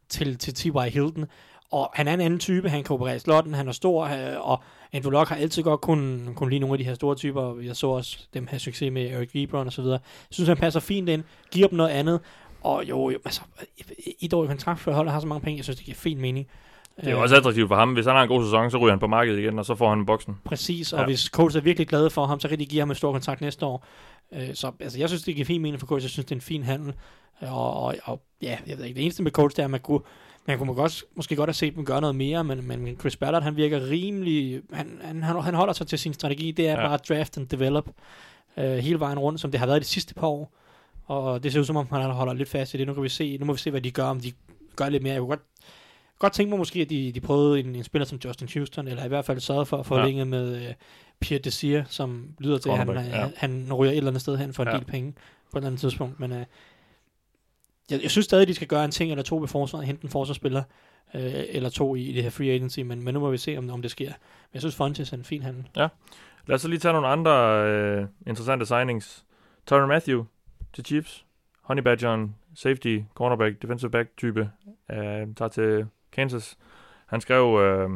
til, 0.09 0.39
til 0.39 0.55
T.Y. 0.55 0.91
Hilton. 0.91 1.27
Og 1.71 1.91
han 1.95 2.09
er 2.09 2.15
en 2.15 2.21
anden 2.21 2.39
type, 2.41 2.69
han 2.69 2.85
kan 2.85 2.95
operere 2.95 3.17
i 3.17 3.19
slotten, 3.19 3.55
han 3.55 3.69
er 3.69 3.73
stor, 3.73 4.05
øh, 4.05 4.51
og 4.51 4.63
Andrew 4.93 5.11
Luck 5.13 5.29
har 5.29 5.37
altid 5.37 5.63
godt 5.63 5.81
kun, 5.81 6.29
kun 6.37 6.51
lide 6.51 6.61
nogle 6.61 6.75
af 6.75 6.79
de 6.79 6.85
her 6.85 6.95
store 6.95 7.15
typer. 7.15 7.61
Jeg 7.61 7.77
så 7.77 7.87
også 7.89 8.19
dem 8.35 8.47
have 8.47 8.59
succes 8.61 8.93
med 8.93 9.11
Eric 9.11 9.31
Ebron 9.35 9.67
og 9.67 9.73
så 9.73 9.83
videre. 9.83 9.99
Jeg 10.03 10.35
synes, 10.35 10.49
han 10.49 10.57
passer 10.57 10.81
fint 10.81 11.09
ind, 11.09 11.25
giver 11.51 11.69
dem 11.69 11.77
noget 11.77 11.91
andet, 11.91 12.21
og 12.63 12.85
jo, 12.89 13.11
jo 13.11 13.19
altså, 13.25 13.41
et 14.21 14.35
år 14.35 14.45
i 14.45 14.47
kontrakt 14.47 14.81
for 14.81 14.93
holdet 14.93 15.13
har 15.13 15.21
så 15.21 15.27
mange 15.27 15.41
penge, 15.41 15.57
jeg 15.57 15.65
synes, 15.65 15.77
det 15.77 15.85
giver 15.85 15.97
fin 15.97 16.21
mening. 16.21 16.47
Det 16.97 17.07
er 17.07 17.11
jo 17.11 17.23
også 17.23 17.37
attraktivt 17.37 17.69
for 17.69 17.77
ham. 17.77 17.93
Hvis 17.93 18.07
han 18.07 18.15
har 18.15 18.23
en 18.23 18.29
god 18.29 18.45
sæson, 18.45 18.71
så 18.71 18.79
ryger 18.79 18.91
han 18.93 18.99
på 18.99 19.07
markedet 19.07 19.39
igen, 19.39 19.59
og 19.59 19.65
så 19.65 19.75
får 19.75 19.89
han 19.89 20.07
boksen. 20.07 20.35
Præcis, 20.45 20.93
og 20.93 21.01
Ja. 21.01 21.05
hvis 21.07 21.21
Colts 21.21 21.57
er 21.57 21.61
virkelig 21.61 21.89
glade 21.89 22.11
for 22.11 22.27
ham, 22.27 22.41
så 22.41 22.49
kan 22.49 22.59
de 22.59 22.67
give 22.67 22.81
ham 22.81 22.91
en 22.91 22.95
stor 22.97 23.13
kontrakt 23.13 23.41
næste 23.41 23.67
år. 23.67 23.85
Øh, 24.33 24.55
så 24.55 24.73
altså, 24.81 24.99
jeg 24.99 25.09
synes, 25.09 25.23
det 25.23 25.35
giver 25.35 25.47
fin 25.47 25.63
mening 25.63 25.81
for 25.81 25.87
Colts. 25.87 26.05
Jeg 26.05 26.11
synes, 26.11 26.25
det 26.27 26.33
er 26.33 26.37
en 26.37 26.41
fin 26.41 26.63
handel. 26.63 26.95
Og, 27.41 27.83
og, 27.83 27.95
og 28.05 28.23
ja, 28.43 28.59
jeg 28.67 28.79
ved 28.79 28.85
ikke, 28.85 28.97
det 28.97 29.03
eneste 29.03 29.23
med 29.23 29.31
Colts, 29.31 29.55
det 29.55 29.63
er, 29.63 29.65
at 29.65 29.71
man 29.71 29.81
kunne, 29.81 30.01
man 30.47 30.59
kunne 30.59 30.75
godt, 30.75 31.05
måske 31.15 31.37
godt 31.37 31.49
have 31.49 31.55
set 31.55 31.75
dem 31.77 31.85
gøre 31.85 32.01
noget 32.01 32.17
mere, 32.17 32.45
men, 32.45 32.69
men 32.69 32.97
Chris 33.01 33.17
Ballard, 33.17 33.43
han 33.43 33.57
virker 33.57 33.91
rimelig, 33.91 34.63
han, 34.73 35.01
han, 35.03 35.23
han 35.23 35.55
holder 35.55 35.73
sig 35.73 35.87
til 35.87 35.99
sin 35.99 36.13
strategi, 36.13 36.51
det 36.51 36.69
er 36.69 36.73
Ja. 36.73 36.81
ja. 36.81 36.89
bare 36.89 36.99
draft 37.09 37.39
and 37.39 37.47
develop 37.49 37.89
øh, 38.57 38.77
hele 38.77 39.01
vejen 39.01 39.19
rundt, 39.19 39.41
som 39.41 39.51
det 39.51 39.61
har 39.61 39.67
været 39.67 39.83
de 39.83 39.87
sidste 39.87 40.15
par 40.15 40.27
år. 40.27 40.53
Og 41.05 41.43
det 41.43 41.53
ser 41.53 41.61
ud 41.61 41.65
som 41.65 41.77
om, 41.77 41.89
han 41.91 42.11
holder 42.11 42.33
lidt 42.33 42.49
fast 42.49 42.75
i 42.75 42.77
det. 42.77 42.87
Nu 42.87 42.95
kan 42.95 43.03
vi 43.03 43.09
se, 43.09 43.39
nu 43.39 43.47
må 43.47 43.53
vi 43.53 43.59
se, 43.59 43.71
hvad 43.71 43.81
de 43.81 43.91
gør, 43.91 44.05
om 44.05 44.21
de 44.21 44.33
gør 44.77 44.89
lidt 44.89 45.03
mere. 45.03 45.13
Jeg 45.13 45.21
kunne 45.21 45.29
godt, 45.29 45.43
godt 46.19 46.33
tænke 46.33 46.51
mig 46.51 46.59
måske, 46.59 46.81
at 46.81 46.91
de, 46.91 47.13
de 47.13 47.21
prøvede 47.21 47.61
en, 47.61 47.75
en 47.75 47.85
spiller 47.85 48.07
som 48.07 48.19
Justin 48.25 48.49
Houston, 48.55 48.89
eller 48.89 49.05
i 49.05 49.09
hvert 49.09 49.25
fald 49.25 49.41
sørgede 49.41 49.67
for 49.67 49.77
at 49.77 49.87
forlænge 49.87 50.19
ja. 50.19 50.25
med 50.25 50.69
øh, 50.69 50.75
Pierre 51.21 51.43
Desir, 51.43 51.83
som 51.87 52.29
lyder 52.39 52.59
til, 52.59 52.69
at 52.71 52.77
han, 52.79 52.87
Cornerback, 52.87 53.15
ja. 53.15 53.21
ja. 53.21 53.31
han 53.37 53.73
ryger 53.73 53.93
et 53.93 53.97
eller 53.97 54.11
andet 54.11 54.21
sted 54.21 54.37
hen 54.37 54.53
for 54.55 54.63
en 54.63 54.69
Ja. 54.69 54.73
ja. 54.73 54.79
del 54.79 54.87
penge 54.87 55.13
på 55.13 55.59
et 55.59 55.61
eller 55.61 55.67
andet 55.67 55.81
tidspunkt. 55.81 56.21
Men 56.21 56.33
øh, 56.33 56.45
jeg, 57.91 58.03
jeg 58.03 58.11
synes 58.11 58.25
stadig, 58.25 58.49
de 58.49 58.55
skal 58.55 58.69
gøre 58.69 58.85
en 58.85 58.91
ting 58.91 59.11
eller 59.11 59.23
to 59.23 59.37
ved 59.37 59.49
forsvaret, 59.49 59.87
hente 59.87 60.05
en 60.05 60.11
forsvarsspiller, 60.11 60.63
øh, 61.15 61.33
eller 61.49 61.69
to 61.69 61.95
i, 61.95 62.03
i 62.03 62.13
det 62.13 62.23
her 62.23 62.31
free 62.31 62.51
agency, 62.51 62.81
men, 62.81 63.05
men 63.05 63.15
nu 63.15 63.21
må 63.21 63.31
vi 63.31 63.39
se, 63.39 63.59
om, 63.59 63.71
om 63.71 63.83
det 63.83 63.91
sker. 63.91 64.09
Men 64.09 64.51
jeg 64.55 64.63
synes, 64.63 64.75
Fontes 64.77 65.13
er 65.13 65.17
en 65.17 65.25
fin 65.25 65.43
handel. 65.43 65.69
Lad 66.47 66.55
os 66.55 66.61
så 66.61 66.69
lige 66.69 66.79
tage 66.79 66.93
nogle 66.93 67.09
andre 67.09 67.65
øh, 67.69 68.07
interessante 68.27 68.67
signings. 68.67 69.25
Tyron 69.67 69.89
Matthew 69.89 70.25
til 70.73 70.85
Chiefs. 70.85 71.25
Honey 71.63 71.83
Badger, 71.83 72.29
safety, 72.55 72.99
cornerback, 73.15 73.63
defensive 73.63 73.91
back 73.91 74.09
type, 74.17 74.51
øh, 74.91 74.99
tager 75.37 75.49
til 75.49 75.87
Kansas. 76.13 76.59
Han 77.07 77.21
skrev 77.21 77.61
øh, 77.63 77.91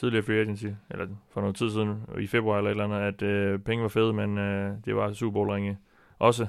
tidligere 0.00 0.24
free 0.24 0.40
agency, 0.40 0.66
eller 0.90 1.06
for 1.30 1.40
noget 1.40 1.56
tid 1.56 1.70
siden, 1.70 2.02
i 2.20 2.26
februar 2.26 2.58
eller 2.58 2.70
et 2.70 2.74
eller 2.74 2.84
andet, 2.84 3.22
at 3.22 3.22
øh, 3.22 3.58
penge 3.58 3.82
var 3.82 3.88
fede, 3.88 4.12
men 4.12 4.38
øh, 4.38 4.72
det 4.84 4.96
var 4.96 5.12
Super 5.12 5.32
Bowl 5.32 5.50
ringe 5.50 5.78
også. 6.18 6.46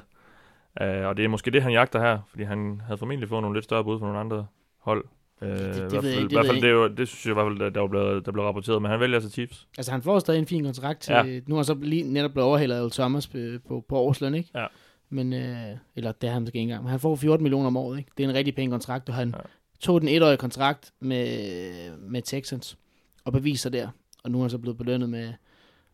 Øh, 0.81 1.05
og 1.05 1.17
det 1.17 1.25
er 1.25 1.29
måske 1.29 1.51
det, 1.51 1.63
han 1.63 1.71
jagter 1.71 1.99
her, 1.99 2.19
fordi 2.29 2.43
han 2.43 2.81
havde 2.85 2.97
formentlig 2.97 3.29
fået 3.29 3.41
nogle 3.41 3.57
lidt 3.57 3.65
større 3.65 3.83
bud 3.83 3.99
fra 3.99 4.05
nogle 4.05 4.19
andre 4.19 4.45
hold. 4.79 5.05
Øh, 5.41 5.49
det 5.49 5.57
i 5.57 5.59
ved 5.59 5.89
hvert 5.89 5.93
jeg 5.93 6.03
fald, 6.03 6.05
ikke, 6.05 6.19
i 6.19 6.23
det 6.23 6.31
hvert 6.31 6.45
fald 6.45 6.61
det, 6.61 6.69
er 6.69 6.73
jo, 6.73 6.87
det 6.87 7.07
synes 7.07 7.25
jeg 7.25 7.31
i 7.31 7.33
hvert 7.33 7.45
fald, 7.45 7.59
der, 7.59 7.69
der, 7.69 7.87
blevet, 7.87 8.25
der 8.25 8.31
blev 8.31 8.45
rapporteret, 8.45 8.81
men 8.81 8.91
han 8.91 8.99
vælger 8.99 9.15
altså 9.15 9.29
Chiefs. 9.31 9.67
Altså, 9.77 9.91
han 9.91 10.01
får 10.01 10.19
stadig 10.19 10.39
en 10.39 10.47
fin 10.47 10.63
kontrakt 10.63 10.99
til... 10.99 11.13
Ja. 11.13 11.39
Nu 11.47 11.55
har 11.55 11.63
så 11.63 11.73
lige 11.81 12.13
netop 12.13 12.31
blevet 12.31 12.47
overhældet 12.47 12.75
af 12.75 12.91
Thomas 12.91 13.27
på, 13.27 13.37
på, 13.67 13.85
på 13.89 13.97
årsløn, 13.97 14.35
ikke? 14.35 14.49
Ja. 14.55 14.65
Men, 15.09 15.33
øh, 15.33 15.77
eller 15.95 16.11
det 16.11 16.29
har 16.29 16.33
han 16.33 16.41
måske 16.41 16.55
ikke 16.55 16.63
engang. 16.63 16.83
Men 16.83 16.89
han 16.89 16.99
får 16.99 17.15
14 17.15 17.43
millioner 17.43 17.67
om 17.67 17.77
året, 17.77 17.97
ikke? 17.97 18.11
Det 18.17 18.23
er 18.23 18.29
en 18.29 18.35
rigtig 18.35 18.55
pæn 18.55 18.69
kontrakt, 18.69 19.09
og 19.09 19.15
han 19.15 19.29
ja. 19.37 19.41
tog 19.79 20.01
den 20.01 20.09
etårige 20.09 20.37
kontrakt 20.37 20.91
med, 20.99 21.97
med 21.99 22.21
Texans 22.21 22.77
og 23.25 23.33
beviser 23.33 23.69
der. 23.69 23.89
Og 24.23 24.31
nu 24.31 24.37
er 24.37 24.41
han 24.43 24.49
så 24.49 24.57
blevet 24.57 24.77
belønnet 24.77 25.09
med 25.09 25.33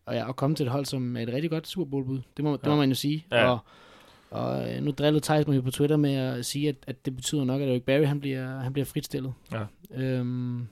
og, 0.06 0.14
ja, 0.14 0.28
at 0.28 0.36
komme 0.36 0.56
til 0.56 0.66
et 0.66 0.72
hold, 0.72 0.84
som 0.84 1.16
er 1.16 1.20
et 1.22 1.28
rigtig 1.28 1.50
godt 1.50 1.66
Super 1.68 1.90
Bowl-bud. 1.90 2.20
Det 2.36 2.44
må, 2.44 2.52
det 2.56 2.64
Ja. 2.64 2.68
må 2.68 2.76
man 2.76 2.88
jo 2.88 2.94
sige. 2.94 3.26
Ja. 3.32 3.50
Og, 3.50 3.58
og 4.30 4.70
øh, 4.74 4.82
nu 4.82 4.90
drillede 4.90 5.24
Thijs 5.24 5.46
mig 5.46 5.56
jo 5.56 5.60
på 5.60 5.70
Twitter 5.70 5.96
med 5.96 6.14
at 6.14 6.46
sige, 6.46 6.68
at, 6.68 6.76
at 6.86 7.04
det 7.04 7.16
betyder 7.16 7.44
nok, 7.44 7.60
at 7.60 7.68
Eric 7.68 7.82
Barry 7.82 8.04
han 8.06 8.20
bliver, 8.20 8.58
han 8.60 8.72
bliver 8.72 8.86
fritstillet. 8.86 9.32
Ja. 9.52 9.64
Øhm, 9.94 10.68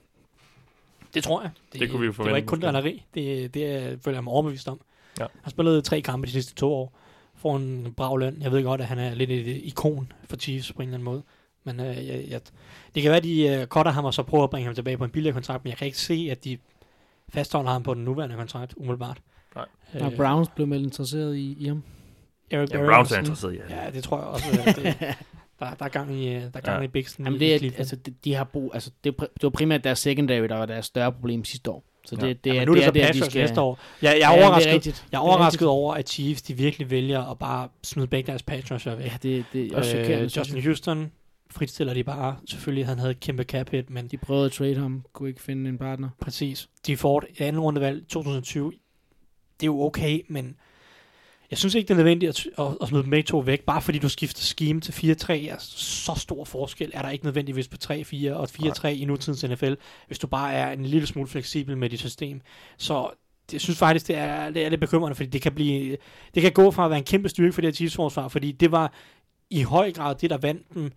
Det 1.15 1.25
tror 1.25 1.43
jeg. 1.43 1.51
Det 1.73 1.91
kunne 1.91 2.01
vi 2.01 2.07
jo 2.07 2.13
Det 2.13 2.19
var 2.19 2.25
forvente, 2.25 2.39
ikke 2.39 2.47
kun 2.49 2.61
drilleri. 2.61 3.05
Det, 3.15 3.55
det 3.55 3.67
er, 3.67 3.97
føler 4.05 4.17
jeg 4.17 4.25
mig 4.25 4.33
overbevist 4.33 4.69
om. 4.69 4.81
Ja. 5.19 5.23
Han 5.25 5.41
har 5.43 5.51
spillet 5.51 5.85
tre 5.85 6.01
kampe 6.01 6.27
de 6.27 6.33
sidste 6.33 6.55
to 6.55 6.73
år. 6.75 6.99
Får 7.35 7.57
en 7.57 7.95
brav 7.97 8.19
løn. 8.19 8.43
Jeg 8.43 8.53
ved 8.53 8.63
godt, 8.63 8.81
at 8.81 8.87
han 8.87 8.99
er 8.99 9.15
lidt 9.15 9.31
et 9.31 9.47
ikon 9.65 10.13
for 10.25 10.37
Chiefs 10.37 10.73
på 10.73 10.83
en 10.83 10.89
eller 10.89 10.95
anden 10.95 11.05
måde. 11.05 11.23
Men 11.67 11.81
øh, 11.81 12.07
jeg, 12.07 12.25
jeg, 12.29 12.41
det 12.95 13.03
kan 13.03 13.09
være, 13.11 13.17
at 13.17 13.25
de 13.25 13.49
øh, 13.49 13.67
cutter 13.67 13.93
ham 13.93 14.05
og 14.05 14.15
så 14.15 14.23
prøver 14.23 14.45
at 14.45 14.51
bringe 14.51 14.67
ham 14.67 14.75
tilbage 14.75 14.99
på 14.99 15.05
en 15.05 15.11
billigere 15.11 15.35
kontrakt, 15.35 15.65
men 15.65 15.71
jeg 15.71 15.79
kan 15.79 15.87
ikke 15.87 15.99
se, 15.99 16.29
at 16.31 16.45
de 16.45 16.59
fastholder 17.29 17.71
ham 17.71 17.83
på 17.83 17.95
den 17.95 18.05
nuværende 18.05 18.37
kontrakt, 18.37 18.75
umiddelbart. 18.77 19.19
Nej. 19.55 19.65
Og 20.01 20.13
Browns 20.17 20.49
blev 20.49 20.67
meldt 20.67 20.85
interesseret 20.85 21.37
i, 21.37 21.57
i 21.61 21.67
ham. 21.69 21.83
Eric 22.51 22.71
Ja, 22.71 22.77
Browns 22.85 23.13
er 23.13 23.19
interesseret 23.19 23.55
i 23.55 23.57
ja. 23.71 23.85
Ja, 23.85 23.91
det 23.91 24.05
tror 24.05 24.17
jeg 24.19 24.27
også. 24.27 24.47
at 24.67 24.77
det, 24.77 24.85
der, 25.61 25.75
der 25.75 25.85
er 25.85 25.89
gang 25.89 26.15
i, 26.15 26.29
øh, 26.35 26.41
der 26.43 26.49
er 26.55 26.61
gang 26.61 26.79
Ja. 26.79 26.85
i 26.85 26.89
Bixen. 26.89 27.25
Jamen 27.25 27.41
det, 27.41 27.55
er, 27.65 27.71
altså, 27.79 27.97
de, 27.97 28.15
de 28.25 28.35
har 28.35 28.45
brug, 28.45 28.71
altså, 28.75 28.91
det, 29.05 29.15
er 29.19 29.25
det 29.35 29.43
var 29.43 29.51
primært 29.51 29.85
deres 29.85 29.99
secondary, 29.99 30.43
der 30.49 30.55
var 30.57 30.67
deres 30.67 30.87
større 30.87 31.13
problem 31.13 31.45
sidste 31.45 31.71
år. 31.71 31.85
Så 32.07 32.17
det, 32.17 32.23
Ja. 32.23 32.29
det, 32.29 32.45
det, 32.45 32.55
ja, 32.55 32.61
er, 32.61 32.65
nu 32.65 32.73
er 32.73 32.77
det, 32.77 32.85
så 32.85 32.91
det, 32.91 33.03
er, 33.03 33.07
Packers 33.13 33.35
næste 33.35 33.61
år. 33.61 33.79
Jeg, 34.03 34.09
jeg 34.11 34.19
Ja, 34.21 34.27
er 34.27 34.33
det 34.33 34.43
er 34.43 34.47
overrasket, 34.47 34.73
rigtigt. 34.75 34.97
jeg 35.13 35.19
er 35.19 35.23
Det 35.23 35.27
er 35.27 35.31
overrasket 35.31 35.53
rigtigt. 35.53 35.69
over, 35.69 35.95
at 35.95 36.09
Chiefs 36.09 36.43
de 36.43 36.55
virkelig 36.55 36.91
vælger 36.91 37.31
at 37.31 37.39
bare 37.39 37.69
smide 37.85 38.07
begge 38.07 38.27
deres 38.27 38.45
rusher 38.73 38.95
væk. 38.95 39.07
Ja, 39.07 39.13
det, 39.23 39.45
det 39.53 39.73
er 39.73 39.77
også. 39.77 39.97
Øh, 39.97 40.23
Justin. 40.37 40.63
Houston 40.63 41.13
fritstiller 41.57 41.95
de 41.95 42.05
bare. 42.05 42.37
Selvfølgelig, 42.47 42.87
han 42.87 42.99
havde 42.99 43.11
et 43.11 43.21
kæmpe 43.21 43.43
cap 43.43 43.71
hit, 43.71 43.91
men 43.91 44.09
De 44.09 44.17
prøvede 44.17 44.47
at 44.47 44.53
trade 44.53 44.77
ham, 44.77 45.05
kunne 45.13 45.29
ikke 45.29 45.43
finde 45.43 45.69
en 45.69 45.79
partner. 45.79 46.09
præcis. 46.21 46.69
De 46.87 46.97
får 46.97 47.25
et 47.31 47.41
anden 47.41 47.63
rundevalg 47.63 48.09
2020. 48.09 48.73
Det 49.61 49.63
er 49.63 49.67
jo 49.67 49.83
okay, 49.83 50.21
men 50.29 50.57
jeg 51.51 51.59
synes 51.59 51.75
ikke, 51.75 51.89
det 51.89 51.95
er 51.95 51.97
nødvendigt 51.97 52.31
at, 52.31 52.67
at, 52.67 52.77
at 52.83 52.89
smide 52.89 53.03
dem 53.03 53.11
begge 53.11 53.27
to 53.27 53.39
væk, 53.39 53.61
bare 53.61 53.83
fordi 53.83 53.99
du 53.99 54.09
skifter 54.09 54.41
scheme 54.41 54.81
til 54.81 54.93
4-3. 54.93 55.33
Er 55.33 55.57
så 55.59 56.15
stor 56.17 56.45
forskel 56.45 56.91
er 56.95 57.03
der 57.03 57.11
ikke 57.11 57.25
nødvendigvis 57.25 57.69
på 57.69 57.77
3-4 57.85 58.31
og 58.31 58.49
4-3 58.53 58.89
i 58.89 59.05
nutidens 59.05 59.45
NFL, 59.45 59.73
hvis 60.07 60.19
du 60.19 60.27
bare 60.27 60.53
er 60.53 60.73
en 60.73 60.87
lille 60.87 61.07
smule 61.07 61.29
fleksibel 61.29 61.77
med 61.77 61.91
dit 61.91 62.01
system. 62.01 62.41
Så 62.77 63.11
jeg 63.53 63.61
synes 63.61 63.79
faktisk, 63.79 64.09
det 64.09 64.17
er, 64.17 64.51
det 64.51 64.65
er 64.65 64.69
lidt 64.69 64.81
bekymrende, 64.81 65.15
fordi 65.15 65.29
det 65.29 65.43
kan, 65.43 65.53
blive, 65.53 65.97
det 66.35 66.43
kan 66.43 66.53
gå 66.53 66.71
fra 66.71 66.85
at 66.85 66.91
være 66.91 66.99
en 66.99 67.05
kæmpe 67.05 67.29
styrke 67.29 67.53
for 67.53 67.61
det 67.61 67.69
her 67.69 67.75
Chiefs-forsvar, 67.75 68.29
fordi 68.29 68.53
det 68.53 68.73
var 68.73 68.93
i 69.51 69.63
høj 69.63 69.93
grad 69.93 70.15
det, 70.15 70.31
der 70.31 70.39
vandt 70.39 70.75
dem 70.75 70.93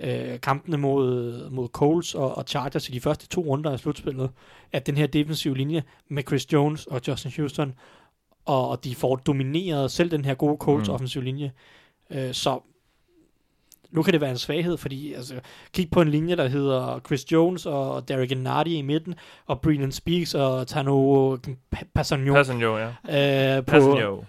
øh, 0.00 0.40
kampene 0.40 0.76
mod, 0.76 1.50
mod 1.50 1.68
Coles 1.68 2.14
og, 2.14 2.36
og 2.38 2.44
Chargers 2.46 2.88
i 2.88 2.92
de 2.92 3.00
første 3.00 3.26
to 3.28 3.40
runder 3.40 3.70
af 3.70 3.78
slutspillet, 3.78 4.30
at 4.72 4.86
den 4.86 4.96
her 4.96 5.06
defensive 5.06 5.56
linje 5.56 5.82
med 6.08 6.22
Chris 6.28 6.52
Jones 6.52 6.86
og 6.86 7.00
Justin 7.08 7.32
Houston, 7.36 7.74
og, 8.44 8.68
og 8.68 8.84
de 8.84 8.94
får 8.94 9.16
domineret 9.16 9.90
selv 9.90 10.10
den 10.10 10.24
her 10.24 10.34
gode 10.34 10.56
Coles 10.56 10.88
Mm. 10.88 10.94
offensive 10.94 11.24
linje. 11.24 11.52
Øh, 12.10 12.32
så 12.34 12.60
nu 13.90 14.02
kan 14.02 14.12
det 14.12 14.20
være 14.20 14.30
en 14.30 14.38
svaghed, 14.38 14.76
fordi 14.76 15.12
altså, 15.12 15.34
kig 15.72 15.90
på 15.90 16.00
en 16.00 16.08
linje, 16.08 16.36
der 16.36 16.48
hedder 16.48 17.00
Chris 17.06 17.32
Jones 17.32 17.66
og 17.66 18.08
Derek 18.08 18.32
Ennardi 18.32 18.74
i 18.76 18.82
midten, 18.82 19.14
og 19.46 19.60
Brennan 19.60 19.92
Speaks 19.92 20.34
og 20.34 20.66
Tano 20.66 21.36
Passagnon 21.94 22.34
Passen 22.34 22.60
jo, 22.60 22.78
ja. 22.78 22.86
øh, 23.58 23.64
på, 23.64 23.70
Passen 23.70 23.92
jo. 23.96 24.24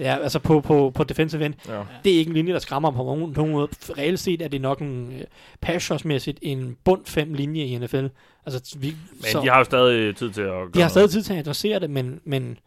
Ja, 0.00 0.18
altså 0.22 0.38
på, 0.38 0.60
på, 0.60 0.90
på 0.94 1.04
defensive 1.04 1.46
end. 1.46 1.54
Ja. 1.68 1.82
Det 2.04 2.14
er 2.14 2.18
ikke 2.18 2.28
en 2.28 2.34
linje, 2.34 2.52
der 2.52 2.58
skræmmer 2.58 2.90
på 2.90 2.96
nogen, 2.96 3.32
nogen 3.36 3.52
måde. 3.52 3.68
Reelt 3.98 4.20
set 4.20 4.42
er 4.42 4.48
det 4.48 4.60
nok 4.60 4.80
en 4.80 5.12
øh, 5.12 5.24
pass 5.60 5.90
rush-mæssigt 5.90 6.38
en 6.42 6.76
bund 6.84 7.04
fem 7.06 7.34
linje 7.34 7.64
i 7.64 7.78
NFL. 7.78 8.06
Altså, 8.46 8.78
vi, 8.78 8.94
Men 9.12 9.42
de 9.42 9.48
har 9.48 9.58
jo 9.58 9.64
stadig 9.64 10.16
tid 10.16 10.30
til 10.30 10.40
at 10.40 10.46
gøre 10.48 10.70
de 10.74 10.80
har 10.80 10.88
stadig 10.88 11.10
tid 11.10 11.22
til 11.22 11.32
at 11.32 11.38
adressere 11.38 11.80
det, 11.80 11.90
men, 11.90 12.20
men 12.24 12.58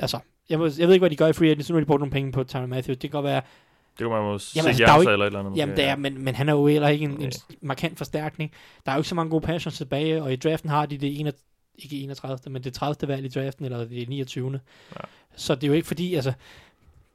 altså, 0.00 0.18
jeg, 0.50 0.58
må, 0.58 0.64
jeg 0.78 0.86
ved 0.88 0.94
ikke, 0.94 1.02
hvad 1.02 1.10
de 1.10 1.16
gør 1.16 1.26
i 1.26 1.32
free 1.32 1.50
agency. 1.50 1.70
Nu 1.70 1.74
har 1.76 1.80
de 1.80 1.86
brugt 1.86 2.00
nogle 2.00 2.12
penge 2.12 2.32
på 2.32 2.44
Tyron 2.44 2.68
Matthews. 2.68 2.98
Det 2.98 3.10
kan 3.10 3.10
godt 3.10 3.24
være, 3.24 3.42
Det 3.98 4.04
kunne 4.06 4.08
man 4.22 4.32
jo 4.32 4.38
se 4.38 4.52
Jamen, 4.56 4.68
altså, 4.68 4.84
der 4.84 4.92
er 4.92 5.00
ikke- 5.00 5.12
eller 5.12 5.24
et 5.24 5.26
eller 5.26 5.40
andet. 5.40 5.56
jamen 5.56 5.76
det 5.76 5.84
er, 5.84 5.96
men, 5.96 6.24
men 6.24 6.34
han 6.34 6.48
er 6.48 6.52
jo 6.52 6.66
heller 6.66 6.88
ikke 6.88 7.04
en, 7.04 7.22
en 7.22 7.32
markant 7.60 7.98
forstærkning. 7.98 8.52
Der 8.86 8.92
er 8.92 8.96
jo 8.96 9.00
ikke 9.00 9.08
så 9.08 9.14
mange 9.14 9.30
gode 9.30 9.40
pass 9.46 9.66
rush 9.66 9.76
tilbage, 9.76 10.22
og 10.22 10.32
i 10.32 10.36
draften 10.36 10.70
har 10.70 10.86
de 10.86 10.98
det 10.98 11.20
ene, 11.20 11.32
ikke 11.78 11.96
31. 11.96 12.52
men 12.52 12.64
det 12.64 12.74
30. 12.74 13.08
valg 13.08 13.24
i 13.24 13.28
draften, 13.28 13.64
eller 13.64 13.78
det 13.84 14.08
29. 14.08 14.60
Ja. 14.96 15.00
Så 15.36 15.54
det 15.54 15.64
er 15.64 15.68
jo 15.68 15.72
ikke 15.74 15.86
fordi, 15.86 16.14
altså, 16.14 16.32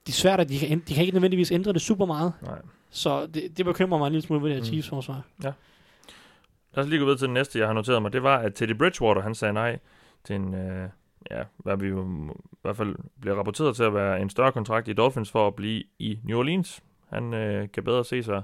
det 0.10 0.16
er 0.16 0.18
svært, 0.18 0.40
at 0.40 0.50
de 0.50 0.60
kan, 0.60 0.80
de 0.88 0.94
kan 0.94 1.02
ikke 1.04 1.14
nødvendigvis 1.16 1.52
ændre 1.52 1.74
det 1.74 1.82
super 1.82 2.06
meget. 2.06 2.34
Nej. 2.42 2.60
Så 2.90 3.26
det, 3.26 3.58
det 3.58 3.66
bekymrer 3.66 3.98
mig 4.00 4.08
en 4.08 4.14
lille 4.14 4.26
smule 4.28 4.42
ved 4.44 4.50
det 4.50 4.56
her 4.56 4.62
Mm. 4.62 4.66
Chiefs 4.66 4.90
forsvar. 4.90 5.22
Lad 5.44 6.84
os 6.84 6.88
lige 6.90 7.00
gå 7.00 7.06
videre 7.06 7.18
til 7.20 7.26
den 7.28 7.34
næste, 7.34 7.60
jeg 7.60 7.68
har 7.68 7.74
noteret 7.74 8.02
mig. 8.02 8.14
Det 8.14 8.24
var, 8.24 8.38
at 8.38 8.54
Teddy 8.56 8.72
Bridgewater, 8.78 9.22
han 9.22 9.36
sagde 9.36 9.54
nej 9.54 9.80
til 10.24 10.36
en, 10.36 10.54
øh, 10.54 10.90
ja, 11.32 11.44
hvad 11.58 11.78
vi 11.78 11.88
jo 11.88 12.30
i 12.32 12.56
hvert 12.62 12.78
fald 12.78 12.96
bliver 13.22 13.36
rapporteret 13.36 13.76
til 13.76 13.84
at 13.84 13.94
være 13.94 14.22
en 14.22 14.30
større 14.30 14.52
kontrakt 14.52 14.88
i 14.88 14.94
Dolphins 14.94 15.32
for 15.32 15.48
at 15.48 15.56
blive 15.56 15.84
i 16.00 16.20
New 16.24 16.38
Orleans. 16.40 16.84
Han 17.10 17.34
øh, 17.34 17.68
kan 17.74 17.84
bedre 17.84 18.06
se 18.06 18.24
sig 18.24 18.42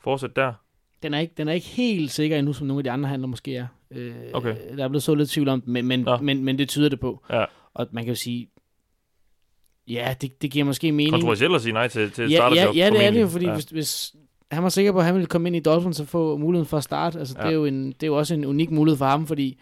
fortsætte 0.00 0.34
der. 0.40 0.52
Den 1.02 1.14
er, 1.14 1.18
ikke, 1.18 1.34
den 1.36 1.48
er 1.48 1.52
ikke 1.52 1.66
helt 1.66 2.10
sikker 2.10 2.38
endnu, 2.38 2.52
som 2.52 2.66
nogle 2.66 2.80
af 2.80 2.84
de 2.84 2.90
andre 2.90 3.08
handler 3.08 3.28
måske 3.28 3.56
er. 3.56 3.66
Øh, 3.90 4.14
Okay. 4.32 4.56
Der 4.76 4.84
er 4.84 4.88
blevet 4.88 5.02
så 5.02 5.14
lidt 5.14 5.30
tvivl 5.30 5.48
om 5.48 5.62
men, 5.66 5.86
men, 5.86 6.00
Nå. 6.00 6.16
men, 6.16 6.44
men 6.44 6.58
det 6.58 6.68
tyder 6.68 6.88
det 6.88 7.00
på. 7.00 7.24
Ja. 7.30 7.44
Og 7.74 7.86
man 7.90 8.04
kan 8.04 8.10
jo 8.10 8.14
sige, 8.18 8.48
ja, 9.88 10.14
det, 10.20 10.42
det 10.42 10.50
giver 10.50 10.64
måske 10.64 10.92
mening. 10.92 11.10
Kontroversielt 11.12 11.54
at 11.54 11.62
sige 11.62 11.72
nej 11.72 11.88
til, 11.88 12.10
til 12.10 12.22
ja, 12.30 12.30
ja, 12.30 12.36
starterjob. 12.36 12.76
ja, 12.76 12.90
det 12.90 13.04
er 13.06 13.10
det 13.10 13.20
jo, 13.20 13.28
fordi 13.28 13.46
ja. 13.46 13.52
hvis, 13.54 13.64
hvis 13.64 14.14
han 14.50 14.62
var 14.62 14.68
sikker 14.68 14.92
på, 14.92 14.98
at 14.98 15.04
han 15.04 15.14
ville 15.14 15.26
komme 15.26 15.48
ind 15.48 15.56
i 15.56 15.60
Dolphins 15.60 16.00
og 16.00 16.08
få 16.08 16.36
muligheden 16.36 16.66
for 16.68 16.76
at 16.76 16.84
starte, 16.84 17.18
altså 17.18 17.34
ja. 17.38 17.42
det, 17.44 17.50
er 17.50 17.54
jo 17.54 17.64
en, 17.64 17.86
det 17.86 18.02
er 18.02 18.06
jo 18.06 18.18
også 18.18 18.34
en 18.34 18.44
unik 18.44 18.70
mulighed 18.70 18.98
for 18.98 19.04
ham, 19.06 19.26
fordi 19.26 19.58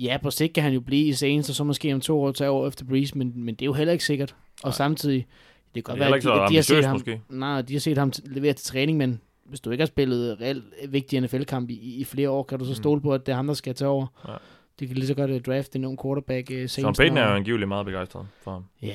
ja, 0.00 0.16
på 0.22 0.30
sigt 0.30 0.52
kan 0.52 0.62
han 0.62 0.72
jo 0.72 0.80
blive 0.80 1.06
i 1.06 1.12
Saints, 1.12 1.48
og 1.48 1.54
så 1.54 1.64
måske 1.64 1.94
om 1.94 2.00
to 2.00 2.20
år 2.22 2.32
tage 2.32 2.50
over 2.50 2.68
efter 2.68 2.84
Breeze, 2.84 3.18
men, 3.18 3.32
men 3.36 3.54
det 3.54 3.62
er 3.62 3.66
jo 3.66 3.72
heller 3.72 3.92
ikke 3.92 4.04
sikkert. 4.04 4.34
Og 4.62 4.68
Nej. 4.68 4.72
samtidig, 4.72 5.26
det 5.74 5.74
kan 5.74 5.74
Det 5.74 5.84
godt 5.84 5.98
være, 6.00 6.08
at 6.08 6.14
ikke 6.14 6.22
så 6.22 6.34
de, 6.44 6.48
de 6.50 6.54
har 6.54 6.62
set 6.62 6.84
ham, 6.84 6.94
måske. 6.94 7.20
nej, 7.28 7.62
de 7.62 7.72
har 7.72 7.80
set 7.80 7.98
ham 7.98 8.12
levere 8.24 8.52
til 8.52 8.66
træning, 8.66 8.98
men 8.98 9.20
hvis 9.44 9.60
du 9.60 9.70
ikke 9.70 9.82
har 9.82 9.86
spillet 9.86 10.40
reelt 10.40 10.64
vigtig 10.88 11.20
NFL-kamp 11.20 11.70
i, 11.70 11.74
i 12.00 12.04
flere 12.04 12.30
år, 12.30 12.42
kan 12.42 12.58
du 12.58 12.64
så 12.64 12.70
Mm. 12.70 12.74
stole 12.74 13.00
på, 13.00 13.14
at 13.14 13.26
det 13.26 13.32
er 13.32 13.36
ham, 13.36 13.46
der 13.46 13.54
skal 13.54 13.74
tage 13.74 13.88
over. 13.88 14.06
Ja. 14.28 14.32
De 14.80 14.86
kan 14.86 14.96
lige 14.96 15.06
så 15.06 15.14
godt 15.14 15.30
uh, 15.30 15.40
drafte 15.40 15.78
en 15.78 15.84
ung 15.84 15.98
quarterback. 16.02 16.50
Uh, 16.50 16.66
Sean 16.68 16.94
Payton 16.94 17.16
er 17.16 17.28
jo 17.28 17.34
angiveligt 17.34 17.68
meget 17.68 17.86
begejstret 17.86 18.26
for 18.42 18.50
ham. 18.50 18.64
Ja, 18.82 18.94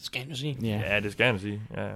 Det 0.00 0.06
skal 0.06 0.20
han 0.20 0.30
jo 0.30 0.36
sige. 0.36 0.56
ja. 0.62 0.82
Ja, 0.94 1.00
det 1.00 1.12
skal 1.12 1.26
han 1.26 1.38
sige. 1.38 1.60
Ja, 1.76 1.86
ja. 1.86 1.94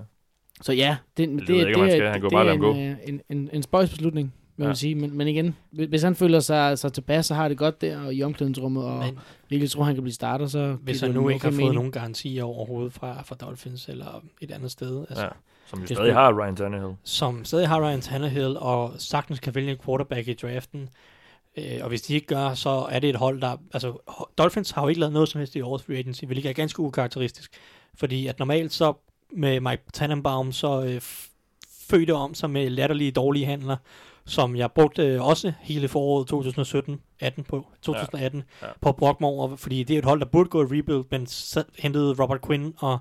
Så 0.63 0.73
ja, 0.73 0.97
det, 1.17 1.29
det, 1.29 1.49
Det 1.49 1.59
jeg 1.59 1.69
ikke, 1.69 1.81
han 1.81 1.91
skal. 1.91 2.09
Han 2.09 2.21
kunne 2.21 2.31
bare 2.31 2.45
lade 2.45 2.57
en, 2.57 2.91
øh, 2.91 2.97
en, 3.07 3.21
en, 3.31 3.51
en 3.53 3.63
spøjs 3.63 3.91
beslutning, 3.91 4.35
vil 4.57 4.65
Ja. 4.65 4.69
ja. 4.69 4.75
sige. 4.75 4.95
Men, 4.95 5.17
men 5.19 5.29
igen, 5.29 5.57
hvis 5.71 6.03
han 6.03 6.15
føler 6.15 6.41
sig, 6.41 6.79
sig 6.79 6.93
tilpas, 6.93 7.27
så 7.27 7.35
har 7.35 7.49
det 7.49 7.59
godt 7.59 7.81
der 7.81 7.99
og 8.01 8.15
i 8.15 8.23
omklædningsrummet, 8.23 8.85
og 8.85 8.99
Men 8.99 9.19
virkelig 9.49 9.71
tror, 9.71 9.85
han 9.85 9.95
kan 9.95 10.03
blive 10.03 10.15
starter, 10.15 10.47
så 10.47 10.77
hvis 10.83 11.01
han 11.01 11.09
det 11.11 11.15
nu 11.17 11.29
en 11.29 11.35
ikke 11.35 11.45
har 11.45 11.51
fået 11.51 11.57
mening. 11.57 11.75
nogen 11.75 11.93
garantier 11.93 12.45
overhovedet 12.45 12.93
fra, 12.93 13.23
fra 13.23 13.35
Dolphins 13.35 13.89
eller 13.89 14.25
et 14.41 14.51
andet 14.51 14.71
sted, 14.71 15.05
altså, 15.09 15.25
Ja. 15.25 15.31
Som 15.67 15.79
jo 15.79 15.87
Det 15.87 15.97
stadig 15.97 16.15
har 16.15 16.41
Ryan 16.43 16.57
Tannehill. 16.57 16.93
som 17.05 17.45
stadig 17.45 17.69
har 17.69 17.81
Ryan 17.89 18.01
Tannehill 18.01 18.57
og 18.57 18.93
sagtens 18.99 19.41
kan 19.41 19.55
vælge 19.55 19.71
en 19.71 19.79
quarterback 19.85 20.29
i 20.29 20.33
draften. 20.33 20.89
Øh, 21.57 21.79
og 21.83 21.89
hvis 21.89 22.03
de 22.03 22.15
ikke 22.15 22.27
gør, 22.27 22.55
så 22.55 22.71
er 22.91 22.99
det 22.99 23.11
et 23.11 23.17
hold, 23.17 23.41
der... 23.41 23.57
Altså, 23.73 23.93
Dolphins 24.39 24.71
har 24.71 24.83
jo 24.83 24.89
ikke 24.89 25.01
lavet 25.01 25.13
noget 25.13 25.29
som 25.29 25.39
helst 25.39 25.57
i 25.57 25.61
årets 25.61 25.85
free 25.85 25.99
agency, 25.99 26.25
hvilket 26.25 26.49
er 26.49 26.53
ganske 26.53 26.81
ukarakteristisk. 26.81 27.51
Fordi 27.95 28.27
at 28.27 28.39
normalt 28.39 28.73
så 28.73 28.93
med 29.33 29.61
Mike 29.61 29.83
Tannenbaum, 29.93 30.53
så 30.53 30.83
øh, 30.83 31.01
fødte 31.91 32.15
om 32.15 32.35
sig 32.35 32.51
med 32.51 32.71
latterlige 32.71 33.11
dårlige 33.11 33.47
handler, 33.47 33.77
som 34.27 34.57
jeg 34.57 34.73
brugte 34.73 35.07
øh, 35.07 35.27
også 35.27 35.53
hele 35.61 35.89
foråret 35.89 36.27
2017 36.29 37.01
18 37.21 37.45
på, 37.45 37.67
2018 37.83 38.45
Ja. 38.63 38.67
ja. 38.67 38.73
på 38.81 39.17
over, 39.21 39.57
fordi 39.57 39.83
det 39.83 39.95
er 39.95 39.99
et 39.99 40.05
hold, 40.05 40.21
der 40.21 40.27
burde 40.27 40.49
gå 40.49 40.63
i 40.63 40.79
rebuild, 40.79 41.05
men 41.11 41.27
så 41.27 41.65
hentede 41.79 42.23
Robert 42.23 42.43
Quinn 42.47 42.75
og 42.79 42.99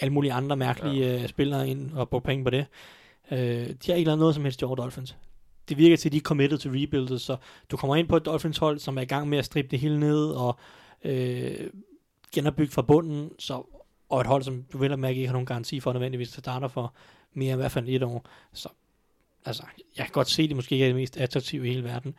alle 0.00 0.12
mulige 0.12 0.32
andre 0.32 0.56
mærkelige 0.56 1.06
ja. 1.06 1.22
øh, 1.22 1.28
spillere 1.28 1.68
ind 1.68 1.92
og 1.92 2.08
brugte 2.08 2.26
penge 2.26 2.44
på 2.44 2.50
det. 2.50 2.66
Øh, 3.30 3.38
de 3.68 3.76
har 3.86 3.94
ikke 3.94 4.06
lavet 4.06 4.18
noget 4.18 4.34
som 4.34 4.44
helst 4.44 4.62
i 4.62 4.64
år, 4.64 4.74
Dolphins. 4.74 5.16
Det 5.68 5.78
virker 5.78 5.96
til, 5.96 6.08
at 6.08 6.12
de 6.12 6.16
er 6.16 6.20
committed 6.20 6.58
til 6.58 6.70
rebuildet, 6.70 7.20
så 7.20 7.36
du 7.70 7.76
kommer 7.76 7.96
ind 7.96 8.08
på 8.08 8.16
et 8.16 8.26
Dolphins 8.26 8.58
hold, 8.58 8.78
som 8.78 8.96
er 8.98 9.02
i 9.02 9.04
gang 9.04 9.28
med 9.28 9.38
at 9.38 9.44
strippe 9.44 9.70
det 9.70 9.78
hele 9.78 10.00
ned 10.00 10.26
og 10.26 10.58
øh, 11.04 11.70
genopbygge 12.32 12.72
fra 12.72 12.82
bunden, 12.82 13.30
så, 13.38 13.62
og 14.08 14.20
et 14.20 14.26
hold, 14.26 14.42
som 14.42 14.64
du 14.72 14.78
vel 14.78 14.92
og 14.92 14.98
mærke 14.98 15.16
ikke 15.16 15.28
har 15.28 15.32
nogen 15.32 15.46
garanti 15.46 15.80
for, 15.80 15.92
nødvendigvis 15.92 16.28
starter 16.28 16.68
for 16.68 16.94
mere 17.32 17.52
end 17.52 17.58
i 17.58 17.62
hvert 17.62 17.72
fald 17.72 17.88
et 17.88 18.02
år. 18.02 18.26
Så 18.52 18.68
altså, 19.44 19.62
jeg 19.96 20.04
kan 20.04 20.12
godt 20.12 20.28
se, 20.28 20.42
at 20.42 20.48
det 20.48 20.56
måske 20.56 20.72
ikke 20.72 20.84
er 20.84 20.88
det 20.88 20.96
mest 20.96 21.16
attraktive 21.16 21.66
i 21.66 21.68
hele 21.68 21.84
verden, 21.84 22.14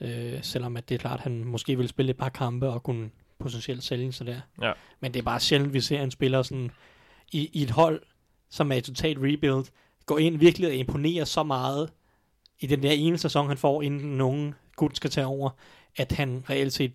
øh, 0.00 0.42
selvom 0.42 0.76
at 0.76 0.88
det 0.88 0.94
er 0.94 0.98
klart, 0.98 1.18
at 1.18 1.20
han 1.20 1.44
måske 1.44 1.76
vil 1.76 1.88
spille 1.88 2.10
et 2.10 2.16
par 2.16 2.28
kampe 2.28 2.68
og 2.68 2.82
kunne 2.82 3.10
potentielt 3.38 3.82
sælge 3.82 4.12
sig 4.12 4.26
der. 4.26 4.40
Ja. 4.62 4.72
Men 5.00 5.14
det 5.14 5.18
er 5.18 5.24
bare 5.24 5.40
sjældent, 5.40 5.72
vi 5.72 5.80
ser 5.80 6.02
en 6.02 6.10
spiller 6.10 6.42
sådan 6.42 6.70
i, 7.32 7.50
i 7.52 7.62
et 7.62 7.70
hold, 7.70 8.02
som 8.50 8.72
er 8.72 8.76
i 8.76 8.80
totalt 8.80 9.18
rebuild, 9.18 9.64
gå 10.06 10.16
ind 10.16 10.38
virkelig 10.38 10.68
og 10.68 10.74
imponere 10.74 11.26
så 11.26 11.42
meget 11.42 11.90
i 12.60 12.66
den 12.66 12.82
der 12.82 12.90
ene 12.90 13.18
sæson, 13.18 13.48
han 13.48 13.56
får, 13.56 13.82
inden 13.82 14.16
nogen 14.18 14.54
gut 14.76 14.96
skal 14.96 15.10
tage 15.10 15.26
over, 15.26 15.50
at 15.96 16.12
han 16.12 16.44
reelt 16.50 16.72
set 16.72 16.92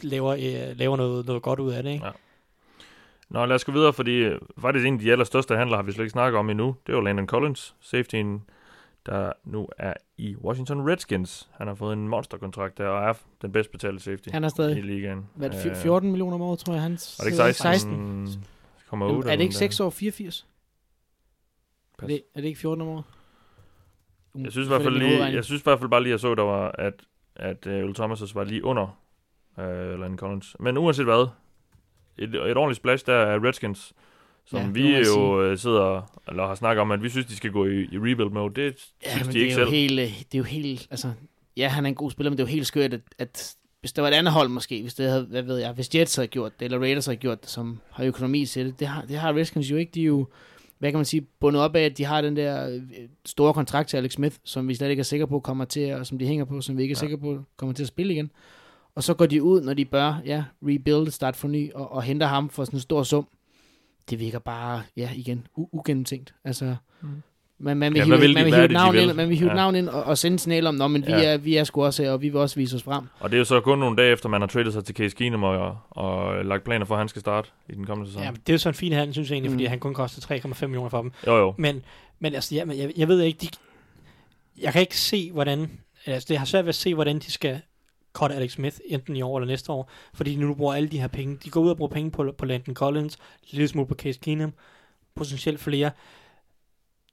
laver, 0.00 0.32
øh, 0.32 0.76
laver 0.78 0.96
noget, 0.96 1.26
noget 1.26 1.42
godt 1.42 1.60
ud 1.60 1.72
af 1.72 1.82
det. 1.82 1.90
Ikke? 1.90 2.04
Ja. 2.06 2.10
Nå, 3.28 3.46
lad 3.46 3.54
os 3.54 3.64
gå 3.64 3.72
videre, 3.72 3.92
fordi 3.92 4.10
øh, 4.16 4.40
faktisk 4.60 4.86
en 4.86 4.94
af 4.94 5.00
de 5.00 5.12
allerstørste 5.12 5.56
handler 5.56 5.76
har 5.76 5.82
vi 5.82 5.92
slet 5.92 6.04
ikke 6.04 6.10
snakket 6.12 6.38
om 6.38 6.50
endnu. 6.50 6.76
Det 6.86 6.92
er 6.92 6.96
jo 6.96 7.00
Landon 7.02 7.26
Collins, 7.26 7.74
safetyen, 7.80 8.42
der 9.06 9.32
nu 9.44 9.68
er 9.78 9.94
i 10.16 10.36
Washington 10.36 10.90
Redskins. 10.90 11.48
Han 11.52 11.66
har 11.66 11.74
fået 11.74 11.92
en 11.92 12.08
monsterkontrakt 12.08 12.78
der, 12.78 12.86
og 12.88 13.08
er 13.08 13.12
den 13.42 13.52
bedst 13.52 13.70
betalte 13.70 14.00
safety 14.04 14.28
Han 14.28 14.44
er 14.44 14.48
i 14.48 14.50
stadig, 14.50 14.84
ligaen. 14.84 15.26
hvad 15.34 15.48
er 15.50 15.52
det, 15.62 15.66
Øh, 15.66 15.72
fj- 15.72 15.82
14 15.82 16.08
millioner 16.10 16.34
om 16.34 16.42
året, 16.42 16.58
tror 16.58 16.72
jeg, 16.72 16.82
han 16.82 16.92
Var 16.92 17.24
det 17.24 17.26
ikke 17.26 17.36
16? 17.36 18.26
16. 18.26 18.26
16,8 18.92 19.28
Er 19.28 19.36
det 19.36 19.40
ikke 19.40 19.54
6 19.54 19.58
6 19.74 19.80
år 19.80 19.90
84? 19.90 20.46
Er 22.02 22.06
det, 22.06 22.22
er 22.34 22.40
det 22.40 22.48
ikke 22.48 22.60
14 22.60 22.82
om 22.82 22.88
året? 22.88 23.04
Jeg 24.44 24.52
synes 24.52 24.66
i 24.66 24.68
hvert 24.70 24.82
fald 24.82 24.98
lige, 24.98 25.24
jeg 25.24 25.44
synes 25.44 25.60
i 25.60 25.64
hvert 25.64 25.78
fald 25.78 25.90
bare 25.90 26.02
lige, 26.02 26.10
jeg 26.10 26.20
så, 26.20 26.34
der 26.34 26.42
var, 26.42 26.70
at, 26.78 26.94
at 27.36 27.66
uh, 27.66 27.72
Earl 27.72 27.94
Thomas 27.94 28.34
var 28.34 28.44
lige 28.44 28.64
under 28.64 28.98
uh, 29.56 29.64
Landon 30.00 30.18
Collins. 30.18 30.56
Men 30.60 30.76
uanset 30.78 31.04
hvad, 31.04 31.26
et, 32.18 32.34
et 32.34 32.56
ordentligt 32.56 32.76
splash 32.76 33.06
der 33.06 33.14
af 33.16 33.38
Redskins, 33.38 33.92
som 34.46 34.60
Ja, 34.60 34.68
vi 34.68 34.96
jo 34.96 35.50
uh, 35.50 35.58
sidder, 35.58 36.20
eller 36.28 36.46
har 36.46 36.54
snakket 36.54 36.80
om, 36.80 36.90
at 36.90 37.02
vi 37.02 37.08
synes, 37.08 37.26
de 37.26 37.36
skal 37.36 37.50
gå 37.52 37.66
i, 37.66 37.80
i 37.92 37.96
rebuild 37.98 38.30
mode. 38.30 38.54
Det 38.62 38.74
Ja, 39.06 39.10
synes 39.10 39.26
de 39.28 39.32
det 39.32 39.40
ikke 39.40 39.54
er 39.54 39.58
jo 39.58 39.64
selv. 39.64 39.70
helt, 39.74 40.00
øh, 40.00 40.06
det 40.06 40.34
er 40.34 40.38
jo 40.38 40.44
helt, 40.44 40.86
altså, 40.90 41.12
ja, 41.56 41.68
han 41.68 41.84
er 41.84 41.88
en 41.88 41.94
god 41.94 42.10
spiller, 42.10 42.30
men 42.30 42.38
det 42.38 42.42
er 42.44 42.46
jo 42.46 42.52
helt 42.52 42.66
skørt, 42.66 42.92
at, 42.94 43.00
at 43.18 43.54
hvis 43.80 43.92
der 43.92 44.02
var 44.02 44.08
et 44.08 44.14
andet 44.14 44.32
hold 44.32 44.48
måske, 44.48 44.82
hvis 44.82 44.94
det 44.94 45.10
havde, 45.10 45.24
hvad 45.24 45.42
ved 45.42 45.56
jeg, 45.58 45.72
hvis 45.72 45.94
Jets 45.94 46.16
havde 46.16 46.28
gjort 46.28 46.60
det, 46.60 46.64
eller 46.64 46.78
Raiders 46.78 47.06
havde 47.06 47.16
gjort 47.18 47.40
det, 47.42 47.50
som 47.50 47.80
har 47.90 48.04
økonomi 48.04 48.46
til 48.46 48.66
det, 48.66 48.80
det 48.80 48.88
har, 48.88 49.02
det 49.02 49.16
har 49.16 49.36
Redskins 49.36 49.70
jo 49.70 49.76
ikke. 49.76 49.92
De 49.94 50.00
er 50.02 50.06
jo, 50.06 50.28
hvad 50.78 50.90
kan 50.90 50.98
man 50.98 51.04
sige, 51.04 51.26
bundet 51.40 51.62
op 51.62 51.76
af, 51.76 51.80
at 51.80 51.98
de 51.98 52.04
har 52.04 52.20
den 52.20 52.36
der 52.36 52.68
øh, 52.70 52.82
store 53.26 53.54
kontrakt 53.54 53.88
til 53.88 53.96
Alex 53.96 54.12
Smith, 54.12 54.36
som 54.44 54.68
vi 54.68 54.74
slet 54.74 54.90
ikke 54.90 55.00
er 55.00 55.04
sikre 55.04 55.26
på 55.28 55.40
kommer 55.40 55.64
til, 55.64 55.94
og 55.94 56.06
som 56.06 56.18
de 56.18 56.26
hænger 56.26 56.44
på, 56.44 56.60
som 56.60 56.76
vi 56.76 56.82
ikke 56.82 56.92
er 56.92 56.98
ja. 57.02 57.08
sikre 57.08 57.18
på 57.18 57.44
kommer 57.56 57.72
til 57.74 57.82
at 57.82 57.88
spille 57.88 58.12
igen. 58.12 58.30
Og 58.94 59.02
så 59.02 59.14
går 59.14 59.26
de 59.26 59.42
ud, 59.42 59.60
når 59.60 59.74
de 59.74 59.84
bør, 59.84 60.22
ja, 60.24 60.44
rebuild, 60.62 61.10
start 61.10 61.36
for 61.36 61.48
ny, 61.48 61.72
og, 61.72 61.92
og 61.92 62.02
henter 62.02 62.26
ham 62.26 62.48
for 62.50 62.64
sådan 62.64 62.76
en 62.76 62.80
stor 62.80 63.02
sum. 63.02 63.28
Det 64.10 64.20
virker 64.20 64.38
bare, 64.38 64.82
ja, 64.96 65.10
igen, 65.14 65.46
u- 65.58 65.68
ugennemtænkt. 65.72 66.34
Altså, 66.44 66.76
mm. 67.00 67.08
Man, 67.60 67.76
man 67.76 67.92
vil 67.92 67.98
Ja, 67.98 68.04
hive, 68.04 68.18
vil 68.20 68.28
de? 68.28 68.34
man 68.34 68.44
vil 68.44 68.52
hive 68.54 68.62
det, 68.62 68.70
de 68.70 68.74
navn 68.74 68.94
vil? 68.94 69.02
ind, 69.02 69.12
man 69.12 69.28
vil 69.28 69.36
hive 69.36 69.48
Ja. 69.50 69.54
navn 69.56 69.74
ind 69.74 69.88
og, 69.88 70.02
og 70.04 70.18
sende 70.18 70.34
en 70.34 70.38
signal 70.38 70.66
om, 70.66 70.74
Nå, 70.74 70.88
men 70.88 71.06
vi, 71.06 71.12
Ja. 71.12 71.24
er, 71.32 71.36
vi 71.36 71.56
er 71.56 71.64
sgu 71.64 71.84
også 71.84 72.02
her, 72.02 72.10
og 72.12 72.22
vi 72.22 72.28
vil 72.28 72.40
også 72.40 72.56
vise 72.56 72.76
os 72.76 72.82
frem. 72.82 73.04
Og 73.20 73.30
det 73.30 73.36
er 73.36 73.38
jo 73.38 73.44
så 73.44 73.60
kun 73.60 73.78
nogle 73.78 73.96
dage 73.96 74.12
efter, 74.12 74.28
man 74.28 74.40
har 74.40 74.48
tradet 74.48 74.72
sig 74.72 74.84
til 74.84 74.94
Case 74.96 75.16
Keenum 75.16 75.42
og, 75.42 75.78
og 75.90 76.44
lagt 76.44 76.64
planer 76.64 76.84
for, 76.86 76.94
at 76.94 76.98
han 77.00 77.08
skal 77.08 77.20
starte 77.20 77.48
i 77.68 77.74
den 77.74 77.86
kommende 77.86 78.10
sæson. 78.10 78.22
Ja, 78.22 78.30
men 78.30 78.40
det 78.40 78.48
er 78.48 78.54
jo 78.54 78.58
sådan 78.58 78.70
en 78.74 78.78
fin 78.78 78.92
handel, 78.92 79.14
synes 79.14 79.30
jeg 79.30 79.34
egentlig, 79.34 79.50
Mm. 79.50 79.56
fordi 79.56 79.64
han 79.64 79.78
kun 79.78 79.94
koster 79.94 80.34
3,5 80.36 80.66
millioner 80.66 80.88
for 80.88 81.02
dem. 81.02 81.12
Jo, 81.26 81.36
jo. 81.36 81.54
Men, 81.58 81.82
men 82.18 82.34
altså, 82.34 82.54
ja, 82.54 82.64
men 82.64 82.78
jeg, 82.78 82.92
jeg 82.96 83.08
ved 83.08 83.20
ikke, 83.22 83.38
de, 83.40 83.48
jeg 84.62 84.72
kan 84.72 84.80
ikke 84.80 84.96
se, 84.96 85.30
hvordan, 85.32 85.70
altså 86.06 86.26
det 86.28 86.38
har 86.38 86.44
svært 86.46 86.64
ved 86.64 86.68
at 86.68 86.74
se, 86.74 86.94
hvordan 86.94 87.18
de 87.18 87.32
skal 87.32 87.60
cutte 88.12 88.36
Alex 88.36 88.52
Smith, 88.52 88.76
enten 88.86 89.16
i 89.16 89.22
år 89.22 89.38
eller 89.38 89.46
næste 89.46 89.72
år, 89.72 89.90
fordi 90.14 90.34
de 90.34 90.40
nu 90.40 90.54
bruger 90.54 90.74
alle 90.74 90.88
de 90.88 91.00
her 91.00 91.08
penge. 91.08 91.38
De 91.44 91.50
går 91.50 91.60
ud 91.60 91.70
og 91.70 91.76
bruger 91.76 91.90
penge 91.92 92.10
på, 92.10 92.34
på 92.38 92.44
Landon 92.46 92.74
Collins, 92.74 93.14
en 93.14 93.20
lille 93.50 93.68
smule 93.68 93.88
på 93.88 93.94
Case 93.94 94.18
Keenum, 94.22 94.52
potentielt 95.14 95.60
flere. 95.60 95.90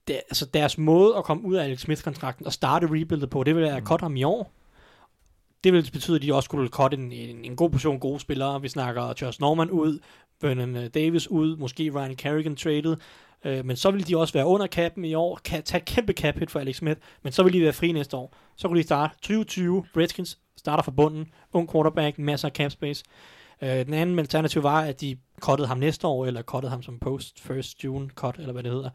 Det, 0.07 0.15
altså 0.15 0.45
deres 0.45 0.77
måde 0.77 1.17
at 1.17 1.23
komme 1.23 1.45
ud 1.45 1.55
af 1.55 1.63
Alex 1.63 1.79
Smith-kontrakten 1.79 2.45
og 2.45 2.53
starte 2.53 2.85
rebuildet 2.85 3.29
på, 3.29 3.43
det 3.43 3.55
vil 3.55 3.63
være 3.63 3.77
at 3.77 3.83
cutte 3.83 4.03
ham 4.03 4.15
i 4.15 4.23
år. 4.23 4.51
Det 5.63 5.73
vil 5.73 5.89
betyde, 5.93 6.15
at 6.15 6.21
de 6.21 6.33
også 6.33 6.45
skulle 6.45 6.69
cutte 6.69 6.97
en, 6.97 7.11
en, 7.11 7.45
en 7.45 7.55
god 7.55 7.69
portion 7.69 7.99
gode 7.99 8.19
spillere. 8.19 8.61
Vi 8.61 8.69
snakker 8.69 9.13
Josh 9.21 9.41
Norman 9.41 9.69
ud, 9.69 9.99
Vernon 10.41 10.75
øh, 10.75 10.87
Davis 10.87 11.27
ud, 11.27 11.57
måske 11.57 11.91
Ryan 11.95 12.15
Kerrigan 12.15 12.55
traded, 12.55 12.97
Øh, 13.45 13.65
men 13.65 13.75
så 13.75 13.91
vil 13.91 14.07
de 14.07 14.17
også 14.17 14.33
være 14.33 14.45
under 14.45 14.67
capen 14.67 15.05
i 15.05 15.13
år, 15.13 15.39
kan 15.43 15.63
tage 15.63 15.81
et 15.81 15.85
kæmpe 15.85 16.13
cap 16.13 16.37
hit 16.37 16.51
for 16.51 16.59
Alex 16.59 16.75
Smith, 16.75 16.99
men 17.23 17.33
så 17.33 17.43
vil 17.43 17.53
de 17.53 17.61
være 17.61 17.73
fri 17.73 17.91
næste 17.91 18.17
år. 18.17 18.33
Så 18.55 18.67
kunne 18.67 18.79
de 18.79 18.83
starte 18.83 19.15
2020, 19.15 19.85
Redskins 19.97 20.37
starter 20.57 20.83
fra 20.83 20.91
bunden, 20.91 21.27
ung 21.53 21.71
quarterback, 21.71 22.19
masser 22.19 22.47
af 22.47 22.51
cap 22.51 22.71
space. 22.71 23.03
Øh, 23.61 23.69
den 23.69 23.93
anden 23.93 24.19
alternativ 24.19 24.63
var, 24.63 24.81
at 24.81 25.01
de 25.01 25.17
cuttede 25.39 25.67
ham 25.67 25.77
næste 25.77 26.07
år, 26.07 26.25
eller 26.25 26.41
cuttede 26.41 26.69
ham 26.69 26.83
som 26.83 26.99
post 26.99 27.41
first 27.41 27.83
June 27.83 28.09
cut, 28.09 28.35
eller 28.37 28.53
hvad 28.53 28.63
det 28.63 28.71
hedder. 28.71 28.89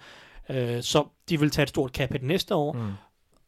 Øh, 0.50 0.82
så 0.82 1.04
de 1.28 1.40
vil 1.40 1.50
tage 1.50 1.62
et 1.62 1.68
stort 1.68 1.90
cap 1.90 2.12
hit 2.12 2.22
næste 2.22 2.54
år, 2.54 2.72
Mm. 2.72 2.92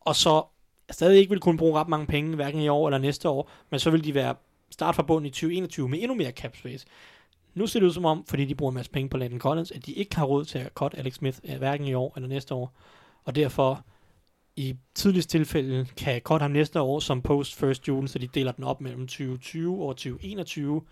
og 0.00 0.16
så 0.16 0.44
stadig 0.90 1.18
ikke 1.18 1.30
vil 1.30 1.40
kunne 1.40 1.58
bruge 1.58 1.80
ret 1.80 1.88
mange 1.88 2.06
penge, 2.06 2.34
hverken 2.36 2.60
i 2.60 2.68
år 2.68 2.88
eller 2.88 2.98
næste 2.98 3.28
år, 3.28 3.50
men 3.70 3.80
så 3.80 3.90
vil 3.90 4.04
de 4.04 4.14
være 4.14 4.34
start 4.70 4.94
fra 4.94 5.02
bunden 5.02 5.26
i 5.26 5.30
2021 5.30 5.88
med 5.88 5.98
endnu 5.98 6.14
mere 6.14 6.30
cap 6.30 6.56
space. 6.56 6.86
Nu 7.54 7.66
ser 7.66 7.80
det 7.80 7.86
ud 7.86 7.92
som 7.92 8.04
om, 8.04 8.24
fordi 8.26 8.44
de 8.44 8.54
bruger 8.54 8.70
en 8.72 8.74
masse 8.74 8.90
penge 8.90 9.08
på 9.08 9.16
Landon 9.16 9.40
Collins, 9.40 9.70
at 9.70 9.86
de 9.86 9.92
ikke 9.92 10.16
har 10.16 10.24
råd 10.24 10.44
til 10.44 10.58
at 10.58 10.70
cut 10.74 10.94
Alex 10.98 11.14
Smith, 11.14 11.38
øh, 11.44 11.56
hverken 11.58 11.86
i 11.86 11.94
år 11.94 12.12
eller 12.16 12.28
næste 12.28 12.54
år. 12.54 12.76
Og 13.24 13.34
derfor 13.36 13.84
i 14.56 14.76
tidligst 14.94 15.30
tilfælde 15.30 15.86
kan 15.96 16.20
cut 16.20 16.42
ham 16.42 16.50
næste 16.50 16.80
år 16.80 17.00
som 17.00 17.22
post 17.22 17.54
first 17.54 17.88
June, 17.88 18.08
så 18.08 18.18
de 18.18 18.26
deler 18.26 18.52
den 18.52 18.64
op 18.64 18.80
mellem 18.80 19.06
2020 19.06 19.82
og 19.84 19.96
2021. 19.96 20.82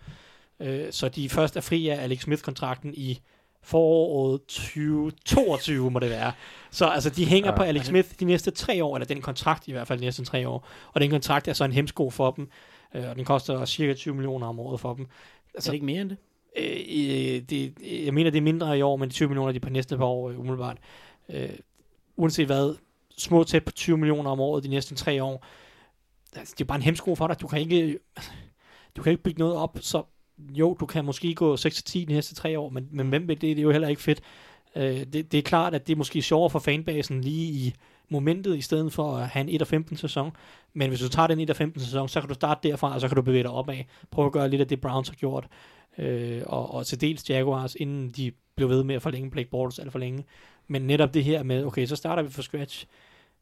Øh, 0.59 0.91
så 0.91 1.09
de 1.09 1.29
først 1.29 1.57
er 1.57 1.61
fri 1.61 1.87
af 1.87 2.03
Alex 2.03 2.21
Smith-kontrakten 2.21 2.93
i 2.97 3.19
foråret 3.63 4.41
2022, 4.41 5.91
må 5.91 5.99
det 5.99 6.09
være. 6.09 6.31
Så 6.71 6.85
altså, 6.85 7.09
de 7.09 7.25
hænger 7.25 7.49
Ja. 7.51 7.57
på 7.57 7.63
Alex 7.63 7.85
Smith 7.85 8.09
de 8.19 8.25
næste 8.25 8.51
tre 8.51 8.83
år, 8.83 8.95
eller 8.95 9.05
den 9.05 9.21
kontrakt 9.21 9.67
i 9.67 9.71
hvert 9.71 9.87
fald 9.87 9.99
de 9.99 10.05
næste 10.05 10.25
tre 10.25 10.47
år. 10.47 10.67
Og 10.93 11.01
den 11.01 11.09
kontrakt 11.09 11.47
er 11.47 11.53
så 11.53 11.63
en 11.65 11.71
hemsko 11.71 12.09
for 12.09 12.31
dem, 12.31 12.49
øh, 12.95 13.09
og 13.09 13.15
den 13.15 13.25
koster 13.25 13.65
cirka 13.65 13.93
20 13.93 14.13
millioner 14.15 14.47
om 14.47 14.59
året 14.59 14.79
for 14.79 14.93
dem. 14.93 15.07
Altså, 15.53 15.69
er 15.69 15.71
det 15.71 15.75
ikke 15.75 15.85
mere 15.85 16.01
end 16.01 16.09
det? 16.09 16.17
Øh, 16.57 17.41
det, 17.49 17.73
jeg 18.05 18.13
mener, 18.13 18.31
det 18.31 18.37
er 18.37 18.41
mindre 18.41 18.77
i 18.77 18.81
år, 18.81 18.95
men 18.95 19.09
de 19.09 19.13
20 19.13 19.29
millioner 19.29 19.51
de 19.51 19.55
er 19.55 19.59
på 19.61 19.69
næste 19.69 19.97
par 19.97 20.05
år, 20.05 20.29
øh, 20.29 20.39
umiddelbart. 20.39 20.77
Øh, 21.29 21.49
uanset 22.15 22.45
hvad, 22.45 22.75
små 23.17 23.43
tæt 23.43 23.65
på 23.65 23.71
20 23.71 23.97
millioner 23.97 24.29
om 24.31 24.39
året 24.39 24.63
de 24.63 24.69
næste 24.69 24.95
tre 24.95 25.23
år. 25.23 25.45
Altså, 26.35 26.53
det 26.57 26.63
er 26.63 26.67
bare 26.67 26.75
en 26.75 26.81
hemsko 26.81 27.15
for 27.15 27.27
dig. 27.27 27.41
Du 27.41 27.47
kan 27.47 27.59
ikke, 27.59 27.99
du 28.95 29.01
kan 29.03 29.11
ikke 29.11 29.23
bygge 29.23 29.39
noget 29.39 29.55
op, 29.55 29.77
så 29.81 30.03
jo, 30.49 30.77
du 30.79 30.85
kan 30.85 31.05
måske 31.05 31.35
gå 31.35 31.55
6-10 31.55 31.99
de 31.99 32.05
næste 32.07 32.35
tre 32.35 32.59
år, 32.59 32.69
men, 32.69 32.87
men 32.91 33.09
hvem 33.09 33.27
vil 33.27 33.41
det? 33.41 33.41
Det 33.41 33.59
er 33.59 33.63
jo 33.63 33.71
heller 33.71 33.87
ikke 33.87 34.01
fedt. 34.01 34.21
Øh, 34.75 34.99
det, 35.13 35.31
det 35.31 35.33
er 35.33 35.41
klart, 35.41 35.73
at 35.73 35.87
det 35.87 35.93
er 35.93 35.97
måske 35.97 36.21
sjovere 36.21 36.49
for 36.49 36.59
fanbasen 36.59 37.21
lige 37.21 37.51
i 37.51 37.73
momentet, 38.09 38.57
i 38.57 38.61
stedet 38.61 38.93
for 38.93 39.17
at 39.17 39.27
have 39.27 39.49
en 39.49 39.61
1-15 39.61 39.95
sæson. 39.95 40.31
Men 40.73 40.89
hvis 40.89 40.99
du 40.99 41.09
tager 41.09 41.27
den 41.27 41.49
1-15 41.49 41.79
sæson, 41.79 42.09
så 42.09 42.19
kan 42.19 42.27
du 42.27 42.33
starte 42.33 42.69
derfra, 42.69 42.93
og 42.93 43.01
så 43.01 43.07
kan 43.07 43.15
du 43.15 43.21
bevæge 43.21 43.43
dig 43.43 43.51
opad. 43.51 43.77
Prøv 44.11 44.25
at 44.25 44.31
gøre 44.31 44.49
lidt 44.49 44.61
af 44.61 44.67
det, 44.67 44.81
Browns 44.81 45.09
har 45.09 45.15
gjort 45.15 45.47
øh, 45.97 46.41
og, 46.45 46.73
og 46.73 46.85
til 46.85 47.01
dels 47.01 47.29
Jaguars, 47.29 47.75
inden 47.75 48.09
de 48.09 48.31
blev 48.55 48.69
ved 48.69 48.83
med 48.83 48.95
at 48.95 49.01
forlænge 49.01 49.31
Blake 49.31 49.49
Bortles 49.49 49.79
alt 49.79 49.91
for 49.91 49.99
længe. 49.99 50.25
Men 50.67 50.81
netop 50.81 51.13
det 51.13 51.23
her 51.23 51.43
med, 51.43 51.65
okay, 51.65 51.85
så 51.85 51.95
starter 51.95 52.23
vi 52.23 52.29
fra 52.29 52.41
scratch, 52.41 52.85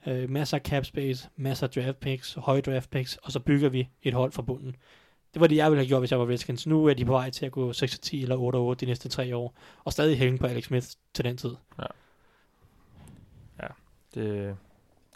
øh, 0.07 0.29
masser 0.29 0.57
af 0.57 0.61
cap 0.61 0.85
space, 0.85 1.29
masser 1.35 1.67
af 1.67 1.73
draft 1.73 1.99
picks, 1.99 2.33
høje 2.33 2.61
draft 2.61 2.89
picks, 2.89 3.15
og 3.15 3.31
så 3.31 3.39
bygger 3.39 3.69
vi 3.69 3.87
et 4.03 4.13
hold 4.13 4.31
fra 4.31 4.41
bunden. 4.41 4.75
Det 5.33 5.39
var 5.41 5.47
det, 5.47 5.55
jeg 5.55 5.71
ville 5.71 5.79
have 5.81 5.87
gjort, 5.87 6.01
hvis 6.01 6.11
jeg 6.11 6.19
var 6.19 6.27
Redskins. 6.29 6.67
Nu 6.67 6.85
er 6.85 6.93
de 6.93 7.05
på 7.05 7.11
vej 7.11 7.29
til 7.29 7.45
at 7.45 7.51
gå 7.51 7.71
6-10 7.71 8.21
eller 8.21 8.71
8-8 8.73 8.75
de 8.75 8.85
næste 8.85 9.09
tre 9.09 9.35
år, 9.35 9.53
og 9.83 9.91
stadig 9.93 10.17
hænge 10.17 10.37
på 10.37 10.45
Alex 10.47 10.63
Smith 10.63 10.87
til 11.13 11.25
den 11.25 11.37
tid. 11.37 11.55
Det, 14.15 14.57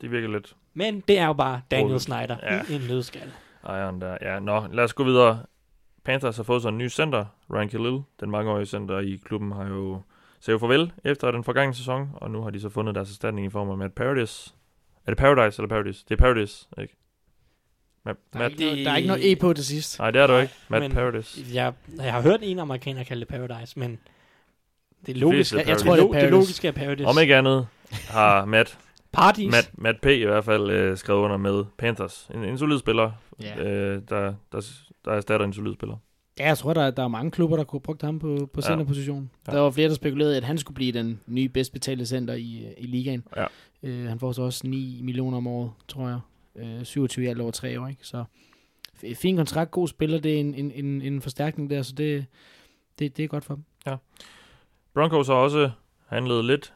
det 0.01 0.11
virker 0.11 0.27
lidt 0.27 0.55
Men 0.73 0.99
det 1.07 1.19
er 1.19 1.25
jo 1.27 1.33
bare 1.33 1.61
Daniel 1.71 1.85
Roligt. 1.87 2.03
Snyder 2.03 2.37
Ja. 2.43 2.55
ja. 2.55 2.61
i 2.69 2.75
en 2.75 2.81
nødskal. 2.89 3.31
ejeren 3.63 4.01
der. 4.01 4.17
Ja, 4.21 4.39
nå, 4.39 4.67
lad 4.71 4.83
os 4.83 4.93
gå 4.93 5.03
videre. 5.03 5.45
Panthers 6.03 6.37
har 6.37 6.43
fået 6.43 6.61
sig 6.61 6.69
en 6.69 6.77
ny 6.77 6.89
center. 6.89 7.25
Ryan 7.53 7.69
Khalil, 7.69 8.01
den 8.19 8.31
mangeårige 8.31 8.65
center 8.65 8.99
i 8.99 9.19
klubben, 9.25 9.51
har 9.51 9.67
jo 9.67 10.01
sagt 10.39 10.59
farvel 10.59 10.91
efter 11.03 11.31
den 11.31 11.43
forgangne 11.43 11.73
sæson, 11.73 12.09
og 12.13 12.31
nu 12.31 12.41
har 12.41 12.49
de 12.49 12.59
så 12.59 12.69
fundet 12.69 12.95
deres 12.95 13.09
erstatning 13.09 13.47
i 13.47 13.49
form 13.49 13.69
af 13.69 13.77
Matt 13.77 13.95
Paradis. 13.95 14.55
Er 15.05 15.11
det 15.11 15.17
Paradise 15.17 15.61
eller 15.61 15.69
Paradis? 15.69 16.03
Det 16.03 16.11
er 16.11 16.17
Paradis, 16.17 16.69
ikke? 16.81 16.95
Matt, 18.05 18.19
Der 18.33 18.39
er, 18.39 18.43
Matt, 18.43 18.51
ikke 18.53 18.65
noget, 18.65 18.85
der 18.85 18.91
er 18.91 18.95
ikke 18.95 19.07
noget 19.07 19.31
E 19.31 19.35
på 19.35 19.53
til 19.53 19.65
sidst. 19.65 19.99
nej, 19.99 20.11
det 20.11 20.21
er 20.21 20.27
du 20.27 20.37
ikke. 20.37 20.53
Matt 20.69 20.83
men- 20.83 20.91
Paradis. 20.91 21.39
Jeg, 21.53 21.73
jeg 21.97 22.13
har 22.13 22.21
hørt 22.21 22.39
en 22.43 22.59
amerikaner 22.59 23.03
kalde 23.03 23.19
det 23.19 23.27
Paradise, 23.27 23.79
men 23.79 23.99
det 25.05 25.15
er 25.15 25.19
logisk. 25.19 25.51
Jeg, 25.53 25.57
jeg 25.59 25.65
Paradise. 25.65 25.85
tror, 25.85 25.95
det, 25.95 26.01
Det 26.01 26.05
er 26.07 26.11
det, 26.11 26.13
Paradise. 26.13 26.31
logiske 26.31 26.67
er 26.67 26.71
Paradise. 26.71 27.07
Om 27.07 27.19
ikke 27.19 27.35
andet 27.35 27.67
har 28.09 28.45
Matt, 28.45 28.77
Paradis. 29.11 29.51
Matt, 29.51 29.71
Matt 29.77 30.01
P. 30.01 30.05
i 30.05 30.23
hvert 30.23 30.45
fald 30.45 30.69
øh, 30.69 30.97
skrevet 30.97 31.19
under 31.19 31.37
med 31.37 31.63
Panthers. 31.77 32.27
En, 32.35 32.43
en 32.43 32.57
solid 32.57 32.79
spiller, 32.79 33.11
Ja. 33.41 33.63
øh, 33.63 34.01
der, 34.09 34.33
der, 34.51 34.61
der 35.05 35.11
erstatter 35.11 35.45
en 35.45 35.53
solid 35.53 35.73
spiller. 35.73 35.95
Ja, 36.39 36.47
jeg 36.47 36.57
tror, 36.57 36.73
der, 36.73 36.91
der 36.91 37.03
er 37.03 37.07
mange 37.07 37.31
klubber, 37.31 37.57
der 37.57 37.63
kunne 37.63 37.77
have 37.77 37.83
brugt 37.83 38.01
ham 38.01 38.19
på, 38.19 38.35
på 38.53 38.61
Ja. 38.63 38.67
centerpositionen. 38.67 39.29
Ja. 39.47 39.51
Ja. 39.51 39.57
Der 39.57 39.63
var 39.63 39.71
flere, 39.71 39.89
der 39.89 39.95
spekulerede, 39.95 40.37
at 40.37 40.43
han 40.43 40.57
skulle 40.57 40.75
blive 40.75 40.91
den 40.91 41.19
nye 41.27 41.49
bedst 41.49 41.73
betalte 41.73 42.05
center 42.05 42.33
i, 42.33 42.65
i 42.77 42.85
ligaen. 42.87 43.23
Ja. 43.37 43.45
Øh, 43.83 44.05
han 44.09 44.19
får 44.19 44.31
så 44.31 44.41
også 44.41 44.67
9 44.67 44.99
millioner 45.03 45.37
om 45.37 45.47
året, 45.47 45.71
tror 45.87 46.07
jeg. 46.07 46.19
Øh, 46.55 46.83
27 46.83 47.25
i 47.25 47.27
alt 47.27 47.41
over 47.41 47.51
tre 47.51 47.81
år, 47.81 47.87
ikke? 47.87 48.07
Så 48.07 48.23
fin 49.15 49.37
kontrakt, 49.37 49.71
god 49.71 49.87
spiller, 49.87 50.19
det 50.19 50.35
er 50.35 50.39
en, 50.39 50.55
en, 50.55 50.71
en, 50.71 51.01
en 51.01 51.21
forstærkning 51.21 51.69
der, 51.69 51.81
så 51.81 51.93
det, 51.95 52.25
det, 52.99 53.17
det 53.17 53.23
er 53.23 53.27
godt 53.27 53.45
for 53.45 53.55
dem. 53.55 53.63
Ja. 53.85 53.95
Broncos 54.93 55.27
har 55.27 55.35
også 55.35 55.71
handlet 56.07 56.45
lidt. 56.45 56.73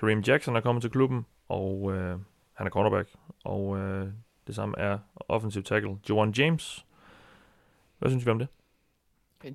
Kareem 0.00 0.20
Jackson 0.20 0.56
er 0.56 0.60
kommet 0.60 0.82
til 0.82 0.90
klubben, 0.90 1.26
og 1.48 1.92
øh, 1.92 2.18
han 2.52 2.66
er 2.66 2.70
cornerback. 2.70 3.08
Og 3.44 3.78
øh, 3.78 4.08
det 4.46 4.54
samme 4.54 4.78
er 4.78 4.98
offensive 5.28 5.62
tackle 5.62 5.98
Joan 6.08 6.30
James. 6.30 6.86
Hvad 7.98 8.10
synes 8.10 8.26
vi 8.26 8.30
om 8.30 8.38
det? 8.38 8.48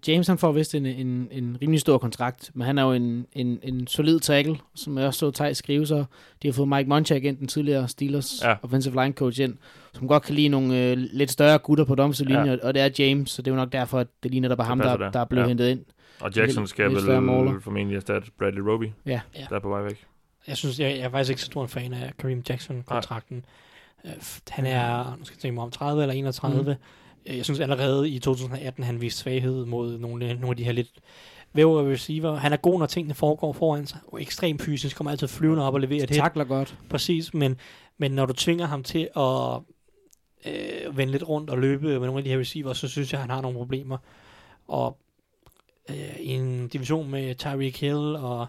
James 0.08 0.28
han 0.28 0.38
får 0.38 0.52
vist 0.52 0.76
en, 0.76 0.86
en, 0.86 1.28
en 1.32 1.58
rimelig 1.62 1.80
stor 1.82 1.98
kontrakt, 1.98 2.52
men 2.54 2.66
han 2.68 2.78
er 2.78 2.84
jo 2.84 2.92
en, 2.92 3.26
en, 3.34 3.60
en 3.64 3.88
solid 3.88 4.20
tackle, 4.20 4.58
som 4.76 4.98
jeg 4.98 5.08
også 5.08 5.20
så 5.20 5.32
Thijs 5.32 5.58
skrive, 5.58 5.88
så 5.88 6.06
de 6.42 6.48
har 6.48 6.54
fået 6.54 6.68
Mike 6.70 6.90
Munchak 6.90 7.24
ind, 7.24 7.38
den 7.38 7.48
tidligere 7.48 7.88
Steelers 7.88 8.42
Ja. 8.44 8.56
offensive 8.64 9.02
line 9.04 9.14
coach 9.14 9.42
ind, 9.42 9.58
som 9.94 10.08
godt 10.08 10.24
kan 10.24 10.36
lide 10.36 10.50
nogle 10.50 10.84
øh, 10.84 10.98
lidt 10.98 11.32
større 11.32 11.58
gutter 11.58 11.86
på 11.86 11.96
domslinje, 11.96 12.52
Ja. 12.52 12.58
og 12.64 12.74
det 12.74 12.82
er 12.82 12.90
James, 13.00 13.32
så 13.32 13.42
det 13.42 13.52
er 13.52 13.56
jo 13.56 13.62
nok 13.62 13.72
derfor, 13.72 14.00
at 14.00 14.08
det 14.24 14.32
ligner, 14.32 14.48
der 14.50 14.56
var 14.56 14.64
Det 14.64 14.68
ham, 14.68 14.80
der, 14.80 14.98
der. 14.98 15.12
der 15.12 15.20
er 15.20 15.26
blevet 15.26 15.44
Ja. 15.44 15.48
hentet 15.48 15.70
ind. 15.70 15.86
Og 16.22 16.36
Jackson 16.36 16.68
skal 16.68 16.86
vel 16.92 17.02
formentlig 17.62 17.96
erstatte 17.96 18.32
Bradley 18.40 18.62
Roby, 18.62 18.90
Ja. 19.06 19.22
Ja. 19.36 19.46
der 19.50 19.56
er 19.56 19.60
på 19.60 19.70
vej 19.70 19.82
væk. 19.84 20.06
Jeg 20.48 20.58
synes, 20.58 20.80
jeg, 20.80 20.90
jeg 20.92 21.00
er 21.06 21.10
faktisk 21.10 21.30
ikke 21.30 21.42
så 21.42 21.46
stor 21.46 21.62
en 21.64 21.70
fan 21.70 21.94
af 21.94 22.12
Kareem 22.20 22.44
Jackson-kontrakten. 22.50 23.46
Øh, 24.06 24.12
Han 24.50 24.66
er, 24.66 25.16
nu 25.20 25.26
skal 25.26 25.36
jeg 25.36 25.42
tænke 25.42 25.54
mig 25.56 25.64
om 25.64 25.72
30 25.72 26.02
eller 26.02 26.14
31. 26.14 26.62
Mm. 26.64 26.76
Jeg 27.26 27.46
synes 27.46 27.60
allerede 27.60 28.10
i 28.10 28.20
2018, 28.20 28.84
han 28.84 29.02
viste 29.02 29.20
svaghed 29.20 29.66
mod 29.66 29.98
nogle, 29.98 30.28
nogle 30.34 30.50
af 30.50 30.56
de 30.58 30.64
her 30.64 30.72
lidt 30.72 30.92
vævre 31.54 31.92
receiver. 31.92 32.36
Han 32.36 32.54
er 32.54 32.58
god, 32.58 32.80
når 32.80 32.86
tingene 32.86 33.14
foregår 33.14 33.54
foran 33.54 33.88
sig. 33.88 34.00
Og 34.08 34.22
ekstremt 34.22 34.62
fysisk, 34.62 34.98
kommer 34.98 35.12
altid 35.12 35.28
flyvende 35.28 35.68
op 35.68 35.74
og 35.74 35.80
leverer 35.80 36.04
et 36.04 36.10
hit. 36.10 36.18
Takler 36.18 36.44
godt. 36.44 36.78
Præcis, 36.90 37.34
men, 37.34 37.58
men 37.98 38.12
når 38.12 38.26
du 38.26 38.34
tvinger 38.34 38.66
ham 38.66 38.84
til 38.84 39.10
at 39.16 39.60
øh, 40.46 40.98
vende 40.98 41.12
lidt 41.12 41.30
rundt 41.30 41.50
og 41.50 41.58
løbe 41.58 41.88
med 41.88 42.00
nogle 42.00 42.18
af 42.18 42.24
de 42.24 42.30
her 42.30 42.40
receiver, 42.40 42.74
så 42.74 42.88
synes 42.88 43.14
jeg, 43.14 43.22
han 43.22 43.30
har 43.30 43.42
nogle 43.42 43.58
problemer. 43.58 43.98
Og 44.68 44.98
øh, 45.90 46.20
i 46.20 46.28
en 46.34 46.68
division 46.68 47.12
med 47.12 47.36
Tyreek 47.36 47.82
Hill, 47.82 48.16
og 48.16 48.48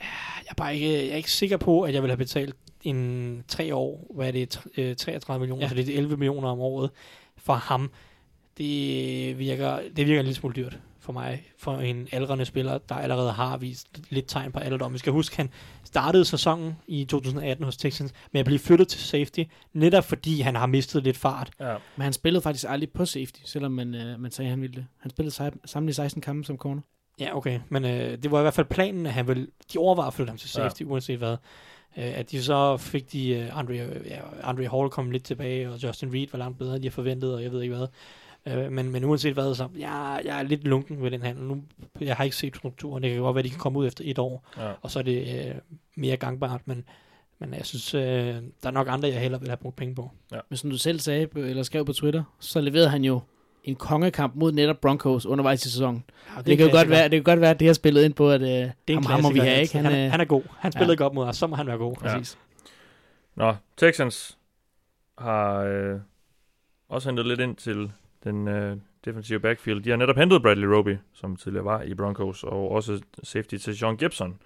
øh, 0.00 0.06
jeg 0.38 0.50
er 0.50 0.54
bare 0.54 0.74
ikke, 0.74 0.92
jeg 0.92 1.08
er 1.08 1.16
ikke 1.16 1.32
sikker 1.32 1.56
på, 1.56 1.82
at 1.82 1.94
jeg 1.94 2.02
vil 2.02 2.10
have 2.10 2.16
betalt 2.18 2.56
en 2.82 3.44
tre 3.48 3.74
år, 3.74 4.12
hvad 4.14 4.28
er 4.28 4.32
det, 4.32 4.56
tr- 4.56 4.80
øh, 4.80 4.96
33 4.96 5.40
millioner. 5.40 5.62
Ja. 5.62 5.68
så 5.68 5.74
det 5.74 5.88
er 5.88 5.98
11 5.98 6.16
millioner 6.16 6.48
om 6.48 6.60
året 6.60 6.90
for 7.44 7.54
ham. 7.54 7.90
det 8.58 9.38
virker, 9.38 9.78
det 9.96 10.06
virker 10.06 10.20
en 10.20 10.26
lille 10.26 10.34
smule 10.34 10.54
dyrt 10.54 10.78
for 11.00 11.12
mig, 11.12 11.42
for 11.58 11.76
en 11.76 12.08
aldrende 12.12 12.44
spiller, 12.44 12.78
der 12.78 12.94
allerede 12.94 13.32
har 13.32 13.56
vist 13.56 14.00
lidt 14.10 14.24
tegn 14.28 14.52
på 14.52 14.58
alderdom. 14.58 14.92
Vi 14.92 14.98
skal 14.98 15.12
huske, 15.12 15.36
han 15.36 15.50
startede 15.84 16.24
sæsonen 16.24 16.76
i 16.86 17.04
2018 17.04 17.64
hos 17.64 17.76
Texans 17.76 18.12
med 18.32 18.40
at 18.40 18.46
blive 18.46 18.58
flyttet 18.58 18.88
til 18.88 19.00
safety, 19.00 19.40
netop 19.72 20.04
fordi 20.04 20.40
han 20.40 20.56
har 20.56 20.66
mistet 20.66 21.02
lidt 21.04 21.16
fart. 21.16 21.50
Ja. 21.60 21.76
Men 21.96 22.02
han 22.02 22.12
spillede 22.12 22.42
faktisk 22.42 22.64
aldrig 22.68 22.90
på 22.90 23.04
safety, 23.04 23.40
selvom 23.44 23.72
man, 23.72 23.94
øh, 23.94 24.20
man 24.20 24.30
sagde, 24.30 24.46
at 24.46 24.50
han 24.50 24.62
ville 24.62 24.76
det. 24.76 24.86
Han 24.98 25.10
spillede 25.10 25.34
sej- 25.34 25.58
samlet 25.64 25.96
16 25.96 26.22
kampe 26.22 26.44
som 26.46 26.56
corner. 26.56 26.82
Ja, 27.20 27.36
okay, 27.36 27.60
men 27.68 27.84
øh, 27.84 28.18
det 28.22 28.30
var 28.30 28.38
i 28.38 28.42
hvert 28.42 28.54
fald 28.54 28.66
planen, 28.66 29.06
at 29.06 29.12
han 29.12 29.28
ville, 29.28 29.46
de 29.72 29.78
overvejede 29.78 30.06
at 30.06 30.14
flytte 30.14 30.30
ham 30.30 30.38
til 30.38 30.48
safety, 30.50 30.80
ja. 30.82 30.86
uanset 30.86 31.18
hvad. 31.18 31.36
Øh, 31.98 32.18
at 32.18 32.30
de 32.30 32.42
så 32.42 32.76
fik 32.76 33.12
de, 33.12 33.28
øh, 33.28 33.58
Andre, 33.58 33.74
ja, 33.74 34.18
Andre 34.42 34.68
Hall 34.68 34.90
kom 34.90 35.10
lidt 35.10 35.24
tilbage, 35.24 35.70
og 35.70 35.82
Justin 35.82 36.14
Reed 36.14 36.26
var 36.32 36.38
langt 36.38 36.58
bedre, 36.58 36.74
end 36.74 36.82
de 36.82 36.86
havde 36.88 36.94
forventet, 36.94 37.34
og 37.34 37.42
jeg 37.42 37.52
ved 37.52 37.62
ikke 37.62 37.74
hvad. 37.76 37.86
Øh, 38.46 38.72
men, 38.72 38.90
men 38.90 39.04
uanset 39.04 39.32
hvad, 39.34 39.54
så 39.54 39.68
jeg, 39.78 40.22
jeg 40.24 40.38
er 40.38 40.42
lidt 40.42 40.64
lunken 40.64 41.02
ved 41.02 41.10
den 41.10 41.22
handel. 41.22 41.44
Nu, 41.44 41.62
jeg 42.00 42.16
har 42.16 42.24
ikke 42.24 42.36
set 42.36 42.56
strukturen. 42.56 43.02
Det 43.02 43.12
kan 43.12 43.20
godt 43.20 43.34
være, 43.34 43.40
at 43.40 43.44
de 43.44 43.50
kan 43.50 43.58
komme 43.58 43.78
ud 43.78 43.86
efter 43.86 44.04
et 44.06 44.18
år, 44.18 44.48
Ja. 44.58 44.70
og 44.82 44.90
så 44.90 44.98
er 44.98 45.02
det 45.02 45.46
øh, 45.48 45.54
mere 45.96 46.16
gangbart, 46.16 46.60
men, 46.64 46.84
men 47.38 47.54
jeg 47.54 47.66
synes, 47.66 47.94
øh, 47.94 48.02
der 48.02 48.40
er 48.64 48.70
nok 48.70 48.86
andre, 48.90 49.08
jeg 49.08 49.20
hellere 49.20 49.40
vil 49.40 49.48
have 49.50 49.56
brugt 49.56 49.76
penge 49.76 49.94
på. 49.94 50.10
Men 50.50 50.56
som 50.56 50.70
du 50.70 50.78
selv 50.78 50.98
sagde, 51.00 51.28
eller 51.36 51.62
skrev 51.62 51.84
på 51.84 51.92
Twitter, 51.92 52.22
så 52.40 52.60
leverede 52.60 52.88
han 52.88 53.04
jo 53.04 53.20
en 53.64 53.74
kongekamp 53.74 54.34
mod 54.34 54.52
netop 54.52 54.80
Broncos 54.80 55.26
undervejs 55.26 55.66
i 55.66 55.70
sæsonen. 55.70 56.04
Ja, 56.34 56.38
Det, 56.38 56.46
det 56.46 56.58
kan 56.58 56.66
jo 56.66 56.72
godt 56.72 56.90
være, 56.90 57.02
det 57.04 57.10
kan 57.10 57.22
godt 57.22 57.40
være, 57.40 57.50
at 57.50 57.60
det 57.60 57.66
har 57.66 57.74
spillet 57.74 58.04
ind 58.04 58.14
på, 58.14 58.30
at 58.30 58.40
øh, 58.40 58.46
det 58.48 58.72
er 58.88 58.94
ham, 58.94 59.04
ham 59.04 59.22
må 59.22 59.32
vi 59.32 59.38
have, 59.38 59.60
ikke? 59.60 59.76
Han, 59.76 59.84
han, 59.84 60.04
øh, 60.04 60.10
han 60.10 60.20
er 60.20 60.24
god. 60.24 60.42
Han 60.58 60.72
spillede 60.72 60.92
ja. 60.92 61.04
godt 61.04 61.14
mod 61.14 61.24
os, 61.24 61.36
så 61.36 61.46
må 61.46 61.56
han 61.56 61.66
være 61.66 61.76
god. 61.76 61.96
Ja. 62.02 62.08
præcis. 62.08 62.38
Nå, 63.34 63.54
Texans 63.76 64.38
har 65.18 65.58
øh, 65.58 66.00
også 66.88 67.08
hentet 67.08 67.26
lidt 67.26 67.40
ind 67.40 67.56
til 67.56 67.92
den 68.24 68.48
øh, 68.48 68.76
defensive 69.04 69.40
backfield. 69.40 69.82
De 69.82 69.90
har 69.90 69.96
netop 69.96 70.16
hentet 70.16 70.42
Bradley 70.42 70.66
Roby, 70.68 70.96
som 71.12 71.36
tidligere 71.36 71.64
var 71.64 71.82
i 71.82 71.94
Broncos, 71.94 72.44
og 72.44 72.70
også 72.70 73.00
safety 73.22 73.56
til 73.56 73.78
Sean 73.78 73.96
Gibson. 73.96 74.38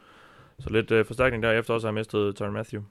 Så 0.59 0.71
lidt 0.71 0.91
øh, 0.91 1.07
forstærkning 1.07 1.43
der, 1.43 1.53
efter 1.53 1.75
også 1.75 1.87
have 1.87 1.95
mistet 1.95 2.37
Tyron 2.37 2.53
Matthew. 2.53 2.83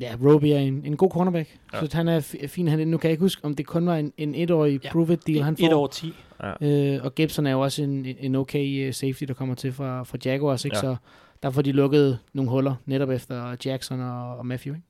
Ja, 0.00 0.16
Roby 0.24 0.44
er 0.44 0.58
en, 0.58 0.82
en 0.84 0.96
god 0.96 1.10
cornerback, 1.10 1.48
Ja. 1.72 1.78
ja. 1.78 1.86
så 1.86 1.96
han 1.96 2.08
er 2.08 2.20
f- 2.20 2.46
fin. 2.46 2.68
Han, 2.68 2.88
nu 2.88 2.96
kan 2.98 3.08
jeg 3.08 3.12
ikke 3.12 3.20
huske, 3.24 3.44
om 3.44 3.54
det 3.54 3.66
kun 3.66 3.86
var 3.86 3.96
en, 3.96 4.12
en 4.16 4.34
etårig 4.34 4.80
Ja. 4.84 4.92
prove-it 4.92 5.26
deal, 5.26 5.42
han 5.42 5.56
får. 5.56 5.66
Et 5.66 5.72
år 5.72 5.86
10. 5.86 6.14
Øh, 6.62 7.04
og 7.04 7.14
Gibson 7.14 7.46
er 7.46 7.50
jo 7.50 7.60
også 7.60 7.82
en, 7.82 8.06
en 8.20 8.34
okay 8.34 8.86
øh, 8.86 8.94
safety, 8.94 9.24
der 9.24 9.34
kommer 9.34 9.54
til 9.54 9.72
fra, 9.72 10.02
fra 10.02 10.18
Jaguars, 10.24 10.64
ikke? 10.64 10.76
Ja. 10.76 10.80
så 10.80 10.96
der 11.42 11.50
får 11.50 11.62
de 11.62 11.72
lukket 11.72 12.18
nogle 12.32 12.50
huller, 12.50 12.74
netop 12.86 13.10
efter 13.10 13.56
Jackson 13.64 14.00
og, 14.00 14.36
og 14.38 14.46
Matthew. 14.46 14.74
Ikke? 14.74 14.86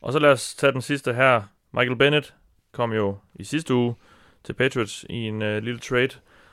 Og 0.00 0.12
så 0.12 0.18
lad 0.18 0.30
os 0.30 0.54
tage 0.54 0.72
den 0.72 0.82
sidste 0.82 1.14
her. 1.14 1.42
Michael 1.74 1.96
Bennett 1.96 2.34
kom 2.72 2.92
jo 2.92 3.16
i 3.34 3.44
sidste 3.44 3.74
uge 3.74 3.94
til 4.44 4.52
Patriots 4.52 5.04
i 5.10 5.14
en 5.16 5.42
øh, 5.42 5.62
lille 5.62 5.80
trade. 5.80 6.08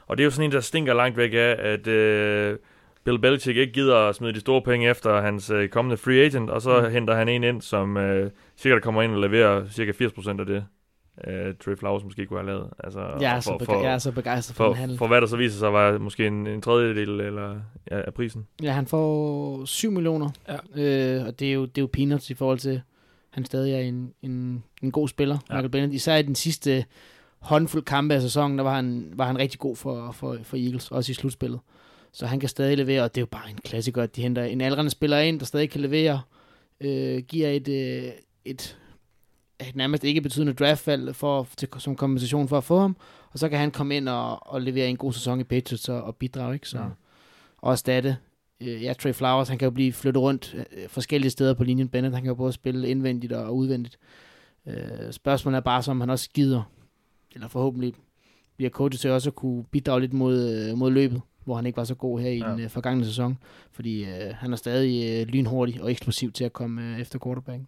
Og 0.07 0.17
det 0.17 0.23
er 0.23 0.25
jo 0.25 0.31
sådan 0.31 0.45
en, 0.49 0.51
der 0.51 0.59
stinker 0.59 0.93
langt 0.93 1.17
væk 1.17 1.33
af, 1.33 1.55
at 1.59 1.87
øh, 1.87 2.57
Bill 3.03 3.19
Belichick 3.19 3.57
ikke 3.57 3.73
gider 3.73 3.95
at 3.97 4.15
smide 4.15 4.33
de 4.33 4.39
store 4.39 4.61
penge 4.61 4.89
efter 4.89 5.21
hans 5.21 5.49
øh, 5.49 5.69
kommende 5.69 5.97
free 5.97 6.25
agent, 6.25 6.49
og 6.49 6.61
så 6.61 6.81
mm. 6.81 6.91
Henter 6.91 7.15
han 7.15 7.29
en 7.29 7.43
ind, 7.43 7.61
som 7.61 7.97
øh, 7.97 8.31
sikkert 8.55 8.81
kommer 8.81 9.01
ind 9.01 9.11
og 9.13 9.19
leverer 9.21 9.67
cirka 9.69 9.91
80% 9.91 10.39
af 10.39 10.45
det, 10.45 10.65
øh, 11.27 11.53
Trey 11.65 11.75
Flowers 11.77 12.03
måske 12.03 12.25
kunne 12.25 12.39
have 12.39 12.47
lavet. 12.47 12.69
Altså, 12.83 12.99
Jeg 13.21 13.31
er, 13.35 13.41
for, 13.41 13.57
så 13.59 13.65
for, 13.65 13.81
jeg 13.83 13.93
er 13.93 13.97
så 13.97 14.11
begejstret 14.11 14.55
for, 14.55 14.63
for, 14.63 14.67
den 14.67 14.77
handel. 14.77 14.97
for 14.97 15.07
hvad 15.07 15.21
der 15.21 15.27
så 15.27 15.37
viser 15.37 15.59
sig 15.59 15.73
var 15.73 15.97
måske 15.97 16.27
en, 16.27 16.47
en 16.47 16.61
tredjedel 16.61 17.19
eller, 17.19 17.59
ja, 17.91 18.01
af 18.01 18.13
prisen. 18.13 18.47
Ja, 18.63 18.71
han 18.71 18.87
får 18.87 19.65
7 19.65 19.91
millioner, 19.91 20.29
Ja. 20.47 20.55
øh, 21.19 21.25
og 21.27 21.39
det 21.39 21.49
er, 21.49 21.53
jo, 21.53 21.65
det 21.65 21.77
er 21.77 21.81
jo 21.81 21.89
peanuts 21.93 22.29
i 22.29 22.33
forhold 22.33 22.59
til, 22.59 22.81
han 23.29 23.45
stadig 23.45 23.73
er 23.73 23.79
en, 23.79 24.13
en, 24.21 24.63
en 24.81 24.91
god 24.91 25.07
spiller, 25.07 25.37
Ja. 25.49 25.53
Michael 25.53 25.69
Bennett. 25.69 25.93
Især 25.93 26.15
i 26.15 26.21
den 26.21 26.35
sidste 26.35 26.85
håndfuld 27.39 27.83
kampe 27.83 28.13
af 28.13 28.21
sæsonen, 28.21 28.57
der 28.57 28.63
var 28.63 28.75
han, 28.75 29.11
var 29.15 29.25
han 29.25 29.37
rigtig 29.37 29.59
god 29.59 29.75
for, 29.75 30.11
for, 30.11 30.37
for 30.43 30.57
Eagles, 30.57 30.91
også 30.91 31.11
i 31.11 31.15
slutspillet. 31.15 31.59
Så 32.11 32.25
han 32.25 32.39
kan 32.39 32.49
stadig 32.49 32.77
levere, 32.77 33.03
og 33.03 33.15
det 33.15 33.21
er 33.21 33.21
jo 33.21 33.25
bare 33.31 33.49
en 33.49 33.57
klassiker, 33.57 34.03
at 34.03 34.15
de 34.15 34.21
henter 34.21 34.43
en 34.43 34.61
aldrende 34.61 34.91
spiller 34.91 35.19
ind, 35.19 35.39
der 35.39 35.45
stadig 35.45 35.69
kan 35.69 35.81
levere, 35.81 36.21
øh, 36.81 37.23
giver 37.23 37.49
et, 37.49 37.67
øh, 37.67 38.11
et, 38.45 38.77
et 39.59 39.75
nærmest 39.75 40.03
ikke 40.03 40.21
betydende 40.21 40.53
draftvalg 40.53 41.15
for, 41.15 41.47
til, 41.57 41.67
som 41.77 41.95
kompensation 41.95 42.47
for 42.47 42.57
at 42.57 42.63
få 42.63 42.79
ham, 42.79 42.97
og 43.31 43.39
så 43.39 43.49
kan 43.49 43.59
han 43.59 43.71
komme 43.71 43.95
ind 43.97 44.09
og, 44.09 44.47
og 44.53 44.61
levere 44.61 44.87
en 44.89 44.97
god 44.97 45.13
sæson 45.13 45.39
i 45.39 45.43
Patriots 45.43 45.89
og, 45.89 46.01
og 46.01 46.15
bidrage, 46.15 46.53
ikke? 46.53 46.69
Så, 46.69 46.77
Mm. 46.77 46.89
og 47.57 47.71
erstatte 47.71 48.17
øh, 48.61 48.83
ja, 48.83 48.93
Trey 48.93 49.13
Flowers, 49.13 49.47
han 49.49 49.57
kan 49.57 49.65
jo 49.65 49.71
blive 49.71 49.93
flyttet 49.93 50.21
rundt 50.21 50.55
øh, 50.71 50.89
forskellige 50.89 51.31
steder 51.31 51.53
på 51.53 51.63
linjen. 51.63 51.89
Bennett, 51.89 52.15
han 52.15 52.23
kan 52.23 52.29
jo 52.29 52.35
både 52.35 52.53
spille 52.53 52.89
indvendigt 52.89 53.33
og 53.33 53.55
udvendigt. 53.55 53.97
Øh, 54.67 55.11
spørgsmålet 55.11 55.57
er 55.57 55.61
bare, 55.61 55.83
så 55.83 55.91
om 55.91 55.99
han 56.01 56.09
også 56.09 56.29
gider, 56.33 56.63
eller 57.35 57.47
forhåbentlig 57.47 57.93
bliver 58.57 58.69
coachet 58.69 58.99
til 58.99 59.09
også 59.11 59.29
at 59.29 59.35
kunne 59.35 59.63
bidrage 59.63 60.01
lidt 60.01 60.13
mod, 60.13 60.49
øh, 60.49 60.77
mod 60.77 60.91
løbet, 60.91 61.21
hvor 61.49 61.55
han 61.55 61.65
ikke 61.65 61.77
var 61.77 61.83
så 61.83 61.95
god 61.95 62.19
her 62.19 62.29
i 62.29 62.37
Ja. 62.37 62.51
den 62.51 62.59
øh, 62.59 62.69
forgangne 62.69 63.05
sæson. 63.05 63.37
Fordi 63.71 64.03
øh, 64.03 64.09
han 64.35 64.51
er 64.53 64.57
stadig 64.57 65.21
øh, 65.21 65.27
lynhurtig 65.27 65.81
og 65.83 65.91
eksplosiv 65.91 66.31
til 66.31 66.43
at 66.43 66.53
komme 66.53 66.81
øh, 66.81 66.99
efter 67.01 67.19
quarterbacken. 67.23 67.67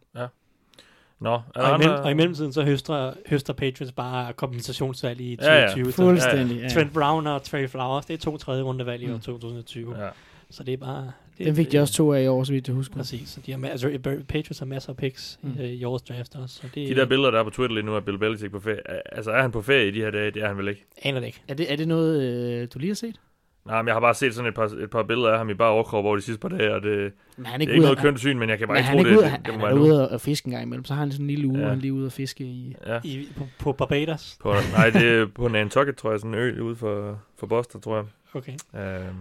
Nå, 1.19 1.33
er 1.33 1.41
der 1.55 1.61
Og, 1.61 1.75
i 1.75 1.77
mellem, 1.77 2.03
og 2.03 2.11
i 2.11 2.13
mellemtiden 2.13 2.53
så 2.53 2.63
høster, 2.63 3.13
høster 3.27 3.53
Patriots 3.53 3.91
bare 3.91 4.33
kompensationsvalg 4.33 5.21
i 5.21 5.37
Ja, 5.41 5.53
ja. 5.55 5.67
2020. 5.67 5.91
Så 5.91 5.95
Fuldstændig. 6.01 6.57
Ja, 6.61 6.69
Trent 6.69 6.93
Brown 6.93 7.27
og 7.27 7.43
Trey 7.43 7.67
Flowers, 7.69 8.05
det 8.05 8.13
er 8.13 8.17
to 8.17 8.37
tredje 8.37 8.63
rundevalg 8.63 9.03
i 9.03 9.09
år 9.09 9.13
Mm. 9.13 9.19
2020. 9.19 9.97
Ja. 10.03 10.09
Så 10.49 10.63
det 10.63 10.73
er 10.73 10.77
bare... 10.77 11.11
Det, 11.37 11.45
Den 11.45 11.55
fik 11.55 11.71
de 11.71 11.79
også 11.79 11.93
to 11.93 12.13
af 12.13 12.23
i 12.23 12.27
år, 12.27 12.43
så 12.43 12.53
vidt 12.53 12.67
jeg 12.67 12.75
husker. 12.75 12.95
Præcis, 12.95 13.29
så 13.29 13.39
de 13.45 13.51
har, 13.51 13.69
altså, 13.69 13.99
Patriots 14.27 14.59
har 14.59 14.65
masser 14.65 14.89
af 14.89 14.97
picks 14.97 15.39
mm. 15.41 15.55
I, 15.59 15.63
i 15.65 15.83
årets 15.83 16.03
draft 16.03 16.35
også. 16.35 16.55
Så 16.55 16.67
det 16.75 16.89
De 16.89 16.95
der 16.95 17.05
billeder, 17.05 17.31
der 17.31 17.39
er 17.39 17.43
på 17.43 17.49
Twitter 17.49 17.73
lige 17.75 17.85
nu 17.85 17.95
af 17.95 18.05
Bill 18.05 18.17
Belichick 18.17 18.51
på 18.51 18.59
ferie. 18.59 19.13
Altså, 19.15 19.31
er 19.31 19.41
han 19.41 19.51
på 19.51 19.61
ferie 19.61 19.87
i 19.87 19.91
de 19.91 19.99
her 19.99 20.11
dage? 20.11 20.31
Det 20.31 20.43
er 20.43 20.47
han 20.47 20.57
vel 20.57 20.67
ikke. 20.67 20.85
aner 21.01 21.19
det 21.19 21.27
ikke. 21.27 21.41
Er 21.47 21.53
det, 21.53 21.71
er 21.71 21.75
det 21.75 21.87
noget, 21.87 22.21
øh, 22.21 22.67
du 22.73 22.79
lige 22.79 22.89
har 22.89 22.95
set? 22.95 23.19
Nej, 23.65 23.81
men 23.81 23.87
jeg 23.87 23.95
har 23.95 23.99
bare 23.99 24.13
set 24.15 24.35
sådan 24.35 24.47
et 24.49 24.53
par, 24.55 24.63
et 24.65 24.89
par 24.89 25.03
billeder 25.03 25.31
af 25.31 25.37
ham 25.37 25.49
i 25.49 25.53
bare 25.53 25.69
overkrop 25.69 26.05
over 26.05 26.15
de 26.15 26.21
sidste 26.21 26.39
par 26.41 26.49
dage, 26.49 26.75
og 26.75 26.81
det, 26.81 27.11
Men 27.37 27.45
han 27.45 27.53
er 27.53 27.57
det 27.57 27.61
ikke 27.61 27.71
er 27.71 27.73
ikke 27.73 27.81
noget 27.81 27.97
han, 27.99 28.05
kønt 28.07 28.19
syn, 28.19 28.37
men 28.39 28.49
jeg 28.49 28.59
kan 28.59 28.67
bare 28.67 28.77
ikke 28.77 28.87
han 28.89 28.97
tro 28.97 28.99
er 28.99 29.03
det. 29.03 29.09
ikke 29.09 29.19
ude, 29.19 29.23
det, 29.23 29.31
han, 29.31 29.41
det 29.43 29.51
han 29.51 29.59
må 29.59 29.65
er 29.65 29.73
ude 29.73 30.09
og 30.09 30.21
fiske 30.21 30.47
en 30.47 30.51
gang 30.51 30.63
imellem. 30.63 30.85
Så 30.85 30.93
har 30.93 31.01
han 31.01 31.11
sådan 31.11 31.23
en 31.23 31.27
lille 31.29 31.47
uge, 31.47 31.59
Ja. 31.59 31.67
han 31.69 31.79
lige 31.79 31.93
ude 31.93 32.05
og 32.05 32.11
fiske 32.11 32.43
i... 32.43 32.75
Ja. 32.87 32.99
I, 33.03 33.27
på, 33.37 33.47
på 33.59 33.71
Barbados. 33.73 34.37
På, 34.41 34.53
nej, 34.77 34.89
det 34.89 35.09
er 35.21 35.25
på 35.25 35.47
Nantucket, 35.47 35.95
tror 35.95 36.11
jeg, 36.11 36.19
sådan 36.19 36.33
en 36.33 36.39
ø 36.39 36.61
ude 36.61 36.75
for, 36.75 37.19
for 37.39 37.47
Boston, 37.47 37.81
tror 37.81 37.95
jeg. 37.95 38.05
Okay. 38.33 38.53
Øhm, 38.75 39.15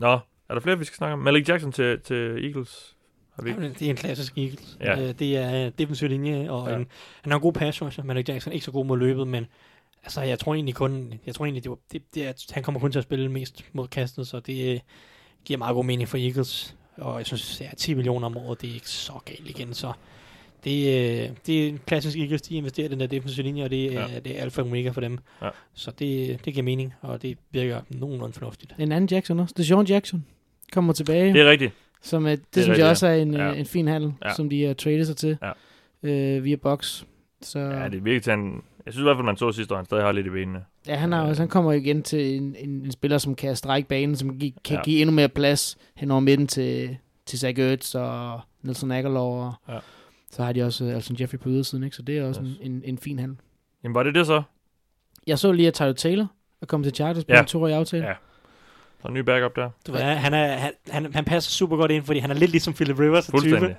nå, 0.00 0.12
er 0.48 0.54
der 0.54 0.60
flere, 0.60 0.78
vi 0.78 0.84
skal 0.84 0.96
snakke 0.96 1.12
om? 1.12 1.18
Malik 1.18 1.48
Jackson 1.48 1.72
til, 1.72 2.00
til 2.00 2.44
Eagles? 2.44 2.96
Har 3.36 3.42
vi 3.42 3.48
ikke? 3.48 3.60
Jamen, 3.62 3.76
det 3.78 3.86
er 3.86 3.90
en 3.90 3.96
klassisk 3.96 4.38
Eagles. 4.38 4.78
Ja. 4.80 5.02
Øh, 5.08 5.14
det 5.18 5.36
er 5.36 5.70
defensiv 5.70 6.08
linje, 6.08 6.50
og 6.50 6.68
Ja. 6.70 6.76
en, 6.76 6.86
han 7.22 7.32
har 7.32 7.38
en 7.38 7.42
god 7.42 7.52
pass 7.52 7.82
rusher. 7.82 8.04
Malik 8.04 8.28
Jackson 8.28 8.50
er 8.50 8.54
ikke 8.54 8.64
så 8.64 8.72
god 8.72 8.86
mod 8.86 8.98
løbet, 8.98 9.28
men 9.28 9.46
altså, 10.06 10.20
jeg 10.22 10.38
tror 10.38 10.54
egentlig 10.54 10.74
kun, 10.74 11.14
jeg 11.26 11.34
tror 11.34 11.44
egentlig, 11.44 11.62
det, 11.64 11.70
var, 11.70 11.78
det, 11.92 12.02
det 12.14 12.26
er, 12.26 12.32
han 12.54 12.62
kommer 12.62 12.80
kun 12.80 12.92
til 12.92 12.98
at 12.98 13.02
spille 13.04 13.28
mest 13.30 13.64
mod 13.72 13.88
kastet, 13.88 14.26
så 14.28 14.40
det 14.40 14.72
øh, 14.74 14.80
giver 15.44 15.58
meget 15.58 15.74
god 15.74 15.84
mening 15.84 16.08
for 16.08 16.18
Eagles. 16.18 16.76
Og 16.96 17.18
jeg 17.18 17.26
synes, 17.26 17.60
ja, 17.60 17.68
10 17.76 17.94
millioner 17.94 18.26
om 18.26 18.36
året, 18.36 18.60
det 18.62 18.70
er 18.70 18.74
ikke 18.74 18.90
så 18.90 19.12
galt 19.24 19.48
igen, 19.50 19.74
så 19.74 19.92
det, 20.64 20.86
øh, 20.86 21.30
det 21.46 21.64
er 21.64 21.68
en 21.68 21.80
klassisk 21.86 22.18
Eagles, 22.18 22.42
de 22.42 22.54
investerer 22.56 22.86
i 22.86 22.90
den 22.90 23.00
der 23.00 23.06
defensive 23.06 23.42
linje, 23.46 23.64
og 23.64 23.70
det, 23.70 23.94
er, 23.94 24.08
Ja. 24.08 24.18
det 24.18 24.38
er 24.38 24.42
alfa 24.42 24.60
og 24.62 24.66
omega 24.68 24.90
for 24.90 25.00
dem. 25.00 25.18
Ja. 25.42 25.48
Så 25.74 25.90
det, 25.90 26.40
det 26.44 26.52
giver 26.54 26.64
mening, 26.64 26.94
og 27.00 27.22
det 27.22 27.38
virker 27.50 27.80
nogenlunde 27.88 28.32
fornuftigt. 28.32 28.74
En 28.78 28.92
anden 28.92 29.08
Jackson 29.10 29.40
også. 29.40 29.54
Deshaun 29.56 29.86
Jackson 29.86 30.26
kommer 30.72 30.92
tilbage. 30.92 31.32
Det 31.32 31.40
er 31.40 31.50
rigtigt. 31.50 31.72
Som, 32.02 32.26
øh, 32.26 32.30
det, 32.30 32.38
er 32.38 32.42
det 32.42 32.46
synes 32.54 32.68
rigtigt, 32.68 32.82
jeg 32.82 32.90
også 32.90 33.06
er 33.06 33.14
en, 33.14 33.34
ja. 33.34 33.46
ja. 33.48 33.54
en 33.54 33.66
fin 33.66 33.88
handel, 33.88 34.12
Ja. 34.24 34.34
som 34.34 34.50
de 34.50 34.62
har 34.64 34.74
tradet 34.74 35.06
sig 35.06 35.16
til 35.16 35.38
Ja. 35.42 35.52
øh, 36.10 36.44
via 36.44 36.56
box. 36.56 37.02
Så, 37.42 37.58
Ja, 37.58 37.88
det 37.88 38.04
virker 38.04 38.20
til, 38.20 38.30
han, 38.30 38.62
jeg 38.86 38.92
synes 38.92 39.02
i 39.02 39.06
hvert 39.06 39.16
fald, 39.16 39.24
man 39.24 39.36
så 39.36 39.52
sidste 39.52 39.74
år, 39.74 39.76
han 39.78 39.84
stadig 39.86 40.04
har 40.04 40.12
lidt 40.12 40.26
i 40.26 40.30
benene. 40.30 40.64
ja, 40.86 40.94
han, 40.96 41.12
har, 41.12 41.22
også, 41.22 41.42
han 41.42 41.48
kommer 41.48 41.72
igen 41.72 42.02
til 42.02 42.36
en, 42.36 42.56
en, 42.58 42.70
en 42.70 42.92
spiller, 42.92 43.18
som 43.18 43.34
kan 43.34 43.56
strække 43.56 43.88
banen, 43.88 44.16
som 44.16 44.38
gi- 44.38 44.54
kan 44.64 44.76
Ja. 44.76 44.82
give 44.82 45.00
endnu 45.00 45.14
mere 45.14 45.28
plads 45.28 45.76
hen 45.94 46.10
over 46.10 46.20
midten 46.20 46.46
til, 46.46 46.96
til 47.26 47.38
Zach 47.38 47.60
Ertz 47.60 47.94
og 47.94 48.40
Nelson 48.62 48.90
Aguilar. 48.90 49.20
Og 49.20 49.54
Ja. 49.68 49.78
Så 50.30 50.44
har 50.44 50.52
de 50.52 50.62
også 50.62 50.84
øh, 50.84 50.94
Alton 50.94 51.16
Jeffrey 51.20 51.38
på 51.38 51.48
ydersiden, 51.48 51.84
ikke? 51.84 51.96
så 51.96 52.02
det 52.02 52.18
er 52.18 52.24
også 52.28 52.42
Yes. 52.42 52.56
en, 52.62 52.72
en, 52.72 52.82
en 52.84 52.98
fin 52.98 53.18
handel. 53.18 53.36
Jamen, 53.84 53.94
var 53.94 54.02
det 54.02 54.14
det 54.14 54.26
så? 54.26 54.42
Jeg 55.26 55.38
så 55.38 55.52
lige, 55.52 55.68
at 55.68 55.74
Tyler 55.74 55.92
Taylor 55.92 56.26
er 56.62 56.66
kommet 56.66 56.84
til 56.84 56.94
Chargers 56.94 57.24
på 57.24 57.32
Ja. 57.32 57.40
en 57.40 57.46
toårig 57.46 57.74
aftale. 57.74 58.06
Ja. 58.06 58.12
Så 59.02 59.08
en 59.08 59.14
ny 59.14 59.18
backup 59.18 59.56
der. 59.56 59.70
Du 59.86 59.92
ved, 59.92 60.00
han, 60.00 60.34
er, 60.34 60.46
han, 60.56 60.72
han, 60.90 61.14
han 61.14 61.24
passer 61.24 61.50
super 61.50 61.76
godt 61.76 61.90
ind, 61.90 62.04
fordi 62.04 62.18
han 62.18 62.30
er 62.30 62.34
lidt 62.34 62.50
ligesom 62.50 62.74
Philip 62.74 62.98
Rivers 62.98 63.26
type. 63.42 63.76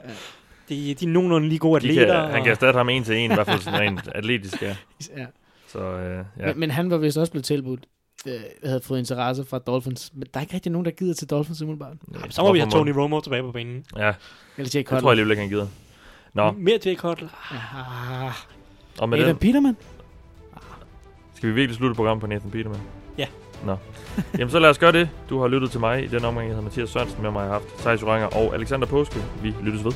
De, 0.70 0.94
de 0.94 1.06
er 1.06 1.10
nogenlunde 1.10 1.48
lige 1.50 1.60
gode 1.60 1.82
De 1.82 1.90
atleter. 1.90 2.22
kan, 2.24 2.32
han 2.34 2.44
kan 2.44 2.52
erstatte 2.52 2.78
ham 2.78 2.90
en 2.90 3.04
til 3.04 3.16
en, 3.18 3.32
i 3.32 3.34
hvert 3.34 3.48
fald 3.48 3.60
sådan 3.62 3.80
rent 3.88 4.10
atletisk, 4.16 4.62
ja. 4.62 4.76
Ja. 5.18 5.26
Så 5.68 5.80
øh, 5.80 6.26
ja. 6.40 6.46
Men, 6.46 6.60
men 6.60 6.72
han 6.72 6.90
var 6.92 6.98
vist 6.98 7.18
også 7.18 7.32
blevet 7.32 7.46
tilbudt, 7.46 7.86
øh, 8.28 8.34
havde 8.66 8.82
fået 8.82 9.00
interesse 9.00 9.46
fra 9.46 9.60
Dolphins. 9.60 10.12
Men 10.14 10.24
der 10.34 10.40
er 10.40 10.42
ikke 10.42 10.54
rigtig 10.54 10.72
nogen, 10.72 10.86
der 10.86 10.92
gider 10.92 11.14
til 11.14 11.30
Dolphins 11.30 11.62
umiddelbart. 11.62 11.96
Jamen, 12.14 12.32
så 12.32 12.42
må 12.42 12.54
vi 12.54 12.60
have 12.60 12.72
Tony 12.72 12.90
Romo 12.90 13.20
tilbage 13.20 13.42
på 13.44 13.52
banen. 13.52 13.86
Ja, 13.98 14.02
Eller 14.02 14.14
Jake 14.58 14.78
det 14.78 14.86
Cutler. 14.86 15.00
tror 15.00 15.10
jeg 15.10 15.12
alligevel 15.12 15.32
ikke, 15.32 15.42
han 15.42 15.50
gider. 15.50 15.68
Nå, 16.34 16.52
Mere 16.52 16.80
Jake 16.86 16.96
Cutler. 16.96 17.30
Ah, 17.52 18.34
og 19.00 19.10
med 19.10 19.18
Nathan 19.18 19.36
den, 19.36 19.40
Peterman? 19.40 19.78
skal 21.36 21.50
vi 21.50 21.54
virkelig 21.54 21.76
slutte 21.78 21.96
programmet 21.96 22.22
på 22.22 22.28
Nathan 22.28 22.52
Peterman? 22.52 22.80
Ja. 23.18 23.26
Nå. 23.66 23.78
Jamen 24.38 24.50
så 24.50 24.60
lad 24.60 24.70
os 24.70 24.78
gøre 24.80 24.92
det. 24.92 25.10
Du 25.30 25.40
har 25.42 25.48
lyttet 25.48 25.72
til 25.72 25.80
mig 25.80 26.04
i 26.04 26.08
den 26.08 26.26
omgang, 26.26 26.48
jeg 26.48 26.56
hedder 26.56 26.64
Mathias 26.64 26.90
Sørensen. 26.90 27.22
Med 27.22 27.32
mig 27.32 27.42
har 27.42 27.46
jeg 27.48 27.54
haft 27.54 27.78
Thijs 27.80 28.04
Oranger 28.04 28.28
og 28.28 28.56
Alexander 28.56 28.88
Påske. 28.88 29.16
Vi 29.42 29.54
lyttes 29.64 29.86
ved. 29.86 29.92